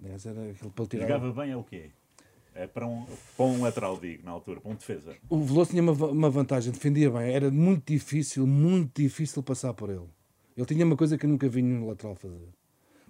Aliás, 0.00 0.26
era 0.26 0.40
aquele 0.50 0.70
para 0.70 0.82
ele 0.82 0.88
tirar. 0.90 1.02
Jogava 1.06 1.32
bem 1.42 1.50
é 1.52 1.56
o 1.56 1.62
quê? 1.64 1.90
É 2.60 2.66
para 2.66 2.86
um, 2.86 3.04
para 3.36 3.46
um 3.46 3.62
lateral, 3.62 3.96
digo, 4.00 4.24
na 4.24 4.32
altura, 4.32 4.60
para 4.60 4.70
um 4.72 4.74
defesa. 4.74 5.14
O 5.30 5.38
Veloso 5.40 5.70
tinha 5.70 5.80
uma, 5.82 5.92
uma 5.92 6.28
vantagem, 6.28 6.72
defendia 6.72 7.08
bem. 7.10 7.32
Era 7.32 7.50
muito 7.52 7.84
difícil, 7.92 8.46
muito 8.46 9.00
difícil 9.00 9.42
passar 9.44 9.72
por 9.74 9.90
ele. 9.90 10.08
Ele 10.56 10.66
tinha 10.66 10.84
uma 10.84 10.96
coisa 10.96 11.16
que 11.16 11.24
eu 11.24 11.30
nunca 11.30 11.48
vi 11.48 11.62
nenhum 11.62 11.86
lateral 11.86 12.16
fazer. 12.16 12.48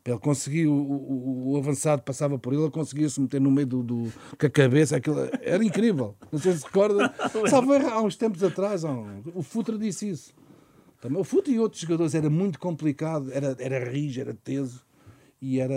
Ele 0.05 0.19
conseguia, 0.19 0.71
o, 0.71 0.75
o- 0.75 1.53
o 1.53 1.57
avançado 1.57 2.03
passava 2.03 2.39
por 2.39 2.53
ele, 2.53 2.63
ele 2.63 2.71
conseguia 2.71 3.09
se 3.09 3.21
meter 3.21 3.41
no 3.41 3.51
meio 3.51 3.67
do, 3.67 3.83
do 3.83 4.13
com 4.39 4.47
a 4.47 4.51
cabeça, 4.51 4.97
aquilo 4.97 5.19
era 5.43 5.63
incrível. 5.65 6.15
Não 6.31 6.39
sei 6.39 6.53
se 6.53 6.65
recorda. 6.65 7.13
Sabe, 7.51 7.75
há 7.77 8.01
uns 8.03 8.17
tempos 8.17 8.43
atrás, 8.43 8.85
um- 8.85 9.23
o 9.35 9.43
Futre 9.43 9.77
disse 9.79 10.09
isso. 10.11 10.35
Também, 11.01 11.19
o 11.21 11.25
Futre 11.25 11.53
e 11.55 11.59
outros 11.59 11.81
jogadores 11.83 12.15
era 12.15 12.29
muito 12.31 12.59
complicado, 12.59 13.31
era, 13.33 13.57
era 13.59 13.91
rijo, 13.91 14.21
era 14.21 14.35
teso 14.35 14.85
e 15.41 15.61
era, 15.61 15.75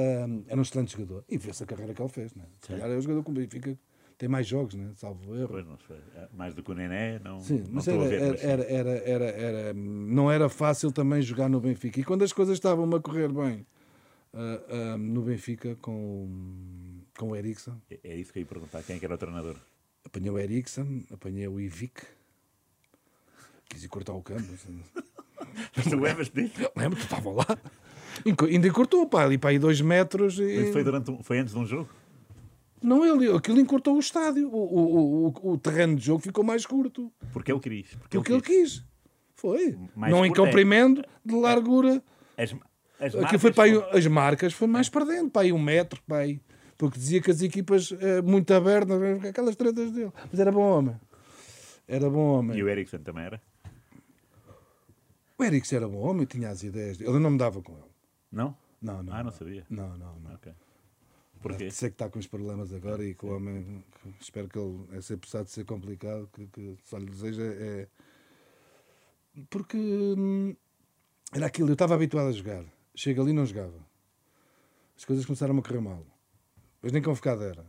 era 0.47 0.57
um 0.57 0.61
excelente 0.61 0.91
jogador. 0.93 1.23
E 1.29 1.37
vê-se 1.37 1.63
a 1.63 1.65
carreira 1.65 1.93
que 1.93 2.01
ele 2.01 2.09
fez. 2.09 2.33
Né? 2.35 2.43
Se 2.61 2.67
calhar 2.69 2.89
é 2.89 2.95
o 2.97 3.01
jogador 3.01 3.23
que 3.23 3.29
o 3.29 3.33
Benfica 3.33 3.77
tem 4.17 4.29
mais 4.29 4.45
jogos, 4.47 4.75
né? 4.75 4.91
salvo 4.95 5.35
erro. 5.35 5.47
Pois, 5.49 5.65
não 5.65 5.77
sei. 5.87 5.97
É, 6.15 6.27
Mais 6.33 6.53
do 6.53 6.61
que 6.63 6.71
o 6.71 6.75
Nené, 6.75 7.19
não, 7.19 7.39
Sim, 7.41 7.59
não 7.63 7.69
mas 7.73 7.87
era, 7.87 8.03
a 8.03 8.07
ver. 8.07 8.21
mas 8.31 8.43
era, 8.43 8.63
era, 8.63 8.89
era, 8.91 9.25
era- 9.25 9.73
não 9.73 10.31
era 10.31 10.47
fácil 10.49 10.91
também 10.91 11.21
jogar 11.21 11.49
no 11.49 11.59
Benfica. 11.59 11.99
E 11.99 12.03
quando 12.03 12.23
as 12.23 12.31
coisas 12.33 12.53
estavam 12.55 12.89
a 12.95 12.99
correr 13.01 13.31
bem 13.31 13.65
ah, 14.33 14.61
ah, 14.93 14.97
no 14.97 15.21
Benfica 15.23 15.75
com, 15.81 17.01
com 17.17 17.29
o 17.29 17.35
Ericsson, 17.35 17.77
É- 17.89 17.99
É 18.03 18.15
isso 18.15 18.31
que 18.31 18.39
eu 18.39 18.41
ia 18.41 18.47
perguntar. 18.47 18.83
Quem 18.83 18.95
é 18.95 18.99
que 18.99 19.05
era 19.05 19.15
o 19.15 19.17
treinador? 19.17 19.55
apanhei 20.05 20.29
o 20.31 20.37
Ericsson, 20.39 21.03
apanhei 21.11 21.47
o 21.47 21.59
Ivic, 21.59 22.01
quis 23.69 23.83
ir 23.83 23.87
cortar 23.87 24.13
o 24.13 24.21
campo. 24.21 24.41
Mas 25.75 25.85
tu 25.85 25.95
lembras 25.97 26.29
disso? 26.29 26.53
Lembro 26.75 26.97
que 26.97 27.03
estavam 27.03 27.33
lá. 27.35 27.45
Ainda 28.49 28.71
cortou, 28.71 29.07
pá, 29.07 29.23
ali 29.23 29.37
para 29.37 29.51
aí 29.51 29.59
dois 29.59 29.81
metros. 29.81 30.39
E... 30.39 30.71
Foi, 30.71 30.83
durante 30.83 31.11
um- 31.11 31.23
foi 31.23 31.39
antes 31.39 31.53
de 31.53 31.59
um 31.59 31.65
jogo? 31.65 31.89
Não, 32.81 33.05
ele, 33.05 33.31
aquilo 33.35 33.59
encurtou 33.59 33.95
o 33.95 33.99
estádio. 33.99 34.49
O, 34.49 34.55
o, 34.57 35.27
o, 35.43 35.51
o 35.53 35.57
terreno 35.57 35.95
de 35.95 36.03
jogo 36.05 36.19
ficou 36.19 36.43
mais 36.43 36.65
curto. 36.65 37.11
Porque 37.31 37.51
ele 37.51 37.59
quis. 37.59 37.93
Porque, 37.95 38.17
Porque 38.17 38.33
ele 38.33 38.41
quis. 38.41 38.83
Foi. 39.35 39.77
Mais 39.95 40.11
não 40.11 40.25
em 40.25 40.31
é- 40.31 40.35
comprimento, 40.35 41.03
de 41.23 41.35
largura. 41.35 42.03
As, 42.37 42.55
as 42.99 43.41
foi 43.41 43.51
para 43.51 43.63
aí, 43.65 43.73
foram- 43.75 43.97
as 43.97 44.07
marcas 44.07 44.53
foi 44.53 44.67
mais 44.67 44.89
para 44.89 45.05
dentro, 45.05 45.29
para 45.29 45.41
aí 45.43 45.51
um 45.53 45.61
metro, 45.61 46.01
para 46.07 46.17
aí. 46.17 46.41
Porque 46.77 46.97
dizia 46.97 47.21
que 47.21 47.29
as 47.29 47.41
equipas 47.43 47.93
eh, 47.99 48.21
muito 48.23 48.51
abertas, 48.53 48.99
aquelas 49.25 49.55
tretas 49.55 49.91
dele. 49.91 50.11
Mas 50.31 50.39
era 50.39 50.51
bom 50.51 50.61
homem. 50.63 50.95
Era 51.87 52.09
bom 52.09 52.39
homem. 52.39 52.57
E 52.57 52.63
o 52.63 52.69
Ericsson 52.69 52.97
também 52.99 53.25
era? 53.25 53.39
O 55.37 55.43
Ericsson 55.43 55.75
era 55.75 55.87
bom 55.87 55.99
homem, 55.99 56.25
tinha 56.25 56.49
as 56.49 56.63
ideias 56.63 56.97
dele. 56.97 57.09
Eu 57.11 57.19
não 57.19 57.29
me 57.31 57.37
dava 57.37 57.61
com 57.61 57.73
ele. 57.73 57.90
Não? 58.31 58.55
Não, 58.81 59.03
não. 59.03 59.13
Ah, 59.13 59.23
não 59.23 59.31
sabia. 59.31 59.65
Não, 59.69 59.97
não, 59.97 60.19
não. 60.19 60.33
Ok. 60.35 60.51
Porquê? 61.41 61.71
Sei 61.71 61.89
que 61.89 61.95
está 61.95 62.09
com 62.09 62.19
os 62.19 62.27
problemas 62.27 62.71
agora 62.73 63.03
e 63.03 63.15
que 63.15 63.25
o 63.25 63.35
homem, 63.35 63.83
que 64.01 64.09
espero 64.23 64.47
que 64.47 64.57
ele, 64.59 64.85
é 64.91 65.01
sempre 65.01 65.27
apesar 65.27 65.43
de 65.43 65.49
ser 65.51 65.65
complicado, 65.65 66.29
que, 66.33 66.45
que 66.47 66.77
só 66.83 66.97
lhe 66.97 67.05
deseja 67.07 67.41
é. 67.43 67.87
Porque 69.49 69.77
hum, 69.77 70.55
era 71.33 71.47
aquilo, 71.47 71.69
eu 71.69 71.73
estava 71.73 71.95
habituado 71.95 72.27
a 72.27 72.31
jogar. 72.31 72.63
Chega 72.95 73.21
ali 73.21 73.31
e 73.31 73.33
não 73.33 73.45
jogava. 73.45 73.79
As 74.95 75.05
coisas 75.05 75.25
começaram 75.25 75.57
a 75.57 75.61
correr 75.63 75.79
mal. 75.81 76.05
Depois 76.75 76.93
nem 76.93 77.01
convocado 77.01 77.43
era. 77.43 77.65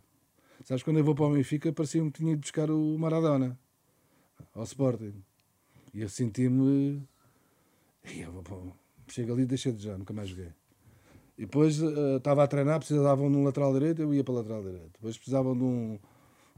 Sabes, 0.64 0.82
quando 0.82 0.98
eu 0.98 1.04
vou 1.04 1.14
para 1.14 1.24
o 1.24 1.32
Benfica, 1.32 1.72
parecia-me 1.72 2.10
que 2.10 2.18
tinha 2.18 2.32
ido 2.32 2.40
buscar 2.40 2.70
o 2.70 2.98
Maradona 2.98 3.58
ao 4.54 4.64
Sporting. 4.64 5.14
E 5.94 6.02
eu 6.02 6.08
senti-me. 6.08 7.02
"Ih, 8.04 8.20
eu 8.20 8.32
vou 8.32 8.42
para 8.42 8.54
o- 8.54 8.76
Chego 9.12 9.32
ali 9.34 9.42
e 9.42 9.46
deixei 9.46 9.72
de 9.72 9.82
jogar, 9.82 9.98
nunca 9.98 10.14
mais 10.14 10.30
joguei. 10.30 10.48
E 11.36 11.42
depois 11.42 11.82
eh, 11.82 12.16
estava 12.16 12.44
a 12.44 12.46
treinar, 12.46 12.78
precisavam 12.78 13.30
de 13.30 13.36
um 13.36 13.44
lateral 13.44 13.70
direito, 13.74 14.00
eu 14.00 14.14
ia 14.14 14.24
para 14.24 14.32
o 14.32 14.36
lateral 14.36 14.62
direito. 14.62 14.90
Depois 14.94 15.16
precisavam 15.18 15.54
de 15.54 15.62
um 15.62 15.98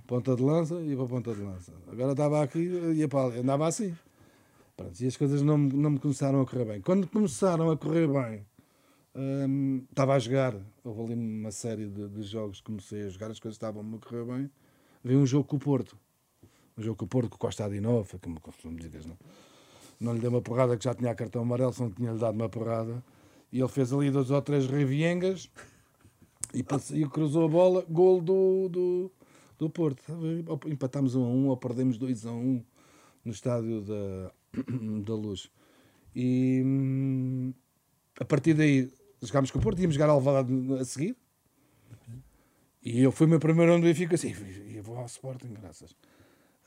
ponta 0.07 0.37
de 0.37 0.43
lança, 0.43 0.81
ia 0.81 0.95
para 0.95 1.05
a 1.05 1.09
ponta 1.09 1.35
de 1.35 1.41
lança. 1.41 1.73
Agora 1.91 2.13
estava 2.13 2.43
aqui, 2.43 2.61
ia 2.61 3.09
para 3.09 3.27
ali, 3.27 3.41
andava 3.41 3.67
assim. 3.67 3.93
Pronto, 4.77 5.01
e 5.01 5.07
as 5.07 5.17
coisas 5.17 5.43
não, 5.43 5.59
não 5.59 5.91
me 5.91 5.99
começaram 5.99 6.41
a 6.41 6.47
correr 6.47 6.65
bem. 6.65 6.81
Quando 6.81 7.09
começaram 7.09 7.71
a 7.71 7.77
correr 7.77 8.07
bem, 8.07 8.47
hum, 9.17 9.85
estava 9.91 10.15
a 10.15 10.19
jogar. 10.21 10.55
Houve 10.85 11.13
ali 11.13 11.15
uma 11.15 11.51
série 11.51 11.89
de, 11.89 12.09
de 12.09 12.23
jogos 12.23 12.61
que 12.61 12.67
comecei 12.67 13.03
a 13.03 13.09
jogar, 13.09 13.33
as 13.33 13.41
coisas 13.41 13.57
estavam 13.57 13.83
a 13.83 13.99
correr 13.99 14.25
bem. 14.25 14.51
Vi 15.03 15.17
um 15.17 15.27
jogo 15.27 15.45
com 15.45 15.57
o 15.57 15.61
Porto. 15.61 15.97
Um 16.79 16.83
jogo 16.83 16.97
com 16.99 17.05
o 17.05 17.09
Porto, 17.09 17.31
com 17.31 17.37
o 17.37 17.39
Costa 17.39 17.65
Adinova, 17.65 18.19
como 18.19 18.41
costumo 18.41 18.79
dizer, 18.79 19.05
não? 19.07 19.17
Não 20.05 20.13
lhe 20.15 20.21
deu 20.21 20.31
uma 20.31 20.43
porrada 20.43 20.77
que 20.77 20.85
já 20.85 20.95
tinha 20.95 21.15
cartão 21.15 21.43
amarelo, 21.43 21.73
só 21.73 21.85
não 21.85 21.91
tinha-lhe 21.91 22.19
dado 22.19 22.35
uma 22.35 22.49
porrada. 22.49 23.03
E 23.51 23.59
ele 23.59 23.69
fez 23.69 23.93
ali 23.93 24.11
dois 24.11 24.31
ou 24.31 24.43
três 24.43 24.67
reviengas 24.67 25.51
e, 26.53 26.63
passe- 26.63 26.95
e 26.97 27.09
cruzou 27.09 27.45
a 27.47 27.49
bola, 27.49 27.85
gol 27.89 28.21
do, 28.21 28.69
do, 28.69 29.11
do 29.59 29.71
Porto. 29.71 30.03
Empatámos 30.67 31.15
1 31.15 31.25
a 31.25 31.29
1 31.29 31.47
ou 31.49 31.57
perdemos 31.57 31.97
2 31.97 32.27
a 32.27 32.33
1 32.33 32.63
no 33.25 33.33
estádio 33.33 33.81
da, 33.81 34.33
da 35.05 35.15
Luz. 35.15 35.51
E 36.15 36.63
hum, 36.65 37.53
a 38.21 38.25
partir 38.25 38.55
daí 38.55 38.93
jogámos 39.23 39.51
com 39.51 39.59
o 39.59 39.63
Porto, 39.63 39.81
íamos 39.81 39.95
jogar 39.95 40.11
ao 40.11 40.17
Alvalade 40.17 40.53
a 40.79 40.85
seguir. 40.85 41.17
E 42.83 43.01
eu 43.01 43.11
fui 43.11 43.27
o 43.27 43.31
meu 43.31 43.41
primeiro 43.41 43.73
ano 43.73 43.81
do 43.81 43.87
Benfica 43.87 44.15
assim, 44.15 44.35
e 44.69 44.79
vou 44.81 44.99
ao 44.99 45.07
Sporting, 45.07 45.55
graças. 45.55 45.97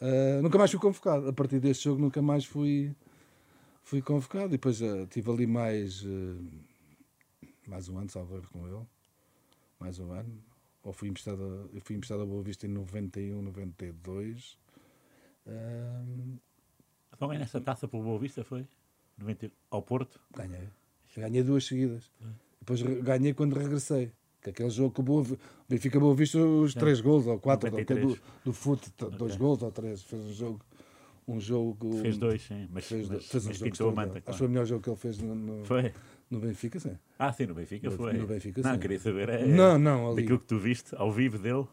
Ah, 0.01 0.41
nunca 0.41 0.57
mais 0.57 0.71
fui 0.71 0.79
convocado. 0.79 1.27
A 1.29 1.33
partir 1.33 1.59
deste 1.59 1.83
jogo 1.85 2.01
nunca 2.01 2.21
mais 2.21 2.43
fui, 2.45 2.95
fui 3.87 4.01
convocado. 4.01 4.47
E 4.47 4.49
depois 4.57 4.81
ah, 4.81 5.07
tive 5.09 5.31
ali 5.31 5.47
mais, 5.47 6.03
ah, 6.05 7.47
mais 7.67 7.87
um 7.89 7.97
ano, 7.97 8.09
salvo 8.09 8.41
com 8.51 8.67
ele. 8.67 8.85
Mais 9.79 9.97
um 9.99 10.11
ano. 10.11 10.29
Ou 10.83 10.93
fui 10.93 11.07
emprestado, 11.09 11.41
a- 11.43 11.75
eu 11.75 11.81
fui 11.81 11.95
emprestado 11.95 12.21
a 12.21 12.25
Boa 12.25 12.41
Vista 12.43 12.65
em 12.65 12.69
91, 12.69 13.41
92. 13.41 14.57
Ah, 15.47 16.03
Então 17.13 17.27
ganha 17.29 17.41
essa 17.41 17.59
taça 17.61 17.87
pelo 17.87 18.03
Boa 18.03 18.19
Vista, 18.19 18.43
foi? 18.43 18.67
90 19.17 19.51
Ao 19.71 19.81
Porto? 19.81 20.19
Ganhei. 20.35 20.67
Ganhei 21.15 21.41
duas 21.43 21.65
seguidas. 21.65 22.11
Depois 22.59 22.81
re- 22.81 23.01
ganhei 23.01 23.33
quando 23.33 23.55
regressei. 23.57 24.11
Que 24.41 24.51
aquele 24.51 24.69
jogo 24.69 24.93
que 24.93 24.99
o 24.99 25.03
Boa, 25.03 25.25
Benfica 25.67 25.99
Boa 25.99 26.13
Vista, 26.13 26.37
os 26.37 26.73
três 26.75 27.01
gols, 27.01 27.25
ou 27.25 27.39
quatro, 27.39 27.71
93. 27.71 28.15
do, 28.15 28.21
do 28.45 28.53
fute, 28.53 28.91
t- 28.91 29.09
dois 29.09 29.35
gols 29.35 29.63
ou 29.63 29.71
três. 29.71 30.03
Fez 30.03 30.21
um 30.21 30.33
jogo. 30.33 30.61
Um 31.27 31.39
jogo 31.41 31.91
Fez 32.01 32.17
dois, 32.17 32.41
sim. 32.41 32.67
Mas, 32.71 32.85
Fez, 32.85 33.09
mas, 33.09 33.25
fez 33.27 33.43
um 33.45 33.49
mas 33.49 33.57
jogo 33.57 33.71
pintou 33.71 33.89
a 33.89 33.93
manta. 33.93 34.11
Acho 34.19 34.21
que 34.23 34.29
o 34.29 34.33
Claro. 34.33 34.49
melhor 34.49 34.65
jogo 34.65 34.81
que 34.83 34.89
ele 34.89 34.95
fez 34.97 35.17
no, 35.17 35.35
no, 35.35 35.65
Foi? 35.65 35.93
no 36.31 36.39
Benfica, 36.39 36.79
sim. 36.79 36.97
Ah, 37.19 37.33
sim, 37.33 37.45
no 37.45 37.53
Benfica 37.53 37.89
No- 37.89 37.97
foi. 37.97 38.13
no 38.13 38.25
Benfica, 38.27 38.61
não, 38.61 38.73
sim. 38.73 38.79
queria 38.79 38.99
saber. 38.99 39.29
É, 39.29 39.45
Não, 39.45 39.77
não, 39.77 40.07
ali. 40.07 40.21
Daquilo 40.21 40.39
que 40.39 40.45
tu 40.45 40.57
viste 40.57 40.95
ao 40.95 41.11
vivo 41.11 41.37
dele. 41.37 41.65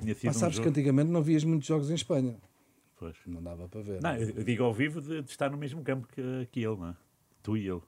Tinha 0.00 0.14
sido 0.14 0.26
Mas 0.26 0.36
um 0.36 0.40
sabes 0.40 0.58
que 0.58 0.64
jogo. 0.64 0.70
antigamente 0.70 1.10
não 1.10 1.22
vias 1.22 1.44
muitos 1.44 1.66
jogos 1.68 1.90
em 1.90 1.94
Espanha. 1.94 2.36
Pois. 2.96 3.14
Não 3.26 3.42
dava 3.42 3.68
para 3.68 3.82
ver. 3.82 4.00
Não, 4.00 4.16
eu 4.16 4.42
digo 4.42 4.64
ao 4.64 4.72
vivo 4.72 5.00
de, 5.00 5.20
de 5.22 5.30
estar 5.30 5.50
no 5.50 5.58
mesmo 5.58 5.82
campo 5.82 6.08
que, 6.08 6.48
que 6.50 6.60
ele, 6.60 6.76
não 6.76 6.88
é? 6.88 6.96
Tu 7.42 7.56
e 7.58 7.68
ele. 7.68 7.82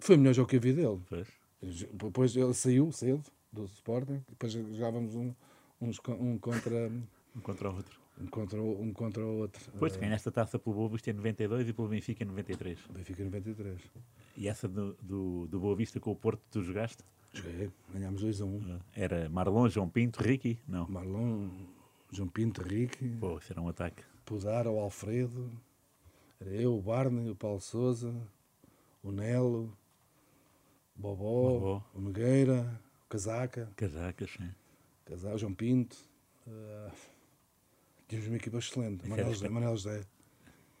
Foi 0.00 0.16
o 0.16 0.18
melhor 0.18 0.34
jogo 0.34 0.48
que 0.48 0.56
eu 0.56 0.60
vi 0.60 0.72
dele. 0.72 1.00
Pois. 1.08 1.28
Depois 1.92 2.36
ele 2.36 2.52
saiu 2.52 2.90
cedo 2.90 3.22
do 3.52 3.64
Sporting. 3.66 4.20
Depois 4.28 4.52
jogávamos 4.52 5.14
um, 5.14 5.32
uns 5.80 6.00
um 6.08 6.36
contra, 6.38 6.90
Um 7.36 7.40
contra 7.40 7.70
o 7.70 7.76
outro. 7.76 8.01
Um 8.22 8.26
contra, 8.26 8.60
o- 8.62 8.80
um 8.82 8.92
contra 8.92 9.24
o 9.24 9.38
outro. 9.38 9.70
Depois 9.72 9.94
Eh, 9.96 9.98
ganhaste 9.98 10.28
a 10.28 10.32
taça 10.32 10.58
pelo 10.58 10.76
Boa 10.76 10.88
Vista 10.88 11.10
em 11.10 11.14
92 11.14 11.68
e 11.68 11.72
pelo 11.72 11.88
Benfica 11.88 12.22
em 12.22 12.26
93. 12.26 12.78
Benfica 12.90 13.24
93. 13.24 13.80
E 14.36 14.48
essa 14.48 14.68
do, 14.68 14.94
do, 15.02 15.46
do 15.48 15.60
Boa 15.60 15.74
Vista 15.76 15.98
com 16.00 16.10
o 16.12 16.16
Porto 16.16 16.40
tu 16.50 16.62
jogaste? 16.62 17.02
Joguei, 17.34 17.70
ganhámos 17.92 18.20
2 18.20 18.40
a 18.42 18.44
1. 18.44 18.78
Era 18.94 19.28
Marlon, 19.28 19.68
João 19.68 19.88
Pinto, 19.88 20.22
Ricky? 20.22 20.58
Não. 20.68 20.86
Marlon, 20.88 21.48
João 22.10 22.28
Pinto, 22.28 22.62
Ricky, 22.62 23.08
Pô, 23.18 23.38
isso 23.38 23.52
era 23.52 23.60
um 23.62 23.68
ataque. 23.68 24.02
Pudar, 24.24 24.66
o 24.66 24.78
Alfredo, 24.78 25.50
era 26.40 26.50
eu, 26.50 26.76
o 26.76 26.82
Barney, 26.82 27.30
o 27.30 27.34
Paulo 27.36 27.60
Souza, 27.60 28.14
o 29.02 29.10
Nelo, 29.10 29.76
o 30.96 31.00
Bobó, 31.00 31.58
Bobó. 31.58 31.84
o 31.94 32.00
Nogueira, 32.00 32.78
o 33.06 33.08
Casaca, 33.08 33.70
Casacas, 33.76 34.30
sim. 34.30 34.50
Casaca, 35.06 35.34
o 35.34 35.38
João 35.38 35.54
Pinto. 35.54 35.96
eh, 36.46 36.90
tínhamos 38.12 38.28
uma 38.28 38.36
equipa 38.36 38.58
excelente. 38.58 39.08
Manuel 39.08 39.32
José, 39.32 39.48
Manuel 39.48 39.76
José. 39.76 40.00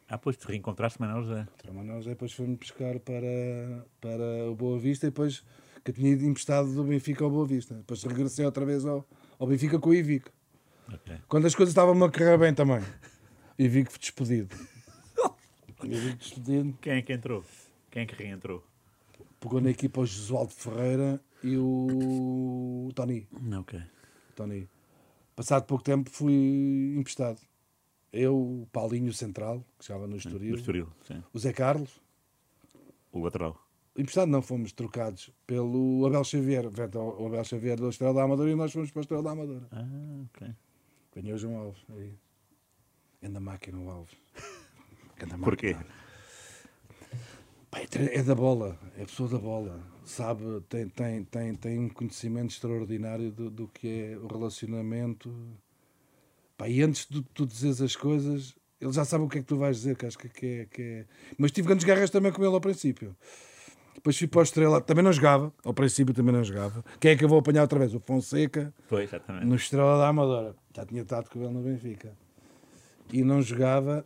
Ah, 0.08 0.18
pois 0.18 0.36
tu 0.36 0.48
reencontraste 0.48 1.00
Manuel 1.00 1.22
José. 1.22 1.48
O 1.66 1.72
Manuel 1.72 1.96
José, 1.98 2.10
depois 2.10 2.32
foi-me 2.32 2.56
pescar 2.56 3.00
para, 3.00 3.86
para 4.00 4.50
o 4.50 4.54
Boa 4.54 4.78
Vista 4.78 5.06
e 5.06 5.10
depois 5.10 5.42
que 5.82 5.90
eu 5.90 5.94
tinha 5.94 6.12
emprestado 6.12 6.72
do 6.74 6.84
Benfica 6.84 7.24
ao 7.24 7.30
Boa 7.30 7.46
Vista. 7.46 7.74
Depois 7.74 8.02
regressei 8.04 8.44
outra 8.44 8.66
vez 8.66 8.84
ao, 8.84 9.08
ao 9.38 9.46
Benfica 9.46 9.78
com 9.78 9.90
o 9.90 9.94
Ivico. 9.94 10.30
Ok. 10.92 11.16
Quando 11.26 11.46
as 11.46 11.54
coisas 11.54 11.72
estavam 11.72 12.04
a 12.04 12.12
correr 12.12 12.36
bem 12.36 12.52
também. 12.52 12.82
Ivico 13.58 13.98
despedido. 13.98 14.54
Ivico 15.82 16.18
despedido. 16.18 16.78
Quem 16.82 16.92
é 16.92 17.02
que 17.02 17.14
entrou? 17.14 17.42
Quem 17.90 18.02
é 18.02 18.06
que 18.06 18.14
reentrou? 18.14 18.62
Pegou 19.40 19.60
na 19.60 19.70
equipa 19.70 20.02
o 20.02 20.06
Josualdo 20.06 20.52
Ferreira 20.52 21.18
e 21.42 21.56
o 21.56 22.90
Tony. 22.94 23.26
Ok. 23.58 23.80
Tony. 24.36 24.68
Passado 25.34 25.64
pouco 25.64 25.82
tempo 25.82 26.10
fui 26.10 26.94
emprestado. 26.96 27.40
Eu, 28.12 28.36
o 28.36 28.68
Paulinho 28.70 29.12
Central, 29.12 29.64
que 29.78 29.84
estava 29.84 30.06
no 30.06 30.16
Estoril, 30.16 30.54
Estoril, 30.54 30.88
sim. 31.06 31.22
o 31.32 31.38
Zé 31.38 31.52
Carlos. 31.52 32.00
O 33.10 33.20
lateral. 33.20 33.58
Emprestado 33.96 34.28
não, 34.28 34.42
fomos 34.42 34.72
trocados 34.72 35.30
pelo 35.46 36.06
Abel 36.06 36.24
Xavier. 36.24 36.66
O 36.66 37.26
Abel 37.26 37.44
Xavier 37.44 37.76
do 37.76 37.88
Estrela 37.88 38.14
da 38.14 38.22
Amadora 38.22 38.50
e 38.50 38.54
nós 38.54 38.72
fomos 38.72 38.90
para 38.90 39.00
a 39.00 39.02
Estrela 39.02 39.22
da 39.22 39.30
Amadora. 39.30 39.66
Ah, 39.70 40.24
ok. 40.26 40.54
Ganhou 41.14 41.38
João 41.38 41.56
Alves. 41.58 41.82
Aí. 41.90 42.14
Anda 43.22 43.40
máquina 43.40 43.78
o 43.78 43.90
Alves. 43.90 44.14
Anda 45.22 45.36
máquina. 45.36 45.44
Porquê? 45.44 45.76
Pá, 47.70 47.80
é 47.80 48.18
É 48.18 48.22
da 48.22 48.34
bola, 48.34 48.78
é 48.96 49.04
pessoa 49.04 49.28
da 49.28 49.38
bola, 49.38 49.82
sabe, 50.04 50.44
tem, 50.68 50.88
tem, 50.88 51.24
tem, 51.24 51.54
tem 51.54 51.78
um 51.78 51.88
conhecimento 51.88 52.50
extraordinário 52.50 53.30
do, 53.30 53.50
do 53.50 53.68
que 53.68 53.88
é 53.88 54.16
o 54.18 54.26
relacionamento. 54.26 55.32
Pá, 56.56 56.68
e 56.68 56.82
antes 56.82 57.06
de 57.08 57.22
tu 57.34 57.46
dizeres 57.46 57.80
as 57.80 57.96
coisas, 57.96 58.54
ele 58.80 58.92
já 58.92 59.04
sabe 59.04 59.24
o 59.24 59.28
que 59.28 59.38
é 59.38 59.40
que 59.40 59.46
tu 59.46 59.56
vais 59.56 59.76
dizer, 59.76 59.96
que 59.96 60.06
acho 60.06 60.18
que, 60.18 60.28
que 60.28 60.46
é, 60.46 60.64
que 60.66 60.82
é. 60.82 61.06
Mas 61.38 61.52
tive 61.52 61.68
grandes 61.68 61.84
guerras 61.84 62.10
também 62.10 62.32
com 62.32 62.44
ele 62.44 62.54
ao 62.54 62.60
princípio. 62.60 63.16
Depois 63.94 64.18
fui 64.18 64.26
para 64.26 64.40
o 64.40 64.42
Estrela, 64.42 64.80
também 64.80 65.04
não 65.04 65.12
jogava, 65.12 65.52
ao 65.64 65.72
princípio 65.72 66.12
também 66.14 66.34
não 66.34 66.42
jogava. 66.42 66.84
Quem 66.98 67.12
é 67.12 67.16
que 67.16 67.24
eu 67.24 67.28
vou 67.28 67.38
apanhar 67.38 67.62
outra 67.62 67.78
vez? 67.78 67.94
O 67.94 68.00
Fonseca, 68.00 68.74
Foi, 68.88 69.04
exatamente. 69.04 69.46
no 69.46 69.54
Estrela 69.54 69.98
da 69.98 70.08
Amadora. 70.08 70.56
Já 70.74 70.84
tinha 70.84 71.02
estado 71.02 71.28
com 71.30 71.40
ele 71.40 71.52
no 71.52 71.62
Benfica. 71.62 72.16
E 73.12 73.22
não 73.22 73.40
jogava. 73.42 74.04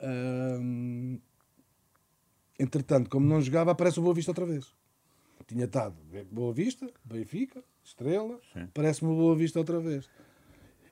hum, 0.00 1.18
entretanto, 2.60 3.08
como 3.08 3.26
não 3.26 3.40
jogava, 3.40 3.70
aparece 3.70 3.98
o 3.98 4.02
Boa 4.02 4.14
Vista 4.14 4.30
outra 4.30 4.46
vez. 4.46 4.66
Tinha 5.46 5.64
estado 5.64 5.96
Boa 6.30 6.52
Vista, 6.52 6.88
Benfica, 7.04 7.62
Estrela, 7.84 8.38
parece-me 8.72 9.10
o 9.10 9.16
Boa 9.16 9.34
Vista 9.34 9.58
outra 9.58 9.80
vez. 9.80 10.08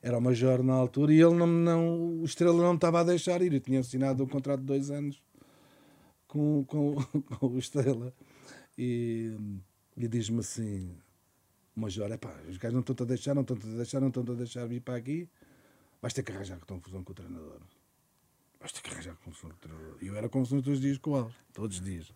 Era 0.01 0.17
o 0.17 0.21
Major 0.21 0.63
na 0.63 0.73
altura 0.73 1.13
e 1.13 1.21
ele 1.21 1.35
não, 1.35 1.47
não, 1.47 2.19
o 2.21 2.25
Estrela 2.25 2.57
não 2.57 2.69
me 2.69 2.75
estava 2.75 3.01
a 3.01 3.03
deixar 3.03 3.41
ir. 3.41 3.53
Eu 3.53 3.59
tinha 3.59 3.81
assinado 3.81 4.23
um 4.23 4.27
contrato 4.27 4.61
de 4.61 4.65
dois 4.65 4.89
anos 4.89 5.21
com, 6.27 6.63
com, 6.65 6.95
com 7.37 7.47
o 7.47 7.59
Estrela. 7.59 8.13
E, 8.77 9.35
e 9.97 10.07
diz-me 10.07 10.39
assim: 10.39 10.95
Major, 11.75 12.11
é 12.11 12.17
pá, 12.17 12.33
os 12.47 12.57
gajos 12.57 12.73
não 12.73 12.81
estão-te 12.81 13.03
a 13.03 13.05
deixar, 13.05 13.35
não 13.35 13.41
estão-te 13.41 13.67
a 13.67 13.75
deixar, 13.75 13.99
não 13.99 14.07
estão-te 14.07 14.31
a 14.31 14.35
deixar 14.35 14.65
vir 14.67 14.81
para 14.81 14.95
aqui. 14.95 15.29
Vais 16.01 16.13
ter 16.13 16.23
que 16.23 16.31
arranjar 16.31 16.59
confusão 16.65 17.03
com 17.03 17.11
o 17.11 17.15
treinador. 17.15 17.59
Ter 18.59 18.81
que 18.81 18.91
arranjar 18.91 19.15
confusão 19.23 19.49
o. 19.49 20.03
E 20.03 20.07
eu 20.07 20.15
era 20.15 20.27
confusão 20.27 20.61
todos 20.61 20.79
os 20.79 20.81
dias 20.81 20.97
com 20.97 21.11
o 21.11 21.15
Alves, 21.15 21.35
todos 21.53 21.77
os 21.77 21.83
dias. 21.83 22.11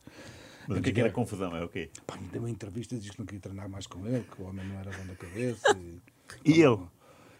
Mas 0.67 0.77
o 0.77 0.81
que 0.81 0.89
é 0.89 0.93
que 0.93 0.99
era 0.99 1.11
confusão? 1.11 1.55
É 1.55 1.63
o 1.63 1.69
quê? 1.69 1.89
Pá, 2.05 2.17
me 2.17 2.27
deu 2.27 2.41
uma 2.41 2.49
entrevista 2.49 2.95
disse 2.97 3.11
que 3.11 3.19
não 3.19 3.25
queria 3.25 3.41
treinar 3.41 3.69
mais 3.69 3.87
com 3.87 4.05
ele, 4.05 4.23
que 4.23 4.41
o 4.41 4.45
homem 4.45 4.65
não 4.67 4.79
era 4.79 4.91
bom 4.91 5.05
da 5.05 5.15
cabeça. 5.15 5.77
E, 5.77 6.01
E 6.45 6.61
ele? 6.61 6.87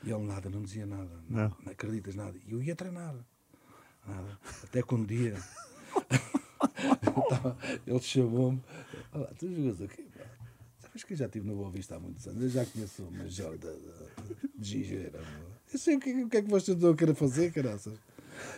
E 0.04 0.12
ele 0.12 0.24
nada, 0.24 0.50
não 0.50 0.62
dizia 0.62 0.86
nada. 0.86 1.10
Não. 1.30 1.56
Não, 1.64 1.72
acreditas 1.72 2.16
nada. 2.16 2.38
E 2.48 2.52
eu 2.54 2.62
ia 2.62 2.76
treinar. 2.76 3.16
Nada. 4.06 4.40
Até 4.64 4.82
que 4.82 4.96
um 4.96 5.06
dia 5.06 5.36
ele 7.88 8.02
chamou-me. 8.02 8.62
Olá, 9.14 9.28
tu 9.38 9.54
jogas 9.54 9.82
aqui? 9.82 10.04
pá? 10.04 10.26
Sabes 10.80 11.04
que 11.04 11.14
eu 11.14 11.18
já 11.18 11.26
estive 11.26 11.48
no 11.48 11.56
Boa 11.56 11.72
Vista 11.72 11.96
há 11.96 12.00
muitos 12.00 12.28
anos. 12.28 12.42
Eu 12.42 12.50
já 12.50 12.66
conheço 12.66 13.04
o 13.04 13.12
Major 13.12 13.58
da, 13.58 13.72
da, 13.72 14.08
de 14.56 14.70
Gigeira. 14.70 15.22
Eu 15.72 15.80
sei 15.80 15.96
o 15.96 16.00
que, 16.00 16.12
o 16.24 16.30
que 16.30 16.38
é 16.38 16.42
que 16.42 16.50
vocês 16.50 16.76
estão 16.76 16.92
a 16.92 16.96
querer 16.96 17.16
fazer, 17.16 17.52
caraças. 17.52 17.98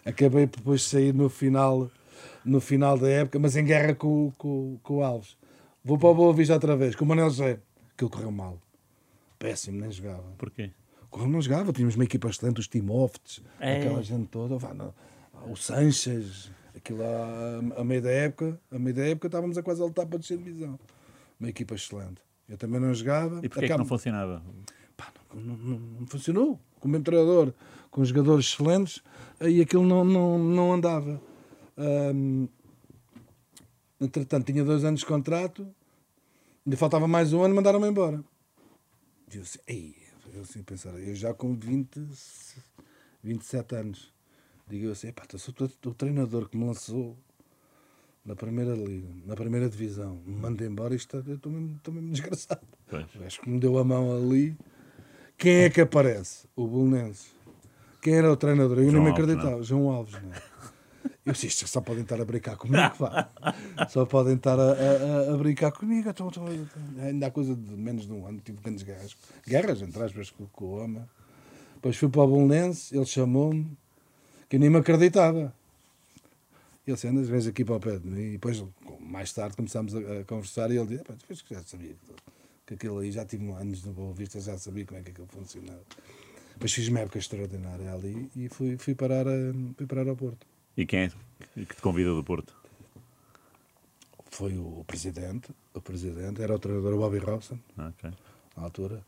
Acabei 0.05 0.47
por 0.47 0.57
depois 0.57 0.81
de 0.81 0.87
sair 0.87 1.13
no 1.13 1.29
final, 1.29 1.89
no 2.43 2.59
final 2.61 2.97
da 2.97 3.09
época, 3.09 3.39
mas 3.39 3.55
em 3.55 3.65
guerra 3.65 3.93
com, 3.95 4.31
com, 4.37 4.77
com 4.83 4.97
o 4.97 5.03
Alves. 5.03 5.37
Vou 5.83 5.97
para 5.97 6.09
o 6.09 6.15
Boa 6.15 6.33
Vista 6.33 6.53
outra 6.53 6.75
vez, 6.75 6.95
com 6.95 7.05
o 7.05 7.07
Manel 7.07 7.29
José. 7.29 7.59
Aquilo 7.93 8.09
correu 8.09 8.31
mal. 8.31 8.59
Péssimo, 9.37 9.79
nem 9.81 9.91
jogava. 9.91 10.23
Porquê? 10.37 10.71
Correu 11.09 11.27
não 11.29 11.41
jogava, 11.41 11.71
tínhamos 11.71 11.95
uma 11.95 12.03
equipa 12.03 12.27
excelente, 12.29 12.59
os 12.59 12.67
Timófetes, 12.67 13.41
É. 13.59 13.77
aquela 13.77 14.01
gente 14.03 14.27
toda, 14.27 14.57
o 15.47 15.55
Sanches, 15.55 16.49
aquilo 16.75 17.03
a, 17.03 17.79
a 17.81 17.83
meio 17.83 18.01
da 18.01 18.09
época, 18.11 18.59
a 18.71 18.79
meio 18.79 18.95
da 18.95 19.05
época 19.07 19.27
estávamos 19.27 19.57
a 19.57 19.63
quase 19.63 19.81
a 19.81 19.85
lutar 19.85 20.05
para 20.07 20.19
descer 20.19 20.37
de 20.37 20.43
divisão. 20.45 20.79
Uma 21.39 21.49
equipa 21.49 21.75
excelente. 21.75 22.21
Eu 22.49 22.57
também 22.57 22.79
não 22.79 22.93
jogava. 22.93 23.39
E 23.43 23.49
porquê 23.49 23.65
é 23.65 23.67
que 23.69 23.77
não 23.77 23.85
funcionava? 23.85 24.41
Pá, 24.97 25.07
não, 25.33 25.41
não- 25.41 25.55
não- 25.57 25.79
não 26.01 26.07
funcionou. 26.07 26.59
com 26.79 26.87
o 26.87 26.91
mesmo 26.91 27.03
treinador, 27.05 27.51
com 27.89 28.03
jogadores 28.05 28.45
excelentes, 28.45 29.01
e 29.41 29.61
aquilo 29.61 29.83
não, 29.83 30.03
não, 30.03 30.39
não 30.39 30.73
andava. 30.73 31.21
Ahm, 31.77 32.47
entretanto, 33.99 34.51
tinha 34.51 34.63
dois 34.63 34.83
anos 34.83 35.01
de 35.01 35.05
contrato, 35.05 35.67
ainda 36.65 36.77
faltava 36.77 37.07
mais 37.07 37.33
um 37.33 37.41
ano, 37.41 37.55
mandaram-me 37.55 37.87
embora. 37.87 38.23
E 39.33 39.37
eu 39.37 39.43
assim, 39.43 39.59
ei, 39.67 39.95
eu 40.33 40.41
assim 40.41 40.63
pensar, 40.63 40.91
eu 40.99 41.15
já 41.15 41.33
com 41.33 41.55
20, 41.55 42.07
27 43.23 43.75
anos, 43.75 44.13
digo 44.67 44.85
eu 44.85 44.91
assim, 44.91 45.11
eu 45.33 45.39
sou 45.39 45.53
o 45.85 45.93
treinador 45.93 46.47
que 46.47 46.57
me 46.57 46.65
lançou 46.65 47.17
na 48.25 48.35
primeira 48.35 48.73
liga, 48.73 49.07
na 49.25 49.35
primeira 49.35 49.69
divisão, 49.69 50.19
me 50.25 50.35
manda 50.35 50.65
embora, 50.65 50.95
isto, 50.95 51.23
eu 51.27 51.35
estou 51.35 51.51
mesmo, 51.51 51.75
estou 51.75 51.93
mesmo 51.93 52.11
desgraçado. 52.11 52.65
Pois. 52.87 53.05
O 53.37 53.41
que 53.41 53.49
me 53.49 53.59
deu 53.59 53.77
a 53.77 53.83
mão 53.83 54.15
ali, 54.15 54.57
quem 55.37 55.63
é 55.63 55.69
que 55.69 55.81
aparece? 55.81 56.47
O 56.55 56.65
Bolonense. 56.65 57.34
Quem 58.05 58.13
era 58.17 58.31
o 58.31 58.37
treinador? 58.37 58.77
Eu 58.77 58.83
João 58.83 58.93
nem 58.93 59.01
me 59.03 59.09
Alves, 59.09 59.23
acreditava. 59.23 59.63
João 59.63 59.89
Alves, 59.89 60.13
não 60.21 60.31
é? 60.31 60.41
Eu 61.25 61.33
disse, 61.33 61.47
isto 61.47 61.67
só 61.67 61.81
podem 61.81 62.03
estar 62.03 62.21
a 62.21 62.25
brincar 62.25 62.55
comigo, 62.55 62.95
pá. 62.99 63.29
Só 63.89 64.05
podem 64.05 64.35
estar 64.35 64.59
a, 64.59 64.73
a- 64.73 65.33
a 65.33 65.37
brincar 65.37 65.71
comigo. 65.71 66.07
Então, 66.07 66.27
então, 66.27 66.45
ainda 67.01 67.25
há 67.25 67.31
coisa 67.31 67.55
de 67.55 67.73
menos 67.75 68.05
de 68.05 68.11
um 68.13 68.27
ano, 68.27 68.39
tive 68.45 68.59
grandes 68.61 68.83
guerras. 68.83 69.17
Guerras, 69.47 69.81
entre 69.81 70.03
aspas, 70.03 70.29
com, 70.29 70.45
com 70.47 70.65
o 70.65 70.77
homem. 70.83 71.03
Depois 71.73 71.97
fui 71.97 72.09
para 72.09 72.21
o 72.21 72.27
Bolonense, 72.27 72.95
ele 72.95 73.05
chamou-me, 73.07 73.75
que 74.47 74.55
eu 74.57 74.59
nem 74.59 74.69
me 74.69 74.77
acreditava. 74.77 75.51
Ele 76.85 76.93
disse, 76.95 77.07
andas, 77.07 77.27
vens 77.27 77.47
aqui 77.47 77.65
para 77.65 77.75
o 77.75 77.79
pé 77.79 77.97
de 77.97 78.07
mim. 78.07 78.21
E 78.21 78.31
depois, 78.33 78.63
mais 78.99 79.33
tarde, 79.33 79.55
começámos 79.55 79.95
a, 79.95 79.99
a 80.19 80.23
conversar 80.25 80.69
e 80.69 80.77
ele 80.77 80.87
disse, 80.89 81.03
"Pá, 81.05 81.15
tu 81.17 81.25
vês 81.27 81.41
que 81.41 81.55
já 81.55 81.63
sabia 81.63 81.95
que- 82.67 82.73
aquilo 82.75 82.99
aí, 82.99 83.11
já 83.11 83.25
tive 83.25 83.49
anos 83.51 83.83
no 83.83 83.93
Boa 83.93 84.13
Vista, 84.13 84.39
já 84.39 84.55
sabia 84.59 84.85
como 84.85 84.99
é 84.99 85.03
que 85.03 85.09
aquilo 85.09 85.27
funcionava. 85.27 85.81
Depois 86.55 86.73
fiz 86.73 86.87
uma 86.87 86.99
época 87.01 87.19
extraordinária 87.19 87.93
ali 87.93 88.29
e 88.35 88.49
fui, 88.49 88.77
fui, 88.77 88.95
parar, 88.95 89.27
a, 89.27 89.31
fui 89.77 89.85
parar 89.85 90.07
ao 90.09 90.15
Porto. 90.15 90.45
E 90.75 90.85
quem 90.85 91.01
é 91.01 91.11
que 91.55 91.75
te 91.75 91.81
convida 91.81 92.13
do 92.13 92.23
Porto? 92.23 92.53
Foi 94.31 94.57
o 94.57 94.83
presidente, 94.85 95.49
o 95.73 95.79
presidente, 95.79 96.41
era 96.41 96.53
o 96.55 96.59
treinador 96.59 96.97
Bobby 96.97 97.19
Robson, 97.19 97.57
Ah, 97.77 97.87
ok. 97.97 98.11
na 98.57 98.63
altura, 98.63 99.01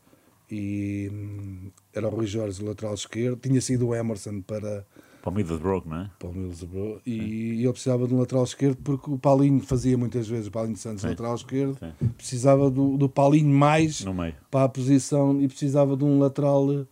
e 0.50 1.10
hum, 1.12 1.70
era 1.92 2.06
o 2.06 2.10
Rui 2.10 2.26
Jorge, 2.26 2.62
o 2.62 2.66
lateral 2.66 2.94
esquerdo, 2.94 3.38
tinha 3.38 3.60
sido 3.60 3.88
o 3.88 3.94
Emerson 3.94 4.40
para, 4.40 4.86
Para 5.20 5.30
o 5.30 5.34
Middlesbrough, 5.34 5.82
não 5.86 5.96
é? 6.02 6.10
para 6.18 6.28
o 6.28 6.32
Middlesbrough, 6.32 7.02
e 7.04 7.62
ele 7.62 7.72
precisava 7.72 8.06
de 8.08 8.14
um 8.14 8.18
lateral 8.20 8.44
esquerdo 8.44 8.78
porque 8.82 9.10
o 9.10 9.18
Paulinho 9.18 9.60
fazia 9.60 9.98
muitas 9.98 10.26
vezes, 10.26 10.46
o 10.46 10.50
Paulinho 10.50 10.78
Santos, 10.78 11.02
Sim. 11.02 11.08
lateral 11.08 11.34
esquerdo, 11.34 11.78
Sim. 11.78 11.92
precisava 12.16 12.70
do, 12.70 12.96
do 12.96 13.06
Paulinho 13.08 13.50
mais 13.54 14.02
para 14.50 14.64
a 14.64 14.68
posição 14.68 15.38
e 15.42 15.46
precisava 15.48 15.94
de 15.94 16.04
um 16.04 16.18
lateral 16.18 16.86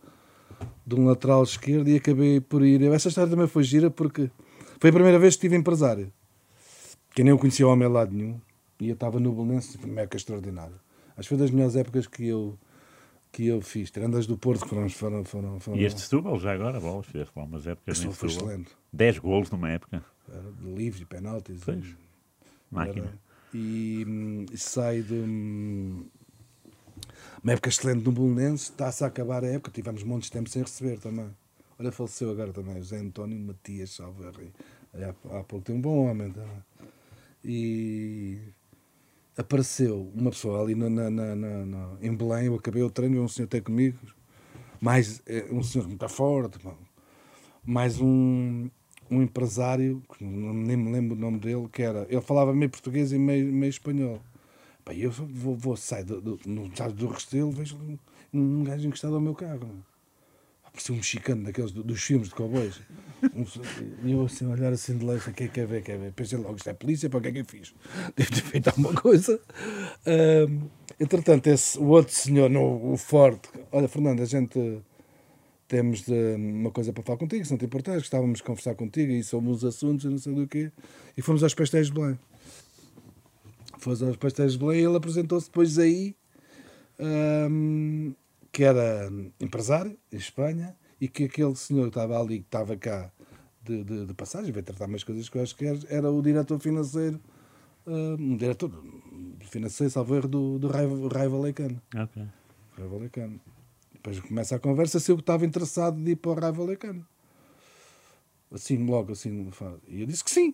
de 0.85 0.95
um 0.95 1.05
lateral 1.05 1.43
esquerdo 1.43 1.87
e 1.89 1.95
acabei 1.97 2.39
por 2.39 2.63
ir. 2.63 2.81
Essa 2.91 3.09
história 3.09 3.29
também 3.29 3.47
foi 3.47 3.63
gira 3.63 3.89
porque 3.89 4.29
foi 4.79 4.89
a 4.89 4.93
primeira 4.93 5.19
vez 5.19 5.35
que 5.35 5.41
tive 5.41 5.55
empresário. 5.55 6.11
Que 7.13 7.23
nem 7.23 7.31
eu 7.31 7.37
conhecia 7.39 7.67
o 7.67 7.71
homem 7.71 7.87
lado 7.87 8.13
nenhum 8.13 8.39
e 8.79 8.89
eu 8.89 8.93
estava 8.93 9.19
no 9.19 9.31
Belenense, 9.33 9.77
foi 9.77 9.89
uma 9.89 10.01
época 10.01 10.17
extraordinária. 10.17 10.75
Acho 11.17 11.23
que 11.29 11.35
foi 11.35 11.37
das 11.37 11.51
melhores 11.51 11.75
épocas 11.75 12.07
que 12.07 12.27
eu 12.27 12.57
que 13.31 13.45
eu 13.45 13.61
fiz, 13.61 13.91
tirando 13.91 14.17
as 14.17 14.25
do 14.25 14.37
Porto 14.37 14.63
que 14.63 14.69
foram 14.69 14.89
foram 14.89 15.23
foram, 15.25 15.59
foram 15.59 15.77
E 15.77 15.83
este 15.83 16.01
Setúbal, 16.01 16.39
já 16.39 16.53
agora, 16.53 16.79
bolas, 16.79 17.05
fizeste 17.05 17.33
lá 17.35 17.43
umas 17.43 17.67
épocas 17.67 17.97
Este 17.99 18.11
foi 18.15 18.29
excelente. 18.29 18.69
10 18.93 19.19
golos 19.19 19.51
numa 19.51 19.69
época. 19.69 20.03
Era 20.31 20.51
de 20.51 20.73
livre, 20.73 21.05
penaltis. 21.05 21.61
Pois. 21.63 21.85
Máquina. 22.71 23.05
Era- 23.07 23.19
E, 23.53 24.05
hum, 24.07 24.45
e 24.51 24.57
sai 24.57 25.01
de 25.01 25.13
hum, 25.13 26.05
uma 27.47 27.53
época 27.53 27.69
excelente 27.69 28.03
no 28.03 28.11
Bolonense, 28.11 28.71
está-se 28.71 29.05
a 29.05 29.07
acabar 29.07 29.41
a 29.41 29.47
época, 29.47 29.71
tivemos 29.71 30.03
montes 30.03 30.27
de 30.29 30.33
tempo 30.33 30.49
sem 30.49 30.61
receber 30.61 30.99
também. 30.99 31.29
Olha, 31.79 31.93
faleceu 31.93 32.29
agora 32.29 32.51
também, 32.51 32.75
José 32.75 32.97
António 32.97 33.39
Matias 33.39 33.91
Salverri. 33.91 34.51
Há, 34.93 35.37
há 35.37 35.43
pouco 35.45 35.61
tem 35.61 35.73
um 35.73 35.79
bom 35.79 36.09
homem 36.09 36.29
também. 36.29 36.61
E 37.45 38.37
apareceu 39.37 40.11
uma 40.13 40.29
pessoa 40.29 40.61
ali 40.61 40.75
na, 40.75 40.89
na, 40.89 41.09
na, 41.09 41.65
na- 41.65 41.97
em 42.01 42.13
Belém, 42.13 42.47
eu 42.47 42.55
acabei 42.55 42.83
o 42.83 42.89
treino, 42.89 43.23
um 43.23 43.29
senhor 43.29 43.45
até 43.45 43.61
comigo, 43.61 43.97
mais 44.81 45.21
eh, 45.25 45.47
um 45.49 45.63
senhor 45.63 45.87
muito 45.87 46.09
forte, 46.09 46.59
mais 47.65 48.01
um, 48.01 48.69
um 49.09 49.21
empresário, 49.21 50.03
nem 50.19 50.75
me 50.75 50.91
lembro 50.91 51.15
o 51.15 51.19
nome 51.19 51.39
dele, 51.39 51.69
que 51.71 51.81
era, 51.81 52.05
ele 52.09 52.19
falava 52.19 52.53
meio 52.53 52.69
português 52.69 53.13
e 53.13 53.17
meio, 53.17 53.53
meio 53.53 53.69
espanhol. 53.69 54.21
Pá, 54.87 54.93
eu 54.93 55.11
vou, 55.11 55.53
vou 55.53 55.75
sair 55.75 56.05
do, 56.05 56.21
do, 56.21 56.39
no 56.45 56.67
estado 56.67 56.93
do 56.93 57.07
Restelo, 57.09 57.51
vejo 57.51 57.75
um, 57.75 57.97
um 58.33 58.63
gajo 58.63 58.87
encostado 58.87 59.15
ao 59.15 59.19
meu 59.19 59.35
carro. 59.35 59.83
Parecia 60.71 60.93
um 60.93 60.97
mexicano 60.97 61.43
daqueles 61.43 61.73
do- 61.73 61.83
dos 61.83 62.01
filmes 62.01 62.29
de 62.29 62.35
cowboys. 62.35 62.79
Um- 63.35 63.45
E 64.07 64.13
eu 64.13 64.23
assim, 64.25 64.45
olhar 64.45 64.71
assim 64.71 64.97
de 64.97 65.03
longe, 65.03 65.33
quem 65.33 65.49
quer 65.49 65.67
ver, 65.67 65.83
quer 65.83 65.97
ver. 65.99 66.13
Pensei 66.13 66.37
logo, 66.37 66.55
isto 66.55 66.69
é 66.69 66.73
polícia, 66.73 67.09
para 67.09 67.19
o 67.19 67.21
que 67.21 67.27
é 67.27 67.31
que 67.33 67.39
eu 67.39 67.45
fiz? 67.45 67.75
Devo 68.15 68.29
ter 68.31 68.41
feito 68.43 68.69
alguma 68.69 68.93
coisa. 68.93 69.37
Ahm, 70.05 70.69
entretanto, 70.97 71.47
esse, 71.47 71.77
o 71.77 71.87
outro 71.87 72.13
senhor, 72.13 72.49
no, 72.49 72.93
o 72.93 72.95
forte, 72.95 73.49
olha, 73.73 73.89
Fernando, 73.89 74.21
a 74.21 74.25
gente 74.25 74.81
temos 75.67 76.03
de- 76.03 76.35
uma 76.35 76.71
coisa 76.71 76.93
para 76.93 77.03
falar 77.03 77.17
contigo, 77.17 77.43
se 77.43 77.51
não 77.51 77.57
te 77.57 77.65
importares, 77.65 78.03
gostávamos 78.03 78.37
de 78.37 78.43
conversar 78.43 78.73
contigo 78.75 79.11
e 79.11 79.21
sobre 79.23 79.49
os 79.51 79.65
assuntos 79.65 80.05
e 80.05 80.09
não 80.09 80.17
sei 80.17 80.33
do 80.33 80.47
quê. 80.47 80.71
E 81.17 81.21
fomos 81.21 81.43
aos 81.43 81.53
pastéis 81.53 81.87
de 81.87 81.93
Belém. 81.93 82.17
Fomos 83.77 84.01
aos 84.01 84.17
pastéis 84.17 84.53
de 84.53 84.59
Belém 84.59 84.85
ele 84.85 84.97
apresentou-se 84.97 85.47
depois 85.47 85.77
aí, 85.77 86.15
ahm, 86.99 88.11
que 88.51 88.63
era 88.63 89.09
empresário 89.39 89.97
em 90.11 90.17
Espanha 90.17 90.75
e 90.99 91.07
que 91.07 91.25
aquele 91.25 91.55
senhor 91.55 91.83
que 91.83 91.89
estava 91.89 92.19
ali, 92.19 92.39
que 92.39 92.45
estava 92.45 92.75
cá 92.75 93.11
de, 93.63 93.83
de, 93.83 94.05
de 94.05 94.13
passagem, 94.13 94.51
veio 94.51 94.65
tratar 94.65 94.85
umas 94.85 95.03
coisas 95.03 95.29
que 95.29 95.37
eu 95.37 95.43
acho 95.43 95.55
que 95.55 95.65
era, 95.65 95.79
era 95.89 96.11
o 96.11 96.21
diretor 96.21 96.59
financeiro, 96.59 97.19
um 97.87 98.35
diretor 98.35 98.71
financeiro, 99.49 99.91
salvo 99.91 100.15
erro, 100.15 100.27
do, 100.27 100.59
do 100.59 100.67
Raio, 100.67 101.07
Raio 101.07 101.31
Valecano. 101.31 101.81
Ok. 101.95 102.23
Raio 102.77 102.89
Valecano. 102.89 103.39
Depois 103.93 104.19
começa 104.19 104.55
a 104.55 104.59
conversa 104.59 104.99
se 104.99 105.11
eu 105.11 105.17
estava 105.17 105.45
interessado 105.45 106.01
de 106.01 106.11
ir 106.11 106.15
para 106.15 106.31
o 106.31 106.33
Raio 106.33 106.53
Valecano. 106.53 107.07
Assim, 108.51 108.85
logo 108.85 109.11
assim. 109.11 109.49
E 109.87 110.01
eu 110.01 110.07
disse 110.07 110.23
que 110.23 110.31
sim. 110.31 110.53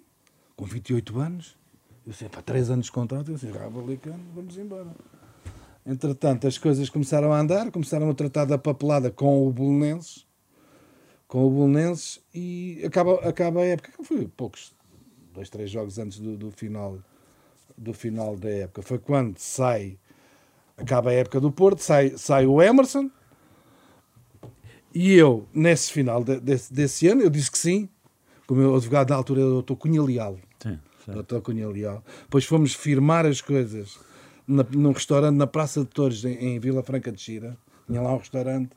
Com 0.55 0.65
28 0.65 1.19
anos. 1.19 1.57
Eu 2.05 2.11
disse, 2.11 2.27
para 2.27 2.41
3 2.41 2.69
anos 2.69 2.87
de 2.87 2.91
contrato, 2.91 3.31
eu 3.31 3.35
disse, 3.35 3.47
Raio 3.47 3.71
Valecano, 3.71 4.23
vamos 4.35 4.57
embora. 4.57 4.87
Entretanto, 5.85 6.47
as 6.47 6.57
coisas 6.57 6.89
começaram 6.89 7.31
a 7.31 7.39
andar, 7.39 7.71
começaram 7.71 8.09
a 8.09 8.13
tratar 8.13 8.45
da 8.45 8.57
papelada 8.57 9.09
com 9.11 9.47
o 9.47 9.51
Bolonenses, 9.51 10.25
com 11.27 11.45
o 11.45 11.49
Bolonenses, 11.49 12.21
e 12.33 12.81
acaba, 12.85 13.15
acaba 13.27 13.61
a 13.61 13.65
época, 13.65 13.91
que 13.91 14.03
foi 14.03 14.27
poucos, 14.27 14.73
dois, 15.33 15.49
três 15.49 15.69
jogos 15.69 15.97
antes 15.97 16.19
do, 16.19 16.37
do 16.37 16.51
final 16.51 16.99
do 17.77 17.93
final 17.93 18.35
da 18.37 18.49
época. 18.49 18.81
Foi 18.81 18.99
quando 18.99 19.37
sai, 19.39 19.97
acaba 20.77 21.09
a 21.09 21.13
época 21.13 21.39
do 21.41 21.51
Porto, 21.51 21.79
sai, 21.79 22.13
sai 22.17 22.45
o 22.45 22.61
Emerson, 22.61 23.09
e 24.93 25.13
eu, 25.13 25.47
nesse 25.53 25.91
final 25.91 26.23
de- 26.23 26.39
desse, 26.39 26.71
desse 26.71 27.07
ano, 27.07 27.21
eu 27.23 27.29
disse 27.29 27.49
que 27.49 27.57
sim, 27.57 27.89
como 28.45 28.61
meu 28.61 28.75
advogado 28.75 29.07
da 29.07 29.15
altura 29.15 29.41
era 29.41 29.49
o 29.49 29.61
Dr. 29.63 29.73
Cunha 29.73 30.03
Leal. 30.03 30.37
Sim, 31.05 31.41
Cunha 31.41 31.67
Leal. 31.69 32.03
Depois 32.23 32.45
fomos 32.45 32.73
firmar 32.73 33.25
as 33.25 33.41
coisas 33.41 33.99
na, 34.47 34.63
num 34.71 34.91
restaurante 34.91 35.35
na 35.35 35.47
Praça 35.47 35.81
de 35.81 35.87
Torres, 35.87 36.23
em, 36.25 36.33
em 36.55 36.59
Vila 36.59 36.83
Franca 36.83 37.11
de 37.11 37.21
Xira. 37.21 37.57
Tinha 37.87 38.01
lá 38.01 38.13
um 38.13 38.17
restaurante. 38.17 38.69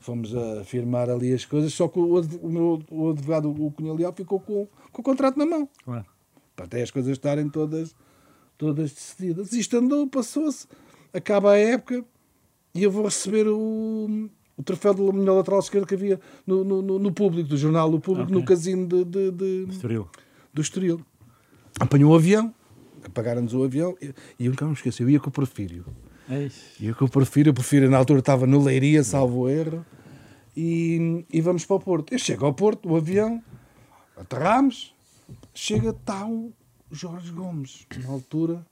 Fomos 0.00 0.34
a 0.34 0.64
firmar 0.64 1.08
ali 1.08 1.32
as 1.32 1.44
coisas, 1.44 1.72
só 1.72 1.86
que 1.86 1.98
o, 1.98 2.20
o 2.20 2.48
meu 2.48 2.82
o 2.90 3.10
advogado, 3.10 3.48
o 3.50 3.70
Cunha 3.70 3.92
Leal, 3.92 4.12
ficou 4.12 4.40
com, 4.40 4.66
com 4.90 5.00
o 5.00 5.04
contrato 5.04 5.38
na 5.38 5.46
mão. 5.46 5.68
Claro. 5.84 6.04
Para 6.56 6.64
até 6.64 6.82
as 6.82 6.90
coisas 6.90 7.12
estarem 7.12 7.48
todas, 7.48 7.94
todas 8.58 8.90
decididas. 8.92 9.52
Isto 9.52 9.76
andou, 9.76 10.06
passou-se. 10.08 10.66
Acaba 11.14 11.52
a 11.52 11.56
época 11.56 12.04
e 12.74 12.82
eu 12.82 12.90
vou 12.90 13.04
receber 13.04 13.46
o, 13.46 14.28
o 14.56 14.62
troféu 14.64 14.92
do 14.92 15.12
melhor 15.12 15.36
lateral 15.36 15.60
esquerdo 15.60 15.86
que 15.86 15.94
havia 15.94 16.18
no, 16.44 16.64
no, 16.64 16.82
no- 16.82 16.98
no 16.98 17.12
público, 17.12 17.48
do 17.50 17.56
jornal 17.56 17.88
do 17.90 18.00
público, 18.00 18.28
Ok. 18.30 18.40
no 18.40 18.44
casino 18.44 18.86
de- 18.88 19.04
de- 19.04 19.30
de, 19.30 19.66
Estoril. 19.70 20.08
do 20.52 20.60
Estoril. 20.62 21.00
Apanhou 21.80 22.12
o 22.12 22.16
avião, 22.16 22.54
apagaram-nos 23.04 23.54
o 23.54 23.64
avião, 23.64 23.96
e 24.00 24.14
e 24.38 24.46
eu 24.46 24.50
nunca 24.50 24.64
me 24.66 24.72
esqueci, 24.72 25.02
eu 25.02 25.10
ia 25.10 25.20
com 25.20 25.28
o 25.28 25.32
Porfírio. 25.32 25.84
Ia 26.80 26.94
com 26.94 27.04
o 27.04 27.10
Porfírio, 27.10 27.52
o 27.52 27.54
Porfírio 27.54 27.90
na 27.90 27.98
altura 27.98 28.20
estava 28.20 28.46
no 28.46 28.62
Leiria, 28.62 29.02
salvo 29.02 29.48
erro, 29.48 29.84
e, 30.56 31.24
e 31.32 31.40
vamos 31.40 31.64
para 31.64 31.76
o 31.76 31.80
Porto. 31.80 32.12
Eu 32.12 32.18
chego 32.18 32.44
ao 32.44 32.54
Porto, 32.54 32.88
o 32.88 32.96
avião, 32.96 33.42
aterramos, 34.16 34.94
chega, 35.54 35.90
está 35.90 36.26
o 36.26 36.52
Jorge 36.90 37.32
Gomes, 37.32 37.86
na 38.02 38.10
altura, 38.10 38.66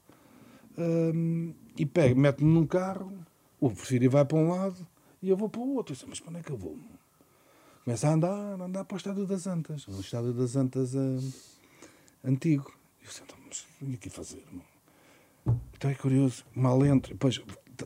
hum, 0.78 1.52
e 1.76 1.86
pega, 1.86 2.14
mete-me 2.14 2.52
num 2.52 2.66
carro, 2.66 3.12
o 3.58 3.68
Porfírio 3.70 4.10
vai 4.10 4.24
para 4.24 4.38
um 4.38 4.50
lado 4.50 4.86
e 5.22 5.28
eu 5.28 5.36
vou 5.36 5.48
para 5.48 5.60
o 5.60 5.74
outro. 5.74 5.92
Eu 5.92 5.96
disse, 5.96 6.06
mas 6.08 6.20
para 6.20 6.30
onde 6.30 6.40
é 6.40 6.42
que 6.42 6.50
eu 6.50 6.56
vou? 6.56 6.78
Começa 7.84 8.08
a 8.08 8.12
andar, 8.12 8.60
a 8.60 8.64
andar 8.64 8.84
para 8.84 8.94
o 8.94 8.98
Estádio 8.98 9.26
das 9.26 9.46
Antas, 9.46 9.88
o 9.88 10.00
Estádio 10.00 10.32
das 10.32 10.56
Antas 10.56 10.94
hum, 10.94 11.30
antigo. 12.24 12.79
Eu 13.02 13.08
disse, 13.08 13.22
então, 13.22 13.36
mas 13.46 13.64
o 13.80 13.86
que 13.86 13.94
é 13.94 13.96
que 13.98 14.10
fazer? 14.10 14.38
irmão? 14.38 14.64
Então 15.76 15.90
é 15.90 15.94
curioso, 15.94 16.44
mal 16.54 16.84
entro, 16.84 17.12
depois 17.14 17.40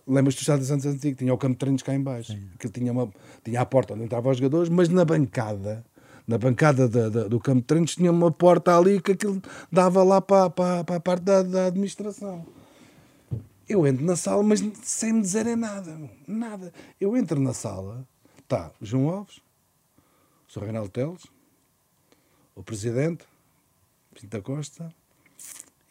lembras 0.07 0.35
do 0.35 0.41
Estado 0.41 0.65
Santos 0.65 0.87
Antigo? 0.87 1.17
Tinha 1.17 1.33
o 1.33 1.39
campo 1.39 1.53
de 1.55 1.59
treinos 1.59 1.83
cá 1.83 1.95
em 1.95 2.03
baixo. 2.03 2.33
Aquilo 2.55 2.73
tinha, 2.73 2.91
uma, 2.93 3.12
tinha 3.45 3.61
a 3.61 3.67
porta 3.67 3.95
onde 3.95 4.05
entravam 4.05 4.33
os 4.33 4.39
jogadores, 4.39 4.69
mas 4.69 4.89
na 4.89 5.05
bancada, 5.05 5.85
na 6.27 6.37
bancada 6.37 6.89
da- 6.89 7.09
da- 7.09 7.29
do 7.29 7.39
campo 7.39 7.61
de 7.61 7.67
treinos, 7.67 7.95
tinha 7.95 8.11
uma 8.11 8.33
porta 8.33 8.77
ali 8.77 9.01
que 9.01 9.12
aquilo 9.12 9.41
dava 9.71 10.03
lá 10.03 10.21
para, 10.21 10.51
para, 10.51 10.83
para 10.85 10.97
a 10.97 11.01
parte 11.01 11.23
da, 11.23 11.43
da 11.45 11.67
administração. 11.67 12.45
Eu 13.69 13.87
entro 13.87 14.05
na 14.05 14.17
sala, 14.17 14.43
mas 14.43 14.61
sem 14.83 15.12
me 15.12 15.21
dizerem 15.23 15.55
nada. 15.57 15.97
Nada. 16.27 16.73
Eu 17.01 17.17
entro 17.17 17.41
na 17.41 17.55
sala, 17.55 18.07
está 18.43 18.73
o 18.81 18.85
João 18.85 19.09
Alves, 19.09 19.41
o 20.49 20.53
Sr. 20.53 20.65
Reinaldo 20.65 20.91
Teles, 20.91 21.23
o 22.55 22.62
Presidente, 22.65 23.25
Pinta 24.21 24.43
Costa, 24.43 24.93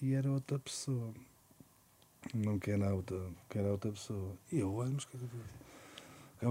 e 0.04 0.14
era 0.14 0.30
outra 0.30 0.60
pessoa. 0.60 1.14
Não 2.34 2.60
que 2.60 2.72
era 2.72 2.94
outra, 2.94 3.18
que 3.50 3.58
era 3.58 3.72
outra 3.72 3.90
pessoa. 3.90 4.38
E 4.52 4.60
eu 4.60 4.74
mas 4.74 5.06
que 5.06 5.18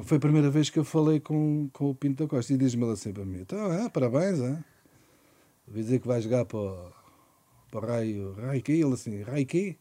Foi 0.05 0.17
a 0.17 0.21
primeira 0.21 0.51
vez 0.51 0.71
que 0.71 0.79
eu 0.79 0.85
falei 0.85 1.21
com, 1.21 1.69
com 1.71 1.91
o 1.91 1.95
Pinto 1.95 2.25
da 2.25 2.29
Costa 2.29 2.55
e 2.55 2.57
diz-me 2.57 2.85
ele 2.85 2.93
assim 2.93 3.13
para 3.13 3.27
mim: 3.27 3.41
então, 3.41 3.71
é, 3.71 3.91
parabéns, 3.91 4.41
é? 4.41 4.65
Ouvi 5.69 5.83
dizer 5.83 6.01
que 6.01 6.07
vai 6.09 6.23
jogar 6.23 6.47
para, 6.47 6.93
para 7.71 7.87
o 7.87 7.87
Raio. 7.87 8.33
Raio 8.41 8.63
quê? 8.63 8.73
Ele 8.73 8.95
assim: 8.95 9.21
Raio 9.21 9.47
quê? 9.47 9.77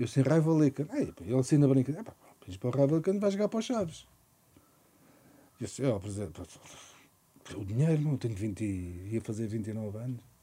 Eu 0.00 0.04
assim: 0.06 0.22
Raio 0.22 0.42
Valecano. 0.42 0.90
Ele 0.92 1.38
assim 1.38 1.56
na 1.56 1.68
brincadeira: 1.68 2.00
"Epá, 2.00 2.16
diz 2.48 2.56
para 2.56 2.68
o 2.68 2.72
Raio 2.72 2.88
Valecano 2.88 3.20
vai 3.20 3.30
jogar 3.30 3.48
para 3.48 3.60
os 3.60 3.64
Chaves. 3.64 4.08
Eu 5.60 5.66
assim: 5.66 5.84
ó, 5.84 6.00
presidente, 6.00 6.32
pá, 6.32 6.42
o 7.56 7.64
dinheiro, 7.64 8.02
não, 8.02 8.16
tenho 8.16 8.34
20, 8.34 8.60
e- 8.60 9.08
ia 9.12 9.20
fazer 9.20 9.46
29 9.46 9.98
anos. 9.98 10.37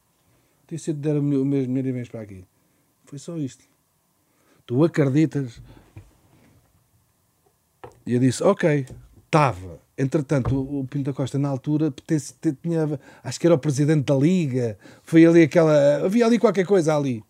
Tinha 0.68 0.80
sido 0.80 1.00
dar 1.00 1.18
o 1.18 1.22
meu- 1.22 1.44
dinheiro 1.44 1.88
e 1.88 1.92
vens 1.92 2.10
para 2.10 2.22
aqui. 2.22 2.46
Foi 3.06 3.20
só 3.20 3.38
isto. 3.38 3.64
Tu 4.66 4.84
acreditas? 4.84 5.62
E 8.06 8.14
eu 8.14 8.20
disse, 8.20 8.44
ok, 8.44 8.86
estava. 9.26 9.80
Entretanto, 9.98 10.56
o 10.60 10.86
Pinto 10.86 11.06
da 11.06 11.14
Costa, 11.14 11.40
na 11.40 11.50
altura, 11.50 11.94
tinha, 12.62 13.00
acho 13.24 13.40
que 13.40 13.48
era 13.48 13.56
o 13.56 13.60
presidente 13.60 14.06
da 14.06 14.16
Liga, 14.16 14.78
foi 15.04 15.26
ali 15.26 15.44
aquela. 15.44 16.06
Havia 16.06 16.26
ali 16.26 16.38
qualquer 16.38 16.66
coisa 16.66 16.96
ali. 16.96 17.24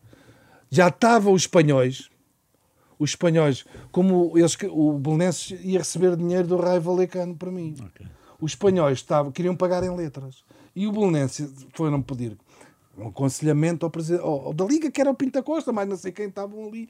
Já 0.69 0.87
estavam 0.87 1.33
os 1.33 1.43
espanhóis, 1.43 2.09
os 2.97 3.11
espanhóis, 3.11 3.65
como 3.91 4.35
eles, 4.35 4.57
o 4.71 4.93
Belenenses 4.97 5.59
ia 5.63 5.79
receber 5.79 6.15
dinheiro 6.15 6.47
do 6.47 6.57
Raio 6.57 6.81
Valecano 6.81 7.35
para 7.35 7.51
mim. 7.51 7.75
Ok. 7.79 8.07
Os 8.41 8.51
espanhóis 8.51 8.97
estavam, 8.97 9.31
queriam 9.31 9.55
pagar 9.55 9.83
em 9.83 9.95
letras. 9.95 10.43
E 10.75 10.87
o 10.87 10.91
Belenenses 10.91 11.53
foram 11.73 12.01
pedir 12.01 12.35
um 12.97 13.07
aconselhamento 13.07 13.85
ao 13.85 13.89
presidente 13.89 14.23
ao, 14.23 14.53
da 14.53 14.65
Liga, 14.65 14.89
que 14.89 15.01
era 15.01 15.09
o 15.11 15.15
Pinta 15.15 15.43
Costa, 15.43 15.71
mas 15.71 15.87
não 15.87 15.97
sei 15.97 16.11
quem 16.11 16.27
estavam 16.27 16.67
ali. 16.67 16.89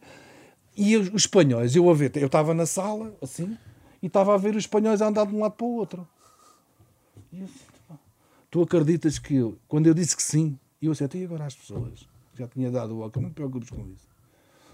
E 0.77 0.95
os, 0.97 1.07
os 1.09 1.21
espanhóis, 1.21 1.75
eu 1.75 1.89
a 1.89 1.93
ver, 1.93 2.15
eu 2.17 2.27
estava 2.27 2.53
na 2.53 2.65
sala, 2.65 3.15
assim, 3.21 3.57
e 4.01 4.07
estava 4.07 4.33
a 4.33 4.37
ver 4.37 4.51
os 4.51 4.63
espanhóis 4.63 5.01
a 5.01 5.07
andar 5.07 5.25
de 5.25 5.33
um 5.35 5.39
lado 5.39 5.53
para 5.53 5.65
o 5.65 5.75
outro. 5.75 6.07
E 7.31 7.43
assim, 7.43 7.65
"Pá, 7.87 7.97
tu 8.51 8.61
acreditas 8.61 9.17
que 9.17 9.35
eu, 9.35 9.57
quando 9.67 9.87
eu 9.87 9.93
disse 9.93 10.15
que 10.15 10.23
sim, 10.23 10.57
eu 10.81 10.91
disse, 10.91 11.03
"Então, 11.03 11.19
e 11.19 11.25
agora 11.25 11.45
as 11.45 11.55
pessoas? 11.55 12.07
Já 12.37 12.47
tinha 12.47 12.69
dado 12.69 12.95
o 12.97 13.01
ok, 13.01 13.21
não 13.21 13.29
te 13.29 13.35
preocupes 13.35 13.69
com 13.69 13.81
isso. 13.87 14.05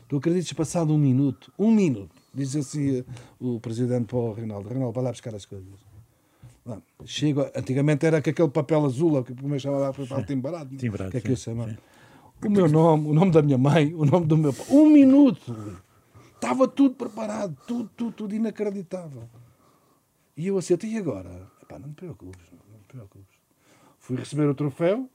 Tu 0.07 0.17
acreditas 0.17 0.51
passado 0.51 0.91
um 0.93 0.97
minuto, 0.97 1.53
um 1.57 1.71
minuto, 1.71 2.15
diz 2.33 2.55
assim 2.55 2.97
eh, 2.97 3.05
o 3.39 3.59
presidente 3.59 4.07
para 4.07 4.17
o 4.17 4.33
Reinaldo, 4.33 4.67
Reinaldo, 4.67 4.93
vai 4.93 5.03
lá 5.03 5.11
buscar 5.11 5.33
as 5.33 5.45
coisas. 5.45 5.90
Lá, 6.65 6.81
Chego, 7.05 7.49
antigamente 7.55 8.05
era 8.05 8.21
com 8.21 8.29
aquele 8.29 8.49
papel 8.49 8.85
azul, 8.85 9.23
que 9.23 9.33
como 9.33 9.55
eu 9.55 9.59
chamava 9.59 9.91
para 9.91 10.23
timbrado, 10.23 10.77
Timbrado, 10.77 11.11
que 11.11 11.17
é 11.17 11.21
que 11.21 11.31
eu 11.31 11.35
chamava. 11.35 11.77
O 12.43 12.49
meu 12.49 12.67
nome, 12.67 13.07
o 13.09 13.13
nome 13.13 13.31
da 13.31 13.41
minha 13.41 13.57
mãe, 13.57 13.93
o 13.93 14.05
nome 14.05 14.27
do 14.27 14.37
meu 14.37 14.53
pai. 14.53 14.65
Um 14.69 14.89
minuto! 14.89 15.81
Estava 16.35 16.67
tudo 16.67 16.95
preparado, 16.95 17.55
tudo, 17.67 17.89
tudo, 17.95 18.11
tudo 18.13 18.35
inacreditável. 18.35 19.23
E 20.35 20.47
eu 20.47 20.59
"Então, 20.59 20.89
e 20.89 20.97
agora? 20.97 21.29
Epá, 21.61 21.77
não 21.77 21.89
te 21.89 21.95
preocupes, 21.95 22.41
não 22.51 22.79
te 22.79 22.87
preocupes. 22.87 23.37
Fui 23.99 24.15
receber 24.17 24.47
o 24.47 24.55
troféu, 24.55 25.07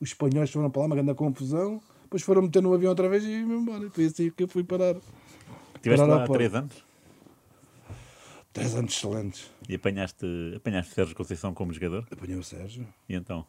os 0.00 0.08
espanhóis 0.08 0.50
foram 0.50 0.70
para 0.70 0.80
lá, 0.82 0.86
uma 0.86 0.96
grande 0.96 1.14
confusão, 1.14 1.80
depois 2.02 2.22
foram 2.22 2.42
meter 2.42 2.62
no 2.62 2.72
avião 2.74 2.90
outra 2.90 3.08
vez 3.08 3.24
e 3.24 3.28
ia-me 3.28 3.54
embora. 3.54 3.90
Foi 3.90 4.04
assim 4.06 4.30
que 4.30 4.42
eu 4.42 4.48
fui 4.48 4.64
parar. 4.64 4.96
Estiveste 5.76 6.06
Parar 6.06 6.18
lá 6.18 6.24
há 6.24 6.28
três 6.28 6.54
anos 6.54 6.85
Três 8.56 8.74
anos 8.74 8.92
excelentes. 8.94 9.50
e 9.68 9.74
apanhaste, 9.74 10.26
apanhaste 10.56 10.94
Sérgio 10.94 11.14
Conceição 11.14 11.52
como 11.54 11.72
jogador. 11.72 12.06
Apanhei 12.10 12.36
o 12.36 12.42
Sérgio. 12.42 12.86
E 13.08 13.14
então? 13.14 13.44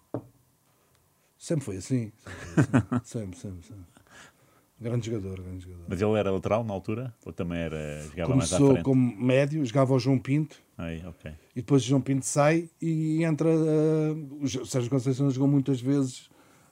Sempre 1.38 1.66
foi 1.66 1.78
assim. 1.78 2.12
Sempre, 2.16 2.72
foi 2.72 2.97
assim. 2.97 3.03
sempre, 3.03 3.39
sempre, 3.39 3.68
sempre. 3.68 3.86
Grande 4.80 5.10
jogador, 5.10 5.41
grande 5.41 5.64
jogador. 5.64 5.86
Mas 5.88 5.99
ele 5.99 6.20
era 6.20 6.30
lateral 6.30 6.64
na 6.64 6.72
altura? 6.72 7.12
Ou 7.26 7.34
também 7.34 7.58
era, 7.58 8.03
jogava 8.10 8.36
mais 8.36 8.53
à 8.53 8.58
Começou 8.58 8.74
frente? 8.74 8.84
como 8.86 9.18
médio, 9.26 9.66
jogava 9.66 9.91
o 9.91 9.97
João 9.99 10.20
Pinto. 10.20 10.55
Aí, 10.78 11.03
ok. 11.03 11.32
E 11.55 11.62
depois 11.62 11.82
o 11.82 11.86
João 11.88 11.99
Pinto 11.99 12.24
sai 12.24 12.70
e 12.80 13.24
entra. 13.24 13.49
uh, 13.49 14.39
o 14.39 14.47
Sérgio 14.68 14.88
Conceição 14.91 15.32
jogou 15.32 15.47
muitas 15.49 15.82
vezes 15.82 16.30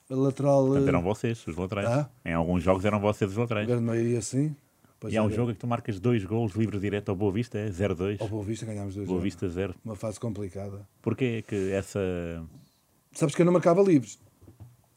a 0.08 0.14
lateral. 0.14 0.68
Portanto, 0.68 0.86
uh, 0.86 0.90
eram 0.90 1.02
vocês, 1.02 1.48
os 1.48 1.56
laterais. 1.56 1.90
Ah? 1.90 2.10
Em 2.24 2.34
alguns 2.34 2.62
jogos 2.62 2.86
eram 2.86 3.00
vocês 3.00 3.32
os 3.32 3.38
a 3.40 3.42
laterais. 3.42 3.68
grande 3.68 3.84
maioria 3.84 4.20
assim. 4.20 4.56
Depois 4.96 5.14
E 5.14 5.18
há 5.18 5.22
um 5.24 5.28
era- 5.28 5.36
jogo 5.36 5.52
em 5.52 5.54
que 5.54 5.60
tu 5.60 5.68
marcas 5.68 6.00
dois 6.00 6.24
golos 6.24 6.54
livre 6.54 6.80
direto 6.80 7.10
ao 7.10 7.16
Boa 7.16 7.32
Vista, 7.32 7.58
é 7.58 7.70
0-2. 7.70 8.20
Ao 8.22 8.28
Boa 8.28 8.44
Vista 8.44 8.66
ganhámos 8.66 8.96
dois 8.96 9.06
Boa 9.08 9.18
jogos. 9.20 9.24
Vista 9.24 9.50
0. 9.50 9.76
Uma 9.84 9.96
fase 9.96 10.20
complicada. 10.20 10.88
Porquê 11.02 11.26
é 11.26 11.42
que 11.42 11.72
essa. 11.72 12.00
Sabes 13.12 13.36
que 13.36 13.42
eu 13.42 13.46
não 13.46 13.54
marcava 13.54 13.82
livres. 13.82 14.20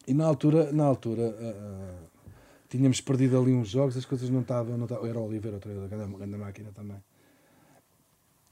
E 0.06 0.14
na 0.14 0.24
altura, 0.26 0.72
na 0.72 0.84
altura 0.84 1.22
uh, 1.22 1.26
uh, 1.26 2.08
tínhamos 2.68 3.00
perdido 3.00 3.38
ali 3.40 3.52
uns 3.52 3.68
jogos, 3.68 3.96
as 3.96 4.04
coisas 4.04 4.30
não 4.30 4.40
estavam. 4.40 4.78
Não 4.78 4.86
era 5.06 5.18
o 5.18 5.26
Oliveira, 5.26 5.56
o 5.58 5.60
treinador, 5.60 5.88
grande, 5.88 6.16
grande 6.16 6.36
máquina 6.36 6.70
também. 6.74 6.96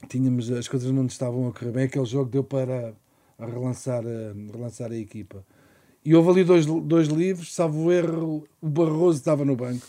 Tínhamos, 0.09 0.51
as 0.51 0.67
coisas 0.67 0.91
não 0.91 1.05
estavam 1.05 1.47
a 1.47 1.51
correr 1.51 1.71
bem. 1.71 1.83
Aquele 1.85 2.05
jogo 2.05 2.29
deu 2.29 2.43
para 2.43 2.93
relançar, 3.39 4.03
uh, 4.05 4.51
relançar 4.51 4.91
a 4.91 4.95
equipa. 4.95 5.43
E 6.05 6.13
houve 6.15 6.29
ali 6.29 6.43
dois, 6.43 6.65
dois 6.65 7.07
livros, 7.07 7.53
salvo 7.53 7.91
erro, 7.91 8.47
o 8.61 8.69
Barroso 8.69 9.17
estava 9.17 9.43
no 9.43 9.55
banco. 9.55 9.85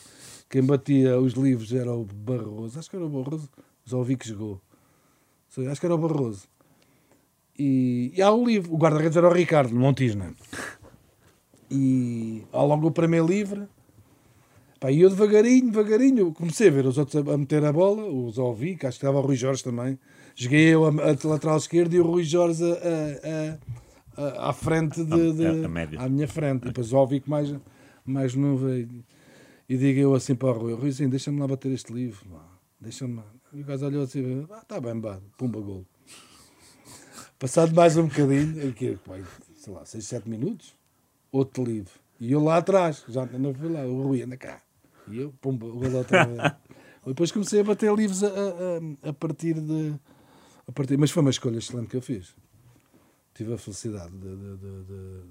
Quem 0.48 0.62
batia 0.62 1.18
os 1.20 1.34
livros 1.34 1.72
era 1.72 1.92
o 1.94 2.04
Barroso. 2.04 2.78
Acho 2.78 2.88
que 2.90 2.96
era 2.96 3.04
o 3.04 3.08
Barroso. 3.08 3.48
Já 3.84 3.96
ouvi 3.96 4.16
que 4.16 4.28
jogou. 4.28 4.60
Sei, 5.48 5.66
Acho 5.66 5.80
que 5.80 5.86
era 5.86 5.94
o 5.94 5.98
Barroso. 5.98 6.46
E, 7.58 8.12
e 8.16 8.22
há 8.22 8.30
o 8.32 8.46
livro. 8.46 8.72
O 8.72 8.78
guarda-redes 8.78 9.16
era 9.16 9.28
o 9.28 9.32
Ricardo, 9.32 9.74
Montisna. 9.74 10.34
E 11.70 12.44
ao 12.52 12.66
longo 12.66 12.82
do 12.88 12.92
primeiro 12.92 13.26
livre, 13.26 13.66
pá, 14.80 14.90
e 14.90 15.02
eu 15.02 15.10
devagarinho, 15.10 15.70
devagarinho, 15.70 16.32
comecei 16.32 16.68
a 16.68 16.70
ver 16.70 16.86
os 16.86 16.96
outros 16.96 17.26
a, 17.28 17.36
meter 17.36 17.62
a 17.64 17.72
bola, 17.72 18.04
os 18.06 18.38
ouvi, 18.38 18.74
que 18.76 18.86
acho 18.86 18.98
que 18.98 19.04
estava 19.04 19.18
o 19.18 19.22
Rui 19.26 19.36
Jorge 19.36 19.62
também. 19.62 19.98
Joguei 20.34 20.72
eu 20.74 20.86
a, 20.86 20.88
a 20.88 21.28
lateral 21.28 21.56
esquerda 21.58 21.94
e 21.94 22.00
o 22.00 22.04
Rui 22.06 22.24
Jorge 22.24 22.64
a, 22.64 24.18
a, 24.22 24.24
a- 24.46 24.48
à 24.50 24.52
frente 24.54 25.04
de, 25.04 25.32
de- 25.32 25.68
médio. 25.68 26.00
à 26.00 26.08
minha 26.08 26.26
frente. 26.28 26.62
E 26.62 26.66
depois 26.68 26.92
ouvi 26.92 27.20
que 27.20 27.28
mais, 27.28 27.54
mais 28.06 28.34
novo. 28.34 28.70
E, 28.70 28.88
e 29.68 29.76
digo 29.76 30.00
eu 30.00 30.14
assim 30.14 30.34
para 30.34 30.48
o 30.48 30.52
Rui, 30.58 30.72
Ruizinho, 30.74 31.10
deixa-me 31.10 31.38
lá 31.40 31.46
bater 31.46 31.70
este 31.72 31.92
livro. 31.92 32.26
Deixa-me 32.80 33.16
lá. 33.16 33.26
E 33.52 33.60
o 33.60 33.64
gajo 33.64 33.86
olhou 33.86 34.02
assim, 34.04 34.46
ah, 34.50 34.64
tá 34.66 34.80
bem, 34.80 35.00
pumba, 35.36 35.60
gol. 35.60 35.86
Passado 37.38 37.74
mais 37.74 37.96
um 37.96 38.06
bocadinho, 38.08 38.68
aqui, 38.68 38.98
sei 39.56 39.72
lá, 39.72 39.84
6, 39.84 40.04
7 40.04 40.28
minutos, 40.28 40.74
outro 41.30 41.64
livro. 41.64 41.92
E 42.20 42.32
eu 42.32 42.42
lá 42.42 42.56
atrás, 42.56 43.04
já 43.08 43.24
não 43.26 43.54
fui 43.54 43.68
lá, 43.68 43.82
o 43.86 44.02
Rui 44.02 44.22
anda 44.22 44.36
cá. 44.36 44.60
E 45.06 45.18
eu, 45.18 45.32
pumba, 45.40 45.66
o 45.66 45.72
gol 45.78 45.92
outra 45.92 46.26
vez. 46.26 46.38
Depois 47.06 47.32
comecei 47.32 47.60
a 47.60 47.64
bater 47.64 47.94
livros 47.94 48.22
a, 48.22 48.28
a, 48.28 49.08
a 49.08 49.12
partir 49.12 49.54
de. 49.54 49.94
A 50.66 50.72
partir, 50.72 50.98
mas 50.98 51.10
foi 51.10 51.22
uma 51.22 51.30
escolha 51.30 51.56
excelente 51.56 51.88
que 51.88 51.96
eu 51.96 52.02
fiz. 52.02 52.34
Tive 53.34 53.54
a 53.54 53.58
felicidade 53.58 54.10
de. 54.10 54.36
de- 54.36 54.56
de- 54.56 54.84
de- 54.84 55.22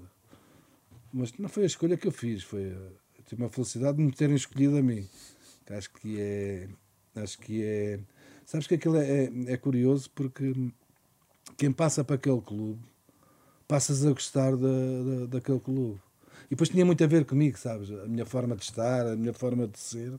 mas 1.12 1.32
não 1.38 1.48
foi 1.48 1.62
a 1.62 1.66
escolha 1.66 1.96
que 1.96 2.08
eu 2.08 2.12
fiz, 2.12 2.42
foi. 2.42 2.72
a- 2.72 3.07
Tive 3.28 3.42
uma 3.42 3.50
felicidade 3.50 3.98
de 3.98 4.02
me 4.02 4.10
terem 4.12 4.34
escolhido 4.34 4.78
a 4.78 4.82
mim. 4.82 5.06
Acho 5.70 5.90
que 5.92 6.18
é. 6.18 6.68
Acho 7.14 7.38
que 7.38 7.62
é. 7.62 8.00
Sabes 8.46 8.66
que 8.66 8.74
aquilo 8.74 8.96
é, 8.96 9.24
é, 9.24 9.30
é 9.48 9.56
curioso 9.58 10.10
porque 10.14 10.54
quem 11.58 11.70
passa 11.70 12.02
para 12.02 12.16
aquele 12.16 12.40
clube 12.40 12.80
passas 13.66 14.06
a 14.06 14.10
gostar 14.10 14.56
da, 14.56 14.66
da, 14.66 15.26
daquele 15.26 15.60
clube. 15.60 16.00
E 16.46 16.50
depois 16.50 16.70
tinha 16.70 16.86
muito 16.86 17.04
a 17.04 17.06
ver 17.06 17.26
comigo, 17.26 17.58
sabes? 17.58 17.90
A 17.90 18.06
minha 18.06 18.24
forma 18.24 18.56
de 18.56 18.64
estar, 18.64 19.06
a 19.06 19.14
minha 19.14 19.34
forma 19.34 19.66
de 19.68 19.78
ser. 19.78 20.18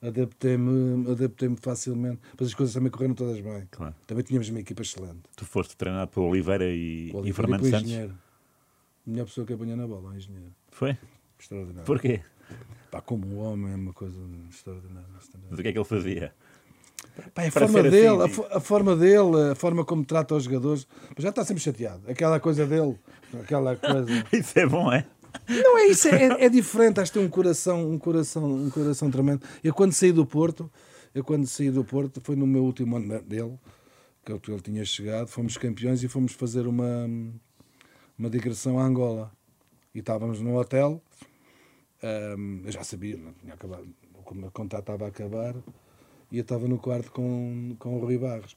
Adaptei-me 0.00 1.10
adaptei 1.10 1.54
facilmente. 1.60 2.20
Depois 2.30 2.48
as 2.48 2.54
coisas 2.54 2.74
também 2.74 2.90
correram 2.90 3.14
todas 3.14 3.38
bem. 3.40 3.68
Claro. 3.70 3.94
Também 4.06 4.24
tínhamos 4.24 4.48
uma 4.48 4.60
equipa 4.60 4.80
excelente. 4.80 5.20
Tu 5.36 5.44
foste 5.44 5.76
treinado 5.76 6.10
por 6.10 6.22
Oliveira 6.22 6.64
e, 6.64 7.10
O 7.12 7.16
e 7.16 7.16
Oliveira 7.16 7.34
Fernando 7.34 7.60
para 7.60 7.70
Santos? 7.70 7.90
engenheiro. 7.90 8.14
A 9.06 9.10
melhor 9.10 9.26
pessoa 9.26 9.46
que 9.46 9.52
apanhei 9.52 9.76
na 9.76 9.86
bola, 9.86 10.10
o 10.10 10.16
engenheiro. 10.16 10.54
Foi? 10.70 10.96
Extraordinário. 11.38 11.84
Porquê? 11.84 12.22
Pá, 12.90 13.00
como 13.00 13.26
um 13.26 13.38
homem 13.38 13.72
é 13.72 13.76
uma 13.76 13.92
coisa 13.92 14.18
extraordinária. 14.50 15.08
Mas 15.50 15.58
o 15.58 15.62
que 15.62 15.68
é 15.68 15.72
que 15.72 15.78
ele 15.78 15.84
fazia? 15.84 16.32
Pá, 17.34 17.46
a 17.46 17.50
forma 17.50 17.82
dele, 17.82 18.22
assim, 18.22 18.42
a, 18.50 18.56
a 18.56 18.60
forma 18.60 18.96
dele, 18.96 19.50
a 19.52 19.54
forma 19.54 19.84
como 19.84 20.04
trata 20.04 20.34
os 20.34 20.44
jogadores, 20.44 20.86
já 21.18 21.30
está 21.30 21.44
sempre 21.44 21.62
chateado. 21.62 22.02
Aquela 22.10 22.38
coisa 22.40 22.66
dele, 22.66 22.98
aquela 23.42 23.76
coisa. 23.76 24.10
Isso 24.32 24.58
é 24.58 24.66
bom, 24.66 24.92
é? 24.92 25.06
Não 25.48 25.78
é 25.78 25.86
isso, 25.88 26.08
é, 26.08 26.44
é 26.44 26.48
diferente. 26.48 26.98
Acho 26.98 27.12
que 27.12 27.18
tem 27.18 27.26
um 27.26 27.30
coração, 27.30 27.90
um 27.90 27.98
coração, 27.98 28.44
um 28.44 28.70
coração 28.70 29.10
tremendo. 29.10 29.42
Eu 29.62 29.74
quando 29.74 29.92
saí 29.92 30.10
do 30.10 30.24
Porto, 30.24 30.70
Eu 31.14 31.24
quando 31.24 31.46
saí 31.46 31.70
do 31.70 31.84
Porto, 31.84 32.20
foi 32.22 32.36
no 32.36 32.46
meu 32.46 32.64
último 32.64 32.96
ano 32.96 33.20
dele, 33.22 33.58
que 34.24 34.32
ele 34.32 34.60
tinha 34.60 34.84
chegado, 34.84 35.28
fomos 35.28 35.56
campeões 35.56 36.02
e 36.02 36.08
fomos 36.08 36.32
fazer 36.32 36.66
uma, 36.66 37.08
uma 38.18 38.30
digressão 38.30 38.78
a 38.78 38.84
Angola. 38.84 39.30
E 39.94 40.00
estávamos 40.00 40.40
no 40.40 40.58
hotel, 40.58 41.02
um, 42.02 42.62
eu 42.64 42.72
já 42.72 42.84
sabia, 42.84 43.16
não 43.16 43.32
tinha 43.34 43.54
acabado, 43.54 43.88
o 44.12 44.34
meu 44.34 44.50
contato 44.50 44.80
estava 44.80 45.04
a 45.04 45.08
acabar, 45.08 45.54
e 46.30 46.38
eu 46.38 46.42
estava 46.42 46.66
no 46.66 46.78
quarto 46.78 47.10
com, 47.12 47.76
com 47.78 47.96
o 47.96 48.00
Rui 48.00 48.18
Barros. 48.18 48.56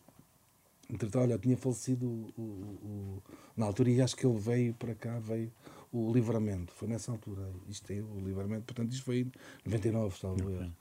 Entretanto, 0.89 1.23
olha, 1.23 1.37
tinha 1.37 1.55
falecido 1.55 2.07
o, 2.07 2.33
o, 2.35 2.41
o, 2.41 3.23
na 3.55 3.67
altura 3.67 3.91
e 3.91 4.01
acho 4.01 4.15
que 4.15 4.25
ele 4.25 4.39
veio 4.39 4.73
para 4.73 4.95
cá, 4.95 5.19
veio 5.19 5.51
o 5.91 6.11
Livramento. 6.11 6.73
Foi 6.73 6.87
nessa 6.87 7.11
altura. 7.11 7.47
Isto 7.67 7.93
é 7.93 8.01
o 8.01 8.19
Livramento, 8.19 8.63
portanto, 8.63 8.91
isto 8.91 9.05
foi 9.05 9.19
em 9.19 9.31
99, 9.65 10.17
salvo 10.17 10.51
okay. 10.51 10.71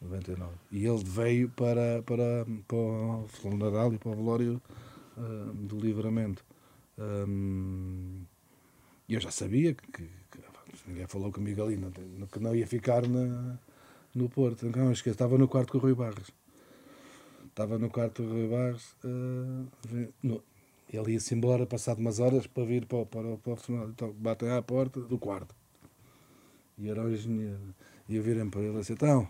99. 0.00 0.52
E 0.72 0.84
ele 0.84 1.04
veio 1.04 1.48
para, 1.50 2.02
para, 2.02 2.44
para 2.66 2.76
o 2.76 3.28
funeral 3.28 3.94
e 3.94 3.98
para 3.98 4.10
o 4.10 4.16
velório 4.16 4.62
uh, 5.16 5.52
do 5.54 5.78
Livramento. 5.78 6.44
Um, 6.98 8.24
e 9.08 9.14
eu 9.14 9.20
já 9.20 9.30
sabia 9.30 9.74
que, 9.74 10.08
ninguém 10.86 11.06
falou 11.06 11.30
comigo 11.32 11.62
ali, 11.62 11.76
não, 11.76 11.90
que 12.26 12.38
não 12.38 12.54
ia 12.54 12.66
ficar 12.66 13.06
na, 13.06 13.58
no 14.14 14.28
Porto. 14.28 14.66
Não 14.66 14.92
esqueço, 14.92 15.14
estava 15.14 15.38
no 15.38 15.48
quarto 15.48 15.72
com 15.72 15.78
o 15.78 15.80
Rui 15.80 15.94
Barros 15.94 16.32
estava 17.52 17.78
no 17.78 17.90
quarto 17.90 18.22
do 18.22 18.32
Rui 18.32 18.48
Barros, 18.48 18.96
uh, 19.04 19.68
no, 20.22 20.42
ele 20.92 21.12
ia-se 21.12 21.34
embora, 21.34 21.64
passado 21.66 21.98
umas 21.98 22.18
horas, 22.18 22.46
para 22.46 22.64
vir 22.64 22.86
para, 22.86 23.06
para, 23.06 23.36
para 23.36 23.52
o 23.52 23.56
final. 23.56 23.88
Então, 23.88 24.12
batem 24.18 24.50
à 24.50 24.60
porta 24.60 25.00
do 25.00 25.18
quarto. 25.18 25.54
E 26.78 26.90
era 26.90 27.02
o 27.02 27.10
engenheiro. 27.10 27.74
E 28.08 28.16
eu 28.16 28.22
virem 28.22 28.48
para 28.50 28.60
ele 28.60 28.78
assim, 28.78 28.94
então, 28.94 29.28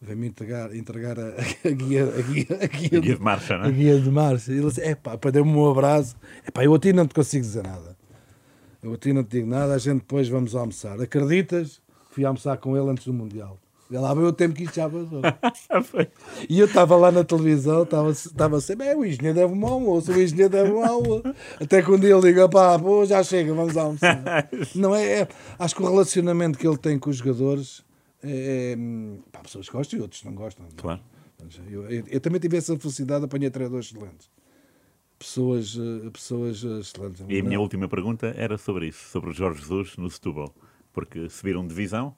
vem-me 0.00 0.28
entregar, 0.28 0.74
entregar 0.74 1.18
a, 1.20 1.28
a, 1.68 1.70
guia, 1.70 2.04
a, 2.04 2.22
guia, 2.22 2.46
a, 2.62 2.66
guia, 2.66 2.98
a 2.98 3.00
guia 3.00 3.00
de 3.00 3.20
marcha, 3.20 3.58
não 3.58 3.64
é? 3.64 3.68
A 3.68 3.70
guia 3.70 4.00
de 4.00 4.10
marcha. 4.10 4.52
E 4.52 4.56
ele 4.56 4.68
disse, 4.68 4.80
é 4.80 4.94
pá, 4.94 5.16
deu-me 5.30 5.52
um 5.52 5.70
abraço. 5.70 6.16
É 6.44 6.50
pá, 6.50 6.64
eu 6.64 6.74
a 6.74 6.78
ti 6.78 6.92
não 6.92 7.06
te 7.06 7.14
consigo 7.14 7.44
dizer 7.44 7.62
nada. 7.62 7.96
Eu 8.82 8.94
a 8.94 8.96
ti 8.96 9.12
não 9.12 9.22
te 9.22 9.38
digo 9.38 9.48
nada, 9.48 9.74
a 9.74 9.78
gente 9.78 10.00
depois 10.00 10.28
vamos 10.28 10.54
almoçar. 10.54 11.00
Acreditas? 11.00 11.80
Fui 12.10 12.24
almoçar 12.24 12.56
com 12.56 12.76
ele 12.76 12.88
antes 12.90 13.04
do 13.04 13.12
Mundial. 13.12 13.58
Lá 13.98 14.14
veio 14.14 14.28
o 14.28 14.32
tempo 14.32 14.54
que 14.54 14.62
isto 14.62 14.76
já 14.76 14.88
passou. 14.88 15.20
e 16.48 16.60
eu 16.60 16.66
estava 16.66 16.96
lá 16.96 17.10
na 17.10 17.24
televisão, 17.24 17.82
estava, 17.82 18.60
sempre, 18.60 18.86
é, 18.86 18.96
o 18.96 19.04
engenheiro 19.04 19.34
deve 19.34 19.52
um 19.52 19.66
almoço, 19.66 20.12
o 20.12 20.20
engenheiro 20.20 20.48
deve 20.48 20.70
um 20.70 20.84
almoço. 20.84 21.34
Até 21.60 21.82
que 21.82 21.90
um 21.90 21.98
dia 21.98 22.14
ele 22.14 22.28
liga, 22.28 22.48
pá, 22.48 22.78
pô, 22.78 23.04
já 23.04 23.22
chega, 23.24 23.52
vamos 23.52 23.76
almoçar. 23.76 24.48
Não 24.76 24.94
é, 24.94 25.22
é, 25.22 25.28
acho 25.58 25.74
que 25.74 25.82
o 25.82 25.90
relacionamento 25.90 26.56
que 26.56 26.66
ele 26.66 26.78
tem 26.78 26.98
com 27.00 27.10
os 27.10 27.16
jogadores, 27.16 27.84
é, 28.22 28.76
é, 28.76 28.78
pá, 29.32 29.40
pessoas 29.40 29.68
gostam 29.68 29.98
e 29.98 30.02
outros 30.02 30.22
não 30.22 30.34
gostam. 30.34 30.66
Claro. 30.76 31.00
Eu, 31.68 31.90
eu, 31.90 32.04
eu, 32.06 32.20
também 32.20 32.38
tive 32.38 32.58
essa 32.58 32.78
felicidade 32.78 33.20
de 33.20 33.24
apanhar 33.24 33.50
treinadores 33.50 33.86
excelentes. 33.86 34.30
Pessoas, 35.20 35.76
eh, 35.76 36.08
pessoas 36.10 36.64
eh, 36.64 36.80
excelentes. 36.80 37.22
E 37.28 37.38
a 37.38 37.42
minha 37.42 37.60
última 37.60 37.86
pergunta 37.86 38.32
era 38.38 38.56
sobre 38.56 38.86
isso, 38.86 39.06
sobre 39.10 39.28
o 39.28 39.34
Jorge 39.34 39.60
Jesus 39.60 39.98
no 39.98 40.10
Setúbal. 40.10 40.54
Porque 40.94 41.28
subiram 41.28 41.66
divisão, 41.66 42.16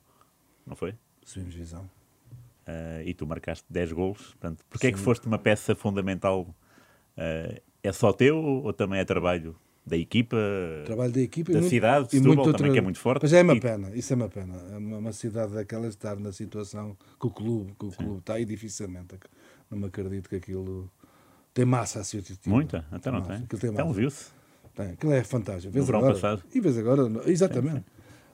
não 0.65 0.77
foi? 0.77 0.95
Subimos 1.25 1.53
visão. 1.53 1.83
Uh, 2.63 3.03
e 3.05 3.13
tu 3.13 3.27
marcaste 3.27 3.65
10 3.69 3.91
gols. 3.91 4.19
Portanto, 4.29 4.65
porque 4.71 4.87
é 4.87 4.93
que 4.93 5.01
foste 5.01 5.27
uma 5.27 5.37
peça 5.37 5.75
fundamental? 5.75 6.43
Uh, 7.19 7.61
é 7.83 7.93
só 7.93 8.13
teu 8.13 8.37
ou 8.37 8.73
também 8.73 9.01
é 9.01 9.05
trabalho 9.05 9.57
da 9.85 9.97
equipa? 9.97 10.37
Trabalho 10.85 11.13
da 11.13 11.21
equipa 11.21 11.53
da 11.53 11.59
e 11.59 11.69
cidade, 11.69 12.03
muito, 12.03 12.23
Setúbal, 12.23 12.45
também 12.45 12.59
tra... 12.59 12.73
que 12.73 12.79
é 12.79 12.83
muito 12.83 13.01
forte. 13.01 13.23
Mas 13.23 13.33
é 13.33 13.43
uma 13.43 13.55
e... 13.55 13.61
pena, 13.61 13.91
isso 13.97 14.13
é 14.13 14.17
uma 14.17 14.29
pena. 14.29 14.55
É 14.73 14.79
uma, 14.79 14.99
uma 14.99 15.13
cidade 15.13 15.53
daquelas 15.53 15.95
estar 15.95 16.21
na 16.21 16.31
situação 16.31 16.97
que 17.21 17.27
o 17.27 17.31
clube, 17.31 17.75
que 17.77 17.87
o 17.87 17.91
clube 17.91 18.19
está 18.19 18.35
aí 18.35 18.45
dificilmente. 18.45 19.17
Não 19.69 19.77
me 19.77 19.87
acredito 19.87 20.29
que 20.29 20.37
aquilo 20.37 20.89
tem 21.55 21.65
massa 21.65 22.01
associativa. 22.01 22.39
Muita, 22.47 22.85
até 22.91 23.11
não 23.11 23.23
tem. 23.23 23.37
Aquilo 23.37 23.61
tem 23.61 23.71
então 23.71 23.93
viu-se. 23.93 24.27
Tem. 24.75 24.91
Aquilo 24.91 25.13
é 25.13 25.23
fantástico. 25.23 25.73
Vês 25.73 25.89
no 25.89 25.97
agora, 25.97 26.15
passado. 26.15 26.43
E 26.55 26.61
vês 26.61 26.79
agora, 26.79 27.03
exatamente. 27.27 27.85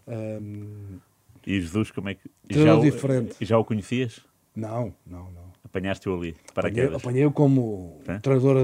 Sim, 0.06 0.14
sim. 0.14 0.44
Um, 0.44 0.98
e 1.46 1.60
Jesus, 1.60 1.90
como 1.90 2.08
é 2.08 2.14
que. 2.14 2.30
Já 2.50 2.76
o, 2.76 2.80
diferente. 2.82 3.36
já 3.40 3.58
o 3.58 3.64
conhecias? 3.64 4.20
Não, 4.54 4.94
não, 5.06 5.30
não. 5.30 5.48
Apanhaste-o 5.64 6.14
ali, 6.14 6.34
para 6.54 6.68
apanhei, 6.68 6.94
apanhei-o 6.94 7.30
como 7.30 8.00
é? 8.06 8.18
treinador 8.18 8.56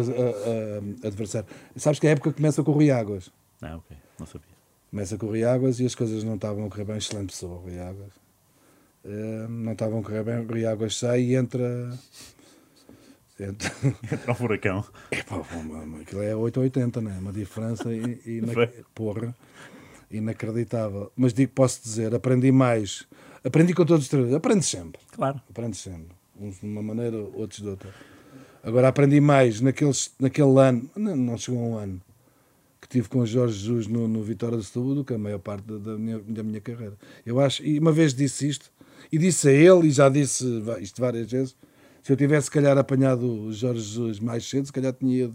adversário. 1.05 1.49
Sabes 1.77 2.01
que 2.01 2.07
a 2.07 2.11
época 2.11 2.33
começa 2.33 2.63
com 2.63 2.71
o 2.71 2.75
Rui 2.75 2.91
Águas. 2.91 3.31
Ah, 3.61 3.77
ok, 3.77 3.97
não 4.19 4.27
sabia. 4.27 4.55
Começa 4.91 5.19
com 5.19 5.27
o 5.27 5.29
Rui 5.31 5.45
Águas 5.45 5.81
e 5.81 5.87
as 5.87 5.95
coisas 5.95 6.25
não 6.25 6.37
estavam 6.37 6.67
a 6.67 6.71
correr 6.71 6.85
bem. 6.85 6.97
Excelente 6.97 7.27
pessoa, 7.27 7.61
Rui 7.61 7.79
Águas. 7.79 8.13
Uh, 9.05 9.49
não 9.49 9.73
estavam 9.73 10.01
a 10.01 10.03
correr 10.03 10.25
bem. 10.25 10.41
O 10.41 10.47
Rui 10.47 10.65
Águas 10.65 10.97
sai 10.97 11.23
e 11.23 11.35
entra. 11.35 11.91
Entra, 13.49 13.73
entra 14.13 14.33
um 14.33 14.35
furacão. 14.35 14.85
É, 15.11 15.23
pá, 15.23 15.43
aquilo 16.01 16.23
é 16.23 16.35
8 16.35 16.57
ou 16.57 16.63
80, 16.63 17.01
não 17.01 17.11
é? 17.11 17.15
Uma 17.15 17.33
diferença 17.33 17.93
e, 17.93 18.21
e 18.27 18.41
na, 18.41 18.53
porra 18.95 19.35
inacreditável. 20.11 21.11
Mas 21.17 21.33
digo, 21.33 21.53
posso 21.53 21.83
dizer, 21.83 22.15
aprendi 22.15 22.53
mais. 22.53 23.07
Aprendi 23.43 23.75
com 23.75 23.85
todos 23.85 24.05
os 24.05 24.09
treinadores. 24.09 24.37
Aprendes 24.37 24.69
sempre. 24.69 25.01
Claro. 25.13 25.41
Aprendes 25.51 25.81
sempre. 25.81 26.09
Uns 26.41 26.61
de 26.61 26.67
uma 26.67 26.83
maneira, 26.83 27.17
outros 27.17 27.61
de 27.61 27.69
outra. 27.69 27.91
Agora 28.63 28.89
aprendi 28.89 29.21
mais 29.21 29.61
naqueles, 29.61 30.13
naquele 30.19 30.59
ano, 30.59 30.91
não, 30.97 31.15
não 31.15 31.39
chegou 31.39 31.61
a 31.61 31.67
um 31.67 31.77
ano, 31.77 32.01
que 32.81 32.89
tive 32.89 33.09
com 33.11 33.19
o 33.19 33.27
Jorge 33.27 33.59
Jesus 33.59 33.87
no, 33.87 34.09
no 34.09 34.23
Vitória 34.23 34.57
de 34.57 34.65
Setúbal 34.65 34.95
do 34.95 35.05
que 35.05 35.13
a 35.13 35.19
maior 35.19 35.39
parte 35.39 35.65
da 35.65 35.99
minha, 35.99 36.19
da 36.21 36.43
minha 36.43 36.61
carreira. 36.63 36.95
Eu 37.27 37.39
acho, 37.39 37.63
e 37.63 37.79
uma 37.79 37.93
vez 37.93 38.15
disse 38.15 38.49
isto, 38.49 38.73
e 39.13 39.19
disse 39.19 39.49
a 39.49 39.53
ele, 39.53 39.89
e 39.89 39.91
já 39.91 40.09
disse 40.09 40.63
isto 40.81 40.99
várias 40.99 41.31
vezes, 41.31 41.55
se 42.05 42.13
eu 42.13 42.19
tivesse, 42.19 42.45
se 42.45 42.51
calhar, 42.51 42.77
apanhado 42.77 43.27
o 43.27 43.51
Jorge 43.51 43.81
Jesus 43.81 44.21
mais 44.21 44.47
cedo, 44.47 44.67
se 44.67 44.73
calhar 44.73 44.93
tinha, 44.93 45.33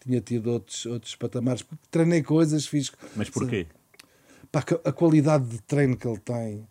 tinha 0.00 0.20
tido 0.20 0.50
outros, 0.50 0.84
outros 0.84 1.14
patamares, 1.14 1.62
porque 1.62 1.84
treinei 1.92 2.24
coisas, 2.24 2.66
fiz... 2.66 2.90
Mas 3.14 3.30
porquê? 3.30 3.68
Pá, 4.50 4.64
a 4.84 4.90
qualidade 4.90 5.44
de 5.44 5.62
treino 5.62 5.96
que 5.96 6.08
ele 6.08 6.18
tem, 6.18 6.66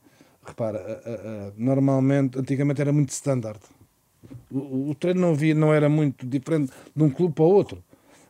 repara, 0.45 0.77
a, 0.79 1.09
a, 1.09 1.47
a, 1.47 1.53
normalmente, 1.55 2.37
antigamente 2.37 2.81
era 2.81 2.91
muito 2.91 3.11
standard. 3.11 3.57
O, 4.51 4.89
o, 4.89 4.95
treino 4.95 5.21
não, 5.21 5.33
via, 5.33 5.55
não 5.55 5.73
era 5.73 5.87
muito 5.87 6.27
diferente 6.27 6.73
de 6.93 7.01
um 7.01 7.09
clube 7.09 7.33
para 7.33 7.45
o 7.45 7.47
outro. 7.47 7.81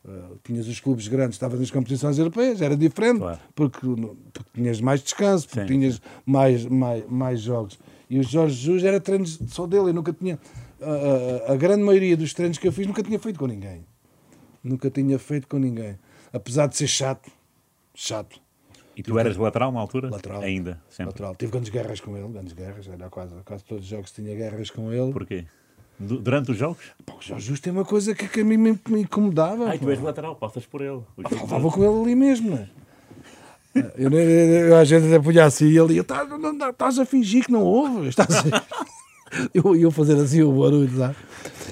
Uh, 0.06 0.38
tinhas 0.44 0.68
os 0.68 0.80
clubes 0.80 1.08
grandes, 1.08 1.34
estavas 1.34 1.60
nas 1.60 1.72
competições 1.72 2.20
europeias, 2.20 2.62
era 2.62 2.78
diferente, 2.78 3.20
claro. 3.22 3.40
porque, 3.56 3.80
porque, 4.32 4.50
tinhas 4.54 4.80
mais 4.80 5.02
descanso, 5.02 5.48
porque 5.48 5.62
Sim. 5.62 5.68
tinhas 5.68 6.00
mais, 6.24 6.64
mais, 6.64 7.04
mais 7.10 7.42
jogos. 7.42 7.80
E 8.08 8.20
o 8.20 8.24
Jorge 8.24 8.56
Jesus 8.56 8.84
era 8.84 9.00
treinos 9.00 9.40
só 9.48 9.66
dele, 9.66 9.90
eu 9.90 9.94
nunca 9.94 10.14
tinha. 10.14 10.38
Uh, 10.82 11.52
a 11.52 11.56
grande 11.56 11.84
maioria 11.84 12.18
dos 12.18 12.34
treinos 12.34 12.58
que 12.58 12.68
eu 12.68 12.72
fiz 12.72 12.88
nunca 12.88 13.04
tinha 13.04 13.20
feito 13.20 13.38
com 13.38 13.46
ninguém. 13.46 13.86
Nunca 14.64 14.90
tinha 14.90 15.20
feito 15.20 15.48
com 15.48 15.60
ninguém. 15.60 15.98
Apesar 16.34 16.68
de 16.68 16.76
ser 16.76 16.88
chato, 16.88 17.32
chato. 17.94 18.42
E 18.98 19.04
tu 19.04 19.18
eras 19.18 19.38
lateral 19.38 19.72
na 19.72 19.80
altura? 19.80 20.10
Lateral. 20.10 20.42
Ainda, 20.42 20.82
sempre. 20.90 21.12
Lateral. 21.12 21.36
Tive 21.36 21.52
grandes 21.52 21.70
guerras 21.70 22.00
com 22.00 22.18
ele, 22.18 22.28
grandes 22.28 22.54
guerras, 22.54 22.88
era 22.88 23.10
quase, 23.10 23.34
quase 23.46 23.64
todos 23.64 23.84
os 23.84 23.90
jogos 23.90 24.12
tinha 24.12 24.36
guerras 24.36 24.70
com 24.72 24.92
ele. 24.92 25.12
Porquê? 25.14 25.46
Durante 26.00 26.52
os 26.52 26.58
jogos? 26.58 26.84
Pô, 27.06 27.14
o 27.18 27.22
Jorge 27.22 27.46
Justo 27.46 27.64
tem 27.64 27.72
uma 27.72 27.86
coisa 27.86 28.16
que, 28.16 28.28
que 28.28 28.42
a 28.42 28.44
mim 28.44 28.58
me, 28.58 28.80
me 28.90 29.02
incomodava. 29.02 29.72
Ah, 29.72 29.78
tu 29.78 29.90
és 29.90 30.02
lateral, 30.02 30.36
passas 30.36 30.66
por 30.66 30.82
ele. 30.82 31.02
Falava 31.48 31.70
com 31.70 31.84
ele 31.84 32.02
ali 32.02 32.16
mesmo, 32.16 32.52
não 32.52 32.58
é? 32.58 32.70
Eu, 33.96 34.12
eu, 34.12 34.20
eu, 34.20 34.78
às 34.78 34.90
vezes 34.90 35.08
até 35.08 35.24
punha 35.24 35.46
assim 35.46 35.68
e 35.68 35.78
ele 35.78 35.94
ia, 35.94 36.04
tá, 36.04 36.28
estás 36.70 37.00
a 37.00 37.06
fingir 37.06 37.46
que 37.46 37.52
não 37.52 37.64
ouve, 37.64 38.10
estás 38.10 38.36
a... 38.36 38.66
eu 39.54 39.76
ia 39.76 39.92
fazer 39.92 40.16
assim 40.18 40.42
o 40.42 40.52
barulho, 40.52 40.98
sabe? 40.98 41.16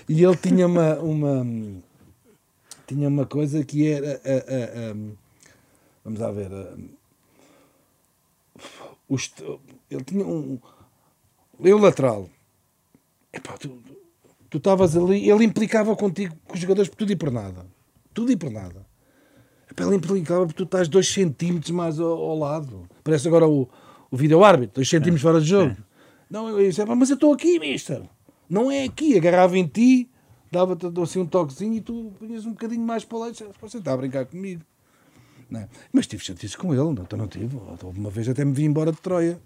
E 0.07 0.23
ele 0.23 0.35
tinha 0.37 0.65
uma, 0.65 0.95
uma, 0.99 1.45
tinha 2.87 3.07
uma 3.07 3.25
coisa 3.25 3.63
que 3.63 3.87
era, 3.87 4.21
a, 4.23 4.89
a, 4.89 4.91
a, 4.91 4.95
vamos 6.03 6.19
lá 6.19 6.31
ver, 6.31 6.51
os, 9.07 9.31
ele 9.89 10.03
tinha 10.03 10.25
um. 10.25 10.59
Eu 11.59 11.77
lateral. 11.77 12.29
Epá, 13.33 13.57
tu 13.57 14.57
estavas 14.57 14.95
ali, 14.95 15.29
ele 15.29 15.43
implicava 15.43 15.95
contigo 15.95 16.35
com 16.47 16.53
os 16.53 16.59
jogadores 16.59 16.89
por 16.89 16.95
tudo 16.95 17.11
e 17.11 17.15
por 17.15 17.31
nada. 17.31 17.65
Tudo 18.13 18.31
e 18.31 18.37
por 18.37 18.49
nada. 18.49 18.85
Epá, 19.69 19.83
ele 19.85 19.95
implicava 19.95 20.45
porque 20.45 20.57
tu 20.57 20.63
estás 20.63 20.87
dois 20.87 21.07
centímetros 21.07 21.71
mais 21.71 21.99
ao, 21.99 22.07
ao 22.07 22.37
lado. 22.37 22.87
Parece 23.03 23.27
agora 23.27 23.47
o, 23.47 23.67
o 24.09 24.17
vídeo 24.17 24.43
árbitro, 24.43 24.75
dois 24.75 24.89
centímetros 24.89 25.21
fora 25.21 25.41
de 25.41 25.47
jogo. 25.47 25.75
Não, 26.29 26.47
eu 26.49 26.69
disse, 26.69 26.83
mas 26.85 27.09
eu 27.09 27.15
estou 27.15 27.33
aqui, 27.33 27.59
mister. 27.59 28.03
Não 28.49 28.71
é 28.71 28.83
aqui, 28.83 29.17
agarrava 29.17 29.57
em 29.57 29.65
ti, 29.65 30.09
dava-te 30.51 30.85
assim 31.01 31.19
um 31.19 31.25
toquezinho 31.25 31.73
e 31.75 31.81
tu 31.81 32.11
punhas 32.19 32.45
um 32.45 32.51
bocadinho 32.51 32.81
mais 32.81 33.03
para 33.03 33.17
lá 33.17 33.27
e 33.29 33.31
disse, 33.31 33.45
você 33.61 33.77
está 33.77 33.93
a 33.93 33.97
brincar 33.97 34.25
comigo. 34.25 34.63
Não. 35.49 35.61
É? 35.61 35.69
Mas 35.91 36.05
tive 36.07 36.23
chatices 36.23 36.55
com 36.55 36.73
ele, 36.73 36.83
não, 36.83 36.93
não 36.93 37.27
tive. 37.27 37.57
Uma 37.95 38.09
vez 38.09 38.29
até 38.29 38.45
me 38.45 38.53
vi 38.53 38.65
embora 38.65 38.91
de 38.91 38.99
Troia. 38.99 39.39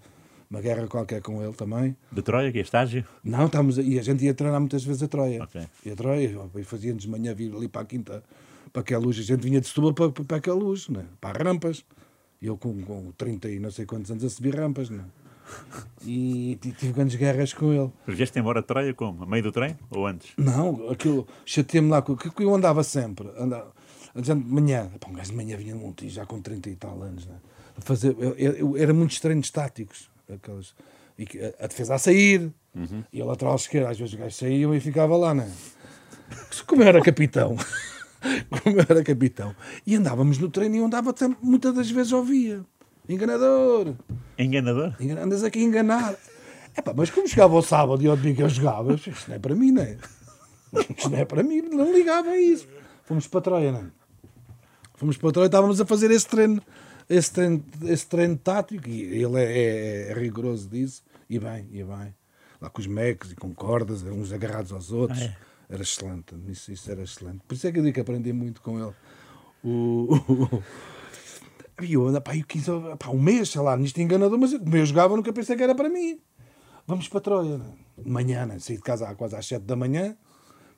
Uma 0.50 0.60
guerra 0.60 0.86
qualquer 0.86 1.22
com 1.22 1.42
ele 1.42 1.54
também. 1.54 1.96
De 2.12 2.22
Troia, 2.22 2.52
que 2.52 2.58
é 2.58 2.62
estágio? 2.62 3.04
Não, 3.24 3.46
estamos, 3.46 3.78
e 3.78 3.98
a 3.98 4.02
gente 4.02 4.24
ia 4.24 4.34
treinar 4.34 4.60
muitas 4.60 4.84
vezes 4.84 5.02
a 5.02 5.08
Troia. 5.08 5.42
Okay. 5.44 5.66
E 5.84 5.90
a 5.90 5.96
Troia, 5.96 6.48
e 6.54 6.64
fazíamos 6.64 7.02
de 7.02 7.08
manhã 7.08 7.34
vir 7.34 7.54
ali 7.54 7.66
para 7.66 7.82
a 7.82 7.84
quinta, 7.84 8.22
para 8.72 8.82
aquela 8.82 9.02
luz. 9.02 9.18
A 9.18 9.22
gente 9.22 9.40
vinha 9.40 9.60
de 9.60 9.66
Setúbal 9.66 9.94
para, 9.94 10.10
para, 10.24 10.36
aquela 10.36 10.56
luz, 10.56 10.88
né? 10.88 11.06
para 11.20 11.40
as 11.40 11.46
rampas. 11.46 11.84
E 12.40 12.46
eu 12.46 12.58
com, 12.58 12.82
com 12.82 13.10
30 13.16 13.48
e 13.48 13.58
não 13.58 13.70
sei 13.70 13.86
quantos 13.86 14.10
anos 14.10 14.22
a 14.22 14.28
subir 14.28 14.54
rampas. 14.54 14.90
Né? 14.90 15.02
E 16.06 16.58
ti- 16.60 16.72
tive 16.72 16.92
grandes 16.92 17.14
guerras 17.16 17.52
com 17.52 17.72
ele. 17.72 17.90
Vieste 18.06 18.38
embora 18.38 18.60
de 18.60 18.66
Troia 18.66 18.94
como? 18.94 19.22
A 19.22 19.26
meio 19.26 19.42
do 19.42 19.52
trem 19.52 19.76
ou 19.90 20.06
antes? 20.06 20.32
Não, 20.36 20.90
aquilo 20.90 21.26
chateei-me 21.44 21.88
lá, 21.90 22.02
com- 22.02 22.16
que 22.16 22.42
eu 22.42 22.54
andava 22.54 22.82
sempre, 22.82 23.28
andava, 23.38 23.72
de 24.14 24.34
manhã, 24.34 24.90
pá, 25.00 25.08
um 25.08 25.12
gajo 25.14 25.30
de 25.30 25.36
manhã 25.36 25.56
vinha 25.56 25.74
de 25.74 25.78
Montijo, 25.80 26.14
já 26.14 26.24
com 26.26 26.40
30 26.40 26.70
e 26.70 26.76
tal 26.76 27.02
anos, 27.02 27.26
né? 27.26 27.34
a 27.76 27.80
fazer, 27.80 28.14
eu, 28.18 28.34
eu- 28.36 28.52
eu- 28.52 28.76
era 28.76 28.94
muitos 28.94 29.18
treinos 29.18 29.50
táticos, 29.50 30.08
aqueles, 30.32 30.74
e 31.18 31.24
a, 31.60 31.64
a 31.64 31.66
defesa 31.66 31.94
a 31.96 31.98
sair, 31.98 32.52
e 33.12 33.20
a 33.20 33.24
lateral 33.24 33.56
esquerda, 33.56 33.90
às 33.90 33.98
vezes 33.98 34.14
os 34.14 34.18
gajos 34.18 34.36
saíam 34.36 34.74
e 34.74 34.80
ficava 34.80 35.16
lá, 35.16 35.34
né? 35.34 35.50
Como 36.66 36.82
eu 36.82 36.88
era 36.88 37.00
capitão, 37.02 37.56
como 38.62 38.76
eu 38.80 38.86
era 38.88 39.02
capitão, 39.02 39.54
e 39.86 39.94
andávamos 39.96 40.38
no 40.38 40.48
treino 40.48 40.76
e 40.76 40.78
eu 40.78 40.84
andava 40.84 41.12
sempre, 41.16 41.36
muitas 41.42 41.74
das 41.74 41.90
vezes 41.90 42.12
ouvia, 42.12 42.64
enganador, 43.08 43.94
Enganador? 44.38 44.94
Engana- 45.00 45.22
Andas 45.24 45.44
aqui 45.44 45.58
a 45.60 45.62
enganar. 45.62 46.14
Epá, 46.76 46.92
mas 46.96 47.10
como 47.10 47.28
chegava 47.28 47.54
ao 47.54 47.62
sábado 47.62 48.02
e 48.02 48.06
ao 48.08 48.16
domingo 48.16 48.42
eu 48.42 48.48
jogava, 48.48 48.94
isto 48.94 49.10
não 49.28 49.36
é 49.36 49.38
para 49.38 49.54
mim, 49.54 49.70
não 49.70 49.82
é? 49.82 49.96
Isto 50.96 51.08
não 51.10 51.18
é 51.18 51.24
para 51.24 51.42
mim, 51.42 51.62
não 51.62 51.92
ligava 51.94 52.30
a 52.30 52.38
isso. 52.38 52.66
Fomos 53.04 53.26
para 53.28 53.40
Troia, 53.40 53.70
não 53.72 53.80
é? 53.80 53.84
Fomos 54.96 55.16
para 55.16 55.30
Troia 55.32 55.46
e 55.46 55.48
estávamos 55.48 55.80
a 55.80 55.86
fazer 55.86 56.10
esse 56.10 56.26
treino, 56.26 56.60
esse 57.08 57.32
treino, 57.32 57.64
esse 57.82 58.06
treino 58.06 58.36
tático, 58.36 58.88
e 58.88 59.02
ele 59.22 59.36
é, 59.40 59.44
é- 59.44 60.10
é 60.10 60.14
rigoroso 60.14 60.68
disso, 60.68 61.02
e 61.30 61.38
bem, 61.38 61.68
e 61.70 61.84
bem. 61.84 62.14
Lá 62.60 62.68
com 62.70 62.80
os 62.80 62.86
mecos 62.86 63.30
e 63.30 63.36
com 63.36 63.54
cordas, 63.54 64.02
uns 64.02 64.32
agarrados 64.32 64.72
aos 64.72 64.90
outros. 64.90 65.20
Ah, 65.20 65.24
é? 65.26 65.36
Era 65.68 65.82
excelente, 65.82 66.34
isso, 66.48 66.72
isso 66.72 66.90
era 66.90 67.02
excelente. 67.02 67.40
Por 67.46 67.54
isso 67.54 67.66
é 67.66 67.72
que 67.72 67.78
eu 67.78 67.82
digo 67.82 67.94
que 67.94 68.00
aprendi 68.00 68.32
muito 68.32 68.60
com 68.60 68.78
ele. 68.82 68.92
O, 69.62 70.08
o- 70.28 70.62
e 71.82 71.94
eu 71.94 72.06
ando, 72.06 72.20
pá, 72.20 72.36
eu 72.36 72.44
quis, 72.44 72.66
pá, 72.98 73.10
um 73.10 73.20
mês, 73.20 73.50
sei 73.50 73.60
lá, 73.60 73.76
nisto 73.76 74.00
enganador, 74.00 74.38
mas 74.38 74.56
como 74.56 74.76
eu 74.76 74.86
jogava, 74.86 75.16
nunca 75.16 75.32
pensei 75.32 75.56
que 75.56 75.62
era 75.62 75.74
para 75.74 75.88
mim. 75.88 76.20
Vamos 76.86 77.08
para 77.08 77.20
Troia, 77.20 77.58
né? 77.58 77.72
de 77.98 78.10
manhã, 78.10 78.46
né? 78.46 78.58
saí 78.58 78.76
de 78.76 78.82
casa 78.82 79.12
quase 79.14 79.36
às 79.36 79.46
7 79.46 79.62
da 79.62 79.76
manhã, 79.76 80.16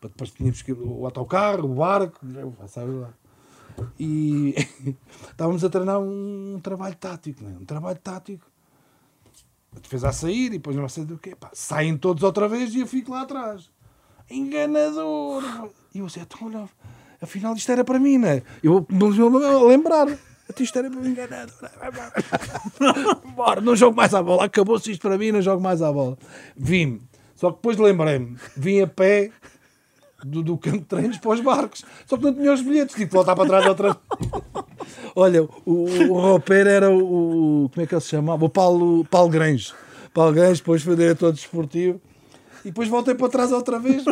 para 0.01 0.11
depois 0.11 0.30
tínhamos 0.30 0.62
que 0.62 0.70
ir 0.70 0.78
o 0.78 1.05
autocarro, 1.05 1.70
o 1.70 1.74
barco, 1.74 2.20
eu, 2.34 2.55
sabe 2.68 2.92
lá. 2.92 3.12
E 3.99 4.55
estávamos 5.30 5.64
a 5.64 5.68
treinar 5.68 6.01
um 6.01 6.59
trabalho 6.62 6.94
tático, 6.97 7.44
né? 7.44 7.57
um 7.61 7.64
trabalho 7.64 7.99
tático. 7.99 8.47
A 9.74 9.80
defesa 9.80 10.09
a 10.09 10.12
sair 10.12 10.47
e 10.47 10.51
depois 10.51 10.74
não 10.74 10.88
sei 10.88 11.05
do 11.05 11.18
quê. 11.18 11.34
Pá, 11.36 11.51
saem 11.53 11.99
todos 11.99 12.22
outra 12.22 12.49
vez 12.49 12.74
e 12.74 12.80
eu 12.80 12.86
fico 12.86 13.11
lá 13.11 13.22
atrás. 13.22 13.70
Enganador! 14.30 15.42
E 15.94 15.99
eu 15.99 16.07
assim, 16.07 16.20
então, 16.20 16.68
afinal 17.20 17.55
isto 17.55 17.70
era 17.70 17.84
para 17.84 17.99
mim, 17.99 18.16
não 18.16 18.28
é? 18.28 18.42
Eu 18.62 18.86
não 18.90 19.30
vou 19.30 19.66
lembrar. 19.66 20.07
Até 20.49 20.62
isto 20.62 20.78
era 20.78 20.90
para 20.90 21.01
mim, 21.01 21.11
enganador. 21.11 21.55
Bora, 23.34 23.61
não 23.61 23.74
jogo 23.74 23.97
mais 23.97 24.14
à 24.14 24.22
bola. 24.22 24.44
Acabou-se 24.44 24.90
isto 24.92 25.03
para 25.03 25.18
mim, 25.18 25.32
não 25.32 25.42
jogo 25.42 25.62
mais 25.62 25.82
à 25.82 25.92
bola. 25.92 26.16
Vim. 26.57 27.01
Só 27.34 27.51
que 27.51 27.57
depois 27.57 27.76
lembrei-me. 27.76 28.36
Vim 28.57 28.80
a 28.80 28.86
pé 28.86 29.30
do, 30.24 30.42
do 30.42 30.57
campo 30.57 30.78
de 30.78 30.84
treinos 30.84 31.18
para 31.18 31.30
os 31.32 31.40
barcos. 31.40 31.84
Só 32.07 32.16
que 32.16 32.24
não 32.24 32.34
tinha 32.34 32.53
os 32.53 32.62
bilhetes. 32.62 32.94
Que 32.94 33.07
voltar 33.07 33.34
para 33.34 33.47
trás 33.49 33.66
outra. 33.66 33.97
Olha, 35.14 35.42
o, 35.42 35.49
o 35.66 36.42
era 36.53 36.90
o, 36.90 37.68
Como 37.72 37.82
é 37.84 37.86
que 37.86 37.94
ele 37.94 38.01
se 38.01 38.09
chamava? 38.11 38.44
O 38.44 38.49
Paulo, 38.49 39.05
Paulo 39.07 39.28
Grange. 39.28 39.72
Paulo 40.14 40.32
Grange, 40.32 40.61
depois 40.61 40.82
foi 40.82 40.97
diretor 40.97 41.32
desportivo. 41.32 42.01
E 42.64 42.68
depois 42.70 42.88
voltei 42.88 43.14
para 43.14 43.28
trás 43.28 43.53
outra 43.53 43.78
vez. 43.78 44.05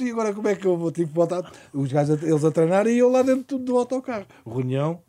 E 0.00 0.10
agora 0.10 0.34
como 0.34 0.48
é 0.48 0.54
que 0.54 0.66
eu 0.66 0.76
vou? 0.76 0.90
Que 0.92 1.04
voltar. 1.04 1.50
Os 1.72 1.90
gajos, 1.92 2.22
a- 2.22 2.26
eles 2.26 2.44
a 2.44 2.50
treinar 2.50 2.86
e 2.86 2.98
eu 2.98 3.08
lá 3.10 3.22
dentro 3.22 3.58
do 3.58 3.76
autocarro. 3.78 4.26
Reunião. 4.46 5.00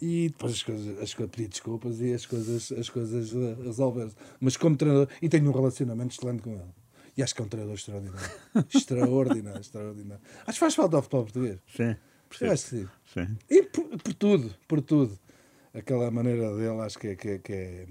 E 0.00 0.28
depois 0.28 0.52
as 0.52 0.62
coisas, 0.62 1.02
as 1.02 1.14
coisas, 1.14 1.34
pedi 1.34 1.48
desculpas 1.48 2.00
e 2.00 2.12
as 2.12 2.24
coisas, 2.24 2.72
as 2.72 2.88
coisas 2.88 3.32
resolveram-se. 3.64 4.16
Mas 4.40 4.56
como 4.56 4.76
treinador, 4.76 5.08
e 5.20 5.28
tenho 5.28 5.48
um 5.48 5.52
relacionamento 5.52 6.14
excelente 6.14 6.42
com 6.42 6.52
ele. 6.52 6.74
E 7.16 7.22
acho 7.22 7.34
que 7.34 7.42
é 7.42 7.44
um 7.44 7.48
treinador 7.48 7.74
extraordinário. 7.74 8.30
extraordinário, 8.72 9.60
extraordinário. 9.60 10.22
Acho 10.46 10.52
que 10.52 10.60
faz 10.60 10.74
falta 10.76 10.96
ao 10.96 11.02
futebol 11.02 11.24
português. 11.24 11.58
Sim. 11.76 11.90
Eu 11.90 11.96
percebo. 12.28 12.52
acho 12.52 12.64
que 12.64 12.70
sim. 12.70 12.88
Sim. 13.12 13.36
E 13.50 13.62
por, 13.64 13.84
por 13.98 14.14
tudo, 14.14 14.54
por 14.68 14.80
tudo. 14.80 15.18
Aquela 15.74 16.10
maneira 16.12 16.54
dele, 16.56 16.80
acho 16.80 16.96
que 16.96 17.08
é, 17.08 17.16
que 17.16 17.28
é, 17.28 17.38
que 17.38 17.52
é, 17.52 17.86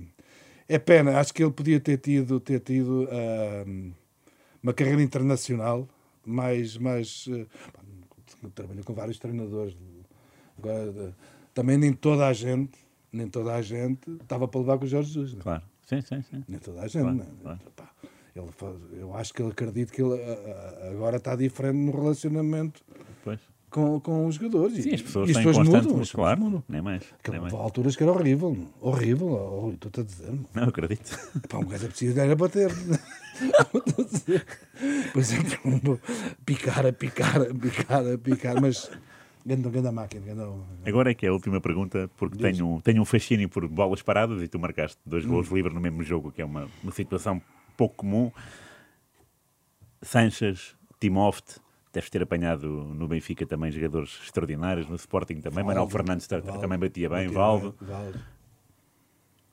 é 0.70 0.80
pena. 0.80 1.20
Acho 1.20 1.34
que 1.34 1.44
ele 1.44 1.52
podia 1.52 1.80
ter 1.80 1.98
tido, 1.98 2.40
ter 2.40 2.62
tido 2.62 3.08
ah, 3.12 3.66
uma 4.64 4.74
carreira 4.74 5.02
internacional 5.02 5.90
mais. 6.26 6.78
mais 6.78 7.28
pá, 7.74 7.82
trabalhou 8.56 8.86
com 8.86 8.94
vários 8.94 9.20
treinadores. 9.20 9.76
Agora, 10.58 10.94
ah, 10.98 11.37
também 11.58 11.76
nem 11.76 11.92
toda 11.92 12.28
a 12.28 12.34
gente, 12.34 12.78
nem 13.12 13.28
toda 13.28 13.56
a 13.56 13.62
gente 13.64 14.12
estava 14.22 14.48
para 14.48 14.60
levar 14.60 14.78
com 14.78 14.86
o 14.86 14.88
Jorge 14.88 15.12
Jesus. 15.12 15.34
não 15.34 15.40
é? 15.40 15.44
Claro. 15.44 15.64
Sim, 15.88 16.02
sim, 16.02 16.22
sim. 16.30 16.44
Nem 16.48 16.60
toda 16.60 16.82
a 16.82 16.88
gente. 16.88 17.02
Claro, 17.02 17.16
não 17.18 17.24
é? 17.24 17.28
claro. 17.42 17.60
Pá, 17.76 17.90
ele 18.36 18.48
faz- 18.56 18.76
eu 18.94 19.16
acho 19.16 19.34
que 19.34 19.42
ele 19.42 19.50
acredito 19.52 19.92
que 19.92 20.02
ele 20.04 20.20
agora 20.92 21.18
está 21.18 21.36
diferente 21.36 21.78
no 21.78 21.92
relacionamento 21.92 22.84
Pois. 23.24 23.40
com, 23.72 24.00
com 24.00 24.28
os 24.28 24.36
jogadores. 24.36 24.84
Sim, 24.84 24.94
as 24.94 25.02
pessoas 25.02 25.30
e 25.30 25.34
têm 25.34 25.42
pessoas 25.44 25.58
constante, 25.58 25.84
mudam, 25.86 25.98
mas 25.98 26.12
claro, 26.12 26.40
mudam. 26.42 26.64
nem 26.70 26.80
mais. 26.82 27.04
Que 27.24 27.32
Nem 27.32 27.40
mais. 27.42 27.54
alturas 27.56 27.96
que 27.96 28.04
era 28.04 28.12
horrível, 28.12 28.56
horrível, 28.80 29.28
oh, 29.30 29.72
estou-te 29.72 30.02
a 30.02 30.04
dizer. 30.04 30.32
meu. 30.32 30.46
Não, 30.54 30.64
acredito. 30.66 31.18
Pá, 31.50 31.58
um 31.58 31.66
gajo 31.66 31.86
é 31.86 31.90
preciso 31.90 32.20
era 32.20 32.36
bater. 32.36 32.70
É, 32.70 32.74
um- 35.68 35.98
picar, 36.46 36.86
a 36.86 36.94
picar, 36.94 37.42
a 37.42 37.54
picar, 37.54 38.08
a 38.14 38.18
picar, 38.18 38.62
mas 38.62 38.90
grande, 39.48 39.70
grande 39.70 39.92
máquina. 39.92 40.26
Grande, 40.26 40.64
Agora 40.86 41.12
é 41.12 41.14
que 41.14 41.26
é 41.26 41.30
a 41.30 41.34
última 41.34 41.60
pergunta, 41.62 42.10
porque 42.18 42.38
Diz. 42.38 42.58
tenho, 42.58 42.82
tenho 42.84 43.02
um 43.02 43.06
fascínio 43.06 43.48
por 43.50 43.68
bolas 43.68 44.02
paradas 44.02 44.42
e 44.42 44.48
tu 44.48 44.60
marcaste 44.60 44.98
dois 45.06 45.26
Hum. 45.26 45.30
gols 45.30 45.48
livres 45.50 45.74
no 45.74 45.80
mesmo 45.82 46.04
jogo, 46.04 46.32
que 46.32 46.42
é 46.42 46.46
uma, 46.46 46.68
uma 46.84 46.92
situação 46.92 47.42
pouco 47.76 47.96
comum. 47.96 48.32
Sanches, 50.02 50.76
Timoft, 51.00 51.60
deves 51.92 52.10
ter 52.10 52.22
apanhado 52.22 52.68
no 52.68 53.08
Benfica 53.08 53.46
também 53.46 53.72
jogadores 53.72 54.20
extraordinários, 54.24 54.88
no 54.88 54.96
Sporting 54.96 55.42
também. 55.42 55.64
Manuel 55.64 55.88
Valde, 55.88 55.92
Fernandes 55.94 56.28
ta- 56.28 56.40
Valde, 56.40 56.62
também 56.62 56.78
batia 56.78 57.10
bem, 57.10 57.28
Valde. 57.28 57.74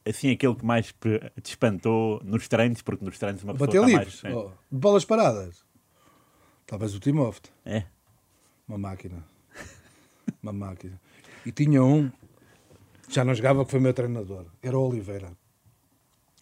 Assim, 0.07 0.31
aquele 0.31 0.55
que 0.55 0.65
mais 0.67 0.93
te 1.43 1.51
espantou 1.51 2.21
nos 2.23 2.47
treinos, 2.47 2.83
porque 2.83 3.03
nos 3.05 3.19
treinos 3.19 3.43
uma 3.43 3.55
pessoa 3.55 3.69
Bater 3.69 3.81
está 3.85 3.99
livres. 3.99 4.23
mais... 4.23 4.37
oh, 4.37 4.51
de 4.71 4.79
bolas 4.79 5.05
paradas. 5.07 5.65
Talvez 6.67 6.95
o 6.95 7.01
Timoft. 7.01 7.51
É. 7.65 7.79
É. 7.79 7.87
Uma 8.69 8.77
máquina. 8.77 9.25
Uma 10.43 10.53
máquina. 10.53 11.01
E 11.47 11.53
tinha 11.53 11.83
um, 11.83 12.11
já 13.09 13.25
não 13.25 13.35
jogava, 13.35 13.65
que 13.65 13.71
foi 13.71 13.81
meu 13.81 13.93
treinador. 13.95 14.45
Era 14.63 14.79
o 14.79 14.89
Oliveira. 14.89 15.31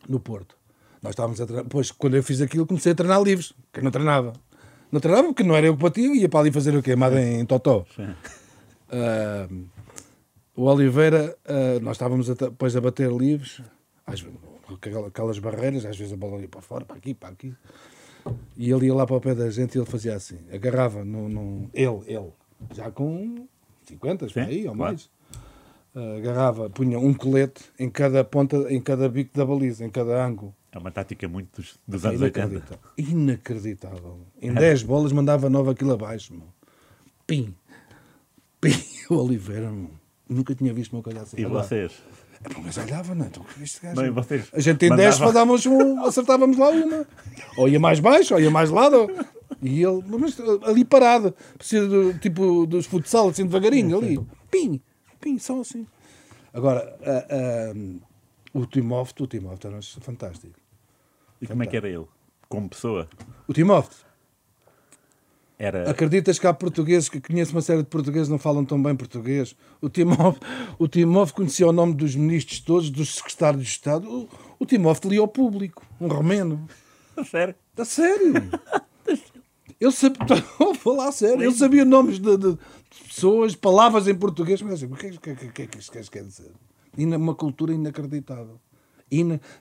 No 0.09 0.19
Porto. 0.21 0.57
Nós 1.03 1.11
estávamos 1.13 1.41
a 1.41 1.47
treinar. 1.47 1.65
Depois, 1.65 1.91
quando 1.91 2.17
eu 2.17 2.23
fiz 2.23 2.41
aquilo, 2.41 2.67
comecei 2.67 2.93
a 2.93 2.95
treinar 2.95 3.23
livres. 3.23 3.53
Que 3.73 3.81
eu 3.81 3.85
não 3.85 3.91
treinava. 3.91 4.33
Não 4.91 5.01
treinava 5.01 5.29
porque 5.29 5.43
não 5.43 5.57
era 5.57 5.67
eu 5.67 5.77
que 5.77 5.83
batia. 5.83 6.15
Ia 6.15 6.29
para 6.29 6.41
ali 6.41 6.53
fazer 6.53 6.77
o 6.77 6.83
quê? 6.83 6.93
Amada 6.93 7.21
em 7.21 7.45
Totó. 7.47 7.85
Sim. 7.97 8.15
Ah, 8.91 9.49
o 10.55 10.65
Oliveira, 10.65 11.37
ah, 11.47 11.79
nós 11.81 11.93
estávamos 11.97 12.29
a, 12.31 12.35
depois 12.35 12.77
a 12.77 12.81
bater 12.81 13.11
livres, 13.11 13.63
às 14.07 14.21
vezes, 14.21 14.37
aquelas 15.07 15.39
barreiras, 15.39 15.85
às 15.87 15.97
vezes 15.97 16.13
a 16.13 16.17
bola 16.17 16.41
ia 16.41 16.49
para 16.49 16.61
fora, 16.61 16.85
para 16.85 16.97
aqui, 16.97 17.15
para 17.15 17.31
aqui. 17.31 17.55
E 18.57 18.71
ele 18.71 18.87
ia 18.87 18.95
lá 18.95 19.07
para 19.07 19.17
o 19.17 19.21
pé 19.21 19.35
da 19.35 19.49
gente 19.51 19.75
e 19.75 19.79
ele 19.79 19.87
fazia 19.87 20.15
assim, 20.15 20.39
agarrava 20.53 21.05
no, 21.05 21.29
no- 21.29 21.71
ele, 21.75 22.03
ele, 22.07 22.31
já 22.73 22.91
com 22.91 23.49
50 23.87 24.27
por 24.27 24.33
Sim, 24.33 24.41
aí 24.41 24.69
ou 24.69 24.75
claro. 24.75 24.93
mais. 24.93 25.11
Ah, 25.95 26.17
agarrava, 26.17 26.71
punha 26.71 26.99
um 26.99 27.13
colete 27.13 27.63
em 27.79 27.91
cada 27.91 28.25
ponta, 28.25 28.57
em 28.73 28.81
cada 28.81 29.09
bico 29.09 29.37
da 29.37 29.45
baliza, 29.45 29.85
em 29.85 29.91
cada 29.91 30.25
ângulo. 30.25 30.55
É 30.73 30.79
uma 30.79 30.91
tática 30.91 31.29
muito 31.29 31.61
dos, 31.61 31.79
dos 31.87 32.07
anos 32.07 32.21
80. 32.23 32.47
Inacreditável. 32.49 32.79
Inacreditável. 32.97 34.19
Em 34.41 34.55
10 34.55 34.83
bolas 34.85 35.13
mandava 35.13 35.51
9 35.51 35.71
aquilo 35.71 35.93
abaixo. 35.93 36.33
Meu. 36.33 36.49
Pim. 37.27 37.55
Pim. 38.61 38.73
O 39.11 39.17
Oliveira, 39.17 39.71
meu. 39.71 39.91
Nunca 40.27 40.55
tinha 40.55 40.73
visto 40.73 40.95
uma 40.95 41.03
coisa 41.03 41.21
assim. 41.23 41.39
E 41.39 41.45
vocês? 41.45 41.93
É 42.43 42.59
um 42.59 42.63
gajo 42.63 42.81
olhava, 42.81 43.15
não 43.15 43.25
é? 43.25 43.29
Então, 43.29 43.45
este 43.61 43.81
gajo. 43.83 43.97
Não, 43.97 44.07
e 44.07 44.11
vocês? 44.11 44.49
A 44.53 44.61
gente 44.61 44.87
em 44.87 44.97
10 44.97 45.19
Mandava- 45.19 45.53
um, 45.53 46.05
acertávamos 46.07 46.57
lá 46.57 46.71
uma. 46.71 47.07
Ou 47.59 47.69
ia 47.69 47.79
mais 47.79 48.01
baixo, 48.01 48.33
ou 48.35 48.41
ia 48.41 48.51
mais 48.51 48.71
lado. 48.71 49.11
E 49.63 49.83
ele, 49.83 50.03
mas 50.19 50.37
ali 50.65 50.85
parado, 50.85 51.33
precisa 51.57 51.87
do, 51.87 52.19
tipo 52.19 52.67
dos 52.67 52.87
futsal, 52.87 53.29
assim 53.29 53.45
devagarinho, 53.45 53.97
ali. 53.97 54.19
Pim, 54.51 54.81
pim, 55.21 55.39
só 55.39 55.61
assim. 55.61 55.87
Agora, 56.53 56.99
ah, 57.01 57.27
ah, 57.31 57.73
o 58.53 58.67
Timóteo, 58.67 59.25
o 59.25 59.29
Timóteo 59.29 59.71
era 59.71 59.81
fantástico. 60.01 60.59
E 61.41 61.47
como 61.47 61.63
é 61.63 61.67
que 61.67 61.77
era 61.77 61.89
ele? 61.89 62.07
Como 62.49 62.69
pessoa? 62.69 63.09
O 63.47 63.53
Timóteo, 63.53 64.05
Era... 65.59 65.89
acreditas 65.89 66.41
que 66.41 66.47
há 66.47 66.53
portugueses 66.53 67.09
que 67.09 67.21
conheço 67.21 67.53
uma 67.53 67.63
série 67.63 67.83
de 67.83 67.89
portugueses 67.89 68.29
não 68.29 68.39
falam 68.39 68.65
tão 68.65 68.83
bem 68.83 68.97
português? 68.97 69.57
O 69.81 69.89
Timóteo, 69.89 70.43
o 70.77 70.89
Timóteo 70.89 71.35
conhecia 71.35 71.69
o 71.69 71.73
nome 71.73 71.95
dos 71.95 72.17
ministros 72.17 72.61
todos, 72.61 72.91
dos 72.91 73.15
secretários 73.15 73.63
de 73.63 73.69
Estado. 73.69 74.11
O, 74.11 74.29
o 74.59 74.67
Timóteo 74.67 75.09
lia 75.09 75.21
ao 75.21 75.29
público, 75.29 75.87
um 76.01 76.09
romeno. 76.09 76.69
Sério? 77.31 77.55
A 77.77 77.85
sério? 77.85 78.35
Ele 79.83 79.93
sabia, 79.93 80.19
vou 80.59 80.75
falar 80.75 81.11
sério, 81.13 81.43
ele 81.43 81.55
sabia 81.55 81.85
nomes 81.85 82.19
de, 82.19 82.37
de 82.37 82.57
pessoas, 83.09 83.55
palavras 83.57 84.07
em 84.09 84.15
português, 84.15 84.63
mas 84.63 84.75
assim, 84.75 84.87
o 84.87 84.97
que, 84.97 85.07
é 85.07 85.11
que, 85.11 85.19
que, 85.19 85.31
é 85.31 85.49
que, 85.51 85.63
é 85.63 85.67
que 85.67 85.79
isto 85.79 85.91
quer 86.11 86.23
dizer? 86.25 86.51
Ina- 86.97 87.17
Uma 87.17 87.35
cultura 87.35 87.73
inacreditável. 87.73 88.61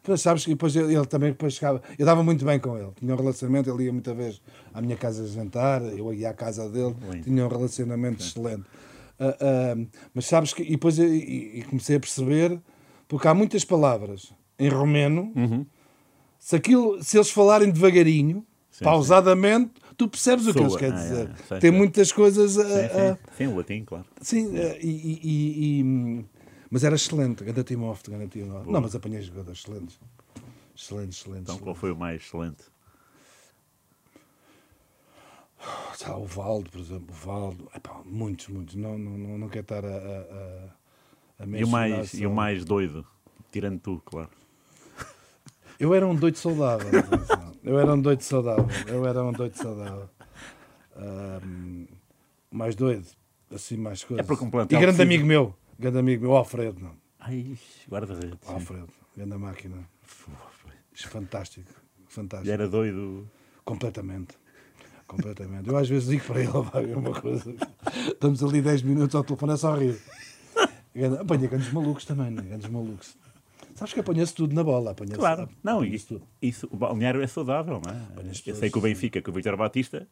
Depois, 0.02 0.22
sabes 0.22 0.45
que 0.45 0.52
depois 0.52 0.73
ele, 0.77 0.95
ele 0.95 1.06
também 1.06 1.31
depois 1.31 1.53
chegava. 1.56 1.81
Eu 1.99 2.06
dava 2.06 2.23
muito 2.23 2.45
bem 2.45 2.57
com 2.57 2.77
ele. 2.77 2.91
Tinha 2.98 3.14
um 3.14 3.18
relacionamento, 3.18 3.69
ele 3.69 3.84
ia 3.84 3.91
muita 3.91 4.14
vez 4.14 4.41
à 4.73 4.81
minha 4.81 4.95
casa 4.95 5.27
jantar, 5.27 5.81
eu 5.81 6.14
ia 6.14 6.30
à 6.30 6.34
casa 6.34 6.69
dele, 6.69 6.95
Lindo. 7.11 7.23
tinha 7.26 7.45
um 7.45 7.49
relacionamento 7.49 8.23
excelente. 8.23 8.64
Ah, 9.19 9.35
ah, 9.41 9.85
mas 10.14 10.26
sabes 10.26 10.53
que. 10.53 10.64
E 10.64 10.69
depois 10.72 10.98
eu, 10.98 11.14
e- 11.14 11.60
e 11.60 11.64
comecei 11.64 11.98
a 11.98 11.99
perceber, 11.99 12.57
porque 13.10 13.27
há 13.27 13.34
muitas 13.34 13.65
palavras 13.65 14.31
em 14.57 14.69
romeno, 14.69 15.34
Uhum. 15.35 15.65
se, 16.39 16.56
aquilo, 16.56 17.03
se 17.03 17.18
eles 17.18 17.30
falarem 17.30 17.69
devagarinho, 17.72 18.45
Sim, 18.72 18.85
pausadamente, 18.85 19.72
tu 20.02 20.07
percebes 20.10 20.48
o 20.48 20.53
que 20.53 20.60
eles 20.60 20.72
Soa. 20.72 20.80
querem 20.80 20.95
Ah, 20.95 21.02
dizer. 21.03 21.30
é, 21.30 21.36
sei, 21.48 21.60
Tem 21.60 21.69
sei. 21.69 21.72
muitas 21.72 22.11
coisas. 22.11 22.57
a- 22.57 22.64
Sim, 22.64 22.86
a- 22.86 23.15
sim. 23.15 23.18
Sim, 23.38 23.48
o 23.48 23.56
latim, 23.57 23.86
claro. 23.86 24.06
Sim, 24.19 24.57
eh, 24.57 24.80
e, 24.82 24.90
e- 24.90 25.80
e- 25.82 26.26
mas 26.72 26.84
era 26.84 26.95
excelente, 26.95 27.44
grande 27.44 27.64
Timóteo, 27.64 28.11
grande 28.11 28.30
Timóteo. 28.30 28.72
Não, 28.72 28.82
mas 28.82 28.95
apanhei 28.95 29.22
jogadores 29.22 29.60
excelentes. 29.60 29.99
Excelentes, 30.76 31.19
excelentes. 31.19 31.44
Então, 31.53 31.60
qual 31.60 31.76
foi 31.76 31.91
o 31.91 31.95
mais 31.95 32.22
excelente? 32.22 32.64
o 36.18 36.26
Valdo, 36.26 36.69
por 36.72 36.80
exemplo, 36.80 37.06
o 37.10 37.14
Valdo. 37.14 37.69
Epá, 37.76 38.02
muitos, 38.03 38.48
muitos. 38.48 38.73
Não, 38.76 38.98
não, 38.98 39.18
não, 39.18 39.38
não 39.38 39.49
quero 39.49 39.61
estar 39.64 39.86
a, 39.86 39.90
a, 39.90 39.91
a, 41.40 41.44
a 41.44 41.45
E 41.48 41.64
o, 41.64 41.68
mais, 41.68 42.14
e 42.15 42.26
o 42.26 42.32
mais 42.32 42.65
doido? 42.65 43.06
Tirando 43.52 43.80
tu, 43.80 44.02
claro. 44.03 44.30
Eu 45.81 45.95
era 45.95 46.05
um 46.07 46.13
doido 46.15 46.35
saudável. 46.37 46.87
Eu 47.63 47.79
era 47.79 47.91
um 47.91 47.99
doido 47.99 48.21
saudável. 48.21 48.67
Eu 48.87 49.03
era 49.03 49.23
um 49.23 49.31
doido 49.31 49.55
saudável. 49.55 50.07
Ahm, 50.95 51.85
mais 52.51 52.75
doido, 52.75 53.07
assim, 53.51 53.77
mais 53.77 54.03
coisas. 54.03 54.23
É 54.23 54.27
porque 54.27 54.43
um 54.43 54.47
e 54.47 54.51
grande 54.51 54.67
precisa- 54.85 55.01
amigo 55.01 55.25
meu, 55.25 55.55
grande 55.79 55.97
amigo 55.97 56.21
meu, 56.21 56.35
Alfredo. 56.35 56.79
Não. 56.79 56.91
Ai, 57.19 57.57
guarda-redes. 57.89 58.47
Alfredo, 58.47 58.89
grande 59.17 59.35
máquina. 59.37 59.77
Fantástico, 60.93 61.71
fantástico. 62.07 62.47
E 62.47 62.51
era 62.51 62.67
doido. 62.67 63.27
Completamente. 63.65 64.35
Completamente. 65.07 65.67
Eu 65.67 65.77
às 65.77 65.89
vezes 65.89 66.09
digo 66.09 66.23
para 66.25 66.41
ele, 66.41 66.51
vai 66.71 66.85
ver 66.85 66.95
uma 66.97 67.19
coisa. 67.19 67.55
Estamos 68.07 68.43
ali 68.43 68.61
10 68.61 68.83
minutos 68.83 69.15
ao 69.15 69.23
telefone, 69.23 69.53
é 69.53 69.57
só 69.57 69.75
rir. 69.75 69.99
Apanha 71.19 71.47
grandes 71.47 71.73
malucos 71.73 72.05
também, 72.05 72.29
né? 72.29 72.43
grandes 72.43 72.69
malucos. 72.69 73.17
Sabes 73.81 73.93
que 73.95 73.99
apanha-se 73.99 74.33
tudo 74.35 74.53
na 74.53 74.63
bola. 74.63 74.91
Apanha 74.91 75.15
Claro. 75.15 75.49
Não, 75.63 75.83
isso, 75.83 76.21
isso, 76.39 76.67
o 76.71 76.77
balneário 76.77 77.19
é 77.19 77.25
saudável, 77.25 77.81
não 77.83 77.91
é? 77.91 78.29
Eu 78.29 78.33
sei 78.35 78.53
todos, 78.53 78.71
que 78.71 78.77
o 78.77 78.81
Benfica, 78.81 79.21
que 79.23 79.29
o 79.31 79.33
Vitor 79.33 79.57
Batista, 79.57 80.07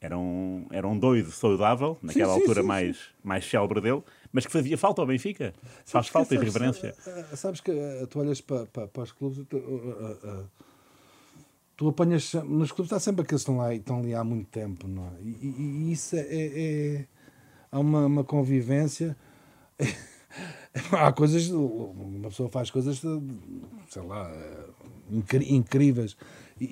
era 0.00 0.18
um, 0.18 0.66
era 0.72 0.88
um 0.88 0.98
doido 0.98 1.30
saudável, 1.30 1.96
naquela 2.02 2.34
sim, 2.34 2.40
altura 2.40 2.62
sim, 2.62 2.66
mais, 2.66 2.98
mais 3.22 3.48
célebre 3.48 3.80
dele, 3.80 4.02
mas 4.32 4.44
que 4.44 4.50
fazia 4.50 4.76
falta 4.76 5.02
ao 5.02 5.06
Benfica. 5.06 5.54
Faz 5.62 5.84
Sabes 5.84 6.06
que- 6.08 6.12
falta 6.14 6.34
e 6.34 6.36
sabes- 6.38 6.52
reverência. 6.52 6.94
ah, 7.06 7.24
ah, 7.32 7.36
Sabes 7.36 7.60
que 7.60 7.72
tu 8.10 8.18
olhas 8.18 8.40
para, 8.40 8.66
para, 8.66 8.88
para 8.88 9.02
os 9.04 9.12
clubes, 9.12 9.46
tu, 9.48 9.56
ah, 9.56 10.16
ah, 10.28 10.44
tu 11.76 11.88
apanhas. 11.88 12.34
Nos 12.34 12.72
clubes 12.72 12.92
há 12.92 12.98
sempre 12.98 13.22
aqueles 13.22 13.44
que 13.44 13.50
estão 13.50 13.58
lá 13.58 13.72
e 13.72 13.76
estão 13.78 14.00
ali 14.00 14.14
há 14.16 14.24
muito 14.24 14.48
tempo, 14.48 14.88
não 14.88 15.04
é? 15.06 15.22
E, 15.22 15.28
e- 15.46 15.60
e 15.88 15.92
isso 15.92 16.16
é. 16.16 16.20
é- 16.22 16.96
é- 16.96 17.04
há 17.70 17.78
uma, 17.78 18.04
uma 18.06 18.24
convivência. 18.24 19.16
há 20.92 21.12
coisas. 21.12 21.48
Uma 21.50 22.28
pessoa 22.28 22.48
faz 22.48 22.70
coisas, 22.70 23.00
sei 23.88 24.02
lá, 24.02 24.30
incríveis. 25.48 26.16
E, 26.60 26.64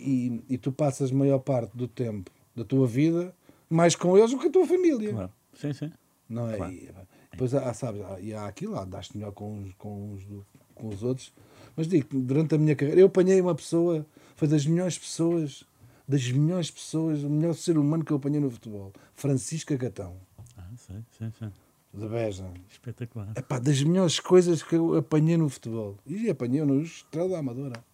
e, 0.48 0.54
e 0.54 0.58
tu 0.58 0.72
passas 0.72 1.10
a 1.10 1.14
maior 1.14 1.38
parte 1.38 1.76
do 1.76 1.86
tempo 1.86 2.30
da 2.54 2.64
tua 2.64 2.86
vida 2.86 3.34
mais 3.68 3.94
com 3.96 4.16
eles 4.16 4.30
do 4.30 4.38
que 4.38 4.46
a 4.48 4.50
tua 4.50 4.66
família. 4.66 5.10
Claro. 5.10 5.32
Sim, 5.54 5.72
sim. 5.72 5.92
Não 6.28 6.48
é? 6.48 6.56
Claro. 6.56 6.72
E, 6.72 6.88
depois 7.32 7.54
há, 7.54 7.72
sabes, 7.74 8.00
há, 8.02 8.20
e 8.20 8.32
há 8.32 8.46
aquilo, 8.46 8.76
há, 8.78 8.84
daste 8.84 9.16
melhor 9.16 9.32
com 9.32 9.52
uns, 9.58 9.74
com, 9.74 10.12
uns 10.14 10.24
do- 10.24 10.46
com 10.74 10.88
os 10.88 11.02
outros. 11.02 11.32
Mas 11.76 11.88
digo, 11.88 12.06
durante 12.20 12.54
a 12.54 12.58
minha 12.58 12.76
carreira, 12.76 13.00
eu 13.00 13.06
apanhei 13.06 13.40
uma 13.40 13.54
pessoa, 13.54 14.06
foi 14.36 14.46
das 14.46 14.64
melhores 14.64 14.96
pessoas, 14.98 15.64
das 16.06 16.30
melhores 16.30 16.70
pessoas, 16.70 17.24
o 17.24 17.28
melhor 17.28 17.54
ser 17.54 17.76
humano 17.76 18.04
que 18.04 18.12
eu 18.12 18.16
apanhei 18.16 18.40
no 18.40 18.50
futebol. 18.50 18.92
Francisca 19.14 19.76
Gatão, 19.76 20.16
Ah, 20.56 20.62
sim, 20.76 21.04
sim, 21.18 21.32
sim. 21.38 21.50
De 21.94 22.08
Beja. 22.08 22.50
Espetacular. 22.70 23.32
Epá, 23.36 23.58
das 23.58 23.82
melhores 23.82 24.18
coisas 24.20 24.62
que 24.62 24.74
eu 24.74 24.96
apanhei 24.96 25.36
no 25.36 25.48
futebol. 25.48 25.96
E 26.06 26.28
apanhei 26.28 26.64
no 26.64 26.80
Estrela 26.82 27.28
da 27.28 27.38
Amadora. 27.38 27.84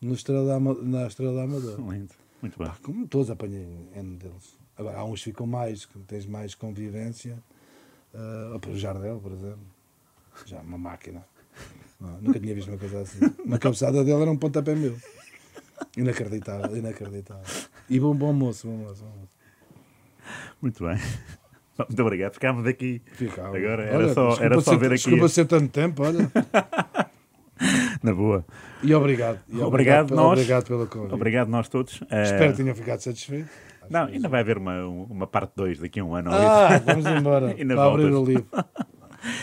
No 0.00 0.14
Estrela 0.14 0.46
da 0.46 0.54
Ama- 0.54 0.82
na 0.82 1.06
Estrela 1.06 1.34
da 1.34 1.42
Amadora. 1.42 1.76
Lindo. 1.80 2.14
Muito 2.40 2.58
bem. 2.58 2.66
Pá, 2.66 2.76
como 2.82 3.06
todos 3.06 3.30
apanhei 3.30 3.66
N 3.94 4.16
deles. 4.16 4.56
Agora, 4.76 4.98
há 4.98 5.04
uns 5.04 5.20
que 5.22 5.30
ficam 5.30 5.46
mais, 5.46 5.84
que 5.84 5.98
tens 6.00 6.26
mais 6.26 6.54
convivência. 6.54 7.38
Uh, 8.14 8.70
o 8.70 8.78
Jardel, 8.78 9.20
por 9.20 9.32
exemplo. 9.32 9.66
Já 10.46 10.60
uma 10.60 10.78
máquina. 10.78 11.24
Não, 12.00 12.20
nunca 12.20 12.40
tinha 12.40 12.54
visto 12.54 12.68
uma 12.68 12.78
coisa 12.78 13.02
assim. 13.02 13.20
Uma 13.44 13.58
cabeçada 13.58 14.02
dele 14.02 14.22
era 14.22 14.30
um 14.30 14.36
pontapé 14.36 14.74
meu. 14.74 14.98
Inacreditável, 15.96 16.76
inacreditável. 16.76 17.44
E 17.88 18.00
bom, 18.00 18.14
bom 18.14 18.32
moço, 18.32 18.66
bom 18.66 18.76
moço. 18.78 19.04
Bom 19.04 19.10
moço. 19.10 19.28
Muito 20.60 20.84
bem. 20.84 20.96
Muito 21.88 22.02
obrigado. 22.02 22.34
Ficámos 22.34 22.66
aqui. 22.66 23.00
Fica, 23.12 23.42
Agora 23.46 23.82
era 23.84 23.98
olha, 23.98 24.14
só, 24.14 24.36
era 24.40 24.60
só 24.60 24.72
ser- 24.72 24.78
ver 24.78 24.86
aqui 24.86 24.94
Desculpa 24.96 25.28
ser 25.28 25.44
tanto 25.46 25.68
tempo, 25.68 26.02
olha. 26.04 26.30
na 28.02 28.12
boa. 28.14 28.44
E 28.82 28.94
obrigado. 28.94 29.38
E 29.48 29.60
Obrigado, 29.60 30.08
pelo- 30.08 30.20
nós. 30.20 30.32
Obrigado 30.38 30.64
pelo 30.66 30.86
convite. 30.86 31.14
Obrigado 31.14 31.48
nós 31.48 31.68
todos. 31.68 32.00
Eh, 32.10 32.22
Espero 32.24 32.50
que 32.52 32.56
tenham 32.58 32.74
ficado 32.74 33.00
satisfeitos. 33.00 33.50
Não, 33.90 34.04
ainda 34.06 34.28
vai 34.28 34.40
haver 34.40 34.58
uma, 34.58 34.84
uma 34.86 35.26
parte 35.26 35.52
2 35.56 35.78
daqui 35.80 36.00
a 36.00 36.04
um 36.04 36.14
ano. 36.14 36.30
Ah, 36.32 36.80
vamos 36.84 37.04
embora. 37.06 37.54
Para 37.54 37.84
abrir 37.84 38.10
voltas. 38.10 38.14
o 38.14 38.24
livro. 38.24 38.46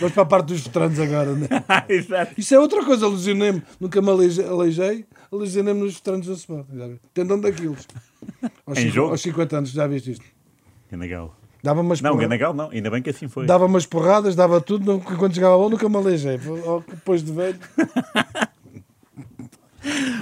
Vamos 0.02 0.14
para 0.14 0.24
a 0.24 0.26
parte 0.26 0.48
dos 0.48 0.62
veteranos 0.62 1.00
agora, 1.00 1.34
né? 1.36 1.48
isso. 1.88 2.12
Exato. 2.14 2.34
Isso 2.38 2.54
é 2.54 2.60
outra 2.60 2.84
coisa, 2.84 3.08
lesionei-me. 3.08 3.64
Nunca 3.80 4.02
me 4.02 4.10
aleijei, 4.10 5.06
lesionei-me 5.32 5.80
nos 5.80 5.94
veteranos 5.96 6.28
do 6.28 6.34
Sporting. 6.34 6.78
Já 6.78 6.88
vi. 6.88 7.00
Tendão 7.14 7.40
daqueles. 7.40 7.88
Aos, 8.66 8.78
Em 8.78 8.82
cinco- 8.82 8.94
jogo? 8.94 9.12
aos 9.12 9.22
50 9.22 9.58
anos, 9.58 9.72
já 9.72 9.88
viste 9.88 10.12
isto? 10.12 10.26
Ganagal. 10.92 11.34
Dava 11.62 11.82
umas, 11.82 12.00
Não, 12.02 12.12
porra- 12.12 12.22
Ganagal 12.24 12.54
não. 12.54 12.70
Ainda 12.72 12.90
bem 12.90 13.02
que 13.02 13.10
assim 13.10 13.28
foi. 13.28 13.46
dava 13.46 13.66
umas 13.66 13.86
porradas, 13.86 14.36
dava 14.36 14.62
tudo. 14.62 14.86
não- 14.86 15.00
Quando 15.00 15.34
chegava 15.36 15.56
a 15.56 15.58
bola, 15.58 15.70
nunca 15.72 15.90
me 15.90 15.96
aleijei. 15.98 16.40
Depois 16.88 17.24
de 17.24 17.32
velho. 17.32 17.60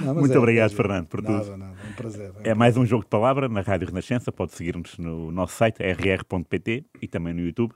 Não, 0.04 0.14
Muito 0.14 0.32
é- 0.34 0.38
obrigado, 0.38 0.72
é- 0.72 0.74
Fernando, 0.74 1.06
por 1.06 1.20
nada, 1.20 1.44
tudo. 1.44 1.56
Nada, 1.56 1.72
é 1.84 1.90
um 1.90 1.92
prazer. 1.94 2.32
É 2.44 2.54
mais 2.54 2.76
um 2.76 2.86
jogo 2.86 3.02
de 3.02 3.10
palavra 3.10 3.48
na 3.48 3.60
Rádio 3.60 3.88
Renascença. 3.88 4.30
Pode 4.30 4.52
seguir-nos 4.54 4.96
no 4.98 5.32
nosso 5.32 5.54
site 5.56 5.82
rr.pt 5.82 6.84
e 7.02 7.08
também 7.08 7.34
no 7.34 7.40
YouTube. 7.40 7.74